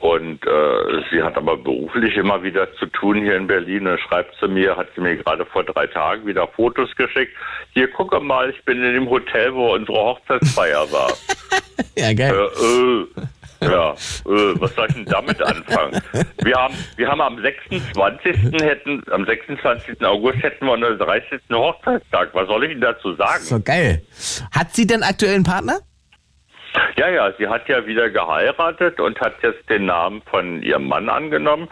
Und 0.00 0.44
äh, 0.46 1.02
sie 1.10 1.22
hat 1.22 1.36
aber 1.36 1.56
beruflich 1.56 2.16
immer 2.16 2.42
wieder 2.42 2.72
zu 2.74 2.86
tun 2.86 3.18
hier 3.22 3.36
in 3.36 3.46
Berlin. 3.46 3.86
Und 3.86 4.00
schreibt 4.00 4.34
sie 4.40 4.48
mir, 4.48 4.76
hat 4.76 4.88
sie 4.94 5.00
mir 5.00 5.16
gerade 5.16 5.44
vor 5.46 5.64
drei 5.64 5.86
Tagen 5.86 6.26
wieder 6.26 6.46
Fotos 6.48 6.94
geschickt. 6.96 7.32
Hier, 7.74 7.88
gucke 7.90 8.18
mal, 8.20 8.50
ich 8.50 8.64
bin 8.64 8.82
in 8.82 8.94
dem 8.94 9.10
Hotel, 9.10 9.54
wo 9.54 9.74
unsere 9.74 9.98
Hochzeitsfeier 9.98 10.90
war. 10.90 11.12
Ja, 11.96 12.08
Äh, 12.10 12.14
geil. 12.16 12.32
äh, 12.34 13.20
ja, 13.60 13.92
äh, 13.92 13.96
was 14.24 14.74
soll 14.74 14.86
ich 14.88 14.94
denn 14.94 15.04
damit 15.06 15.42
anfangen? 15.42 16.00
Wir 16.42 16.56
haben, 16.56 16.74
wir 16.96 17.08
haben 17.08 17.20
am 17.20 17.40
26. 17.40 18.62
hätten, 18.62 19.02
am 19.10 19.24
26. 19.24 20.04
August 20.04 20.42
hätten 20.42 20.66
wir 20.66 20.72
unseren 20.72 20.98
30. 20.98 21.40
Hochzeitstag. 21.52 22.30
Was 22.32 22.46
soll 22.46 22.64
ich 22.64 22.72
Ihnen 22.72 22.80
dazu 22.80 23.14
sagen? 23.14 23.42
So 23.42 23.60
geil. 23.60 24.02
Hat 24.52 24.74
sie 24.74 24.86
denn 24.86 25.02
aktuell 25.02 25.34
einen 25.34 25.44
Partner? 25.44 25.80
Ja, 26.96 27.08
ja, 27.08 27.32
sie 27.38 27.48
hat 27.48 27.68
ja 27.68 27.86
wieder 27.86 28.10
geheiratet 28.10 29.00
und 29.00 29.20
hat 29.20 29.34
jetzt 29.42 29.68
den 29.70 29.86
Namen 29.86 30.22
von 30.22 30.62
ihrem 30.62 30.86
Mann 30.86 31.08
angenommen. 31.08 31.68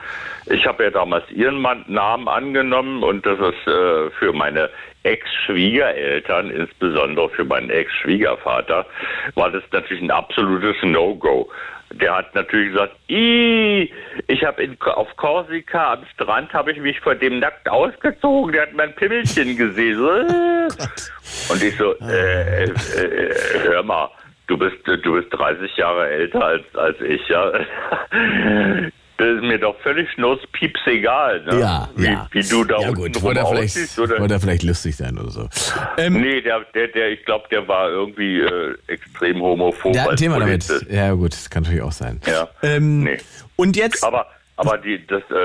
Ich 0.47 0.67
habe 0.67 0.85
ja 0.85 0.91
damals 0.91 1.31
ihren 1.31 1.61
Mann, 1.61 1.85
Namen 1.87 2.29
angenommen 2.29 3.03
und 3.03 3.27
das 3.27 3.39
ist 3.39 3.67
äh, 3.67 4.11
für 4.19 4.33
meine 4.33 4.71
Ex-Schwiegereltern, 5.03 6.51
insbesondere 6.51 7.29
für 7.31 7.45
meinen 7.45 7.71
Ex-Schwiegervater, 7.71 8.87
war 9.35 9.51
das 9.51 9.63
natürlich 9.71 10.03
ein 10.03 10.11
absolutes 10.11 10.77
No-Go. 10.83 11.49
Der 11.93 12.17
hat 12.17 12.35
natürlich 12.35 12.73
gesagt, 12.73 12.97
"Ih, 13.09 13.91
ich 14.27 14.45
habe 14.45 14.69
auf 14.95 15.17
Korsika 15.17 15.95
am 15.95 16.05
Strand 16.15 16.53
habe 16.53 16.73
ich 16.73 16.79
mich 16.79 17.01
vor 17.01 17.15
dem 17.15 17.39
nackt 17.39 17.69
ausgezogen, 17.69 18.53
der 18.53 18.63
hat 18.63 18.75
mein 18.75 18.95
Pimmelchen 18.95 19.57
gesehen. 19.57 19.97
Äh. 20.67 21.53
Und 21.53 21.63
ich 21.63 21.77
so, 21.77 21.95
äh, 22.01 22.65
äh, 22.65 22.71
äh, 22.71 23.35
hör 23.65 23.83
mal, 23.83 24.11
du 24.47 24.57
bist, 24.57 24.77
du 24.87 25.13
bist 25.13 25.29
30 25.31 25.77
Jahre 25.77 26.09
älter 26.09 26.45
als, 26.45 26.65
als 26.75 27.01
ich, 27.01 27.27
ja. 27.29 27.53
das 29.19 29.29
ist 29.37 29.43
mir 29.43 29.59
doch 29.59 29.79
völlig 29.81 30.11
schnurzpieps 30.13 30.81
egal, 30.87 31.43
ne? 31.45 31.61
Ja, 31.61 31.89
wie, 31.97 32.05
ja. 32.05 32.29
wie 32.31 32.43
du 32.43 32.65
da 32.65 32.81
Ja 32.81 32.89
unten 32.91 33.13
gut, 33.13 33.23
wollte 33.23 33.41
er 33.41 33.47
vielleicht, 33.47 33.99
oder? 33.99 34.19
wollte 34.21 34.35
er 34.35 34.41
vielleicht 34.41 34.63
lustig 34.63 34.97
sein 34.97 35.19
oder 35.19 35.31
so. 35.31 35.49
Ähm, 35.97 36.21
nee, 36.21 36.41
der, 36.43 36.61
der, 36.75 36.89
der, 36.89 37.11
ich 37.13 37.25
glaube, 37.25 37.47
der 37.51 37.67
war 37.67 37.89
irgendwie 37.89 38.41
äh, 38.41 38.75
extrem 38.89 39.41
homophob. 39.41 39.93
der 39.93 40.03
hat 40.05 40.11
ein 40.11 40.17
Thema 40.17 40.39
damit. 40.39 40.67
Ja 40.91 41.13
gut, 41.13 41.33
das 41.33 41.49
kann 41.49 41.63
natürlich 41.63 41.83
auch 41.83 41.93
sein. 41.93 42.21
Ja. 42.27 42.49
Ähm, 42.63 43.05
Nee. 43.05 43.19
Und 43.57 43.77
jetzt, 43.77 44.05
Aber, 44.05 44.27
aber 44.57 44.77
die, 44.79 45.07
das 45.07 45.23
äh, 45.31 45.35
äh, 45.35 45.39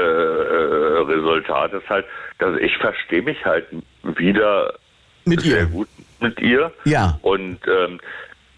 Resultat 1.03 1.73
ist 1.73 1.88
halt, 1.89 2.06
dass 2.39 2.60
ich 2.60 2.76
verstehe 2.77 3.22
mich 3.22 3.43
halt 3.45 3.65
wieder 4.03 4.73
Mit 5.26 5.41
sehr 5.41 5.61
ihr. 5.61 5.65
gut 5.68 5.88
mit 6.19 6.39
ihr. 6.39 6.72
Ja. 6.85 7.18
Und 7.23 7.60
ähm, 7.68 7.99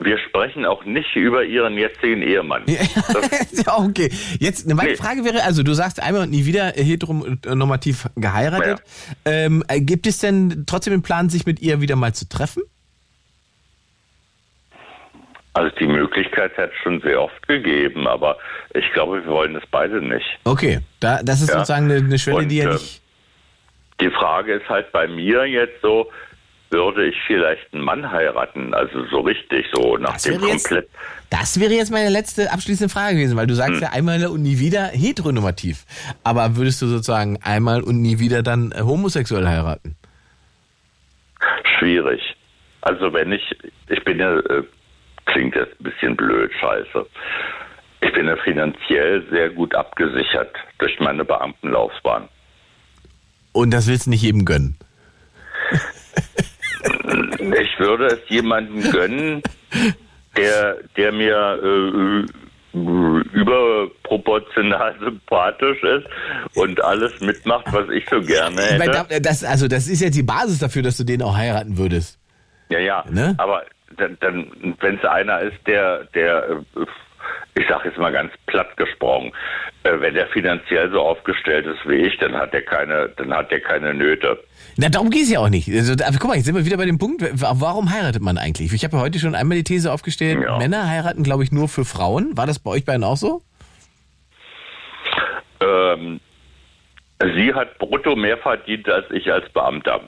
wir 0.04 0.18
sprechen 0.18 0.66
auch 0.66 0.84
nicht 0.86 1.16
über 1.16 1.44
ihren 1.44 1.78
jetzigen 1.78 2.22
Ehemann. 2.22 2.64
ja, 2.68 3.78
okay. 3.78 4.10
Jetzt, 4.40 4.68
meine 4.74 4.92
Nee. 4.92 4.96
Frage 4.96 5.24
wäre, 5.26 5.44
also 5.44 5.64
du 5.64 5.74
sagst 5.74 6.02
einmal 6.02 6.24
und 6.24 6.32
nie 6.32 6.46
wieder 6.46 6.68
heteronormativ 6.76 8.08
geheiratet. 8.16 8.82
Ähm, 9.26 9.64
äh, 9.68 9.80
gibt 9.82 10.08
es 10.08 10.20
denn 10.20 10.66
trotzdem 10.68 10.94
den 10.94 11.02
Plan, 11.04 11.30
sich 11.30 11.46
mit 11.46 11.62
ihr 11.62 11.82
wieder 11.82 11.96
mal 11.96 12.14
zu 12.14 12.28
treffen? 12.28 12.64
Also 15.56 15.70
die 15.80 15.86
Möglichkeit 15.88 16.58
hat 16.58 16.72
es 16.72 16.78
schon 16.82 17.00
sehr 17.02 17.22
oft 17.22 17.48
gegeben, 17.48 18.08
aber 18.08 18.38
ich 18.74 18.92
glaube, 18.94 19.24
wir 19.24 19.30
wollen 19.32 19.56
es 19.56 19.64
beide 19.70 20.02
nicht. 20.02 20.26
Okay, 20.46 20.80
da, 21.00 21.22
das 21.22 21.42
ist 21.42 21.50
Ja. 21.50 21.60
sozusagen 21.60 21.86
eine, 21.92 21.98
eine 22.04 22.18
Schwelle, 22.18 22.38
Und, 22.40 22.50
die 22.50 22.58
ja 22.58 22.66
ähm, 22.66 22.72
nicht... 22.74 23.02
Die 24.02 24.10
Frage 24.10 24.54
ist 24.56 24.68
halt 24.68 24.92
bei 24.92 25.08
mir 25.08 25.46
jetzt 25.46 25.80
so, 25.84 26.10
würde 26.74 27.06
ich 27.08 27.16
vielleicht 27.26 27.74
einen 27.74 27.84
Mann 27.84 28.12
heiraten? 28.12 28.74
Also 28.74 29.06
so 29.06 29.22
richtig, 29.22 29.66
so 29.74 29.96
nach 29.98 30.14
Das 30.14 30.24
dem 30.24 30.42
jetzt- 30.42 30.68
komplett. 30.68 30.90
Das 31.30 31.60
wäre 31.60 31.72
jetzt 31.74 31.92
meine 31.92 32.10
letzte 32.10 32.52
abschließende 32.52 32.92
Frage 32.94 33.16
gewesen, 33.16 33.38
weil 33.38 33.48
du 33.48 33.56
sagst 33.56 33.76
Hm. 33.76 33.82
ja 33.84 33.90
einmal 33.94 34.26
und 34.28 34.42
nie 34.44 34.60
wieder 34.60 34.88
heteronormativ. 34.88 35.86
Aber 36.24 36.58
würdest 36.58 36.82
du 36.82 36.88
sozusagen 36.88 37.40
einmal 37.42 37.82
und 37.82 38.02
nie 38.02 38.20
wieder 38.20 38.44
dann 38.44 38.72
äh, 38.74 38.82
homosexuell 38.82 39.48
heiraten? 39.48 39.96
schwierig. 41.80 42.22
Also 42.82 43.12
wenn 43.14 43.32
ich, 43.32 43.42
ich 43.90 44.04
bin 44.04 44.20
ja, 44.20 44.38
äh, 44.40 44.64
klingt 45.26 45.56
jetzt 45.56 45.80
ein 45.80 45.84
bisschen 45.84 46.16
blöd, 46.16 46.52
scheiße. 46.60 47.06
Ich 48.02 48.14
bin 48.14 48.28
ja 48.28 48.36
finanziell 48.38 49.26
sehr 49.30 49.50
gut 49.50 49.74
abgesichert 49.76 50.54
durch 50.78 50.98
meine 51.00 51.26
Beamtenlaufbahn. 51.26 52.28
Und 53.54 53.72
das 53.72 53.88
willst 53.88 54.06
du 54.06 54.10
nicht 54.12 54.22
jedem 54.22 54.46
gönnen. 54.46 54.78
Ich 57.40 57.80
würde 57.80 58.08
es 58.08 58.20
jemandem 58.28 58.90
gönnen, 58.92 59.42
der, 60.38 60.78
der 60.98 61.12
mir 61.12 61.60
äh, 61.64 62.26
überproportional 63.34 64.96
sympathisch 65.00 65.82
ist 65.84 66.08
und 66.56 66.84
alles 66.84 67.12
mitmacht, 67.22 67.66
was 67.72 67.90
ich 67.90 68.04
so 68.10 68.20
gerne 68.22 68.62
Ich 68.62 68.78
meine, 68.80 68.98
hätte. 68.98 69.06
da- 69.10 69.20
das, 69.20 69.44
also 69.44 69.68
das 69.68 69.88
ist 69.88 70.02
ja 70.02 70.10
die 70.10 70.24
Basis 70.24 70.60
dafür, 70.60 70.82
dass 70.82 70.98
du 70.98 71.04
den 71.04 71.22
auch 71.22 71.36
heiraten 71.38 71.78
würdest. 71.78 72.20
Ja, 72.70 72.80
ja. 72.80 73.06
Ne? 73.10 73.36
Aber 73.38 73.64
dann, 73.98 74.18
dann 74.22 74.52
wenn 74.80 74.98
es 74.98 75.06
einer 75.06 75.42
ist, 75.42 75.58
der, 75.68 76.06
der, 76.16 76.50
äh, 76.76 76.86
ich 77.56 77.68
sage 77.70 77.90
jetzt 77.90 78.00
mal 78.00 78.12
ganz 78.12 78.32
platt 78.48 78.76
gesprochen, 78.78 79.32
äh, 79.84 79.92
wenn 80.00 80.16
der 80.16 80.28
finanziell 80.28 80.90
so 80.90 81.00
aufgestellt 81.02 81.68
ist 81.68 81.88
wie 81.88 81.98
ich, 82.08 82.18
dann 82.18 82.34
hat 82.34 82.54
er 82.54 82.64
keine, 82.64 83.10
dann 83.18 83.32
hat 83.34 83.52
er 83.52 83.60
keine 83.60 83.94
Nöte. 83.94 84.40
Na, 84.78 84.90
darum 84.90 85.10
geht 85.12 85.24
es 85.24 85.30
ja 85.32 85.40
auch 85.40 85.50
nicht. 85.50 85.70
Also, 85.70 85.96
da, 85.96 86.10
guck 86.12 86.28
mal, 86.30 86.36
jetzt 86.36 86.46
sind 86.46 86.56
wir 86.56 86.66
wieder 86.66 86.78
bei 86.78 86.86
dem 86.86 86.98
Punkt, 86.98 87.22
wa- 87.22 87.54
warum 87.56 87.92
heiratet 87.92 88.22
man 88.22 88.38
eigentlich? 88.38 88.74
Ich 88.74 88.84
habe 88.84 88.98
ja 88.98 89.04
heute 89.04 89.20
schon 89.20 89.36
einmal 89.36 89.58
die 89.58 89.64
These 89.64 89.92
aufgestellt, 89.92 90.40
Ja. 90.44 90.58
Männer 90.58 90.88
heiraten, 90.90 91.24
glaube 91.24 91.44
ich, 91.44 91.52
nur 91.52 91.68
für 91.70 91.86
Frauen. 91.86 92.36
War 92.36 92.48
das 92.48 92.60
bei 92.60 92.72
euch 92.72 92.84
beiden 92.86 93.04
auch 93.04 93.18
so? 93.18 93.42
Ähm, 95.62 96.20
sie 97.36 97.54
hat 97.54 97.78
brutto 97.78 98.16
mehr 98.16 98.38
verdient 98.38 98.90
als 98.90 99.06
ich 99.12 99.32
als 99.32 99.48
Beamter. 99.54 100.02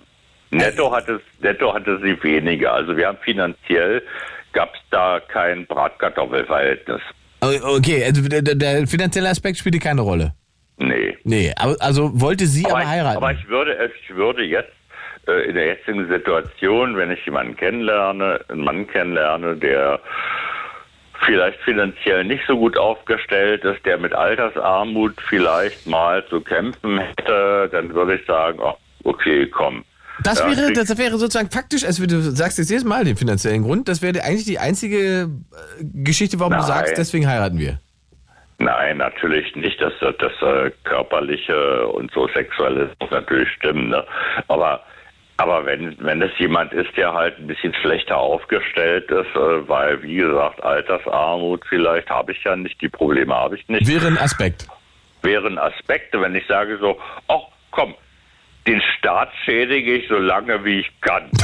Netto 0.52 0.92
hat 0.92 1.08
es, 1.10 1.22
netto 1.42 1.74
hatte 1.74 2.00
sie 2.04 2.22
weniger. 2.24 2.74
Also 2.74 2.96
wir 2.98 3.08
haben 3.08 3.18
finanziell 3.24 4.02
gab 4.54 4.74
es 4.74 4.80
da 4.90 5.20
kein 5.20 5.66
Bratkartoffelverhältnis. 5.68 7.02
Okay, 7.42 8.04
also 8.06 8.28
der, 8.28 8.42
der- 8.42 8.56
der 8.56 8.88
finanzielle 8.88 9.30
Aspekt 9.30 9.58
spielte 9.58 9.80
keine 9.80 10.02
Rolle. 10.02 10.34
Nee. 10.78 11.18
Nee, 11.24 11.54
aber, 11.56 11.76
also 11.80 12.20
wollte 12.20 12.48
sie 12.48 12.66
aber, 12.66 12.82
ich, 12.82 12.88
heiraten. 12.88 13.18
aber 13.18 13.32
ich 13.32 13.48
würde, 13.48 13.92
ich 14.02 14.16
würde 14.16 14.44
jetzt 14.44 14.74
äh, 15.28 15.48
in 15.48 15.56
der 15.56 15.68
jetzigen 15.68 16.08
Situation, 16.10 16.98
wenn 16.98 17.12
ich 17.12 17.24
jemanden 17.26 17.56
kennenlerne, 17.56 18.42
einen 18.50 18.64
Mann 18.64 18.88
kennenlerne, 18.88 19.56
der 19.56 20.00
vielleicht 21.26 21.60
finanziell 21.62 22.24
nicht 22.26 22.44
so 22.48 22.58
gut 22.58 22.78
aufgestellt 22.78 23.64
ist, 23.64 23.86
der 23.86 23.98
mit 23.98 24.14
Altersarmut 24.14 25.14
vielleicht 25.28 25.88
mal 25.88 26.26
zu 26.28 26.42
kämpfen 26.42 27.00
hätte, 27.00 27.70
dann 27.72 27.94
würde 27.94 28.16
ich 28.16 28.26
sagen, 28.26 28.60
oh, 28.62 28.76
okay, 29.04 29.48
komm. 29.48 29.84
das, 30.24 30.40
Ja, 30.40 30.48
wäre, 30.48 30.74
das 30.74 30.98
wäre 30.98 31.18
sozusagen 31.18 31.50
faktisch, 31.50 31.86
also 31.86 32.06
du 32.06 32.20
sagst 32.22 32.58
jetzt 32.58 32.70
jedes 32.70 32.84
Mal 32.84 33.06
den 33.06 33.16
finanziellen 33.16 33.64
Grund, 33.64 33.88
das 33.88 34.02
wäre 34.02 34.24
eigentlich 34.24 34.46
die 34.46 34.60
einzige 34.60 35.24
äh, 35.24 35.28
Geschichte, 35.82 36.40
warum 36.40 36.54
du 36.54 36.60
Nein. 36.60 36.68
sagst, 36.68 36.98
deswegen 36.98 37.28
heiraten 37.28 37.58
wir. 37.58 37.80
Nein, 38.58 38.98
natürlich 38.98 39.56
nicht. 39.56 39.82
Das, 39.82 39.94
das, 40.00 40.16
das 40.18 40.32
äh, 40.42 40.72
körperliche 40.84 41.88
und 41.88 42.12
so 42.12 42.28
sexuelle 42.30 42.90
muss 43.00 43.12
natürlich 43.12 43.50
stimmen. 43.50 43.90
Ne? 43.90 44.06
Aber 44.48 44.84
aber 45.38 45.66
wenn 45.66 45.98
wenn 46.00 46.22
es 46.22 46.32
jemand 46.38 46.72
ist, 46.72 46.96
der 46.96 47.14
halt 47.14 47.38
ein 47.38 47.48
bisschen 47.48 47.74
schlechter 47.82 48.18
aufgestellt 48.18 49.12
ist, 49.12 49.36
äh, 49.36 49.68
weil 49.68 50.02
wie 50.02 50.16
gesagt 50.16 50.64
Altersarmut 50.64 51.66
vielleicht 51.68 52.10
habe 52.10 52.32
ich 52.32 52.42
ja 52.44 52.56
nicht, 52.56 52.82
die 52.82 52.88
Probleme 52.88 53.36
habe 53.36 53.58
ich 53.58 53.68
nicht. 53.68 53.88
Wäre 53.88 54.08
ein 54.08 54.18
Aspekt. 54.18 54.68
Wären 55.22 55.58
Aspekte, 55.58 56.22
wenn 56.22 56.36
ich 56.36 56.46
sage 56.48 56.78
so, 56.80 56.98
ach 57.28 57.42
komm, 57.72 57.96
den 58.66 58.82
Staat 58.98 59.30
schädige 59.44 59.96
ich 59.96 60.08
so 60.08 60.16
lange 60.16 60.64
wie 60.64 60.80
ich 60.80 61.02
kann. 61.02 61.30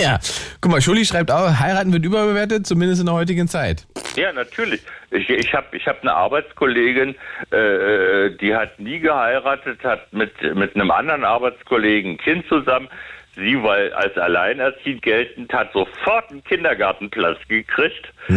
Ja, 0.00 0.20
guck 0.60 0.70
mal, 0.70 0.80
Schulli 0.80 1.04
schreibt 1.04 1.32
auch, 1.32 1.58
heiraten 1.58 1.92
wird 1.92 2.04
überbewertet, 2.04 2.68
zumindest 2.68 3.00
in 3.00 3.06
der 3.06 3.16
heutigen 3.16 3.48
Zeit. 3.48 3.84
Ja, 4.18 4.32
natürlich. 4.32 4.80
Ich, 5.10 5.28
ich 5.30 5.52
habe 5.54 5.76
ich 5.76 5.86
hab 5.86 6.02
eine 6.02 6.12
Arbeitskollegin, 6.14 7.14
äh, 7.50 8.30
die 8.40 8.54
hat 8.54 8.78
nie 8.80 8.98
geheiratet, 8.98 9.82
hat 9.84 10.12
mit, 10.12 10.32
mit 10.54 10.74
einem 10.74 10.90
anderen 10.90 11.24
Arbeitskollegen 11.24 12.12
ein 12.12 12.18
Kind 12.18 12.46
zusammen. 12.48 12.88
Sie, 13.36 13.62
weil 13.62 13.92
als 13.92 14.16
alleinerziehend 14.18 15.02
geltend, 15.02 15.52
hat 15.52 15.72
sofort 15.72 16.28
einen 16.30 16.42
Kindergartenplatz 16.42 17.38
gekriegt. 17.48 18.12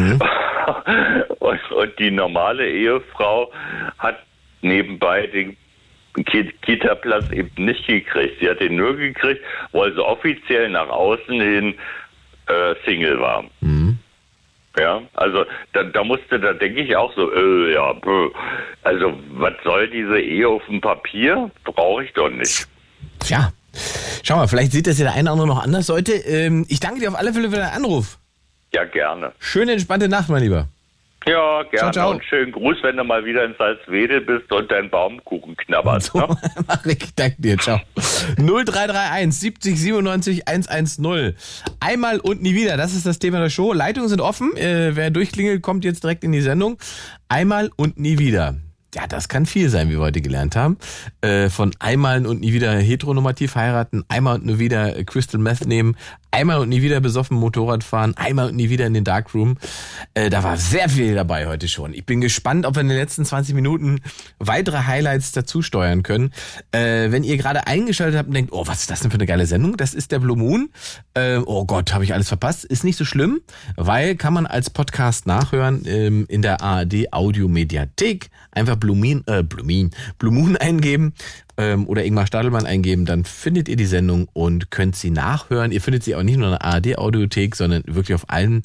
und, 1.39 1.71
und 1.71 1.99
die 1.99 2.11
normale 2.11 2.67
Ehefrau 2.69 3.51
hat 3.97 4.19
nebenbei 4.61 5.25
den 5.27 5.57
Ki- 6.25 6.53
Kita-Platz 6.61 7.31
eben 7.31 7.49
nicht 7.57 7.87
gekriegt. 7.87 8.39
Sie 8.41 8.49
hat 8.49 8.59
den 8.59 8.75
nur 8.75 8.95
gekriegt, 8.95 9.41
weil 9.71 9.91
sie 9.93 10.05
offiziell 10.05 10.69
nach 10.69 10.89
außen 10.89 11.41
hin 11.41 11.73
äh, 12.47 12.75
Single 12.85 13.19
war. 13.19 13.45
Ja, 14.77 15.01
also 15.15 15.45
da, 15.73 15.83
da 15.83 16.03
musste, 16.03 16.39
da 16.39 16.53
denke 16.53 16.81
ich 16.81 16.95
auch 16.95 17.13
so, 17.13 17.31
äh, 17.33 17.73
ja, 17.73 17.91
bö. 17.93 18.29
also 18.83 19.13
was 19.31 19.53
soll 19.63 19.89
diese 19.89 20.19
Ehe 20.19 20.47
auf 20.47 20.63
dem 20.65 20.79
Papier? 20.79 21.51
Brauche 21.65 22.05
ich 22.05 22.13
doch 22.13 22.29
nicht. 22.29 22.67
Tja, 23.19 23.51
schau 24.23 24.37
mal, 24.37 24.47
vielleicht 24.47 24.71
sieht 24.71 24.87
das 24.87 24.97
ja 24.97 25.05
der 25.05 25.13
eine 25.13 25.23
oder 25.23 25.31
andere 25.33 25.47
noch 25.47 25.63
anders 25.63 25.89
heute. 25.89 26.13
Ähm, 26.13 26.65
ich 26.69 26.79
danke 26.79 27.01
dir 27.01 27.09
auf 27.09 27.17
alle 27.17 27.33
Fälle 27.33 27.49
für 27.49 27.57
deinen 27.57 27.73
Anruf. 27.73 28.17
Ja, 28.73 28.85
gerne. 28.85 29.33
Schöne, 29.39 29.73
entspannte 29.73 30.07
Nacht, 30.07 30.29
mein 30.29 30.43
Lieber. 30.43 30.69
Ja, 31.25 31.63
gerne. 31.63 31.77
Ciao, 31.77 31.91
ciao. 31.91 32.11
Und 32.11 32.25
schönen 32.25 32.51
Gruß, 32.51 32.77
wenn 32.81 32.97
du 32.97 33.03
mal 33.03 33.23
wieder 33.25 33.45
in 33.45 33.53
Salzwedel 33.57 34.21
bist 34.21 34.51
und 34.51 34.71
deinen 34.71 34.89
Baumkuchen 34.89 35.55
knabberst. 35.55 36.15
Ne? 36.15 36.27
Mach 36.67 36.85
ich, 36.85 37.13
danke 37.15 37.35
dir, 37.39 37.57
ciao. 37.57 37.79
0331 38.37 39.31
70 39.39 39.79
97 39.79 40.47
110. 40.47 41.35
Einmal 41.79 42.19
und 42.19 42.41
nie 42.41 42.55
wieder, 42.55 42.75
das 42.75 42.93
ist 42.93 43.05
das 43.05 43.19
Thema 43.19 43.39
der 43.39 43.49
Show. 43.49 43.73
Leitungen 43.73 44.09
sind 44.09 44.21
offen. 44.21 44.57
Äh, 44.57 44.95
wer 44.95 45.11
durchklingelt, 45.11 45.61
kommt 45.61 45.85
jetzt 45.85 46.03
direkt 46.03 46.23
in 46.23 46.31
die 46.31 46.41
Sendung. 46.41 46.79
Einmal 47.29 47.69
und 47.75 47.99
nie 47.99 48.17
wieder. 48.17 48.55
Ja, 48.93 49.07
das 49.07 49.29
kann 49.29 49.45
viel 49.45 49.69
sein, 49.69 49.87
wie 49.87 49.93
wir 49.93 50.01
heute 50.01 50.19
gelernt 50.19 50.57
haben. 50.57 50.77
Äh, 51.21 51.49
von 51.49 51.71
einmal 51.79 52.25
und 52.25 52.41
nie 52.41 52.51
wieder 52.51 52.73
heteronormativ 52.77 53.55
heiraten, 53.55 54.03
einmal 54.09 54.35
und 54.35 54.45
nie 54.45 54.59
wieder 54.59 55.01
Crystal 55.05 55.39
Meth 55.39 55.65
nehmen, 55.65 55.95
einmal 56.31 56.59
und 56.59 56.67
nie 56.67 56.81
wieder 56.81 56.99
besoffen 56.99 57.37
Motorrad 57.37 57.85
fahren, 57.85 58.15
einmal 58.17 58.49
und 58.49 58.55
nie 58.57 58.69
wieder 58.69 58.85
in 58.85 58.93
den 58.93 59.05
Darkroom. 59.05 59.57
Äh, 60.13 60.29
da 60.29 60.43
war 60.43 60.57
sehr 60.57 60.89
viel 60.89 61.15
dabei 61.15 61.47
heute 61.47 61.69
schon. 61.69 61.93
Ich 61.93 62.05
bin 62.05 62.19
gespannt, 62.19 62.65
ob 62.65 62.75
wir 62.75 62.81
in 62.81 62.89
den 62.89 62.97
letzten 62.97 63.23
20 63.23 63.55
Minuten 63.55 64.01
weitere 64.39 64.83
Highlights 64.85 65.31
dazu 65.31 65.61
steuern 65.61 66.03
können. 66.03 66.33
Äh, 66.73 67.11
wenn 67.11 67.23
ihr 67.23 67.37
gerade 67.37 67.67
eingeschaltet 67.67 68.17
habt 68.17 68.27
und 68.27 68.35
denkt, 68.35 68.51
oh, 68.51 68.67
was 68.67 68.81
ist 68.81 68.91
das 68.91 68.99
denn 68.99 69.11
für 69.11 69.15
eine 69.15 69.25
geile 69.25 69.45
Sendung? 69.45 69.77
Das 69.77 69.93
ist 69.93 70.11
der 70.11 70.19
Blue 70.19 70.37
Moon. 70.37 70.69
Äh, 71.13 71.37
oh 71.37 71.63
Gott, 71.63 71.93
habe 71.93 72.03
ich 72.03 72.13
alles 72.13 72.27
verpasst. 72.27 72.65
Ist 72.65 72.83
nicht 72.83 72.97
so 72.97 73.05
schlimm, 73.05 73.39
weil 73.77 74.15
kann 74.15 74.33
man 74.33 74.45
als 74.45 74.69
Podcast 74.69 75.27
nachhören 75.27 75.83
ähm, 75.85 76.25
in 76.27 76.41
der 76.41 76.61
ARD 76.61 77.13
Audiomediathek. 77.13 78.29
Einfach 78.51 78.75
Blue 78.75 79.23
äh, 79.27 79.43
Blue 79.43 80.33
Moon 80.33 80.57
eingeben 80.57 81.13
ähm, 81.57 81.87
oder 81.87 82.03
Ingmar 82.03 82.27
Stadelmann 82.27 82.65
eingeben, 82.65 83.05
dann 83.05 83.23
findet 83.25 83.69
ihr 83.69 83.75
die 83.75 83.85
Sendung 83.85 84.27
und 84.33 84.71
könnt 84.71 84.95
sie 84.95 85.11
nachhören. 85.11 85.71
Ihr 85.71 85.81
findet 85.81 86.03
sie 86.03 86.15
auch 86.15 86.23
nicht 86.23 86.37
nur 86.37 86.47
in 86.47 86.57
der 86.59 86.65
ARD 86.65 86.97
Audiothek, 86.97 87.55
sondern 87.55 87.83
wirklich 87.87 88.15
auf 88.15 88.29
allen 88.29 88.63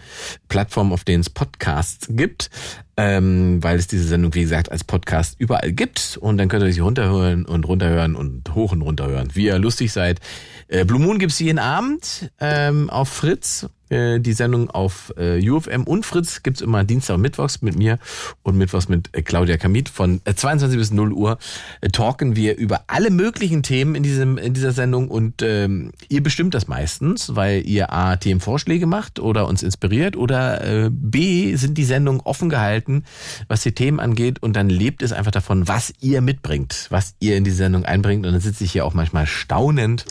Plattformen, 0.48 0.92
auf 0.92 1.04
denen 1.04 1.20
es 1.20 1.30
Podcasts 1.30 2.08
gibt. 2.10 2.50
ähm, 2.96 3.62
weil 3.62 3.78
es 3.78 3.86
diese 3.86 4.04
Sendung, 4.04 4.34
wie 4.34 4.42
gesagt, 4.42 4.72
als 4.72 4.82
Podcast 4.82 5.36
überall 5.38 5.72
gibt. 5.72 6.16
Und 6.20 6.38
dann 6.38 6.48
könnt 6.48 6.64
ihr 6.64 6.72
sie 6.72 6.80
runterhören 6.80 7.44
und 7.44 7.66
runterhören 7.68 8.16
und 8.16 8.54
hoch 8.54 8.72
und 8.72 8.82
runterhören, 8.82 9.28
wie 9.34 9.46
ihr 9.46 9.58
lustig 9.58 9.92
seid. 9.92 10.20
Äh, 10.68 10.84
Blue 10.84 11.00
Moon 11.00 11.18
gibt's 11.18 11.38
jeden 11.38 11.58
Abend 11.58 12.30
ähm, 12.40 12.90
auf 12.90 13.08
Fritz. 13.08 13.68
Äh, 13.88 14.18
die 14.18 14.32
Sendung 14.32 14.68
auf 14.70 15.14
äh, 15.16 15.48
UFM 15.48 15.84
und 15.84 16.04
Fritz 16.04 16.42
gibt's 16.42 16.60
immer 16.60 16.82
Dienstag 16.82 17.14
und 17.14 17.20
Mittwochs 17.20 17.62
mit 17.62 17.78
mir 17.78 17.98
und 18.42 18.58
Mittwochs 18.58 18.88
mit 18.88 19.10
äh, 19.12 19.22
Claudia 19.22 19.58
Kamit. 19.58 19.88
Von 19.88 20.20
äh, 20.24 20.34
22 20.34 20.76
bis 20.76 20.90
0 20.90 21.12
Uhr 21.12 21.38
äh, 21.80 21.88
talken 21.88 22.34
wir 22.34 22.56
über 22.56 22.82
alle 22.88 23.10
möglichen 23.10 23.62
Themen 23.62 23.94
in, 23.94 24.02
diesem, 24.02 24.38
in 24.38 24.54
dieser 24.54 24.72
Sendung 24.72 25.08
und 25.08 25.40
ähm, 25.42 25.92
ihr 26.08 26.20
bestimmt 26.20 26.54
das 26.54 26.66
meistens, 26.66 27.36
weil 27.36 27.64
ihr 27.64 27.92
A, 27.92 28.16
Themenvorschläge 28.16 28.86
macht 28.86 29.20
oder 29.20 29.46
uns 29.46 29.62
inspiriert 29.62 30.16
oder 30.16 30.64
äh, 30.64 30.90
B, 30.90 31.54
sind 31.54 31.78
die 31.78 31.84
Sendungen 31.84 32.20
offen 32.22 32.48
gehalten, 32.48 33.04
was 33.46 33.62
die 33.62 33.72
Themen 33.72 34.00
angeht 34.00 34.42
und 34.42 34.56
dann 34.56 34.68
lebt 34.68 35.02
es 35.02 35.12
einfach 35.12 35.30
davon, 35.30 35.68
was 35.68 35.92
ihr 36.00 36.22
mitbringt, 36.22 36.88
was 36.90 37.14
ihr 37.20 37.36
in 37.36 37.44
die 37.44 37.52
Sendung 37.52 37.84
einbringt 37.84 38.26
und 38.26 38.32
dann 38.32 38.40
sitze 38.40 38.64
ich 38.64 38.72
hier 38.72 38.84
auch 38.84 38.94
manchmal 38.94 39.28
staunend 39.28 40.06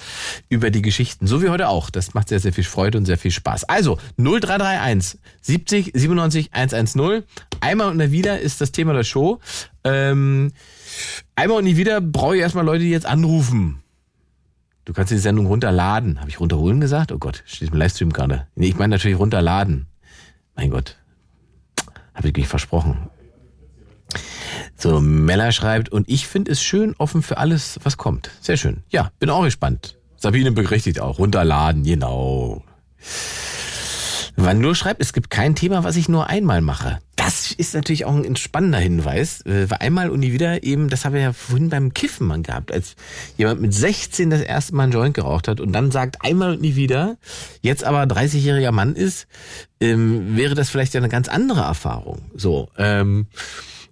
über 0.50 0.72
die 0.72 0.82
Geschichten, 0.82 1.28
so 1.28 1.42
wie 1.42 1.50
heute 1.50 1.70
auch. 1.70 1.90
Das 1.90 2.14
macht 2.14 2.30
sehr, 2.30 2.40
sehr 2.40 2.54
viel 2.54 2.64
Freude 2.64 2.98
und 2.98 3.06
sehr 3.06 3.18
viel 3.18 3.32
Spaß. 3.32 3.66
Also 3.66 3.98
0331 4.18 5.20
70 5.42 5.92
97 5.94 6.54
110. 6.54 7.24
Einmal 7.62 7.90
und 7.90 8.12
wieder 8.12 8.40
ist 8.40 8.62
das 8.62 8.72
Thema 8.72 8.94
der 8.94 9.04
Show. 9.04 9.40
Ähm, 9.84 10.52
einmal 11.36 11.58
und 11.58 11.64
nie 11.64 11.78
wieder 11.78 12.02
brauche 12.02 12.36
ich 12.36 12.42
erstmal 12.42 12.66
Leute, 12.66 12.84
die 12.84 12.92
jetzt 12.92 13.06
anrufen. 13.06 13.82
Du 14.86 14.94
kannst 14.94 15.12
die 15.12 15.18
Sendung 15.18 15.48
runterladen. 15.48 16.20
Habe 16.20 16.30
ich 16.30 16.40
runterholen 16.40 16.80
gesagt? 16.80 17.12
Oh 17.12 17.18
Gott, 17.18 17.44
steht 17.46 17.72
im 17.72 17.78
Livestream 17.78 18.14
gerade. 18.14 18.48
Nee, 18.56 18.68
ich 18.68 18.78
meine 18.78 18.96
natürlich 18.96 19.18
runterladen. 19.18 19.88
Mein 20.56 20.70
Gott. 20.70 20.98
Habe 22.14 22.30
ich 22.30 22.38
mich 22.38 22.48
versprochen. 22.48 23.10
So, 24.78 25.02
Mella 25.02 25.52
schreibt, 25.52 25.90
und 25.90 26.08
ich 26.08 26.28
finde 26.28 26.52
es 26.52 26.62
schön 26.62 26.96
offen 26.98 27.24
für 27.24 27.38
alles, 27.38 27.80
was 27.84 27.98
kommt. 27.98 28.30
Sehr 28.42 28.58
schön. 28.58 28.84
Ja, 28.90 29.12
bin 29.20 29.30
auch 29.30 29.44
gespannt. 29.44 29.98
Sabine 30.26 30.52
bekräftigt 30.52 31.00
auch. 31.00 31.20
Runterladen, 31.20 31.84
genau. 31.84 32.64
Man 34.36 34.58
nur 34.58 34.74
schreibt, 34.74 35.00
es 35.00 35.14
gibt 35.14 35.30
kein 35.30 35.54
Thema, 35.54 35.84
was 35.84 35.98
ich 35.98 36.10
nur 36.10 36.26
einmal 36.26 36.62
mache. 36.62 36.98
Das 37.16 37.52
ist 37.52 37.76
natürlich 37.76 38.06
auch 38.06 38.16
ein 38.16 38.36
spannender 38.36 38.80
Hinweis, 38.80 39.46
äh, 39.46 39.70
weil 39.70 39.78
einmal 39.82 40.10
und 40.10 40.22
nie 40.22 40.34
wieder 40.34 40.64
eben, 40.64 40.90
das 40.90 41.06
haben 41.06 41.14
wir 41.14 41.22
ja 41.22 41.32
vorhin 41.32 41.70
beim 41.70 41.94
Kiffen 41.94 42.26
mal 42.26 42.42
gehabt, 42.42 42.72
als 42.72 42.96
jemand 43.38 43.62
mit 43.62 43.76
16 43.76 44.32
das 44.32 44.42
erste 44.42 44.74
Mal 44.74 44.86
einen 44.86 44.94
Joint 44.94 45.14
geraucht 45.14 45.48
hat 45.48 45.60
und 45.60 45.72
dann 45.74 45.92
sagt 45.92 46.18
einmal 46.24 46.56
und 46.56 46.62
nie 46.62 46.76
wieder, 46.76 47.18
jetzt 47.62 47.84
aber 47.84 48.02
30-jähriger 48.02 48.72
Mann 48.72 48.96
ist, 48.96 49.28
ähm, 49.80 50.36
wäre 50.36 50.56
das 50.56 50.72
vielleicht 50.72 50.96
ja 50.96 51.02
eine 51.02 51.10
ganz 51.10 51.28
andere 51.28 51.62
Erfahrung. 51.62 52.24
So, 52.34 52.70
ähm, 52.80 53.28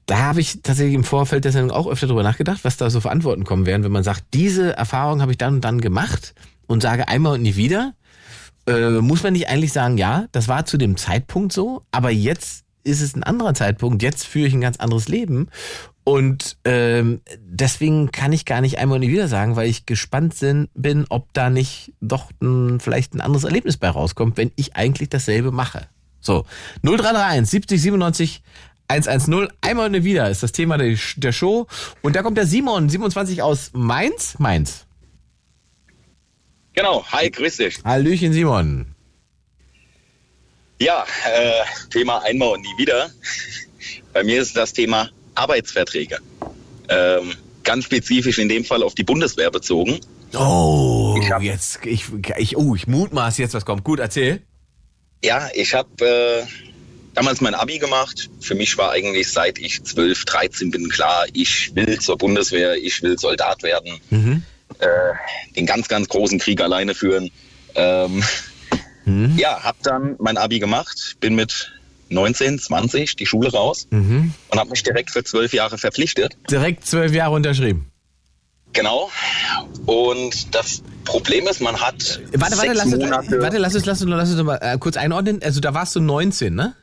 da 0.06 0.18
habe 0.20 0.42
ich 0.42 0.62
tatsächlich 0.64 0.96
im 0.96 1.04
Vorfeld 1.04 1.46
der 1.46 1.52
Sendung 1.52 1.72
auch 1.72 1.88
öfter 1.88 2.08
drüber 2.08 2.24
nachgedacht, 2.24 2.64
was 2.64 2.78
da 2.78 2.90
so 2.90 3.02
für 3.02 3.12
Antworten 3.12 3.44
kommen 3.44 3.66
werden, 3.66 3.84
wenn 3.84 3.92
man 3.92 4.04
sagt, 4.04 4.26
diese 4.34 4.76
Erfahrung 4.76 5.22
habe 5.22 5.32
ich 5.32 5.38
dann 5.38 5.56
und 5.56 5.62
dann 5.62 5.82
gemacht 5.82 6.34
und 6.68 6.82
sage 6.82 7.08
einmal 7.08 7.34
und 7.34 7.42
nie 7.42 7.56
wieder 7.56 7.94
äh, 8.68 9.02
muss 9.02 9.24
man 9.24 9.34
nicht 9.34 9.50
eigentlich 9.50 9.74
sagen, 9.74 9.98
ja, 9.98 10.28
das 10.32 10.48
war 10.48 10.66
zu 10.66 10.78
dem 10.78 10.98
Zeitpunkt 10.98 11.54
so, 11.54 11.86
aber 11.92 12.12
jetzt 12.12 12.64
ist 12.84 13.02
es 13.02 13.16
ein 13.16 13.24
anderer 13.24 13.54
Zeitpunkt, 13.54 14.04
jetzt 14.04 14.26
führe 14.26 14.48
ich 14.48 14.54
ein 14.54 14.62
ganz 14.62 14.78
anderes 14.78 15.08
Leben. 15.08 15.50
Und 16.06 16.58
ähm, 16.66 17.22
deswegen 17.40 18.12
kann 18.12 18.34
ich 18.34 18.44
gar 18.44 18.60
nicht 18.60 18.78
einmal 18.78 19.00
nie 19.00 19.10
wieder 19.10 19.30
sagen, 19.30 19.56
weil 19.56 19.70
ich 19.70 19.86
gespannt 19.86 20.36
bin, 20.74 21.06
ob 21.08 21.32
da 21.32 21.50
nicht 21.50 21.94
doch 22.02 22.30
ein, 22.42 22.82
vielleicht 22.82 23.14
ein 23.14 23.22
anderes 23.22 23.46
Erlebnis 23.46 23.78
bei 23.78 23.90
rauskommt, 23.90 24.36
wenn 24.36 24.52
ich 24.58 24.76
eigentlich 24.76 25.08
dasselbe 25.08 25.52
mache. 25.52 25.88
So, 26.20 26.46
0331 26.84 27.50
70 27.50 27.82
97 27.82 28.44
110, 28.88 29.48
einmal 29.62 29.94
und 29.94 30.04
wieder 30.04 30.30
ist 30.30 30.44
das 30.44 30.52
Thema 30.52 30.78
der, 30.78 30.98
der 31.18 31.32
Show. 31.32 31.68
Und 32.02 32.16
da 32.16 32.22
kommt 32.22 32.38
der 32.38 32.46
Simon, 32.46 32.90
27 32.90 33.42
aus 33.42 33.72
Mainz. 33.74 34.36
Mainz. 34.40 34.86
Genau, 36.74 37.06
hi, 37.12 37.30
grüß 37.30 37.58
dich. 37.58 37.84
Hallöchen, 37.84 38.34
Simon. 38.34 38.94
Ja, 40.80 41.06
äh, 41.26 41.90
Thema 41.92 42.24
einmal 42.24 42.50
und 42.50 42.62
nie 42.62 42.78
wieder. 42.78 43.10
Bei 44.12 44.24
mir 44.24 44.42
ist 44.42 44.58
das 44.58 44.74
Thema 44.74 45.10
Arbeitsverträge. 45.36 46.20
Ähm, 46.90 47.34
ganz 47.64 47.86
spezifisch 47.86 48.38
in 48.40 48.50
dem 48.50 48.66
Fall 48.66 48.84
auf 48.84 48.96
die 48.96 49.04
Bundeswehr 49.04 49.50
bezogen. 49.50 50.00
Oh, 50.36 51.18
ich 51.22 51.32
hab, 51.32 51.42
jetzt, 51.42 51.86
ich, 51.86 52.06
ich, 52.38 52.58
oh, 52.58 52.76
ich 52.76 52.88
mutmaß 52.88 53.38
jetzt, 53.38 53.54
was 53.54 53.66
kommt. 53.66 53.84
Gut, 53.84 54.00
erzähl. 54.00 54.42
Ja, 55.24 55.48
ich 55.54 55.74
habe 55.74 56.06
äh, 56.06 56.46
damals 57.14 57.42
mein 57.42 57.56
Abi 57.56 57.80
gemacht. 57.80 58.30
Für 58.40 58.56
mich 58.56 58.78
war 58.78 58.92
eigentlich, 58.92 59.32
seit 59.32 59.60
ich 59.60 59.84
12, 59.84 60.26
13 60.26 60.72
bin, 60.72 60.90
klar, 60.90 61.26
ich 61.34 61.76
will 61.76 62.00
zur 62.00 62.18
Bundeswehr, 62.18 62.76
ich 62.76 63.02
will 63.04 63.18
Soldat 63.18 63.64
werden. 63.64 64.00
Mhm. 64.10 64.44
Äh, 64.80 64.88
den 65.56 65.66
ganz, 65.66 65.88
ganz 65.88 66.10
großen 66.10 66.40
Krieg 66.40 66.62
alleine 66.62 66.96
führen. 66.96 67.30
Ähm, 67.76 68.24
mhm. 69.06 69.38
Ja, 69.38 69.64
habe 69.64 69.78
dann 69.84 70.16
mein 70.20 70.38
Abi 70.38 70.60
gemacht, 70.60 71.18
bin 71.20 71.36
mit 71.36 71.72
19, 72.10 72.60
20 72.60 73.16
die 73.16 73.26
Schule 73.26 73.52
raus 73.52 73.88
mhm. 73.90 74.34
und 74.50 74.60
habe 74.60 74.70
mich 74.72 74.84
direkt 74.84 75.12
für 75.12 75.24
zwölf 75.24 75.54
Jahre 75.54 75.78
verpflichtet. 75.78 76.38
Direkt 76.50 76.86
zwölf 76.86 77.14
Jahre 77.14 77.36
unterschrieben. 77.36 77.90
Genau. 78.74 79.12
Und 79.86 80.56
das 80.56 80.82
Problem 81.06 81.48
ist, 81.48 81.62
man 81.62 81.80
hat 81.80 82.22
warte, 82.34 82.58
warte, 82.58 82.74
lass 82.74 82.86
Monate. 82.88 83.40
Warte, 83.40 83.58
lass 83.60 83.76
uns, 83.76 83.86
lass 83.86 84.02
uns, 84.02 84.10
lass 84.10 84.32
uns 84.32 84.42
mal 84.42 84.58
äh, 84.62 84.78
kurz 84.80 84.98
einordnen. 84.98 85.42
Also 85.44 85.60
da 85.60 85.76
warst 85.76 85.96
du 85.96 86.00
19, 86.00 86.56
ne? 86.56 86.76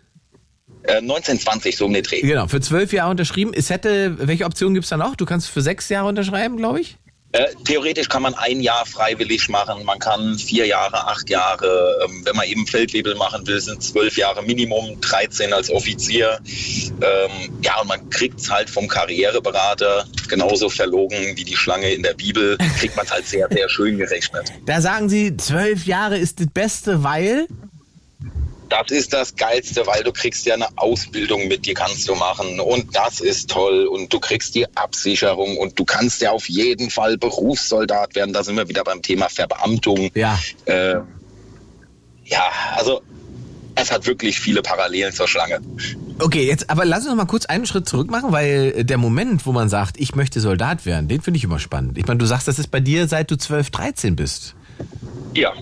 Äh, 0.82 0.97
1920 0.97 1.77
so 1.77 1.86
um 1.86 1.93
den 1.93 2.02
Dreh. 2.02 2.20
Genau, 2.20 2.47
für 2.47 2.61
zwölf 2.61 2.93
Jahre 2.93 3.11
unterschrieben. 3.11 3.52
Es 3.55 3.70
hätte, 3.70 4.16
welche 4.27 4.44
Option 4.44 4.74
gibt's 4.74 4.90
da 4.90 4.97
noch? 4.97 5.16
Du 5.16 5.27
kannst 5.27 5.48
für 5.48 5.62
sechs 5.62 5.89
Jahre 5.89 6.09
unterschreiben, 6.09 6.57
glaube 6.57 6.81
ich. 6.81 6.97
Äh, 7.32 7.47
theoretisch 7.65 8.09
kann 8.09 8.23
man 8.23 8.35
ein 8.35 8.61
Jahr 8.61 8.85
freiwillig 8.85 9.48
machen, 9.48 9.85
man 9.85 10.01
kann 10.01 10.36
vier 10.36 10.66
Jahre, 10.66 11.07
acht 11.07 11.31
Jahre, 11.31 12.01
ähm, 12.05 12.23
wenn 12.24 12.35
man 12.35 12.44
eben 12.44 12.66
Feldwebel 12.66 13.15
machen 13.15 13.47
will, 13.47 13.61
sind 13.61 13.81
zwölf 13.85 14.16
Jahre 14.16 14.43
Minimum, 14.43 15.01
13 15.01 15.52
als 15.52 15.70
Offizier. 15.70 16.40
Ähm, 16.44 17.61
ja, 17.62 17.81
und 17.81 17.86
man 17.86 18.11
kriegt 18.11 18.40
es 18.40 18.51
halt 18.51 18.69
vom 18.69 18.89
Karriereberater 18.89 20.07
genauso 20.28 20.69
verlogen 20.69 21.36
wie 21.36 21.44
die 21.44 21.55
Schlange 21.55 21.93
in 21.93 22.02
der 22.02 22.15
Bibel, 22.15 22.59
kriegt 22.81 22.97
man 22.97 23.07
es 23.07 23.12
halt 23.12 23.27
sehr, 23.27 23.47
sehr 23.48 23.69
schön 23.69 23.98
gerechnet. 23.98 24.52
Da 24.66 24.81
sagen 24.81 25.09
Sie, 25.09 25.36
zwölf 25.36 25.86
Jahre 25.86 26.19
ist 26.19 26.40
das 26.40 26.48
Beste, 26.48 27.05
weil? 27.05 27.47
Das 28.70 28.90
ist 28.90 29.12
das 29.12 29.34
Geilste, 29.34 29.86
weil 29.86 30.02
du 30.02 30.12
kriegst 30.12 30.47
ja 30.47 30.55
eine 30.55 30.68
Ausbildung 30.76 31.48
mit, 31.48 31.66
die 31.66 31.74
kannst 31.74 32.09
du 32.09 32.14
machen 32.14 32.60
und 32.60 32.97
das 32.97 33.20
ist 33.20 33.51
toll 33.51 33.86
und 33.86 34.12
du 34.12 34.20
kriegst 34.20 34.55
die 34.55 34.66
Absicherung 34.76 35.59
und 35.59 35.78
du 35.78 35.84
kannst 35.84 36.22
ja 36.22 36.30
auf 36.30 36.48
jeden 36.48 36.90
Fall 36.90 37.18
Berufssoldat 37.18 38.14
werden. 38.14 38.32
Da 38.32 38.42
sind 38.42 38.56
wir 38.56 38.68
wieder 38.68 38.84
beim 38.84 39.02
Thema 39.02 39.28
Verbeamtung. 39.28 40.10
Ja. 40.14 40.38
Äh, 40.66 40.97
ja, 42.24 42.44
also 42.76 43.02
es 43.74 43.90
hat 43.90 44.06
wirklich 44.06 44.38
viele 44.38 44.62
Parallelen 44.62 45.12
zur 45.12 45.26
Schlange. 45.26 45.60
Okay, 46.18 46.47
jetzt 46.47 46.70
aber 46.70 46.84
lass 46.84 47.01
uns 47.01 47.09
noch 47.09 47.16
mal 47.16 47.26
kurz 47.26 47.47
einen 47.47 47.66
Schritt 47.66 47.88
zurück 47.88 48.10
machen, 48.10 48.30
weil 48.30 48.84
der 48.84 48.98
Moment, 48.98 49.47
wo 49.47 49.52
man 49.52 49.68
sagt, 49.68 49.98
ich 49.98 50.14
möchte 50.14 50.40
Soldat 50.40 50.86
werden, 50.86 51.09
den 51.09 51.22
finde 51.22 51.38
ich 51.38 51.44
immer 51.44 51.59
spannend. 51.59 51.98
Ich 51.98 52.06
meine, 52.06 52.18
du 52.18 52.26
sagst, 52.26 52.47
das 52.47 52.59
ist 52.59 52.70
bei 52.70 52.80
dir, 52.80 53.09
seit 53.09 53.30
du 53.30 53.36
12, 53.36 53.70
13 53.70 54.16
bist. 54.16 54.55
Ja. 55.34 55.52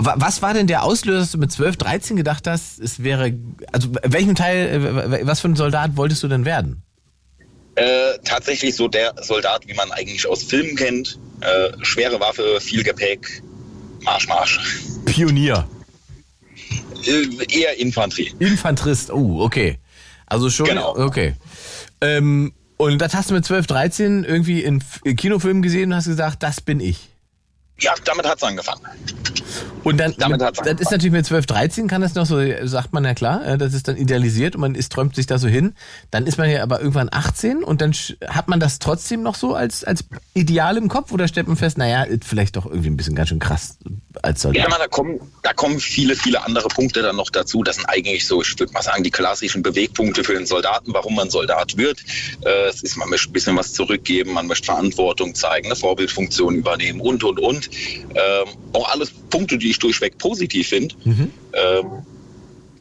Was 0.00 0.42
war 0.42 0.54
denn 0.54 0.68
der 0.68 0.84
Auslöser, 0.84 1.18
dass 1.18 1.32
du 1.32 1.38
mit 1.38 1.50
12, 1.50 1.76
13 1.76 2.16
gedacht 2.16 2.46
hast, 2.46 2.78
es 2.78 3.02
wäre, 3.02 3.32
also 3.72 3.88
welchen 4.04 4.36
Teil, 4.36 5.20
äh, 5.20 5.26
was 5.26 5.40
für 5.40 5.48
ein 5.48 5.56
Soldat 5.56 5.96
wolltest 5.96 6.22
du 6.22 6.28
denn 6.28 6.44
werden? 6.44 6.82
Äh, 7.74 8.18
tatsächlich 8.24 8.76
so 8.76 8.88
der 8.88 9.14
Soldat, 9.22 9.66
wie 9.66 9.74
man 9.74 9.90
eigentlich 9.92 10.26
aus 10.28 10.44
Filmen 10.44 10.76
kennt. 10.76 11.18
Äh, 11.40 11.70
schwere 11.82 12.20
Waffe, 12.20 12.60
viel 12.60 12.82
Gepäck, 12.82 13.42
Marsch, 14.02 14.28
Marsch. 14.28 14.60
Pionier. 15.04 15.68
Äh, 17.04 17.58
eher 17.60 17.78
Infanterie. 17.78 18.32
Infanterist, 18.38 19.10
oh, 19.12 19.42
okay. 19.42 19.78
Also 20.26 20.50
schon, 20.50 20.66
genau. 20.66 20.96
okay. 20.96 21.34
Ähm, 22.00 22.52
und 22.76 22.98
das 22.98 23.14
hast 23.14 23.30
du 23.30 23.34
mit 23.34 23.44
12, 23.44 23.66
13 23.66 24.24
irgendwie 24.24 24.62
in 24.62 24.82
Kinofilmen 25.16 25.62
gesehen 25.62 25.90
und 25.90 25.96
hast 25.96 26.06
gesagt, 26.06 26.42
das 26.42 26.60
bin 26.60 26.80
ich. 26.80 27.08
Ja, 27.80 27.94
damit 28.04 28.26
hat 28.26 28.38
es 28.38 28.42
angefangen. 28.42 28.82
Und 29.88 29.98
dann, 29.98 30.14
damit 30.18 30.42
hat's 30.42 30.58
das 30.58 30.80
ist 30.80 30.90
natürlich 30.90 31.12
mit 31.12 31.26
12, 31.26 31.46
13 31.46 31.88
kann 31.88 32.00
das 32.00 32.14
noch 32.14 32.26
so, 32.26 32.38
sagt 32.64 32.92
man 32.92 33.04
ja 33.04 33.14
klar, 33.14 33.44
äh, 33.46 33.58
das 33.58 33.74
ist 33.74 33.88
dann 33.88 33.96
idealisiert 33.96 34.54
und 34.54 34.60
man 34.60 34.74
ist, 34.74 34.92
träumt 34.92 35.14
sich 35.14 35.26
da 35.26 35.38
so 35.38 35.48
hin. 35.48 35.74
Dann 36.10 36.26
ist 36.26 36.38
man 36.38 36.50
ja 36.50 36.62
aber 36.62 36.80
irgendwann 36.80 37.08
18 37.10 37.64
und 37.64 37.80
dann 37.80 37.92
hat 38.28 38.48
man 38.48 38.60
das 38.60 38.78
trotzdem 38.78 39.22
noch 39.22 39.34
so 39.34 39.54
als, 39.54 39.84
als 39.84 40.04
Ideal 40.34 40.76
im 40.76 40.88
Kopf 40.88 41.12
oder 41.12 41.28
stellt 41.28 41.48
man 41.48 41.56
fest, 41.56 41.78
naja, 41.78 42.06
vielleicht 42.24 42.56
doch 42.56 42.66
irgendwie 42.66 42.90
ein 42.90 42.96
bisschen 42.96 43.14
ganz 43.14 43.30
schön 43.30 43.38
krass 43.38 43.78
als 44.22 44.42
Soldat. 44.42 44.62
Ja, 44.62 44.68
man, 44.68 44.78
da 44.78 44.88
kommen, 44.88 45.20
da 45.42 45.52
kommen 45.52 45.80
viele, 45.80 46.16
viele 46.16 46.44
andere 46.44 46.68
Punkte 46.68 47.02
dann 47.02 47.16
noch 47.16 47.30
dazu. 47.30 47.62
Das 47.62 47.76
sind 47.76 47.86
eigentlich 47.86 48.26
so, 48.26 48.42
ich 48.42 48.58
würde 48.58 48.72
mal 48.72 48.82
sagen, 48.82 49.02
die 49.04 49.10
klassischen 49.10 49.62
Bewegpunkte 49.62 50.24
für 50.24 50.34
den 50.34 50.46
Soldaten, 50.46 50.92
warum 50.92 51.14
man 51.14 51.30
Soldat 51.30 51.76
wird. 51.76 52.00
Äh, 52.44 52.68
es 52.68 52.82
ist, 52.82 52.96
man 52.96 53.08
möchte 53.08 53.30
ein 53.30 53.32
bisschen 53.32 53.56
was 53.56 53.72
zurückgeben, 53.72 54.32
man 54.32 54.46
möchte 54.46 54.66
Verantwortung 54.66 55.34
zeigen, 55.34 55.66
eine 55.66 55.76
Vorbildfunktion 55.76 56.56
übernehmen 56.56 57.00
und, 57.00 57.24
und, 57.24 57.38
und. 57.38 57.70
Ähm, 58.14 58.48
auch 58.72 58.88
alles 58.90 59.10
Punkte, 59.30 59.58
die 59.58 59.70
ich 59.70 59.77
durchweg 59.78 60.18
positiv 60.18 60.68
finde. 60.68 60.94
Mhm. 61.04 61.32
Ähm, 61.52 61.86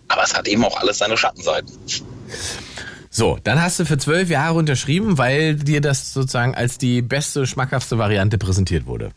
aber 0.08 0.24
es 0.24 0.34
hat 0.34 0.48
eben 0.48 0.64
auch 0.64 0.78
alles 0.78 1.00
seine 1.00 1.18
Schattenseiten. 1.18 1.72
So, 3.10 3.40
dann 3.44 3.62
hast 3.62 3.80
du 3.80 3.86
für 3.86 3.98
zwölf 3.98 4.30
Jahre 4.30 4.56
unterschrieben, 4.56 5.18
weil 5.18 5.56
dir 5.56 5.82
das 5.82 6.14
sozusagen 6.14 6.56
als 6.56 6.78
die 6.78 7.02
beste, 7.02 7.48
schmackhafte 7.48 7.98
Variante 7.98 8.38
präsentiert 8.38 8.86
wurde. 8.86 9.12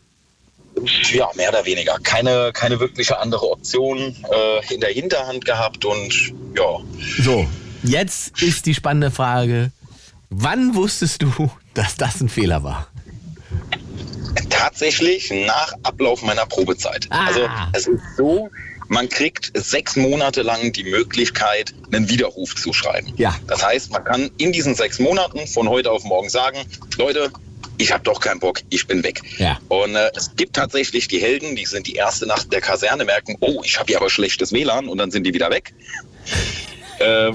Ja, 1.11 1.29
mehr 1.35 1.49
oder 1.49 1.65
weniger. 1.65 1.97
Keine, 2.01 2.51
keine 2.53 2.79
wirkliche 2.79 3.19
andere 3.19 3.51
Option 3.51 3.99
äh, 3.99 4.73
in 4.73 4.81
der 4.81 4.89
Hinterhand 4.89 5.45
gehabt 5.45 5.85
und 5.85 6.33
ja. 6.55 6.79
So, 7.21 7.45
jetzt 7.83 8.41
ist 8.41 8.65
die 8.65 8.73
spannende 8.73 9.11
Frage. 9.11 9.71
Wann 10.29 10.75
wusstest 10.75 11.21
du, 11.21 11.51
dass 11.73 11.97
das 11.97 12.21
ein 12.21 12.29
Fehler 12.29 12.63
war? 12.63 12.87
Tatsächlich 14.49 15.31
nach 15.31 15.73
Ablauf 15.83 16.21
meiner 16.21 16.45
Probezeit. 16.45 17.07
Also 17.09 17.47
es 17.73 17.87
ist 17.87 18.01
so, 18.17 18.49
man 18.87 19.09
kriegt 19.09 19.51
sechs 19.53 19.95
Monate 19.95 20.41
lang 20.41 20.73
die 20.73 20.83
Möglichkeit, 20.83 21.73
einen 21.91 22.09
Widerruf 22.09 22.55
zu 22.55 22.73
schreiben. 22.73 23.13
Ja. 23.17 23.35
Das 23.47 23.65
heißt, 23.65 23.91
man 23.91 24.03
kann 24.03 24.31
in 24.37 24.51
diesen 24.51 24.75
sechs 24.75 24.99
Monaten 24.99 25.47
von 25.47 25.69
heute 25.69 25.91
auf 25.91 26.03
morgen 26.03 26.29
sagen, 26.29 26.59
Leute, 26.97 27.31
ich 27.77 27.91
habe 27.91 28.03
doch 28.03 28.19
keinen 28.19 28.39
Bock, 28.39 28.61
ich 28.69 28.87
bin 28.87 29.03
weg. 29.03 29.21
Ja. 29.37 29.59
Und 29.69 29.95
äh, 29.95 30.11
es 30.15 30.35
gibt 30.35 30.55
tatsächlich 30.55 31.07
die 31.07 31.19
Helden, 31.19 31.55
die 31.55 31.65
sind 31.65 31.87
die 31.87 31.95
erste 31.95 32.27
Nacht 32.27 32.51
der 32.51 32.61
Kaserne, 32.61 33.05
merken, 33.05 33.37
oh, 33.39 33.61
ich 33.63 33.79
habe 33.79 33.87
hier 33.87 33.97
aber 33.97 34.09
schlechtes 34.09 34.51
WLAN 34.51 34.87
und 34.87 34.97
dann 34.97 35.09
sind 35.09 35.23
die 35.23 35.33
wieder 35.33 35.49
weg. 35.49 35.73
äh, 36.99 37.31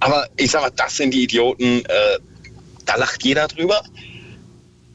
aber 0.00 0.28
ich 0.36 0.50
sag 0.50 0.62
mal, 0.62 0.70
das 0.70 0.96
sind 0.96 1.12
die 1.12 1.24
Idioten, 1.24 1.84
äh, 1.86 2.18
da 2.84 2.96
lacht 2.96 3.24
jeder 3.24 3.48
drüber. 3.48 3.82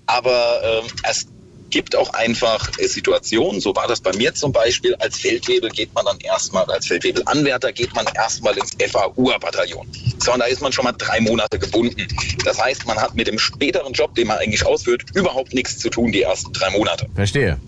Aber 0.07 0.61
ähm, 0.63 0.89
es 1.03 1.27
gibt 1.69 1.95
auch 1.95 2.13
einfach 2.13 2.69
äh, 2.79 2.87
Situationen, 2.87 3.61
so 3.61 3.75
war 3.75 3.87
das 3.87 4.01
bei 4.01 4.13
mir 4.15 4.33
zum 4.33 4.51
Beispiel, 4.51 4.95
als 4.95 5.17
Feldwebel 5.17 5.69
geht 5.69 5.93
man 5.93 6.05
dann 6.05 6.17
erstmal, 6.19 6.65
als 6.65 6.87
Feldwebelanwärter 6.87 7.73
geht 7.73 7.93
man 7.93 8.05
erstmal 8.15 8.57
ins 8.57 8.71
FAU-Bataillon. 8.91 9.87
So, 10.19 10.33
und 10.33 10.39
da 10.39 10.45
ist 10.45 10.61
man 10.61 10.71
schon 10.71 10.85
mal 10.85 10.93
drei 10.93 11.19
Monate 11.19 11.59
gebunden. 11.59 12.07
Das 12.45 12.61
heißt, 12.61 12.85
man 12.87 12.97
hat 12.97 13.15
mit 13.15 13.27
dem 13.27 13.37
späteren 13.37 13.93
Job, 13.93 14.15
den 14.15 14.27
man 14.27 14.37
eigentlich 14.37 14.65
ausführt, 14.65 15.03
überhaupt 15.13 15.53
nichts 15.53 15.77
zu 15.77 15.89
tun 15.89 16.11
die 16.11 16.21
ersten 16.21 16.53
drei 16.53 16.69
Monate. 16.71 17.07
Verstehe. 17.15 17.59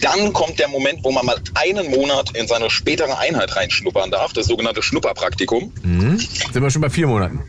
Dann 0.00 0.32
kommt 0.32 0.58
der 0.58 0.68
Moment, 0.68 1.04
wo 1.04 1.12
man 1.12 1.26
mal 1.26 1.36
einen 1.54 1.90
Monat 1.90 2.34
in 2.34 2.48
seine 2.48 2.70
spätere 2.70 3.18
Einheit 3.18 3.54
reinschnuppern 3.54 4.10
darf, 4.10 4.32
das 4.32 4.46
sogenannte 4.46 4.82
Schnupperpraktikum. 4.82 5.72
Mhm. 5.82 6.18
Sind 6.18 6.62
wir 6.62 6.70
schon 6.70 6.80
bei 6.80 6.88
vier 6.88 7.06
Monaten? 7.06 7.42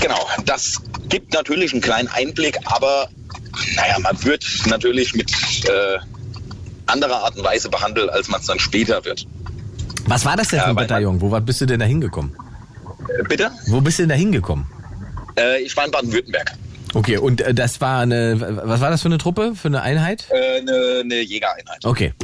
Genau, 0.00 0.26
das 0.46 0.80
gibt 1.08 1.32
natürlich 1.34 1.72
einen 1.72 1.82
kleinen 1.82 2.08
Einblick, 2.08 2.58
aber 2.64 3.08
naja, 3.76 3.98
man 4.00 4.22
wird 4.24 4.44
natürlich 4.66 5.14
mit 5.14 5.30
äh, 5.64 5.98
anderer 6.86 7.16
Art 7.24 7.36
und 7.36 7.44
Weise 7.44 7.68
behandelt, 7.68 8.10
als 8.10 8.28
man 8.28 8.40
es 8.40 8.46
dann 8.46 8.58
später 8.58 9.04
wird. 9.04 9.26
Was 10.06 10.24
war 10.24 10.36
das 10.36 10.48
denn 10.48 10.60
für 10.60 10.66
ein 10.66 10.74
Bataillon? 10.76 11.20
Wo 11.20 11.30
war- 11.30 11.40
bist 11.40 11.60
du 11.60 11.66
denn 11.66 11.80
da 11.80 11.86
hingekommen? 11.86 12.34
Äh, 13.18 13.22
bitte? 13.24 13.50
Wo 13.66 13.80
bist 13.80 13.98
du 13.98 14.02
denn 14.04 14.10
da 14.10 14.14
hingekommen? 14.14 14.66
Äh, 15.38 15.60
ich 15.62 15.76
war 15.76 15.84
in 15.84 15.90
Baden-Württemberg. 15.90 16.52
Okay, 16.94 17.18
und 17.18 17.40
äh, 17.40 17.54
das 17.54 17.80
war 17.80 18.00
eine, 18.00 18.60
was 18.64 18.80
war 18.80 18.90
das 18.90 19.02
für 19.02 19.08
eine 19.08 19.18
Truppe, 19.18 19.54
für 19.54 19.68
eine 19.68 19.82
Einheit? 19.82 20.26
Äh, 20.30 20.58
eine, 20.60 21.00
eine 21.04 21.20
Jägereinheit. 21.20 21.84
Okay. 21.84 22.14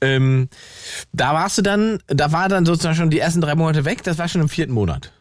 Ähm, 0.00 0.48
da 1.12 1.32
warst 1.34 1.58
du 1.58 1.62
dann, 1.62 1.98
da 2.08 2.32
war 2.32 2.48
dann 2.48 2.66
sozusagen 2.66 2.96
schon 2.96 3.10
die 3.10 3.20
ersten 3.20 3.40
drei 3.40 3.54
Monate 3.54 3.84
weg, 3.84 4.02
das 4.02 4.18
war 4.18 4.26
schon 4.28 4.40
im 4.40 4.48
vierten 4.48 4.72
Monat. 4.72 5.12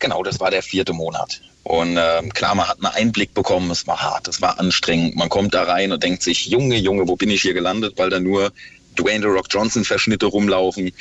Genau, 0.00 0.22
das 0.22 0.40
war 0.40 0.50
der 0.50 0.62
vierte 0.62 0.92
Monat. 0.92 1.40
Und 1.62 1.98
ähm, 1.98 2.32
klar, 2.32 2.54
man 2.54 2.66
hat 2.66 2.78
einen 2.78 2.94
Einblick 2.94 3.34
bekommen, 3.34 3.70
es 3.70 3.86
war 3.86 4.00
hart, 4.00 4.26
es 4.28 4.40
war 4.40 4.58
anstrengend. 4.58 5.14
Man 5.16 5.28
kommt 5.28 5.54
da 5.54 5.62
rein 5.64 5.92
und 5.92 6.02
denkt 6.02 6.22
sich, 6.22 6.46
Junge, 6.46 6.76
Junge, 6.76 7.06
wo 7.06 7.16
bin 7.16 7.30
ich 7.30 7.42
hier 7.42 7.54
gelandet, 7.54 7.94
weil 7.96 8.10
da 8.10 8.18
nur 8.18 8.50
Dwayne 8.98 9.20
The 9.20 9.28
Rock 9.28 9.46
Johnson 9.50 9.84
Verschnitte 9.84 10.26
rumlaufen. 10.26 10.92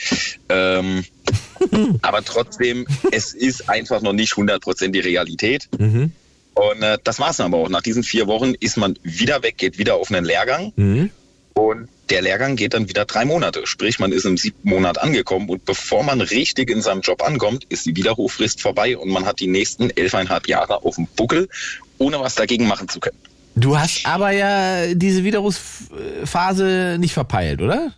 Ähm, 0.50 1.06
aber 2.02 2.24
trotzdem, 2.24 2.86
es 3.12 3.34
ist 3.34 3.70
einfach 3.70 4.02
noch 4.02 4.14
nicht 4.14 4.34
100% 4.34 4.90
die 4.90 5.00
Realität. 5.00 5.70
Mhm. 5.78 6.12
Und 6.54 6.84
äh, 6.84 6.98
das 7.04 7.20
war's 7.20 7.38
dann 7.38 7.48
aber 7.54 7.64
auch. 7.64 7.70
Nach 7.70 7.82
diesen 7.82 8.04
vier 8.04 8.28
Wochen 8.28 8.54
ist 8.60 8.76
man 8.76 9.00
wieder 9.02 9.42
weg, 9.44 9.58
geht 9.58 9.78
wieder 9.78 9.96
auf 9.96 10.12
einen 10.12 10.26
Lehrgang. 10.26 10.74
Mhm. 10.76 11.10
Und 11.54 11.88
der 12.10 12.22
Lehrgang 12.22 12.56
geht 12.56 12.74
dann 12.74 12.90
wieder 12.90 13.06
drei 13.06 13.26
Monate. 13.26 13.66
Sprich, 13.66 14.00
man 14.00 14.12
ist 14.12 14.26
im 14.26 14.38
siebten 14.38 14.70
Monat 14.70 14.98
angekommen 14.98 15.50
und 15.50 15.66
bevor 15.66 16.04
man 16.04 16.22
richtig 16.22 16.70
in 16.70 16.82
seinem 16.82 17.02
Job 17.02 17.22
ankommt, 17.22 17.66
ist 17.66 17.86
die 17.86 17.96
Widerruffrist 17.96 18.62
vorbei 18.62 18.98
und 18.98 19.10
man 19.10 19.26
hat 19.26 19.40
die 19.40 19.48
nächsten 19.48 19.90
elfeinhalb 19.90 20.48
Jahre 20.48 20.84
auf 20.84 20.96
dem 20.96 21.08
Buckel, 21.08 21.50
ohne 21.98 22.20
was 22.20 22.36
dagegen 22.36 22.68
machen 22.68 22.90
zu 22.90 23.00
können. 23.00 23.18
Du 23.56 23.78
hast 23.78 24.06
aber 24.06 24.32
ja 24.32 24.94
diese 24.94 25.24
Widerrufsphase 25.24 26.98
nicht 27.00 27.14
verpeilt, 27.14 27.62
oder? 27.62 27.94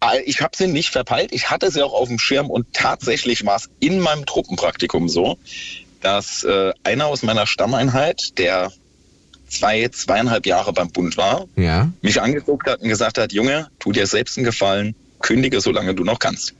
Äh, 0.00 0.22
Ich 0.24 0.40
habe 0.40 0.56
sie 0.56 0.66
nicht 0.66 0.90
verpeilt, 0.90 1.32
ich 1.32 1.50
hatte 1.50 1.70
sie 1.70 1.82
auch 1.82 1.92
auf 1.92 2.08
dem 2.08 2.18
Schirm 2.18 2.50
und 2.50 2.72
tatsächlich 2.72 3.44
war 3.44 3.56
es 3.56 3.68
in 3.80 4.00
meinem 4.00 4.24
Truppenpraktikum 4.24 5.08
so, 5.08 5.38
dass 6.00 6.44
äh, 6.44 6.72
einer 6.84 7.06
aus 7.06 7.22
meiner 7.22 7.46
Stammeinheit, 7.46 8.38
der 8.38 8.72
zwei, 9.48 9.88
zweieinhalb 9.88 10.46
Jahre 10.46 10.72
beim 10.72 10.90
Bund 10.90 11.16
war, 11.16 11.46
Ja. 11.56 11.90
mich 12.02 12.20
angeguckt 12.20 12.68
hat 12.68 12.80
und 12.82 12.88
gesagt 12.88 13.18
hat, 13.18 13.32
Junge, 13.32 13.68
tu 13.78 13.92
dir 13.92 14.06
selbst 14.06 14.36
einen 14.38 14.44
Gefallen, 14.44 14.94
kündige, 15.20 15.60
solange 15.60 15.94
du 15.94 16.04
noch 16.04 16.18
kannst. 16.18 16.54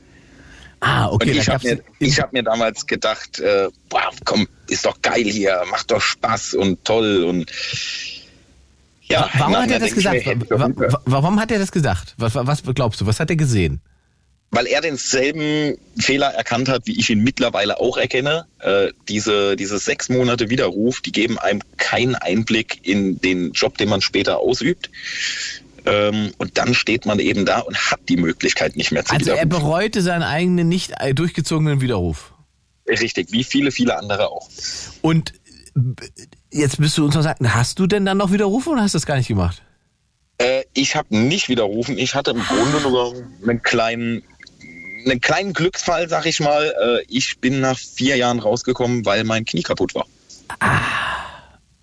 Ah, 0.79 1.07
okay. 1.09 1.31
und 1.31 1.37
ich 1.37 1.49
habe 1.49 1.67
mir, 1.67 1.83
ich 1.99 2.19
hab 2.21 2.33
mir 2.33 2.43
damals 2.43 2.85
gedacht, 2.85 3.39
äh, 3.39 3.67
boah, 3.89 4.11
komm, 4.25 4.47
ist 4.67 4.85
doch 4.85 5.01
geil 5.01 5.23
hier, 5.23 5.63
macht 5.71 5.89
doch 5.89 6.01
Spaß 6.01 6.53
und 6.53 6.85
toll 6.85 7.23
und 7.23 7.51
ja. 9.03 9.29
Warum 9.37 9.55
hat 9.57 9.71
er 9.71 9.79
das 9.79 9.89
mir, 9.91 9.95
gesagt? 9.95 10.49
wa- 10.49 11.01
Warum 11.05 11.39
hat 11.39 11.49
er 11.51 11.59
das 11.59 11.71
gesagt? 11.71 12.13
Was, 12.17 12.35
was 12.35 12.61
glaubst 12.75 13.01
du? 13.01 13.05
Was 13.07 13.19
hat 13.19 13.29
er 13.29 13.35
gesehen? 13.37 13.81
Weil 14.49 14.65
er 14.65 14.81
denselben 14.81 15.77
Fehler 15.99 16.27
erkannt 16.27 16.69
hat, 16.69 16.83
wie 16.85 16.97
ich 16.97 17.09
ihn 17.09 17.21
mittlerweile 17.21 17.79
auch 17.79 17.97
erkenne. 17.97 18.45
Äh, 18.59 18.91
diese, 19.09 19.55
diese 19.55 19.77
sechs 19.77 20.07
Monate 20.09 20.49
Widerruf, 20.49 21.01
die 21.01 21.11
geben 21.11 21.37
einem 21.37 21.61
keinen 21.75 22.15
Einblick 22.15 22.79
in 22.87 23.19
den 23.19 23.51
Job, 23.51 23.77
den 23.77 23.89
man 23.89 24.01
später 24.01 24.39
ausübt. 24.39 24.89
Ähm, 25.85 26.31
und 26.37 26.57
dann 26.57 26.73
steht 26.73 27.05
man 27.05 27.19
eben 27.19 27.45
da 27.45 27.59
und 27.59 27.77
hat 27.91 27.99
die 28.07 28.17
Möglichkeit 28.17 28.77
nicht 28.77 28.91
mehr 28.91 29.03
zu 29.05 29.13
Also 29.13 29.31
er 29.31 29.45
bereute 29.45 30.01
seinen 30.01 30.23
eigenen 30.23 30.69
nicht 30.69 30.93
äh, 30.99 31.13
durchgezogenen 31.13 31.81
Widerruf. 31.81 32.33
Richtig, 32.87 33.31
wie 33.31 33.43
viele, 33.43 33.71
viele 33.71 33.97
andere 33.97 34.29
auch. 34.29 34.47
Und 35.01 35.33
b- 35.75 36.05
jetzt 36.51 36.79
bist 36.79 36.97
du 36.97 37.05
uns 37.05 37.15
noch 37.15 37.23
sagen, 37.23 37.53
hast 37.53 37.79
du 37.79 37.87
denn 37.87 38.05
dann 38.05 38.17
noch 38.17 38.31
widerrufen 38.31 38.73
oder 38.73 38.81
hast 38.81 38.93
du 38.93 38.97
das 38.97 39.05
gar 39.05 39.17
nicht 39.17 39.27
gemacht? 39.27 39.61
Äh, 40.37 40.63
ich 40.73 40.95
habe 40.95 41.17
nicht 41.17 41.49
widerrufen. 41.49 41.97
Ich 41.97 42.15
hatte 42.15 42.31
im 42.31 42.41
Grunde 42.41 42.81
nur 42.81 43.13
einen 43.43 43.61
kleinen, 43.61 44.23
einen 45.09 45.21
kleinen 45.21 45.53
Glücksfall, 45.53 46.09
sag 46.09 46.25
ich 46.25 46.39
mal. 46.39 46.73
Äh, 46.81 47.05
ich 47.07 47.39
bin 47.39 47.59
nach 47.59 47.77
vier 47.77 48.17
Jahren 48.17 48.39
rausgekommen, 48.39 49.05
weil 49.05 49.23
mein 49.23 49.45
Knie 49.45 49.63
kaputt 49.63 49.95
war. 49.95 50.05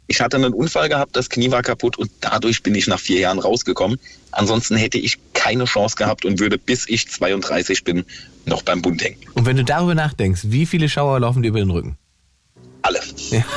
Ich 0.07 0.21
hatte 0.21 0.37
einen 0.37 0.53
Unfall 0.53 0.89
gehabt, 0.89 1.17
das 1.17 1.31
Knie 1.31 1.51
war 1.51 1.63
kaputt 1.63 1.97
und 1.97 2.11
dadurch 2.21 2.63
bin 2.63 2.75
ich 2.75 2.87
nach 2.87 3.01
vier 3.01 3.21
Jahren 3.21 3.39
rausgekommen. 3.39 3.99
Ansonsten 4.33 4.77
hätte 4.77 4.99
ich 4.99 5.19
keine 5.33 5.65
Chance 5.65 5.97
gehabt 5.97 6.25
und 6.25 6.41
würde 6.41 6.59
bis 6.59 6.89
ich 6.89 7.09
32 7.09 7.85
bin 7.85 8.05
noch 8.45 8.63
beim 8.63 8.83
Bund 8.83 9.03
hängen. 9.03 9.19
Und 9.35 9.47
wenn 9.47 9.57
du 9.57 9.65
darüber 9.65 9.95
nachdenkst, 9.95 10.43
wie 10.45 10.67
viele 10.67 10.89
Schauer 10.89 11.21
laufen 11.21 11.43
dir 11.43 11.49
über 11.49 11.61
den 11.61 11.71
Rücken? 11.71 11.97
Alle. 12.83 13.01
Ja. 13.31 13.45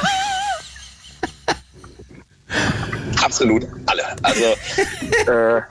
Absolut 3.23 3.67
alle. 3.85 4.03
Also 4.23 4.43
äh, 5.31 5.61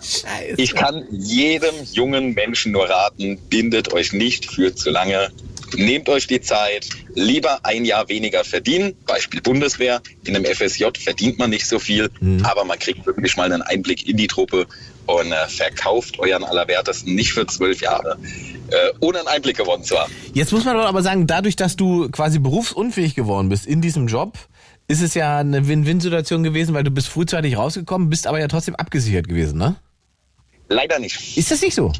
ich 0.56 0.74
kann 0.74 1.04
jedem 1.10 1.74
jungen 1.92 2.34
Menschen 2.34 2.72
nur 2.72 2.88
raten, 2.88 3.38
bindet 3.48 3.92
euch 3.92 4.12
nicht 4.12 4.50
für 4.50 4.74
zu 4.74 4.90
lange. 4.90 5.30
Nehmt 5.76 6.08
euch 6.08 6.28
die 6.28 6.40
Zeit, 6.40 6.88
lieber 7.14 7.58
ein 7.64 7.84
Jahr 7.84 8.08
weniger 8.08 8.44
verdienen, 8.44 8.94
Beispiel 9.04 9.42
Bundeswehr. 9.42 10.00
In 10.24 10.36
einem 10.36 10.44
FSJ 10.44 10.84
verdient 10.96 11.38
man 11.38 11.50
nicht 11.50 11.66
so 11.66 11.80
viel, 11.80 12.08
aber 12.44 12.64
man 12.64 12.78
kriegt 12.78 13.04
wirklich 13.04 13.36
mal 13.36 13.52
einen 13.52 13.62
Einblick 13.62 14.08
in 14.08 14.16
die 14.16 14.28
Truppe 14.28 14.66
und 15.06 15.32
äh, 15.32 15.48
verkauft 15.48 16.18
euren 16.18 16.44
Allerwertesten 16.44 17.14
nicht 17.14 17.32
für 17.32 17.46
zwölf 17.46 17.80
Jahre, 17.80 18.18
äh, 18.70 18.92
ohne 19.00 19.20
einen 19.20 19.28
Einblick 19.28 19.56
gewonnen 19.56 19.84
zu 19.84 19.98
haben. 19.98 20.12
Jetzt 20.34 20.52
muss 20.52 20.64
man 20.64 20.76
doch 20.76 20.84
aber 20.84 21.02
sagen, 21.02 21.26
dadurch, 21.26 21.56
dass 21.56 21.76
du 21.76 22.08
quasi 22.10 22.38
berufsunfähig 22.38 23.14
geworden 23.14 23.48
bist 23.48 23.66
in 23.66 23.80
diesem 23.80 24.08
Job, 24.08 24.38
ist 24.88 25.02
es 25.02 25.14
ja 25.14 25.38
eine 25.38 25.66
Win-Win-Situation 25.66 26.42
gewesen, 26.42 26.74
weil 26.74 26.84
du 26.84 26.90
bist 26.90 27.08
frühzeitig 27.08 27.56
rausgekommen, 27.56 28.08
bist 28.10 28.26
aber 28.26 28.40
ja 28.40 28.48
trotzdem 28.48 28.76
abgesichert 28.76 29.28
gewesen, 29.28 29.58
ne? 29.58 29.76
Leider 30.68 30.98
nicht. 30.98 31.36
Ist 31.36 31.50
das 31.50 31.62
nicht 31.62 31.74
so? 31.74 31.92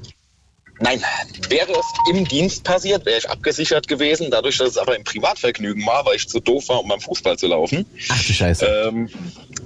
Nein, 0.78 1.03
wäre 1.48 1.73
es 1.73 1.86
im 2.11 2.27
Dienst 2.27 2.65
passiert, 2.65 3.07
wäre 3.07 3.19
ich 3.19 3.31
abgesichert 3.31 3.89
gewesen. 3.89 4.31
Dadurch, 4.31 4.59
dass 4.59 4.70
es 4.70 4.78
aber 4.78 4.94
im 4.97 5.05
Privatvergnügen 5.05 5.86
war, 5.86 6.05
weil 6.05 6.16
ich 6.16 6.28
zu 6.28 6.39
doof 6.39 6.69
war, 6.69 6.81
um 6.81 6.89
beim 6.89 7.01
Fußball 7.01 7.39
zu 7.39 7.47
laufen. 7.47 7.86
Ach 8.11 8.23
du 8.23 8.32
Scheiße. 8.32 8.66
Ähm, 8.66 9.09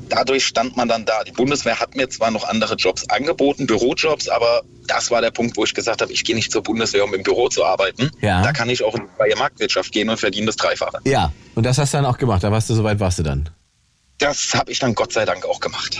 dadurch 0.08 0.46
stand 0.46 0.76
man 0.76 0.88
dann 0.88 1.04
da. 1.04 1.24
Die 1.24 1.32
Bundeswehr 1.32 1.80
hat 1.80 1.96
mir 1.96 2.08
zwar 2.08 2.30
noch 2.30 2.44
andere 2.44 2.76
Jobs 2.76 3.08
angeboten, 3.08 3.66
Bürojobs, 3.66 4.28
aber 4.28 4.62
das 4.86 5.10
war 5.10 5.20
der 5.20 5.32
Punkt, 5.32 5.56
wo 5.56 5.64
ich 5.64 5.74
gesagt 5.74 6.00
habe, 6.00 6.12
ich 6.12 6.24
gehe 6.24 6.36
nicht 6.36 6.52
zur 6.52 6.62
Bundeswehr, 6.62 7.04
um 7.04 7.12
im 7.12 7.22
Büro 7.22 7.48
zu 7.48 7.64
arbeiten. 7.64 8.10
Ja. 8.20 8.42
Da 8.42 8.52
kann 8.52 8.68
ich 8.68 8.84
auch 8.84 8.94
in 8.94 9.02
die 9.02 9.16
freie 9.16 9.36
Marktwirtschaft 9.36 9.92
gehen 9.92 10.08
und 10.08 10.18
verdiene 10.18 10.46
das 10.46 10.56
Dreifache. 10.56 10.98
Ja, 11.04 11.32
und 11.54 11.66
das 11.66 11.78
hast 11.78 11.92
du 11.92 11.98
dann 11.98 12.06
auch 12.06 12.18
gemacht, 12.18 12.44
da 12.44 12.52
warst 12.52 12.70
du, 12.70 12.74
soweit 12.74 13.00
warst 13.00 13.18
du 13.18 13.22
dann. 13.24 13.50
Das 14.18 14.54
habe 14.54 14.70
ich 14.70 14.78
dann 14.78 14.94
Gott 14.94 15.12
sei 15.12 15.24
Dank 15.24 15.44
auch 15.46 15.60
gemacht. 15.60 15.98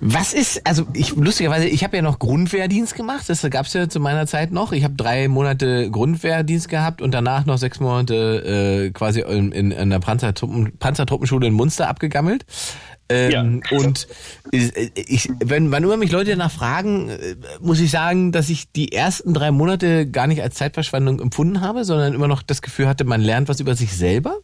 Was 0.00 0.32
ist, 0.32 0.66
also 0.66 0.86
ich 0.94 1.14
lustigerweise, 1.14 1.68
ich 1.68 1.84
habe 1.84 1.96
ja 1.96 2.02
noch 2.02 2.18
Grundwehrdienst 2.18 2.94
gemacht, 2.94 3.28
das 3.28 3.42
gab 3.50 3.66
es 3.66 3.74
ja 3.74 3.88
zu 3.88 4.00
meiner 4.00 4.26
Zeit 4.26 4.50
noch. 4.50 4.72
Ich 4.72 4.82
habe 4.82 4.94
drei 4.94 5.28
Monate 5.28 5.90
Grundwehrdienst 5.90 6.70
gehabt 6.70 7.02
und 7.02 7.12
danach 7.12 7.44
noch 7.44 7.58
sechs 7.58 7.80
Monate 7.80 8.86
äh, 8.86 8.90
quasi 8.92 9.20
in, 9.20 9.52
in, 9.52 9.70
in 9.70 9.90
der 9.90 9.98
Panzertruppen, 9.98 10.72
Panzertruppenschule 10.78 11.46
in 11.46 11.52
Munster 11.52 11.88
abgegammelt. 11.88 12.46
Ähm, 13.10 13.60
ja. 13.68 13.76
Und 13.76 14.06
ich, 14.52 15.28
wenn, 15.44 15.72
wenn 15.72 15.82
immer 15.82 15.96
mich 15.96 16.12
Leute 16.12 16.30
danach 16.30 16.52
fragen, 16.52 17.10
äh, 17.10 17.36
muss 17.60 17.80
ich 17.80 17.90
sagen, 17.90 18.32
dass 18.32 18.48
ich 18.48 18.70
die 18.72 18.92
ersten 18.92 19.34
drei 19.34 19.50
Monate 19.50 20.06
gar 20.08 20.28
nicht 20.28 20.42
als 20.42 20.54
Zeitverschwendung 20.54 21.20
empfunden 21.20 21.60
habe, 21.60 21.84
sondern 21.84 22.14
immer 22.14 22.28
noch 22.28 22.42
das 22.42 22.62
Gefühl 22.62 22.86
hatte, 22.86 23.04
man 23.04 23.20
lernt 23.20 23.48
was 23.48 23.60
über 23.60 23.74
sich 23.74 23.94
selber. 23.94 24.38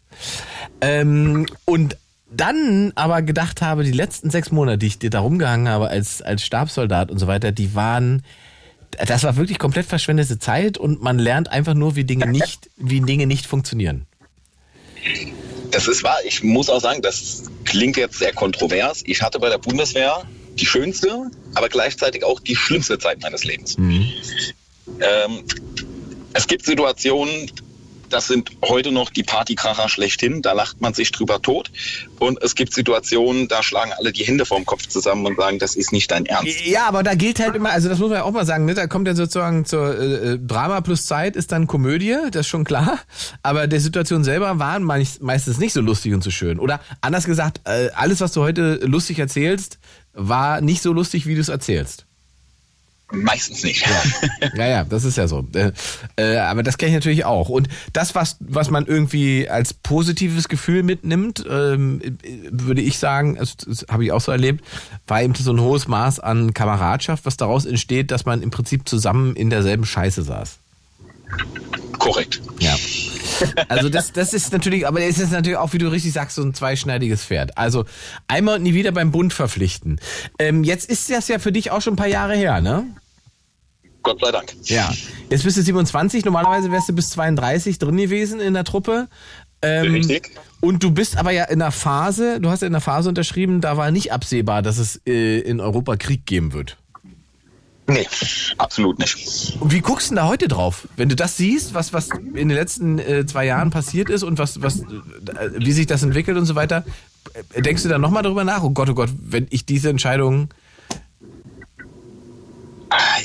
Ähm, 0.81 1.47
und 1.65 1.97
dann 2.31 2.93
aber 2.95 3.23
gedacht 3.23 3.63
habe, 3.63 3.85
die 3.85 3.93
letzten 3.93 4.31
sechs 4.31 4.51
Monate, 4.51 4.79
die 4.79 4.87
ich 4.87 4.99
dir 4.99 5.11
da 5.11 5.21
rumgehangen 5.21 5.69
habe 5.69 5.89
als, 5.89 6.23
als 6.23 6.45
Stabssoldat 6.45 7.11
und 7.11 7.19
so 7.19 7.27
weiter, 7.27 7.53
die 7.53 7.75
waren, 7.75 8.23
das 9.07 9.23
war 9.23 9.37
wirklich 9.37 9.59
komplett 9.59 9.87
verschwendete 9.87 10.39
Zeit 10.39 10.79
und 10.79 11.03
man 11.03 11.19
lernt 11.19 11.49
einfach 11.49 11.75
nur, 11.75 11.97
wie 11.97 12.05
Dinge 12.05 12.27
nicht, 12.27 12.71
wie 12.77 13.01
Dinge 13.01 13.27
nicht 13.27 13.47
funktionieren. 13.47 14.07
Das 15.71 15.89
ist 15.89 16.03
wahr. 16.03 16.19
Ich 16.25 16.43
muss 16.43 16.69
auch 16.69 16.81
sagen, 16.81 17.03
das 17.03 17.45
klingt 17.65 17.97
jetzt 17.97 18.19
sehr 18.19 18.33
kontrovers. 18.33 19.03
Ich 19.05 19.23
hatte 19.23 19.39
bei 19.39 19.49
der 19.49 19.59
Bundeswehr 19.59 20.23
die 20.59 20.67
schönste, 20.67 21.31
aber 21.55 21.69
gleichzeitig 21.69 22.25
auch 22.25 22.41
die 22.41 22.57
schlimmste 22.57 22.99
Zeit 22.99 23.21
meines 23.21 23.45
Lebens. 23.45 23.77
Mhm. 23.79 24.07
Ähm, 25.01 25.45
es 26.33 26.47
gibt 26.47 26.65
Situationen, 26.65 27.51
das 28.11 28.27
sind 28.27 28.51
heute 28.65 28.93
noch 28.93 29.11
die 29.11 29.23
Partykracher 29.23 29.89
schlechthin. 29.89 30.43
Da 30.43 30.53
lacht 30.53 30.81
man 30.81 30.95
sich 30.95 31.13
drüber 31.13 31.41
tot. 31.43 31.71
Und 32.19 32.43
es 32.43 32.55
gibt 32.55 32.73
Situationen, 32.75 33.49
da 33.49 33.63
schlagen 33.63 33.93
alle 33.99 34.13
die 34.13 34.25
Hände 34.25 34.47
vorm 34.47 34.65
Kopf 34.65 34.87
zusammen 34.87 35.27
und 35.27 35.37
sagen, 35.37 35.59
das 35.59 35.75
ist 35.75 35.93
nicht 35.93 36.11
dein 36.11 36.27
Ernst. 36.27 36.65
Ja, 36.65 36.87
aber 36.87 37.03
da 37.03 37.15
gilt 37.15 37.41
halt 37.41 37.55
immer, 37.55 37.71
also 37.71 37.89
das 37.89 37.99
muss 37.99 38.09
man 38.09 38.19
ja 38.19 38.25
auch 38.25 38.31
mal 38.31 38.47
sagen, 38.47 38.65
ne? 38.65 38.75
da 38.75 38.87
kommt 38.87 39.07
ja 39.07 39.15
sozusagen 39.15 39.65
zur 39.65 39.99
äh, 39.99 40.33
äh 40.33 40.39
Drama 40.39 40.81
plus 40.81 41.07
Zeit 41.07 41.37
ist 41.37 41.53
dann 41.53 41.67
Komödie, 41.67 42.17
das 42.31 42.43
ist 42.43 42.49
schon 42.49 42.65
klar. 42.65 42.99
Aber 43.43 43.67
der 43.67 43.81
Situation 43.81 44.25
selber 44.25 44.59
waren 44.59 44.83
meistens 44.83 45.59
nicht 45.59 45.73
so 45.73 45.81
lustig 45.81 46.15
und 46.15 46.23
so 46.23 46.31
schön. 46.31 46.59
Oder 46.59 46.81
anders 47.01 47.25
gesagt, 47.25 47.61
äh, 47.65 47.91
alles, 47.95 48.21
was 48.21 48.33
du 48.33 48.43
heute 48.43 48.77
lustig 48.83 49.19
erzählst, 49.19 49.79
war 50.13 50.61
nicht 50.61 50.83
so 50.83 50.93
lustig, 50.93 51.27
wie 51.27 51.35
du 51.35 51.41
es 51.41 51.49
erzählst. 51.49 52.07
Meistens 53.13 53.63
nicht. 53.63 53.87
Ja. 53.87 54.49
ja, 54.57 54.67
ja, 54.67 54.85
das 54.85 55.05
ist 55.05 55.17
ja 55.17 55.29
so. 55.29 55.47
Äh, 55.55 55.71
äh, 56.17 56.39
aber 56.39 56.65
das 56.65 56.77
kenne 56.77 56.91
ich 56.91 56.95
natürlich 56.97 57.25
auch. 57.25 57.49
Und 57.49 57.69
das, 57.93 58.17
was, 58.17 58.37
was 58.41 58.69
man 58.71 58.87
irgendwie 58.87 59.49
als 59.49 59.75
positives 59.75 60.49
Gefühl 60.49 60.83
mitnimmt, 60.83 61.45
ähm, 61.49 62.01
würde 62.51 62.83
ich 62.83 62.99
sagen, 62.99 63.37
das, 63.37 63.57
das 63.59 63.87
habe 63.89 64.05
ich 64.05 64.11
auch 64.11 64.21
so 64.21 64.33
erlebt, 64.33 64.65
war 65.07 65.23
eben 65.23 65.35
so 65.37 65.53
ein 65.53 65.61
hohes 65.61 65.87
Maß 65.87 66.19
an 66.19 66.53
Kameradschaft, 66.53 67.25
was 67.27 67.37
daraus 67.37 67.65
entsteht, 67.65 68.11
dass 68.11 68.25
man 68.25 68.43
im 68.43 68.51
Prinzip 68.51 68.89
zusammen 68.89 69.37
in 69.37 69.51
derselben 69.51 69.87
Scheiße 69.87 70.23
saß. 70.23 70.59
Korrekt. 71.99 72.41
Ja. 72.59 72.75
Also 73.69 73.89
das, 73.89 74.13
das 74.13 74.33
ist 74.33 74.53
natürlich, 74.53 74.87
aber 74.87 75.03
es 75.03 75.19
ist 75.19 75.33
natürlich 75.33 75.59
auch, 75.59 75.73
wie 75.73 75.79
du 75.79 75.89
richtig 75.89 76.13
sagst, 76.13 76.37
so 76.37 76.43
ein 76.43 76.55
zweischneidiges 76.55 77.25
Pferd. 77.25 77.57
Also 77.59 77.85
einmal 78.29 78.57
und 78.57 78.63
nie 78.63 78.75
wieder 78.75 78.93
beim 78.93 79.11
Bund 79.11 79.33
verpflichten. 79.33 80.01
Ähm, 80.39 80.65
jetzt 80.65 80.89
ist 80.89 81.11
das 81.11 81.29
ja 81.29 81.39
für 81.39 81.53
dich 81.53 81.71
auch 81.71 81.83
schon 81.83 81.95
ein 81.95 81.97
paar 81.97 82.07
Jahre 82.07 82.37
her, 82.37 82.61
ne? 82.61 82.87
Gott 84.03 84.21
sei 84.21 84.31
Dank. 84.31 84.55
Ja. 84.65 84.93
Jetzt 85.31 85.43
bist 85.45 85.57
du 85.57 85.63
27, 85.63 86.25
normalerweise 86.25 86.71
wärst 86.71 86.89
du 86.89 86.93
bis 86.93 87.11
32 87.11 87.79
drin 87.79 87.97
gewesen 87.97 88.41
in 88.41 88.55
der 88.55 88.65
Truppe. 88.65 89.09
Ähm, 89.63 89.95
Richtig. 89.95 90.31
Und 90.61 90.83
du 90.83 90.91
bist 90.91 91.17
aber 91.17 91.33
ja 91.33 91.45
in 91.45 91.61
einer 91.61 91.73
Phase, 91.73 92.41
du 92.41 92.51
hast 92.51 92.61
ja 92.61 92.69
in 92.69 92.75
einer 92.75 92.81
Phase 92.81 93.09
unterschrieben, 93.09 93.61
da 93.61 93.77
war 93.77 93.91
nicht 93.91 94.13
absehbar, 94.13 94.63
dass 94.63 94.79
es 94.79 95.01
äh, 95.07 95.41
in 95.41 95.61
Europa 95.61 95.97
Krieg 95.97 96.25
geben 96.25 96.53
wird. 96.53 96.77
Nee, 97.89 98.07
absolut 98.59 98.99
nicht. 98.99 99.57
Und 99.61 99.73
wie 99.73 99.81
guckst 99.81 100.09
du 100.09 100.15
denn 100.15 100.17
da 100.17 100.29
heute 100.29 100.49
drauf? 100.49 100.89
Wenn 100.97 101.09
du 101.09 101.15
das 101.15 101.37
siehst, 101.37 101.73
was, 101.73 101.93
was 101.93 102.09
in 102.11 102.49
den 102.49 102.51
letzten 102.51 102.99
äh, 102.99 103.27
zwei 103.27 103.47
Jahren 103.47 103.71
passiert 103.71 104.11
ist 104.11 104.25
und 104.25 104.39
was, 104.39 104.61
was, 104.61 104.81
äh, 104.81 104.85
wie 105.55 105.73
sich 105.73 105.87
das 105.87 106.03
entwickelt 106.03 106.37
und 106.37 106.47
so 106.47 106.57
weiter, 106.57 106.85
äh, 107.53 107.63
denkst 107.63 107.85
du 107.85 107.89
da 107.89 107.99
nochmal 107.99 108.25
drüber 108.25 108.43
nach? 108.43 108.63
Oh 108.65 108.71
Gott, 108.71 108.89
oh 108.91 108.95
Gott, 108.95 109.11
wenn 109.21 109.47
ich 109.51 109.67
diese 109.67 109.89
Entscheidung. 109.89 110.49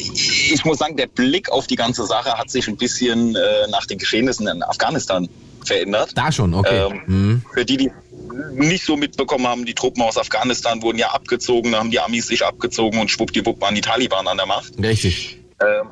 Ich 0.04 0.64
muss 0.64 0.78
sagen, 0.78 0.96
der 0.96 1.08
Blick 1.08 1.50
auf 1.52 1.66
die 1.66 1.76
ganze 1.76 2.06
Sache 2.06 2.34
hat 2.34 2.50
sich 2.50 2.68
ein 2.68 2.78
bisschen 2.78 3.36
äh, 3.36 3.68
nach 3.70 3.86
den 3.86 3.98
Geschehnissen 3.98 4.48
in 4.48 4.62
Afghanistan 4.64 5.28
verändert. 5.64 6.12
Da 6.16 6.32
schon, 6.32 6.54
okay. 6.54 6.88
Ähm, 6.88 7.02
mhm. 7.06 7.46
Für 7.54 7.66
die, 7.66 7.78
die 7.78 7.92
nicht 8.54 8.86
so 8.86 8.98
mitbekommen 8.98 9.48
haben, 9.48 9.66
die 9.66 9.74
Truppen 9.74 10.02
aus 10.04 10.18
Afghanistan 10.18 10.82
wurden 10.82 10.98
ja 10.98 11.12
abgezogen, 11.12 11.72
da 11.72 11.80
haben 11.80 11.92
die 11.92 12.00
Amis 12.00 12.28
sich 12.28 12.46
abgezogen 12.46 13.00
und 13.00 13.10
schwuppdiwupp 13.10 13.62
waren 13.62 13.76
die 13.76 13.82
Taliban 13.82 14.28
an 14.28 14.38
der 14.38 14.46
Macht. 14.46 14.74
Richtig. 14.82 15.38
Ähm, 15.60 15.88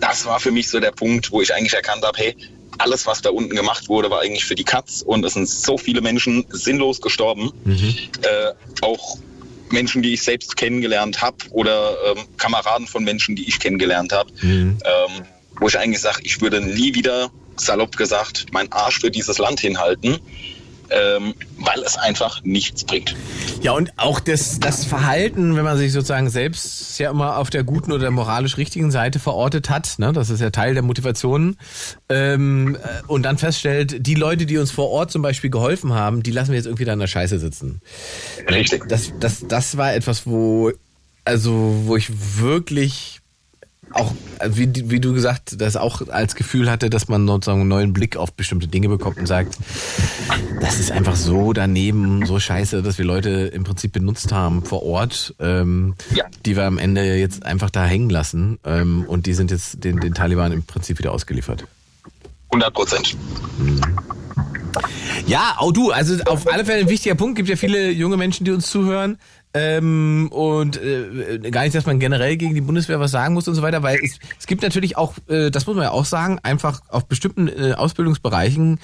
das 0.00 0.26
war 0.26 0.40
für 0.40 0.50
mich 0.50 0.68
so 0.68 0.80
der 0.80 0.92
Punkt, 0.92 1.32
wo 1.32 1.40
ich 1.40 1.54
eigentlich 1.54 1.72
erkannt 1.72 2.04
habe, 2.04 2.18
hey, 2.18 2.36
alles, 2.78 3.06
was 3.06 3.22
da 3.22 3.30
unten 3.30 3.54
gemacht 3.54 3.88
wurde, 3.88 4.10
war 4.10 4.20
eigentlich 4.20 4.44
für 4.44 4.54
die 4.54 4.64
Katz 4.64 5.02
und 5.02 5.24
es 5.24 5.34
sind 5.34 5.48
so 5.48 5.78
viele 5.78 6.00
Menschen 6.00 6.44
sinnlos 6.50 7.00
gestorben. 7.00 7.52
Mhm. 7.64 7.94
Äh, 8.22 8.52
auch 8.82 9.18
Menschen, 9.70 10.02
die 10.02 10.12
ich 10.12 10.22
selbst 10.22 10.56
kennengelernt 10.56 11.22
habe 11.22 11.36
oder 11.50 11.96
ähm, 12.06 12.24
Kameraden 12.36 12.86
von 12.86 13.04
Menschen, 13.04 13.36
die 13.36 13.48
ich 13.48 13.60
kennengelernt 13.60 14.12
habe, 14.12 14.30
mhm. 14.42 14.78
ähm, 14.84 15.24
wo 15.58 15.68
ich 15.68 15.78
eigentlich 15.78 16.00
sage, 16.00 16.20
ich 16.24 16.40
würde 16.40 16.60
nie 16.60 16.94
wieder, 16.94 17.30
salopp 17.56 17.96
gesagt, 17.96 18.52
meinen 18.52 18.72
Arsch 18.72 18.98
für 18.98 19.10
dieses 19.10 19.38
Land 19.38 19.60
hinhalten 19.60 20.18
ähm, 20.94 21.34
weil 21.58 21.82
es 21.82 21.96
einfach 21.96 22.42
nichts 22.44 22.84
bringt. 22.84 23.14
Ja, 23.62 23.72
und 23.72 23.92
auch 23.96 24.20
das, 24.20 24.60
das 24.60 24.84
Verhalten, 24.84 25.56
wenn 25.56 25.64
man 25.64 25.76
sich 25.76 25.92
sozusagen 25.92 26.30
selbst 26.30 26.98
ja 26.98 27.10
immer 27.10 27.38
auf 27.38 27.50
der 27.50 27.64
guten 27.64 27.92
oder 27.92 28.10
moralisch 28.10 28.56
richtigen 28.56 28.90
Seite 28.90 29.18
verortet 29.18 29.70
hat, 29.70 29.98
ne, 29.98 30.12
das 30.12 30.30
ist 30.30 30.40
ja 30.40 30.50
Teil 30.50 30.74
der 30.74 30.82
Motivation, 30.82 31.56
ähm, 32.08 32.76
äh, 32.76 33.02
und 33.06 33.22
dann 33.22 33.38
feststellt, 33.38 34.06
die 34.06 34.14
Leute, 34.14 34.46
die 34.46 34.58
uns 34.58 34.70
vor 34.70 34.90
Ort 34.90 35.10
zum 35.10 35.22
Beispiel 35.22 35.50
geholfen 35.50 35.92
haben, 35.92 36.22
die 36.22 36.30
lassen 36.30 36.50
wir 36.50 36.56
jetzt 36.56 36.66
irgendwie 36.66 36.84
da 36.84 36.92
in 36.92 37.00
der 37.00 37.06
Scheiße 37.06 37.38
sitzen. 37.38 37.80
Richtig. 38.48 38.88
Das, 38.88 39.12
das, 39.18 39.44
das 39.46 39.76
war 39.76 39.94
etwas, 39.94 40.26
wo, 40.26 40.72
also, 41.24 41.82
wo 41.86 41.96
ich 41.96 42.10
wirklich 42.38 43.20
auch, 43.94 44.12
wie, 44.44 44.90
wie 44.90 45.00
du 45.00 45.14
gesagt, 45.14 45.60
das 45.60 45.76
auch 45.76 46.08
als 46.08 46.34
Gefühl 46.34 46.70
hatte, 46.70 46.90
dass 46.90 47.08
man 47.08 47.26
sozusagen 47.26 47.60
einen 47.60 47.68
neuen 47.68 47.92
Blick 47.92 48.16
auf 48.16 48.32
bestimmte 48.32 48.66
Dinge 48.66 48.88
bekommt 48.88 49.18
und 49.18 49.26
sagt, 49.26 49.56
das 50.60 50.80
ist 50.80 50.90
einfach 50.90 51.16
so 51.16 51.52
daneben, 51.52 52.26
so 52.26 52.38
scheiße, 52.38 52.82
dass 52.82 52.98
wir 52.98 53.04
Leute 53.04 53.30
im 53.30 53.64
Prinzip 53.64 53.92
benutzt 53.92 54.32
haben 54.32 54.64
vor 54.64 54.82
Ort, 54.82 55.34
ähm, 55.38 55.94
ja. 56.14 56.24
die 56.44 56.56
wir 56.56 56.64
am 56.64 56.78
Ende 56.78 57.16
jetzt 57.16 57.44
einfach 57.44 57.70
da 57.70 57.84
hängen 57.84 58.10
lassen 58.10 58.58
ähm, 58.64 59.04
und 59.06 59.26
die 59.26 59.34
sind 59.34 59.50
jetzt 59.50 59.84
den, 59.84 60.00
den 60.00 60.14
Taliban 60.14 60.52
im 60.52 60.64
Prinzip 60.64 60.98
wieder 60.98 61.12
ausgeliefert. 61.12 61.66
100 62.50 62.74
Prozent. 62.74 63.16
Ja, 65.26 65.56
auch 65.58 65.72
du, 65.72 65.90
also 65.90 66.22
auf 66.24 66.50
alle 66.52 66.64
Fälle 66.64 66.80
ein 66.80 66.88
wichtiger 66.88 67.14
Punkt. 67.14 67.36
Gibt 67.36 67.48
ja 67.48 67.56
viele 67.56 67.90
junge 67.90 68.16
Menschen, 68.16 68.44
die 68.44 68.50
uns 68.50 68.68
zuhören. 68.70 69.18
Ähm, 69.56 70.28
und 70.32 70.82
äh, 70.82 71.38
gar 71.52 71.62
nicht, 71.62 71.76
dass 71.76 71.86
man 71.86 72.00
generell 72.00 72.36
gegen 72.36 72.56
die 72.56 72.60
Bundeswehr 72.60 72.98
was 72.98 73.12
sagen 73.12 73.34
muss 73.34 73.46
und 73.46 73.54
so 73.54 73.62
weiter, 73.62 73.84
weil 73.84 74.00
es, 74.02 74.18
es 74.36 74.48
gibt 74.48 74.62
natürlich 74.62 74.96
auch, 74.96 75.14
äh, 75.28 75.52
das 75.52 75.68
muss 75.68 75.76
man 75.76 75.84
ja 75.84 75.90
auch 75.92 76.06
sagen, 76.06 76.40
einfach 76.42 76.82
auf 76.88 77.06
bestimmten 77.06 77.46
äh, 77.46 77.74
Ausbildungsbereichen 77.74 78.80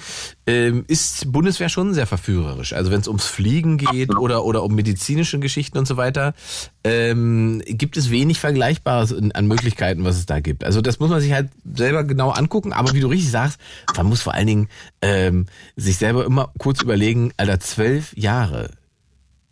äh, 0.47 0.71
ist 0.87 1.29
Bundeswehr 1.29 1.67
schon 1.67 1.93
sehr 1.93 2.07
verführerisch. 2.07 2.71
Also 2.71 2.89
wenn 2.89 3.01
es 3.01 3.09
ums 3.09 3.25
Fliegen 3.25 3.77
geht 3.77 4.15
oder 4.15 4.45
oder 4.45 4.63
um 4.63 4.73
medizinische 4.73 5.39
Geschichten 5.39 5.77
und 5.77 5.87
so 5.87 5.97
weiter, 5.97 6.33
ähm, 6.85 7.61
gibt 7.65 7.97
es 7.97 8.09
wenig 8.09 8.39
Vergleichbares 8.39 9.11
in, 9.11 9.33
an 9.33 9.47
Möglichkeiten, 9.47 10.05
was 10.05 10.17
es 10.17 10.25
da 10.25 10.39
gibt. 10.39 10.63
Also 10.63 10.79
das 10.79 10.99
muss 10.99 11.09
man 11.09 11.19
sich 11.19 11.33
halt 11.33 11.49
selber 11.75 12.05
genau 12.05 12.29
angucken. 12.29 12.71
Aber 12.71 12.93
wie 12.93 13.01
du 13.01 13.07
richtig 13.07 13.29
sagst, 13.29 13.59
man 13.97 14.05
muss 14.05 14.21
vor 14.21 14.35
allen 14.35 14.47
Dingen 14.47 14.69
ähm, 15.01 15.47
sich 15.75 15.97
selber 15.97 16.23
immer 16.23 16.53
kurz 16.57 16.81
überlegen, 16.81 17.33
Alter, 17.35 17.59
zwölf 17.59 18.15
Jahre 18.15 18.69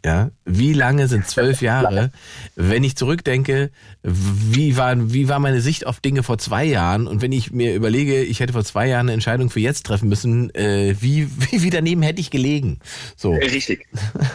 ja, 0.06 0.32
wie 0.46 0.74
lange 0.74 1.08
sind 1.08 1.28
zwölf 1.28 1.62
Jahre? 1.62 2.12
Wenn 2.56 2.86
ich 2.86 2.96
zurückdenke, 2.96 3.70
wie 4.02 4.78
war, 4.78 4.96
wie 5.14 5.28
war 5.28 5.40
meine 5.40 5.60
Sicht 5.60 5.86
auf 5.86 6.00
Dinge 6.00 6.24
vor 6.24 6.38
zwei 6.38 6.64
Jahren? 6.64 7.06
Und 7.06 7.22
wenn 7.22 7.34
ich 7.34 7.52
mir 7.52 7.76
überlege, 7.76 8.24
ich 8.24 8.40
hätte 8.40 8.54
vor 8.54 8.64
zwei 8.64 8.88
Jahren 8.88 9.08
eine 9.08 9.14
Entscheidung 9.14 9.50
für 9.50 9.60
jetzt 9.60 9.86
treffen 9.86 10.08
müssen, 10.08 10.54
äh, 10.56 10.96
wie, 11.00 11.28
wie, 11.38 11.64
wie 11.64 11.70
daneben 11.70 12.02
hätte 12.02 12.22
ich 12.22 12.32
gelegen? 12.32 12.80
So. 13.18 13.34
Richtig, 13.34 13.88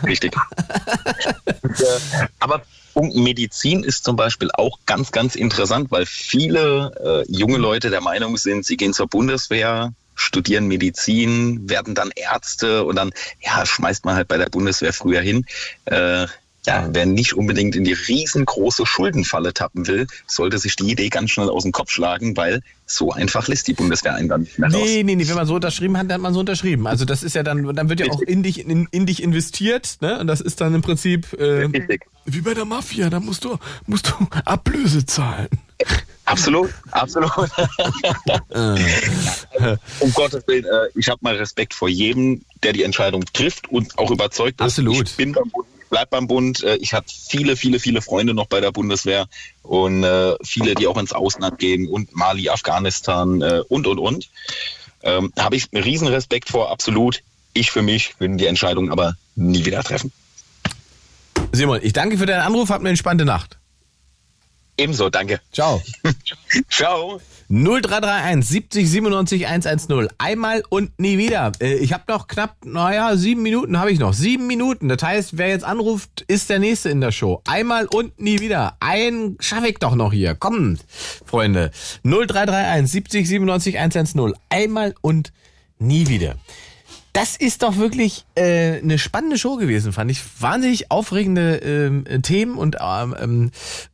richtig. 0.06 0.36
Aber 2.40 2.62
Punkt 2.92 3.16
Medizin 3.16 3.82
ist 3.84 4.04
zum 4.04 4.16
Beispiel 4.16 4.50
auch 4.52 4.78
ganz, 4.86 5.12
ganz 5.12 5.34
interessant, 5.34 5.90
weil 5.90 6.04
viele 6.06 7.24
äh, 7.26 7.32
junge 7.32 7.56
Leute 7.56 7.90
der 7.90 8.02
Meinung 8.02 8.36
sind, 8.36 8.66
sie 8.66 8.76
gehen 8.76 8.92
zur 8.92 9.08
Bundeswehr, 9.08 9.92
studieren 10.14 10.66
Medizin, 10.66 11.68
werden 11.68 11.94
dann 11.94 12.10
Ärzte 12.14 12.84
und 12.84 12.96
dann 12.96 13.12
ja, 13.40 13.64
schmeißt 13.64 14.04
man 14.04 14.16
halt 14.16 14.28
bei 14.28 14.36
der 14.36 14.46
Bundeswehr 14.46 14.92
früher 14.92 15.20
hin. 15.20 15.44
Äh, 15.86 16.26
ja, 16.66 16.88
wer 16.92 17.04
nicht 17.04 17.34
unbedingt 17.34 17.76
in 17.76 17.84
die 17.84 17.92
riesengroße 17.92 18.86
Schuldenfalle 18.86 19.52
tappen 19.52 19.86
will, 19.86 20.06
sollte 20.26 20.58
sich 20.58 20.76
die 20.76 20.90
Idee 20.90 21.10
ganz 21.10 21.30
schnell 21.30 21.50
aus 21.50 21.64
dem 21.64 21.72
Kopf 21.72 21.90
schlagen, 21.90 22.36
weil 22.36 22.62
so 22.86 23.12
einfach 23.12 23.48
lässt 23.48 23.66
die 23.68 23.74
Bundeswehr 23.74 24.14
einen 24.14 24.28
dann 24.28 24.42
nicht 24.42 24.58
mehr 24.58 24.72
raus. 24.72 24.80
Nee, 24.82 25.02
nee, 25.02 25.14
nee, 25.14 25.28
wenn 25.28 25.34
man 25.34 25.46
so 25.46 25.56
unterschrieben 25.56 25.96
hat, 25.98 26.04
dann 26.04 26.14
hat 26.14 26.20
man 26.22 26.34
so 26.34 26.40
unterschrieben. 26.40 26.86
Also 26.86 27.04
das 27.04 27.22
ist 27.22 27.34
ja 27.34 27.42
dann, 27.42 27.74
dann 27.74 27.88
wird 27.88 28.00
ja 28.00 28.06
auch 28.10 28.22
in 28.22 28.42
dich, 28.42 28.66
in, 28.66 28.88
in 28.90 29.06
dich 29.06 29.22
investiert, 29.22 29.98
ne? 30.00 30.18
Und 30.18 30.26
das 30.26 30.40
ist 30.40 30.60
dann 30.60 30.74
im 30.74 30.82
Prinzip 30.82 31.32
äh, 31.34 31.68
wie 32.24 32.40
bei 32.40 32.54
der 32.54 32.64
Mafia, 32.64 33.10
da 33.10 33.20
musst 33.20 33.44
du, 33.44 33.58
musst 33.86 34.08
du 34.08 34.26
Ablöse 34.44 35.04
zahlen. 35.04 35.48
Absolut, 36.26 36.70
absolut. 36.90 37.30
um 40.00 40.12
Gottes 40.14 40.46
Willen, 40.46 40.64
äh, 40.64 40.88
ich 40.94 41.08
habe 41.08 41.18
mal 41.22 41.36
Respekt 41.36 41.74
vor 41.74 41.88
jedem, 41.88 42.42
der 42.62 42.72
die 42.72 42.82
Entscheidung 42.82 43.24
trifft 43.32 43.68
und 43.68 43.98
auch 43.98 44.10
überzeugt 44.10 44.60
ist. 44.60 44.64
Absolut. 44.64 45.08
Ich 45.08 45.16
bin 45.16 45.32
beim 45.32 45.50
Bund, 45.50 45.66
ich 45.78 45.88
bleib 45.90 46.10
beim 46.10 46.26
Bund. 46.26 46.62
Äh, 46.62 46.76
ich 46.76 46.94
habe 46.94 47.04
viele, 47.08 47.56
viele, 47.56 47.78
viele 47.78 48.00
Freunde 48.00 48.32
noch 48.32 48.46
bei 48.46 48.60
der 48.60 48.72
Bundeswehr 48.72 49.26
und 49.62 50.02
äh, 50.02 50.34
viele, 50.42 50.74
die 50.74 50.86
auch 50.86 50.96
ins 50.96 51.12
Ausland 51.12 51.58
gehen 51.58 51.88
und 51.88 52.14
Mali, 52.16 52.48
Afghanistan 52.48 53.42
und, 53.68 53.86
und, 53.86 53.98
und. 53.98 54.30
Ähm, 55.02 55.32
habe 55.38 55.56
ich 55.56 55.68
einen 55.72 55.84
riesen 55.84 56.08
Respekt 56.08 56.48
vor, 56.48 56.70
absolut. 56.70 57.22
Ich 57.52 57.70
für 57.70 57.82
mich 57.82 58.18
würde 58.18 58.36
die 58.36 58.46
Entscheidung 58.46 58.90
aber 58.90 59.14
nie 59.36 59.66
wieder 59.66 59.84
treffen. 59.84 60.10
Simon, 61.52 61.80
ich 61.82 61.92
danke 61.92 62.16
für 62.16 62.26
deinen 62.26 62.40
Anruf, 62.40 62.70
habt 62.70 62.80
eine 62.80 62.88
entspannte 62.88 63.26
Nacht. 63.26 63.58
Ebenso, 64.76 65.08
danke. 65.10 65.40
Ciao. 65.52 65.80
Ciao. 66.70 67.20
0331 67.48 68.42
70 68.48 68.90
97 68.90 69.46
110. 69.46 70.08
Einmal 70.18 70.62
und 70.70 70.98
nie 70.98 71.18
wieder. 71.18 71.52
Äh, 71.60 71.74
Ich 71.74 71.92
habe 71.92 72.04
noch 72.08 72.26
knapp, 72.26 72.56
naja, 72.64 73.16
sieben 73.16 73.42
Minuten 73.42 73.78
habe 73.78 73.92
ich 73.92 73.98
noch. 73.98 74.14
Sieben 74.14 74.46
Minuten. 74.46 74.88
Das 74.88 75.02
heißt, 75.02 75.36
wer 75.38 75.48
jetzt 75.48 75.64
anruft, 75.64 76.22
ist 76.26 76.48
der 76.50 76.58
Nächste 76.58 76.88
in 76.88 77.00
der 77.00 77.12
Show. 77.12 77.42
Einmal 77.46 77.86
und 77.86 78.18
nie 78.18 78.40
wieder. 78.40 78.76
Ein 78.80 79.36
schaffe 79.40 79.68
ich 79.68 79.78
doch 79.78 79.94
noch 79.94 80.12
hier. 80.12 80.34
Kommt, 80.34 80.84
Freunde. 81.24 81.70
0331 82.02 82.90
70 82.90 83.28
97 83.28 83.78
110. 83.78 84.32
Einmal 84.48 84.94
und 85.02 85.32
nie 85.78 86.08
wieder. 86.08 86.36
Das 87.14 87.36
ist 87.36 87.62
doch 87.62 87.76
wirklich 87.76 88.26
äh, 88.34 88.80
eine 88.80 88.98
spannende 88.98 89.38
Show 89.38 89.54
gewesen, 89.54 89.92
fand 89.92 90.10
ich. 90.10 90.20
Wahnsinnig 90.40 90.90
aufregende 90.90 91.58
ähm, 91.58 92.04
Themen 92.22 92.56
und 92.58 92.78
ähm, 92.80 93.14
ähm, 93.16 93.50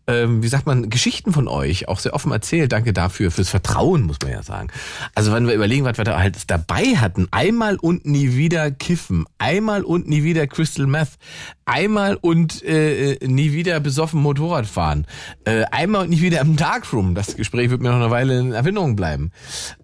ähm, 0.06 0.42
wie 0.42 0.48
sagt 0.48 0.64
man, 0.64 0.88
Geschichten 0.88 1.34
von 1.34 1.46
euch 1.46 1.86
auch 1.86 1.98
sehr 1.98 2.14
offen 2.14 2.32
erzählt. 2.32 2.72
Danke 2.72 2.94
dafür, 2.94 3.30
fürs 3.30 3.50
Vertrauen, 3.50 4.04
muss 4.04 4.16
man 4.22 4.32
ja 4.32 4.42
sagen. 4.42 4.68
Also 5.14 5.32
wenn 5.32 5.46
wir 5.46 5.52
überlegen, 5.52 5.84
was 5.84 5.98
wir 5.98 6.04
da 6.06 6.18
halt 6.18 6.50
dabei 6.50 6.96
hatten, 6.96 7.28
einmal 7.30 7.76
und 7.76 8.06
nie 8.06 8.36
wieder 8.36 8.70
kiffen, 8.70 9.26
einmal 9.36 9.84
und 9.84 10.08
nie 10.08 10.22
wieder 10.22 10.46
Crystal 10.46 10.86
Meth, 10.86 11.18
einmal 11.66 12.16
und 12.16 12.62
äh, 12.62 13.18
nie 13.26 13.52
wieder 13.52 13.80
besoffen 13.80 14.22
Motorrad 14.22 14.66
fahren, 14.66 15.06
äh, 15.44 15.64
einmal 15.64 16.04
und 16.04 16.08
nie 16.08 16.22
wieder 16.22 16.40
im 16.40 16.56
Darkroom. 16.56 17.14
Das 17.14 17.36
Gespräch 17.36 17.68
wird 17.68 17.82
mir 17.82 17.90
noch 17.90 17.96
eine 17.96 18.10
Weile 18.10 18.40
in 18.40 18.52
Erinnerung 18.52 18.96
bleiben. 18.96 19.30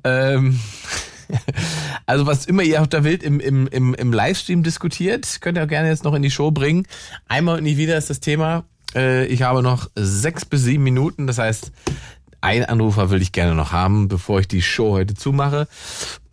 Ähm, 0.05 0.59
also 2.07 2.27
was 2.27 2.47
immer 2.47 2.63
ihr 2.63 2.81
auf 2.81 2.89
der 2.89 3.05
Welt 3.05 3.23
im, 3.23 3.41
im, 3.41 3.67
im, 3.69 3.95
im 3.95 4.13
Livestream 4.13 4.63
diskutiert, 4.63 5.39
könnt 5.41 5.59
ihr 5.59 5.65
auch 5.65 5.69
gerne 5.69 5.89
jetzt 5.89 6.05
noch 6.05 6.15
in 6.15 6.23
die 6.23 6.31
Show 6.31 6.51
bringen. 6.51 6.87
Einmal 7.29 7.59
und 7.59 7.65
nie 7.65 7.77
wieder 7.77 7.97
ist 7.97 8.11
das 8.11 8.21
Thema. 8.21 8.65
Äh, 8.95 9.27
Ich 9.27 9.43
habe 9.43 9.63
noch 9.63 9.91
sechs 9.95 10.45
bis 10.45 10.63
sieben 10.63 10.85
Minuten. 10.85 11.27
Das 11.27 11.39
heißt, 11.39 11.73
ein 12.41 12.65
Anrufer 12.65 13.11
will 13.11 13.23
ich 13.23 13.33
gerne 13.33 13.55
noch 13.55 13.73
haben, 13.73 14.09
bevor 14.09 14.41
ich 14.41 14.49
die 14.49 14.63
Show 14.63 14.93
heute 14.93 15.15
zumache. 15.15 15.69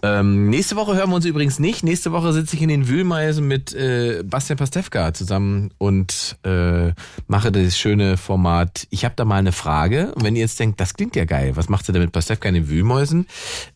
Ähm, 0.06 0.50
nächste 0.50 0.76
Woche 0.76 0.96
hören 0.96 1.10
wir 1.12 1.16
uns 1.16 1.26
übrigens 1.26 1.60
nicht. 1.60 1.82
Nächste 1.82 2.12
Woche 2.12 2.34
sitze 2.34 2.58
ich 2.58 2.62
in 2.62 2.68
den 2.68 2.90
Wühlmeisen 2.90 3.48
mit 3.48 3.74
äh, 3.74 4.22
Bastian 4.26 4.58
Pastewka 4.58 5.14
zusammen 5.14 5.72
und 5.78 6.38
äh, 6.44 6.92
mache 7.28 7.54
das 7.54 7.78
schöne 7.78 8.18
Format. 8.18 8.86
Ich 8.90 9.06
habe 9.06 9.16
da 9.16 9.24
mal 9.24 9.38
eine 9.38 9.54
Frage. 9.54 10.14
Und 10.14 10.26
wenn 10.26 10.36
ihr 10.36 10.42
jetzt 10.42 10.60
denkt, 10.60 10.82
das 10.82 10.94
klingt 10.94 11.16
ja 11.16 11.24
geil, 11.24 11.56
was 11.56 11.70
macht 11.70 11.88
ihr 11.90 11.94
denn 11.94 12.02
mit 12.02 12.12
Pastewka 12.12 12.50
in 12.50 12.56
den 12.56 12.68
Wühlmäusen? 12.68 13.28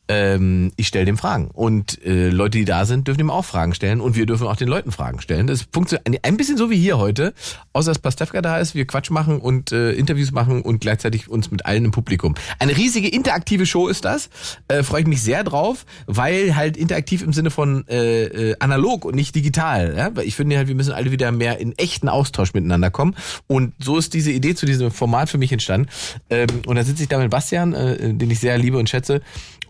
Ähm, 0.10 0.74
ich 0.76 0.88
stelle 0.88 1.06
dem 1.06 1.18
Fragen. 1.18 1.48
Und 1.48 2.04
äh, 2.06 2.28
Leute, 2.28 2.58
die 2.58 2.66
da 2.66 2.84
sind, 2.84 3.08
dürfen 3.08 3.22
ihm 3.22 3.30
auch 3.30 3.46
Fragen 3.46 3.74
stellen. 3.74 4.02
Und 4.02 4.18
wir 4.18 4.26
dürfen 4.26 4.48
auch 4.48 4.58
den 4.58 4.68
Leuten 4.68 4.92
Fragen 4.92 5.22
stellen. 5.22 5.48
Das 5.48 5.66
funktioniert 5.72 6.26
ein 6.26 6.36
bisschen 6.36 6.58
so 6.58 6.70
wie 6.70 6.78
hier 6.78 6.98
heute. 6.98 7.34
Außer 7.72 7.92
dass 7.92 8.00
Pastewka 8.00 8.42
da 8.42 8.58
ist, 8.58 8.76
wir 8.76 8.86
Quatsch 8.86 9.12
machen 9.12 9.40
und 9.40 9.72
äh, 9.72 9.94
Interviews 9.94 10.34
machen 10.34 10.62
und 10.62 10.82
gleichzeitig 10.82 11.30
uns 11.30 11.52
mit 11.52 11.66
allen 11.66 11.86
im 11.86 11.92
Publikum. 11.92 12.36
Eine 12.60 12.76
riesige 12.76 13.08
interaktive 13.08 13.66
Show 13.66 13.88
ist 13.88 14.04
das. 14.04 14.30
Äh, 14.68 14.84
Freue 14.84 15.02
ich 15.02 15.08
mich 15.08 15.22
sehr 15.22 15.46
drauf, 15.46 15.86
weil 16.18 16.56
halt 16.56 16.78
interaktiv 16.78 17.22
im 17.22 17.34
Sinne 17.34 17.50
von 17.52 17.88
äh, 17.88 18.24
äh, 18.24 18.56
analog 18.60 19.06
und 19.06 19.16
nicht 19.16 19.36
digital. 19.36 19.96
Ja? 19.96 20.16
Weil 20.16 20.28
ich 20.28 20.36
finde 20.36 20.58
halt, 20.58 20.68
wir 20.68 20.76
müssen 20.76 20.94
alle 20.94 21.12
wieder 21.12 21.32
mehr 21.32 21.60
in 21.60 21.78
echten 21.78 22.10
Austausch 22.10 22.54
miteinander 22.54 22.92
kommen. 22.92 23.16
Und 23.48 23.74
so 23.80 23.98
ist 23.98 24.14
diese 24.14 24.32
Idee 24.32 24.56
zu 24.56 24.66
diesem 24.66 24.92
Format 24.92 25.30
für 25.30 25.38
mich 25.38 25.52
entstanden. 25.52 25.88
Ähm, 26.30 26.48
und 26.66 26.76
da 26.76 26.84
sitze 26.84 27.04
ich 27.04 27.10
da 27.10 27.18
mit 27.20 27.30
Bastian, 27.30 27.74
äh, 27.74 28.14
den 28.14 28.30
ich 28.30 28.40
sehr 28.40 28.58
liebe 28.58 28.78
und 28.78 28.90
schätze 28.90 29.22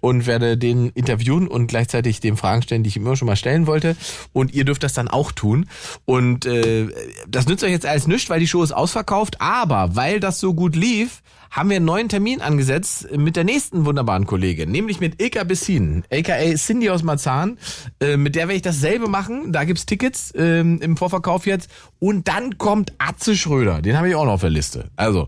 und 0.02 0.26
werde 0.26 0.58
den 0.58 0.90
interviewen 0.90 1.48
und 1.48 1.68
gleichzeitig 1.68 2.20
dem 2.20 2.38
Fragen 2.38 2.62
stellen, 2.62 2.84
die 2.84 2.90
ich 2.90 2.98
immer 2.98 3.16
schon 3.16 3.28
mal 3.28 3.36
stellen 3.36 3.68
wollte. 3.68 3.96
Und 4.34 4.54
ihr 4.54 4.66
dürft 4.66 4.84
das 4.84 4.94
dann 4.94 5.08
auch 5.08 5.32
tun. 5.32 5.68
Und 6.06 6.46
äh, 6.46 6.88
das 7.28 7.48
nützt 7.48 7.64
euch 7.64 7.72
jetzt 7.72 7.86
alles 7.86 8.08
nichts, 8.08 8.30
weil 8.30 8.40
die 8.40 8.48
Show 8.48 8.64
ist 8.64 8.72
ausverkauft. 8.72 9.42
Aber 9.42 9.96
weil 9.96 10.20
das 10.20 10.40
so 10.40 10.54
gut 10.54 10.76
lief, 10.76 11.22
haben 11.50 11.70
wir 11.70 11.78
einen 11.78 11.86
neuen 11.86 12.10
Termin 12.10 12.42
angesetzt 12.42 13.08
mit 13.16 13.36
der 13.36 13.44
nächsten 13.44 13.86
wunderbaren 13.86 14.26
Kollegin, 14.26 14.72
nämlich 14.72 15.00
mit 15.00 15.22
Ilka 15.22 15.44
Bessin, 15.44 16.04
aka 16.12 16.56
Cindy 16.56 16.90
aus 16.90 17.04
Marzahn. 17.04 17.58
Äh, 18.00 18.18
mit 18.18 18.36
der 18.36 18.44
werde 18.44 18.58
ich 18.58 18.62
dasselbe 18.62 19.08
machen. 19.08 19.52
Da 19.52 19.64
gibt's 19.64 19.86
Tickets 19.86 20.34
ähm, 20.36 20.80
im 20.82 20.98
Vorverkauf 20.98 21.46
jetzt. 21.46 21.70
Und 22.00 22.28
dann 22.28 22.58
kommt 22.58 22.94
Atze 22.98 23.36
Schröder. 23.36 23.82
Den 23.82 23.98
habe 23.98 24.10
ich 24.10 24.16
auch 24.16 24.26
noch 24.26 24.34
auf 24.34 24.42
der 24.42 24.50
Liste. 24.50 24.90
Also, 24.96 25.28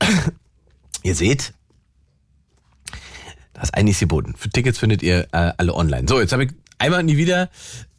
ihr 1.02 1.14
seht, 1.14 1.54
das 3.54 3.64
ist 3.64 3.74
eigentlich 3.74 3.98
geboten. 3.98 4.34
Für 4.36 4.50
Tickets 4.50 4.78
findet 4.78 5.02
ihr 5.02 5.28
äh, 5.32 5.52
alle 5.56 5.74
online. 5.74 6.06
So, 6.08 6.20
jetzt 6.20 6.32
habe 6.32 6.44
ich 6.44 6.50
einmal 6.78 7.02
nie 7.02 7.16
wieder 7.16 7.50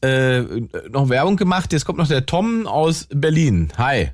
äh, 0.01 0.41
noch 0.89 1.09
Werbung 1.09 1.37
gemacht. 1.37 1.73
Jetzt 1.73 1.85
kommt 1.85 1.97
noch 1.97 2.07
der 2.07 2.25
Tom 2.25 2.67
aus 2.67 3.07
Berlin. 3.09 3.71
Hi. 3.77 4.11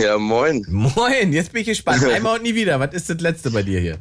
Ja, 0.00 0.16
moin. 0.18 0.64
Moin, 0.68 1.32
jetzt 1.32 1.52
bin 1.52 1.62
ich 1.62 1.68
gespannt. 1.68 2.04
Einmal 2.14 2.36
und 2.36 2.44
nie 2.44 2.54
wieder. 2.54 2.78
Was 2.78 2.94
ist 2.94 3.10
das 3.10 3.20
letzte 3.20 3.50
bei 3.50 3.62
dir 3.62 3.80
hier? 3.80 3.98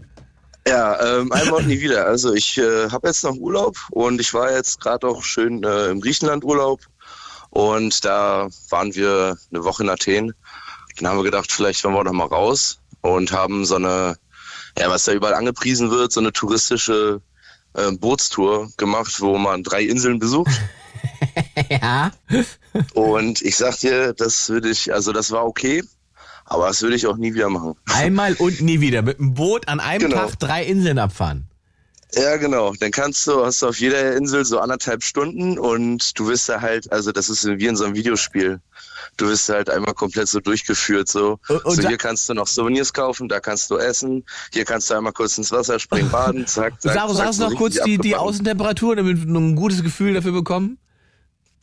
Ja, 0.68 1.18
ähm, 1.18 1.32
einmal 1.32 1.62
und 1.62 1.68
nie 1.68 1.82
wieder. 1.82 2.06
Also 2.06 2.34
ich 2.36 2.58
äh, 2.60 2.90
habe 2.90 3.08
jetzt 3.08 3.24
noch 3.24 3.36
Urlaub 3.36 3.76
und 3.90 4.22
ich 4.22 4.32
war 4.34 4.52
jetzt 4.52 4.80
gerade 4.80 5.08
auch 5.08 5.24
schön 5.24 5.64
äh, 5.64 5.88
im 5.88 6.02
Griechenland 6.02 6.44
Urlaub 6.44 6.82
und 7.50 8.06
da 8.06 8.48
waren 8.70 8.94
wir 8.94 9.38
eine 9.52 9.64
Woche 9.64 9.84
in 9.84 9.90
Athen. 9.90 10.34
Dann 10.98 11.10
haben 11.10 11.18
wir 11.18 11.24
gedacht, 11.24 11.52
vielleicht 11.52 11.84
wollen 11.84 11.96
wir 11.96 12.04
noch 12.04 12.12
mal 12.12 12.28
raus 12.28 12.80
und 13.02 13.32
haben 13.32 13.66
so 13.66 13.76
eine, 13.76 14.18
ja, 14.78 14.90
was 14.90 15.06
da 15.06 15.14
überall 15.14 15.34
angepriesen 15.34 15.92
wird, 15.92 16.12
so 16.12 16.20
eine 16.20 16.32
touristische 16.32 17.22
äh, 17.74 17.92
Bootstour 17.92 18.70
gemacht, 18.78 19.20
wo 19.22 19.38
man 19.38 19.64
drei 19.64 19.84
Inseln 19.84 20.20
besucht. 20.20 20.52
ja. 21.70 22.12
Und 22.94 23.42
ich 23.42 23.56
sag 23.58 23.80
dir, 23.80 24.14
das 24.14 24.50
würde 24.50 24.70
ich, 24.70 24.94
also 24.94 25.12
das 25.14 25.32
war 25.32 25.46
okay, 25.46 25.84
aber 26.46 26.68
das 26.68 26.82
würde 26.82 26.96
ich 26.96 27.08
auch 27.08 27.18
nie 27.18 27.34
wieder 27.34 27.50
machen. 27.50 27.76
Einmal 27.86 28.34
und 28.36 28.62
nie 28.62 28.80
wieder. 28.82 29.02
Mit 29.02 29.20
dem 29.20 29.34
Boot 29.34 29.68
an 29.68 29.80
einem 29.80 30.10
Genau. 30.10 30.28
Tag 30.28 30.40
drei 30.40 30.64
Inseln 30.66 31.00
abfahren. 31.00 31.48
Ja, 32.16 32.36
genau. 32.38 32.74
Dann 32.80 32.92
kannst 32.92 33.26
du, 33.26 33.46
hast 33.46 33.62
du 33.62 33.68
auf 33.68 33.80
jeder 33.80 34.16
Insel 34.18 34.44
so 34.44 34.60
anderthalb 34.60 35.02
Stunden 35.04 35.58
und 35.58 36.18
du 36.20 36.28
wirst 36.28 36.50
da 36.50 36.60
halt, 36.60 36.92
also 36.92 37.12
das 37.12 37.30
ist 37.30 37.46
wie 37.48 37.68
in 37.68 37.76
so 37.78 37.86
einem 37.86 37.96
Videospiel. 37.96 38.60
Du 39.18 39.28
wirst 39.28 39.48
halt 39.50 39.70
einmal 39.70 39.94
komplett 39.94 40.28
so 40.28 40.40
durchgeführt, 40.40 41.08
so. 41.08 41.40
Und- 41.64 41.76
so 41.82 41.88
hier 41.88 41.98
kannst 41.98 42.28
du 42.30 42.34
noch 42.34 42.48
Souvenirs 42.48 42.92
kaufen, 42.94 43.30
da 43.30 43.40
kannst 43.40 43.72
du 43.72 43.78
essen, 43.78 44.26
hier 44.54 44.66
kannst 44.66 44.90
du 44.90 44.96
einmal 44.96 45.14
kurz 45.14 45.38
ins 45.38 45.52
Wasser 45.52 45.80
springen, 45.80 46.10
baden, 46.12 46.46
zack, 46.48 46.82
zack. 46.82 46.94
Sag, 46.94 47.08
zack, 47.08 47.18
sagst 47.18 47.40
so 47.40 47.50
noch 47.50 47.56
kurz 47.56 47.76
die, 47.76 47.98
die 47.98 48.14
abgefahren. 48.16 48.28
Außentemperatur, 48.28 48.96
damit 48.98 49.26
wir 49.28 49.34
ein 49.36 49.56
gutes 49.56 49.82
Gefühl 49.82 50.14
dafür 50.14 50.32
bekommen? 50.34 50.78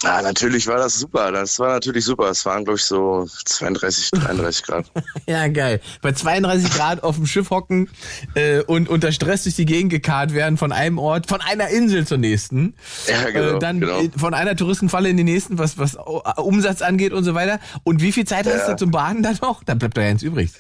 Ah, 0.05 0.23
natürlich 0.23 0.69
war 0.69 0.77
das 0.77 0.95
super. 0.99 1.33
Das 1.33 1.59
war 1.59 1.70
natürlich 1.73 2.05
super. 2.05 2.31
Es 2.31 2.47
waren, 2.47 2.65
glaube 2.65 2.79
ich, 2.79 2.85
so 2.85 3.27
32, 3.45 4.12
33 4.12 4.62
Grad. 4.62 4.85
Ja, 5.27 5.49
geil. 5.49 5.81
Bei 6.03 6.12
32 6.12 6.70
Grad 6.73 7.03
auf 7.03 7.16
dem 7.16 7.27
Schiff 7.27 7.51
hocken 7.51 7.91
äh, 8.35 8.61
und 8.62 8.89
unter 8.89 9.11
Stress 9.11 9.43
durch 9.43 9.57
die 9.57 9.66
Gegend 9.66 9.91
gekarrt 9.91 10.33
werden 10.33 10.57
von 10.57 10.70
einem 10.70 10.99
Ort, 10.99 11.27
von 11.29 11.41
einer 11.41 11.69
Insel 11.69 12.07
zur 12.07 12.19
nächsten. 12.19 12.75
Ja, 13.09 13.31
genau, 13.31 13.57
äh, 13.57 13.59
dann 13.59 13.81
genau. 13.81 14.01
äh, 14.01 14.11
von 14.16 14.35
einer 14.35 14.55
Touristenfalle 14.55 15.09
in 15.09 15.16
die 15.16 15.25
nächsten, 15.25 15.59
was, 15.59 15.79
was 15.79 15.95
äh, 15.97 15.99
Umsatz 16.41 16.81
angeht 16.81 17.12
und 17.12 17.25
so 17.25 17.35
weiter. 17.35 17.59
Und 17.83 18.01
wie 18.01 18.12
viel 18.12 18.25
Zeit 18.25 18.47
hast 18.47 18.69
Ja. 18.69 18.70
du 18.70 18.77
zum 18.77 18.91
Baden 18.93 19.23
dann 19.25 19.37
noch? 19.43 19.65
Da 19.65 19.75
bleibt 19.75 19.97
da 19.97 20.03
ja 20.03 20.09
nichts 20.11 20.23
übrig. 20.23 20.53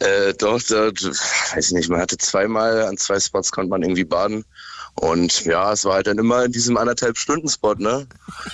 Äh, 0.00 0.34
doch, 0.34 0.60
da, 0.60 0.86
weiß 1.54 1.66
ich 1.66 1.72
nicht, 1.72 1.88
man 1.88 2.00
hatte 2.00 2.18
zweimal, 2.18 2.82
an 2.86 2.96
zwei 2.96 3.20
Spots 3.20 3.52
konnte 3.52 3.70
man 3.70 3.82
irgendwie 3.82 4.02
baden. 4.04 4.44
Und 4.94 5.44
ja, 5.46 5.72
es 5.72 5.84
war 5.84 5.94
halt 5.94 6.06
dann 6.06 6.18
immer 6.18 6.44
in 6.44 6.52
diesem 6.52 6.76
anderthalb 6.76 7.16
Stunden 7.16 7.48
Spot, 7.48 7.74
ne? 7.74 8.06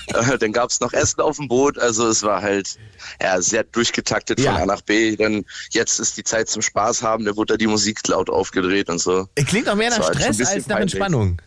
Äh, 0.08 0.38
dann 0.38 0.52
gab's 0.52 0.80
noch 0.80 0.92
Essen 0.92 1.20
auf 1.20 1.36
dem 1.36 1.48
Boot, 1.48 1.78
also 1.78 2.08
es 2.08 2.22
war 2.22 2.40
halt 2.42 2.78
ja, 3.20 3.40
sehr 3.42 3.64
durchgetaktet 3.64 4.38
Ja. 4.40 4.52
von 4.52 4.62
A 4.62 4.66
nach 4.66 4.80
B. 4.82 5.16
Dann 5.16 5.44
jetzt 5.70 5.98
ist 5.98 6.16
die 6.16 6.24
Zeit 6.24 6.48
zum 6.48 6.62
Spaß 6.62 7.02
haben, 7.02 7.24
da 7.24 7.36
wurde 7.36 7.54
da 7.54 7.56
die 7.58 7.66
Musik 7.66 8.06
laut 8.06 8.30
aufgedreht 8.30 8.88
und 8.88 8.98
so. 9.00 9.28
Klingt 9.34 9.68
auch 9.68 9.74
mehr 9.74 9.90
nach 9.90 9.98
halt 9.98 10.14
Stress 10.16 10.36
bisschen 10.36 10.54
als 10.54 10.66
nach 10.68 10.76
peinlich. 10.76 10.94
Entspannung. 10.94 11.42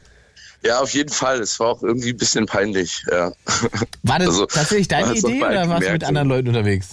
Ja, 0.64 0.80
auf 0.80 0.94
jeden 0.94 1.10
Fall. 1.10 1.40
Es 1.40 1.60
war 1.60 1.70
auch 1.70 1.82
irgendwie 1.82 2.10
ein 2.12 2.18
bisschen 2.18 2.46
peinlich. 2.46 3.04
Ja. 3.10 3.32
War 4.04 4.20
das 4.20 4.28
Also, 4.28 4.46
tatsächlich 4.46 4.88
deine 4.88 5.08
hat's 5.08 5.24
Idee 5.24 5.44
oder 5.44 5.68
warst 5.68 5.88
du 5.88 5.92
mit 5.94 6.04
anderen 6.04 6.28
Leuten 6.28 6.50
unterwegs? 6.50 6.88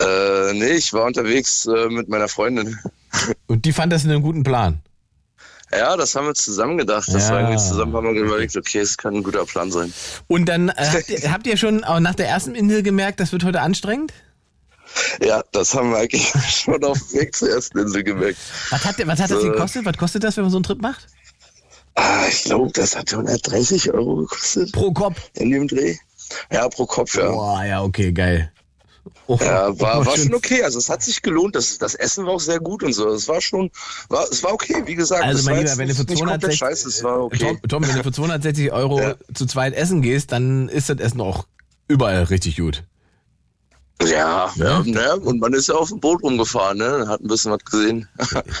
Äh, 0.00 0.54
nee, 0.54 0.70
ich 0.72 0.92
war 0.94 1.04
unterwegs 1.04 1.66
äh, 1.66 1.88
mit 1.90 2.08
meiner 2.08 2.28
Freundin. 2.28 2.78
Und 3.46 3.66
die 3.66 3.72
fand 3.72 3.92
das 3.92 4.04
einen 4.04 4.22
guten 4.22 4.42
Plan. 4.42 4.80
Ja, 5.72 5.96
das 5.96 6.14
haben 6.16 6.26
wir 6.26 6.34
zusammen 6.34 6.78
gedacht. 6.78 7.08
Das 7.12 7.28
Ja. 7.28 7.34
war 7.34 7.40
irgendwie 7.42 7.58
zusammen 7.58 7.94
haben 7.94 8.14
wir 8.14 8.22
überlegt, 8.22 8.56
okay, 8.56 8.80
es 8.80 8.96
kann 8.96 9.14
ein 9.14 9.22
guter 9.22 9.44
Plan 9.44 9.70
sein. 9.70 9.92
Und 10.26 10.46
dann 10.46 10.68
äh, 10.70 10.74
habt, 10.78 11.08
ihr, 11.10 11.32
habt 11.32 11.46
ihr 11.46 11.56
schon 11.56 11.84
auch 11.84 12.00
nach 12.00 12.14
der 12.14 12.28
ersten 12.28 12.54
Insel 12.54 12.82
gemerkt, 12.82 13.20
das 13.20 13.30
wird 13.32 13.44
heute 13.44 13.60
anstrengend? 13.60 14.12
Ja, 15.22 15.44
das 15.52 15.72
haben 15.74 15.92
wir 15.92 15.98
eigentlich 15.98 16.32
schon 16.48 16.82
auf 16.82 16.98
dem 16.98 17.20
Weg 17.20 17.36
zur 17.36 17.50
ersten 17.50 17.78
Insel 17.78 18.02
gemerkt. 18.02 18.38
Was 18.70 18.84
hat, 18.84 18.96
was 19.06 19.20
hat 19.20 19.30
das 19.30 19.42
gekostet? 19.42 19.84
Was 19.84 19.96
kostet 19.96 20.24
das, 20.24 20.36
wenn 20.36 20.44
man 20.44 20.50
so 20.50 20.56
einen 20.58 20.64
Trip 20.64 20.82
macht? 20.82 21.06
Ah, 21.94 22.24
ich 22.28 22.44
glaube, 22.44 22.70
das 22.72 22.96
hat 22.96 23.12
130 23.12 23.92
Euro 23.92 24.16
gekostet. 24.16 24.72
Pro 24.72 24.92
Kopf? 24.92 25.20
In 25.34 25.50
dem 25.50 25.68
Dreh. 25.68 25.96
Ja, 26.50 26.68
pro 26.68 26.86
Kopf, 26.86 27.16
ja. 27.16 27.30
Boah, 27.30 27.64
ja, 27.64 27.82
okay, 27.82 28.12
geil. 28.12 28.52
Oh, 29.26 29.38
Ja, 29.40 29.78
war, 29.80 30.00
oh, 30.00 30.06
war 30.06 30.16
schon 30.16 30.34
okay. 30.34 30.62
Also 30.62 30.78
es 30.78 30.88
hat 30.88 31.02
sich 31.02 31.22
gelohnt. 31.22 31.54
Das, 31.56 31.78
das 31.78 31.94
Essen 31.94 32.26
war 32.26 32.34
auch 32.34 32.40
sehr 32.40 32.58
gut 32.60 32.82
und 32.82 32.92
so. 32.92 33.08
Es 33.08 33.28
war 33.28 33.40
schon, 33.40 33.70
war, 34.08 34.24
es 34.30 34.42
war 34.42 34.52
okay, 34.52 34.82
wie 34.86 34.94
gesagt. 34.94 35.22
Also 35.22 35.48
mein 35.48 35.60
Lieber, 35.64 35.76
wenn 35.78 35.88
du 35.88 35.94
für 35.94 36.02
nicht 36.02 36.18
komplett 36.18 36.40
260 36.42 36.58
scheiße, 36.58 36.88
es 36.88 37.02
war 37.04 37.24
okay. 37.24 37.38
Tom, 37.38 37.58
Tom, 37.68 37.88
wenn 37.88 37.96
du 37.96 38.02
für 38.02 38.12
260 38.12 38.72
Euro 38.72 39.00
Ja. 39.00 39.14
zu 39.34 39.46
zweit 39.46 39.74
essen 39.74 40.02
gehst, 40.02 40.32
dann 40.32 40.68
ist 40.68 40.88
das 40.90 40.98
Essen 40.98 41.20
auch 41.20 41.46
überall 41.88 42.24
richtig 42.24 42.56
gut. 42.56 42.84
Ja, 44.02 44.50
ja, 44.56 44.82
ne? 44.82 45.16
und 45.16 45.40
man 45.40 45.52
ist 45.52 45.68
ja 45.68 45.74
auf 45.74 45.90
dem 45.90 46.00
Boot 46.00 46.22
rumgefahren, 46.22 46.78
ne? 46.78 47.04
Hat 47.06 47.20
ein 47.20 47.28
bisschen 47.28 47.52
was 47.52 47.62
gesehen. 47.64 48.08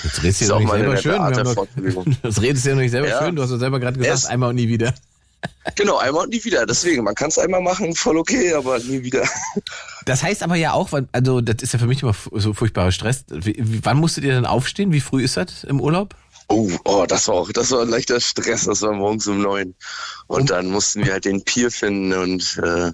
Jetzt 0.04 0.22
redest 0.22 0.40
du 0.42 0.44
ja 0.44 0.58
nicht 0.58 0.70
selber 0.70 0.96
schön. 0.98 1.14
Art 1.18 1.36
doch, 1.38 1.66
das 2.22 2.42
redest 2.42 2.64
du 2.66 2.68
ja 2.68 2.74
noch 2.74 2.82
nicht 2.82 2.90
selber 2.90 3.08
Ja. 3.08 3.22
schön. 3.24 3.36
Du 3.36 3.42
hast 3.42 3.50
doch 3.50 3.58
selber 3.58 3.80
gerade 3.80 3.98
gesagt, 3.98 4.18
Es- 4.18 4.26
einmal 4.26 4.50
und 4.50 4.56
nie 4.56 4.68
wieder. 4.68 4.92
Genau, 5.76 5.96
einmal 5.96 6.24
und 6.24 6.30
nie 6.34 6.44
wieder. 6.44 6.66
Deswegen, 6.66 7.04
man 7.04 7.14
kann 7.14 7.28
es 7.28 7.38
einmal 7.38 7.62
machen, 7.62 7.94
voll 7.94 8.18
okay, 8.18 8.52
aber 8.52 8.78
nie 8.80 9.02
wieder. 9.02 9.22
Das 10.06 10.22
heißt 10.22 10.42
aber 10.42 10.56
ja 10.56 10.72
auch, 10.72 10.90
also 11.12 11.40
das 11.40 11.62
ist 11.62 11.72
ja 11.72 11.78
für 11.78 11.86
mich 11.86 12.02
immer 12.02 12.14
so 12.32 12.54
furchtbarer 12.54 12.92
Stress. 12.92 13.24
Wann 13.28 13.98
musstet 13.98 14.24
ihr 14.24 14.32
denn 14.32 14.46
aufstehen? 14.46 14.92
Wie 14.92 15.00
früh 15.00 15.22
ist 15.22 15.36
das 15.36 15.64
im 15.64 15.80
Urlaub? 15.80 16.14
Oh, 16.48 16.68
oh, 16.84 17.04
das 17.06 17.28
war 17.28 17.36
auch, 17.36 17.52
das 17.52 17.70
war 17.70 17.82
ein 17.82 17.88
leichter 17.88 18.20
Stress. 18.20 18.64
Das 18.64 18.82
war 18.82 18.92
morgens 18.92 19.26
um 19.28 19.40
neun. 19.40 19.74
Und 20.26 20.50
dann 20.50 20.66
mussten 20.66 21.04
wir 21.04 21.12
halt 21.12 21.24
den 21.24 21.44
Pier 21.44 21.70
finden 21.70 22.12
und 22.12 22.60
äh, 22.62 22.92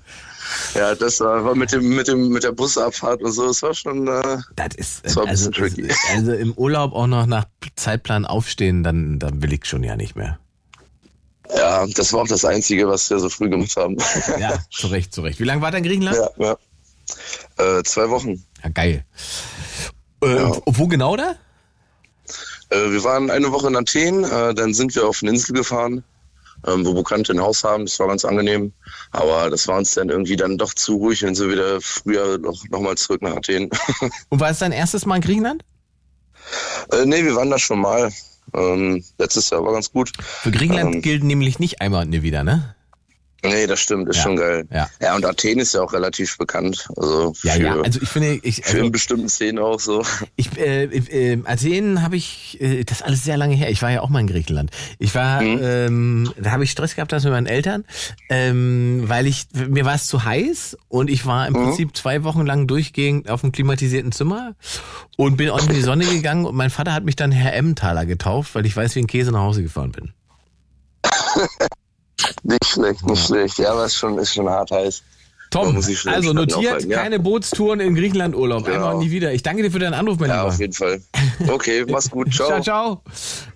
ja, 0.75 0.95
das 0.95 1.21
war, 1.21 1.55
mit 1.55 1.73
dem 1.73 1.89
mit 1.89 2.07
dem 2.07 2.29
mit 2.29 2.45
der 2.45 2.53
Busabfahrt 2.53 3.23
und 3.23 3.33
so. 3.33 3.49
Es 3.49 3.63
war 3.63 3.75
schon, 3.75 4.07
äh, 4.07 4.39
Das 4.57 4.75
ist, 4.77 5.05
das 5.05 5.17
war 5.17 5.25
ein 5.25 5.31
also, 5.31 5.51
bisschen 5.51 5.75
tricky. 5.75 5.95
also 6.15 6.33
im 6.33 6.53
Urlaub 6.53 6.93
auch 6.93 7.07
noch 7.07 7.27
nach 7.27 7.47
Zeitplan 7.77 8.27
aufstehen, 8.27 8.83
dann, 8.83 9.19
dann 9.19 9.43
will 9.43 9.53
ich 9.53 9.65
schon 9.65 9.83
ja 9.83 9.97
nicht 9.97 10.17
mehr. 10.17 10.39
Ja, 11.55 11.87
das 11.87 12.13
war 12.13 12.23
auch 12.23 12.29
das 12.29 12.45
Einzige, 12.45 12.89
was 12.89 13.09
wir 13.09 13.19
so 13.21 13.29
früh 13.29 13.49
gemacht 13.49 13.77
haben. 13.77 13.97
Ja, 14.39 14.59
zu 14.71 14.89
Recht, 14.89 15.15
zu 15.15 15.23
Recht. 15.23 15.39
Wie 15.41 15.45
lange 15.45 15.63
war 15.63 15.71
dein 15.71 15.83
Griechenland? 15.85 16.17
ja, 16.17 16.31
ja. 16.45 16.57
Äh, 17.59 17.83
zwei 17.85 18.11
Wochen. 18.11 18.45
Ja, 18.63 18.71
geil. 18.71 19.05
Äh, 20.23 20.37
Ja. 20.37 20.53
Wo 20.67 20.87
genau 20.89 21.17
da? 21.17 21.35
Äh, 22.71 22.91
wir 22.91 23.05
waren 23.05 23.31
eine 23.31 23.53
Woche 23.53 23.69
in 23.69 23.77
Athen, 23.77 24.25
äh, 24.25 24.55
dann 24.55 24.75
sind 24.75 24.95
wir 24.97 25.07
auf 25.09 25.21
eine 25.23 25.31
Insel 25.31 25.55
gefahren, 25.55 26.03
ähm, 26.67 26.85
wo 26.85 26.95
Bekannte 26.95 27.33
ein 27.33 27.41
Haus 27.41 27.63
haben. 27.65 27.85
Das 27.87 27.99
war 28.01 28.09
ganz 28.09 28.25
angenehm. 28.25 28.73
Aber 29.13 29.51
das 29.51 29.69
war 29.69 29.79
uns 29.79 29.95
dann 29.95 30.09
irgendwie 30.09 30.37
dann 30.37 30.59
doch 30.59 30.75
zu 30.75 30.97
ruhig 30.97 31.25
und 31.25 31.35
so 31.37 31.49
wieder 31.49 31.81
früher 31.81 32.39
noch, 32.39 32.65
noch 32.71 32.81
mal 32.81 32.97
zurück 32.97 33.23
nach 33.23 33.37
Athen. 33.37 33.71
Und 34.31 34.41
war 34.41 34.51
es 34.51 34.59
dein 34.59 34.73
erstes 34.73 35.07
Mal 35.07 35.17
in 35.17 35.23
Griechenland? 35.23 35.65
äh, 36.93 37.05
nee, 37.07 37.25
wir 37.25 37.37
waren 37.37 37.51
da 37.51 37.59
schon 37.59 37.81
mal. 37.81 38.13
Ähm, 38.55 39.05
letztes 39.19 39.51
Jahr 39.51 39.65
war 39.65 39.73
ganz 39.73 39.91
gut. 39.93 40.13
Für 40.21 40.51
Griechenland 40.51 40.97
Ähm, 40.97 41.03
gilt 41.03 41.25
nämlich 41.25 41.59
nicht 41.59 41.81
einmal 41.81 42.05
und 42.05 42.11
nie 42.11 42.23
wieder, 42.23 42.43
ne? 42.45 42.75
Nee, 43.51 43.67
das 43.67 43.81
stimmt, 43.81 44.09
ist 44.09 44.17
Ja, 44.17 44.23
schon 44.23 44.37
geil. 44.37 44.67
ja. 44.71 44.89
ja, 45.01 45.15
und 45.17 45.25
Athen 45.25 45.59
ist 45.59 45.75
ja 45.75 45.83
auch 45.83 45.93
relativ 45.93 46.37
bekannt. 46.39 46.89
Also 46.97 47.35
für, 47.35 47.49
Ja, 47.49 47.57
ja. 47.57 47.81
Also 47.81 48.01
ich 48.03 48.09
finde, 48.09 48.39
ich, 48.43 48.57
für 48.63 48.75
also, 48.75 48.87
in 48.87 48.93
bestimmten 48.93 49.29
Szenen 49.29 49.59
auch 49.59 49.81
so. 49.81 50.03
ich 50.37 50.57
äh, 50.59 50.85
äh, 50.85 51.43
Athen 51.45 52.03
habe 52.03 52.17
ich, 52.17 52.59
äh, 52.61 52.85
das 52.85 52.99
ist 52.99 53.05
alles 53.05 53.25
sehr 53.25 53.37
lange 53.37 53.55
her. 53.55 53.71
Ich 53.71 53.83
war 53.83 53.91
ja 53.91 54.01
auch 54.01 54.09
mal 54.09 54.21
in 54.21 54.27
Griechenland. 54.27 54.71
Ich 54.99 55.15
war, 55.15 55.41
Mhm. 55.43 55.59
ähm, 55.63 56.33
da 56.41 56.51
habe 56.53 56.65
ich 56.65 56.71
Stress 56.71 56.95
gehabt 56.95 57.13
das 57.13 57.25
mit 57.25 57.33
meinen 57.33 57.47
Eltern, 57.47 57.85
ähm, 58.31 59.05
weil 59.07 59.27
ich 59.27 59.47
mir 59.55 59.85
war 59.85 59.95
es 59.95 60.07
zu 60.07 60.25
heiß 60.25 60.77
und 60.89 61.11
ich 61.11 61.27
war 61.27 61.47
im 61.47 61.53
Mhm. 61.55 61.65
Prinzip 61.65 61.97
zwei 61.97 62.25
Wochen 62.25 62.45
lang 62.47 62.67
durchgehend 62.67 63.29
auf 63.31 63.43
einem 63.43 63.53
klimatisierten 63.53 64.13
Zimmer 64.13 64.55
und 65.17 65.37
bin 65.37 65.51
auch 65.51 65.67
in 65.67 65.75
die 65.75 65.81
Sonne 65.83 66.05
gegangen 66.07 66.45
und 66.45 66.55
mein 66.55 66.71
Vater 66.71 66.93
hat 66.93 67.05
mich 67.05 67.17
dann 67.17 67.33
Herr 67.33 67.55
Emmentaler 67.55 68.07
getauft, 68.07 68.55
weil 68.55 68.67
ich 68.67 68.77
weiß, 68.77 68.95
wie 68.97 69.01
ein 69.01 69.07
Käse 69.07 69.33
nach 69.33 69.41
Hause 69.41 69.63
gefahren 69.63 69.93
bin. 69.93 70.13
Nicht 72.43 72.67
schlecht, 72.67 73.05
nicht 73.07 73.27
schlecht. 73.27 73.59
Ja, 73.59 73.73
aber 73.73 73.85
es 73.85 73.93
ist 73.93 73.99
schon, 73.99 74.19
ist 74.19 74.35
schon 74.35 74.49
hart 74.49 74.71
heiß. 74.71 75.03
Tom, 75.57 75.77
also 76.07 76.33
notiert, 76.33 76.85
ja. 76.85 76.99
keine 76.99 77.19
Bootstouren 77.19 77.81
in 77.81 77.95
Griechenland 77.95 78.35
Urlaub. 78.35 78.65
Genau. 78.65 78.77
Einmal 78.77 78.95
und 78.95 79.01
nie 79.01 79.11
wieder. 79.11 79.33
Ich 79.33 79.43
danke 79.43 79.63
dir 79.63 79.71
für 79.71 79.79
deinen 79.79 79.95
Anruf, 79.95 80.19
mein 80.19 80.29
Ja, 80.29 80.43
Lieber. 80.43 80.49
auf 80.49 80.61
jeden 80.61 80.73
Fall. 80.73 81.01
Okay, 81.49 81.85
mach's 81.89 82.11
gut. 82.11 82.33
Ciao. 82.35 82.49
Ciao, 82.49 82.63
ciao. 82.63 83.03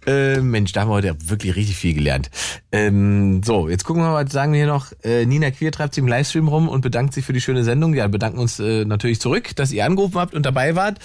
Äh, 0.06 0.40
Mensch, 0.40 0.72
da 0.72 0.80
haben 0.82 0.88
wir 0.88 0.94
heute 0.94 1.16
wirklich 1.26 1.56
richtig 1.56 1.76
viel 1.76 1.94
gelernt. 1.94 2.30
Ähm, 2.72 3.42
so, 3.44 3.68
jetzt 3.68 3.84
gucken 3.84 4.02
wir 4.02 4.10
mal, 4.10 4.24
was 4.24 4.32
sagen 4.32 4.52
wir 4.52 4.58
hier 4.60 4.66
noch. 4.66 4.92
Äh, 5.02 5.26
Nina 5.26 5.50
Queer 5.50 5.72
treibt 5.72 5.94
sich 5.94 6.02
im 6.02 6.08
Livestream 6.08 6.48
rum 6.48 6.68
und 6.68 6.80
bedankt 6.80 7.12
sich 7.12 7.24
für 7.24 7.32
die 7.32 7.40
schöne 7.40 7.64
Sendung. 7.64 7.92
Ja, 7.94 8.06
bedanken 8.08 8.38
uns 8.38 8.58
äh, 8.60 8.84
natürlich 8.84 9.20
zurück, 9.20 9.54
dass 9.56 9.72
ihr 9.72 9.84
angerufen 9.84 10.18
habt 10.18 10.34
und 10.34 10.46
dabei 10.46 10.74
wart. 10.76 10.98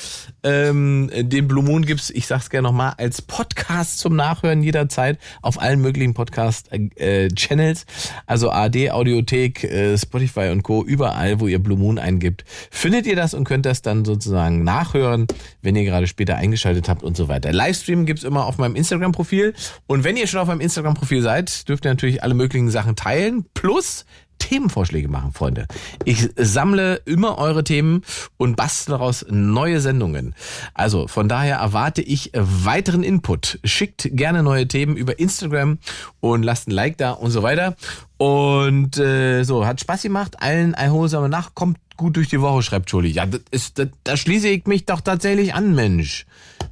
Ähm, 0.43 1.09
den 1.13 1.47
Blue 1.47 1.63
Moon 1.63 1.85
gibt's, 1.85 2.09
ich 2.09 2.27
sag's 2.27 2.49
gerne 2.49 2.67
nochmal, 2.69 2.93
als 2.97 3.21
Podcast 3.21 3.99
zum 3.99 4.15
Nachhören 4.15 4.63
jederzeit 4.63 5.17
auf 5.41 5.59
allen 5.61 5.81
möglichen 5.81 6.13
Podcast-Channels. 6.13 7.85
also 8.25 8.51
AD, 8.51 8.91
Audiothek, 8.91 9.63
äh, 9.65 9.97
Spotify 9.97 10.49
und 10.51 10.63
Co. 10.63 10.84
Überall, 10.85 11.39
wo 11.39 11.47
ihr 11.47 11.59
Blue 11.59 11.77
Moon 11.77 11.99
eingibt, 11.99 12.45
findet 12.71 13.05
ihr 13.05 13.15
das 13.15 13.33
und 13.33 13.43
könnt 13.43 13.65
das 13.65 13.81
dann 13.81 14.05
sozusagen 14.05 14.63
nachhören, 14.63 15.27
wenn 15.61 15.75
ihr 15.75 15.83
gerade 15.83 16.07
später 16.07 16.35
eingeschaltet 16.35 16.87
habt 16.87 17.03
und 17.03 17.17
so 17.17 17.27
weiter. 17.27 17.51
Livestream 17.51 18.05
gibt's 18.05 18.23
immer 18.23 18.45
auf 18.45 18.57
meinem 18.57 18.75
Instagram-Profil. 18.75 19.53
Und 19.87 20.03
wenn 20.03 20.17
ihr 20.17 20.27
schon 20.27 20.39
auf 20.39 20.47
meinem 20.47 20.61
Instagram-Profil 20.61 21.21
seid, 21.21 21.67
dürft 21.67 21.85
ihr 21.85 21.91
natürlich 21.91 22.23
alle 22.23 22.33
möglichen 22.33 22.69
Sachen 22.69 22.95
teilen. 22.95 23.45
Plus 23.53 24.05
Themenvorschläge 24.39 25.07
machen, 25.07 25.33
Freunde. 25.33 25.67
Ich 26.03 26.29
sammle 26.35 26.95
immer 27.05 27.37
eure 27.37 27.63
Themen 27.63 28.03
und 28.37 28.55
bastle 28.55 28.93
daraus 28.93 29.25
neue 29.29 29.81
Sendungen. 29.81 30.35
Also 30.73 31.07
von 31.07 31.27
daher 31.27 31.57
erwarte 31.57 32.01
ich 32.01 32.31
weiteren 32.33 33.03
Input. 33.03 33.59
Schickt 33.63 34.09
gerne 34.11 34.43
neue 34.43 34.67
Themen 34.67 34.97
über 34.97 35.19
Instagram 35.19 35.79
und 36.19 36.43
lasst 36.43 36.67
ein 36.67 36.71
Like 36.71 36.97
da 36.97 37.11
und 37.11 37.31
so 37.31 37.43
weiter. 37.43 37.75
Und 38.17 38.97
äh, 38.97 39.43
so, 39.43 39.65
hat 39.65 39.81
Spaß 39.81 40.03
gemacht. 40.03 40.41
Allen 40.41 40.73
erholsame 40.73 41.29
Nacht. 41.29 41.55
Kommt 41.55 41.77
gut 41.97 42.15
durch 42.15 42.29
die 42.29 42.41
Woche, 42.41 42.61
schreibt 42.61 42.89
Schuli. 42.89 43.09
Ja, 43.09 43.25
das 43.25 43.41
ist, 43.51 43.79
das, 43.79 43.89
da 44.03 44.17
schließe 44.17 44.47
ich 44.47 44.65
mich 44.65 44.85
doch 44.85 45.01
tatsächlich 45.01 45.53
an, 45.53 45.75
Mensch. 45.75 46.25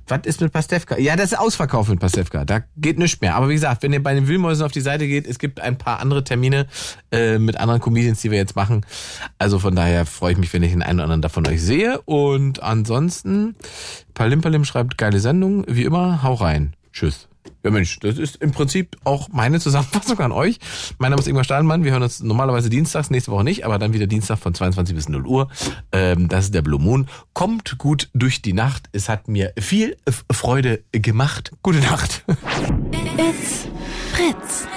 Was 0.08 0.22
ist 0.26 0.42
mit 0.42 0.52
Pastewka? 0.52 0.98
Ja, 0.98 1.16
das 1.16 1.32
ist 1.32 1.40
ausverkauft 1.40 1.90
mit 1.90 2.00
Pastewka. 2.00 2.44
Da 2.44 2.64
geht 2.76 3.00
nichts 3.00 3.22
mehr. 3.22 3.36
Aber 3.36 3.50
wie 3.50 3.54
gesagt, 3.54 3.84
wenn 3.84 3.94
ihr 3.94 4.04
bei 4.04 4.14
den 4.14 4.28
Wühlmäusen 4.28 4.66
auf 4.66 4.72
die 4.72 4.82
Seite 4.82 5.08
geht, 5.08 5.26
es 5.26 5.40
gibt 5.40 5.62
ein 5.62 5.78
paar 5.78 6.00
andere 6.00 6.24
Termine 6.24 6.68
äh, 7.12 7.38
mit 7.40 7.58
anderen 7.58 7.80
Comedians, 7.80 8.22
die 8.22 8.32
wir 8.32 8.38
jetzt 8.38 8.56
machen. 8.56 8.86
Also 9.38 9.60
von 9.60 9.76
daher 9.76 10.06
freue 10.06 10.34
ich 10.34 10.38
mich, 10.38 10.52
wenn 10.54 10.64
ich 10.64 10.72
den 10.72 10.84
einen 10.84 11.00
oder 11.00 11.06
anderen 11.06 11.22
davon 11.22 11.48
euch 11.48 11.62
sehe. 11.62 12.02
Und 12.02 12.62
ansonsten, 12.62 13.56
Palim 14.14 14.42
Palim 14.42 14.66
schreibt 14.66 14.98
geile 14.98 15.20
Sendung. 15.20 15.64
Wie 15.68 15.84
immer, 15.84 16.22
hau 16.24 16.34
rein. 16.34 16.74
Tschüss. 16.92 17.30
Ja 17.64 17.72
Mensch, 17.72 17.98
das 18.02 18.18
ist 18.18 18.36
im 18.42 18.52
Prinzip 18.52 18.98
auch 19.06 19.30
meine 19.30 19.58
Zusammenfassung 19.58 20.20
an 20.20 20.34
euch. 20.34 20.60
Mein 20.98 21.12
Name 21.12 21.22
ist 21.22 21.28
Ingmar 21.28 21.46
Stahlmann. 21.46 21.86
Wir 21.86 21.94
hören 21.94 22.04
uns 22.04 22.22
normalerweise 22.22 22.70
dienstags, 22.70 23.10
nächste 23.10 23.32
Woche 23.32 23.46
nicht, 23.46 23.66
aber 23.66 23.80
dann 23.80 23.94
wieder 23.94 24.06
Dienstag 24.06 24.38
von 24.40 24.54
22 24.54 24.94
bis 24.94 25.08
0 25.08 25.26
Uhr. 25.26 25.48
Ähm, 25.94 26.28
das 26.28 26.46
ist 26.46 26.54
der 26.54 26.62
Blue 26.62 26.82
Moon. 26.82 27.08
Kommt 27.32 27.78
gut 27.78 28.10
durch 28.14 28.42
die 28.42 28.52
Nacht. 28.52 28.90
Es 28.92 29.08
hat 29.08 29.30
mir 29.30 29.54
viel 29.58 29.96
Freude 30.30 30.84
gemacht. 30.92 31.54
Gute 31.64 31.80
Nacht. 31.80 32.26
It's 33.18 33.68
Fritz. 34.12 34.68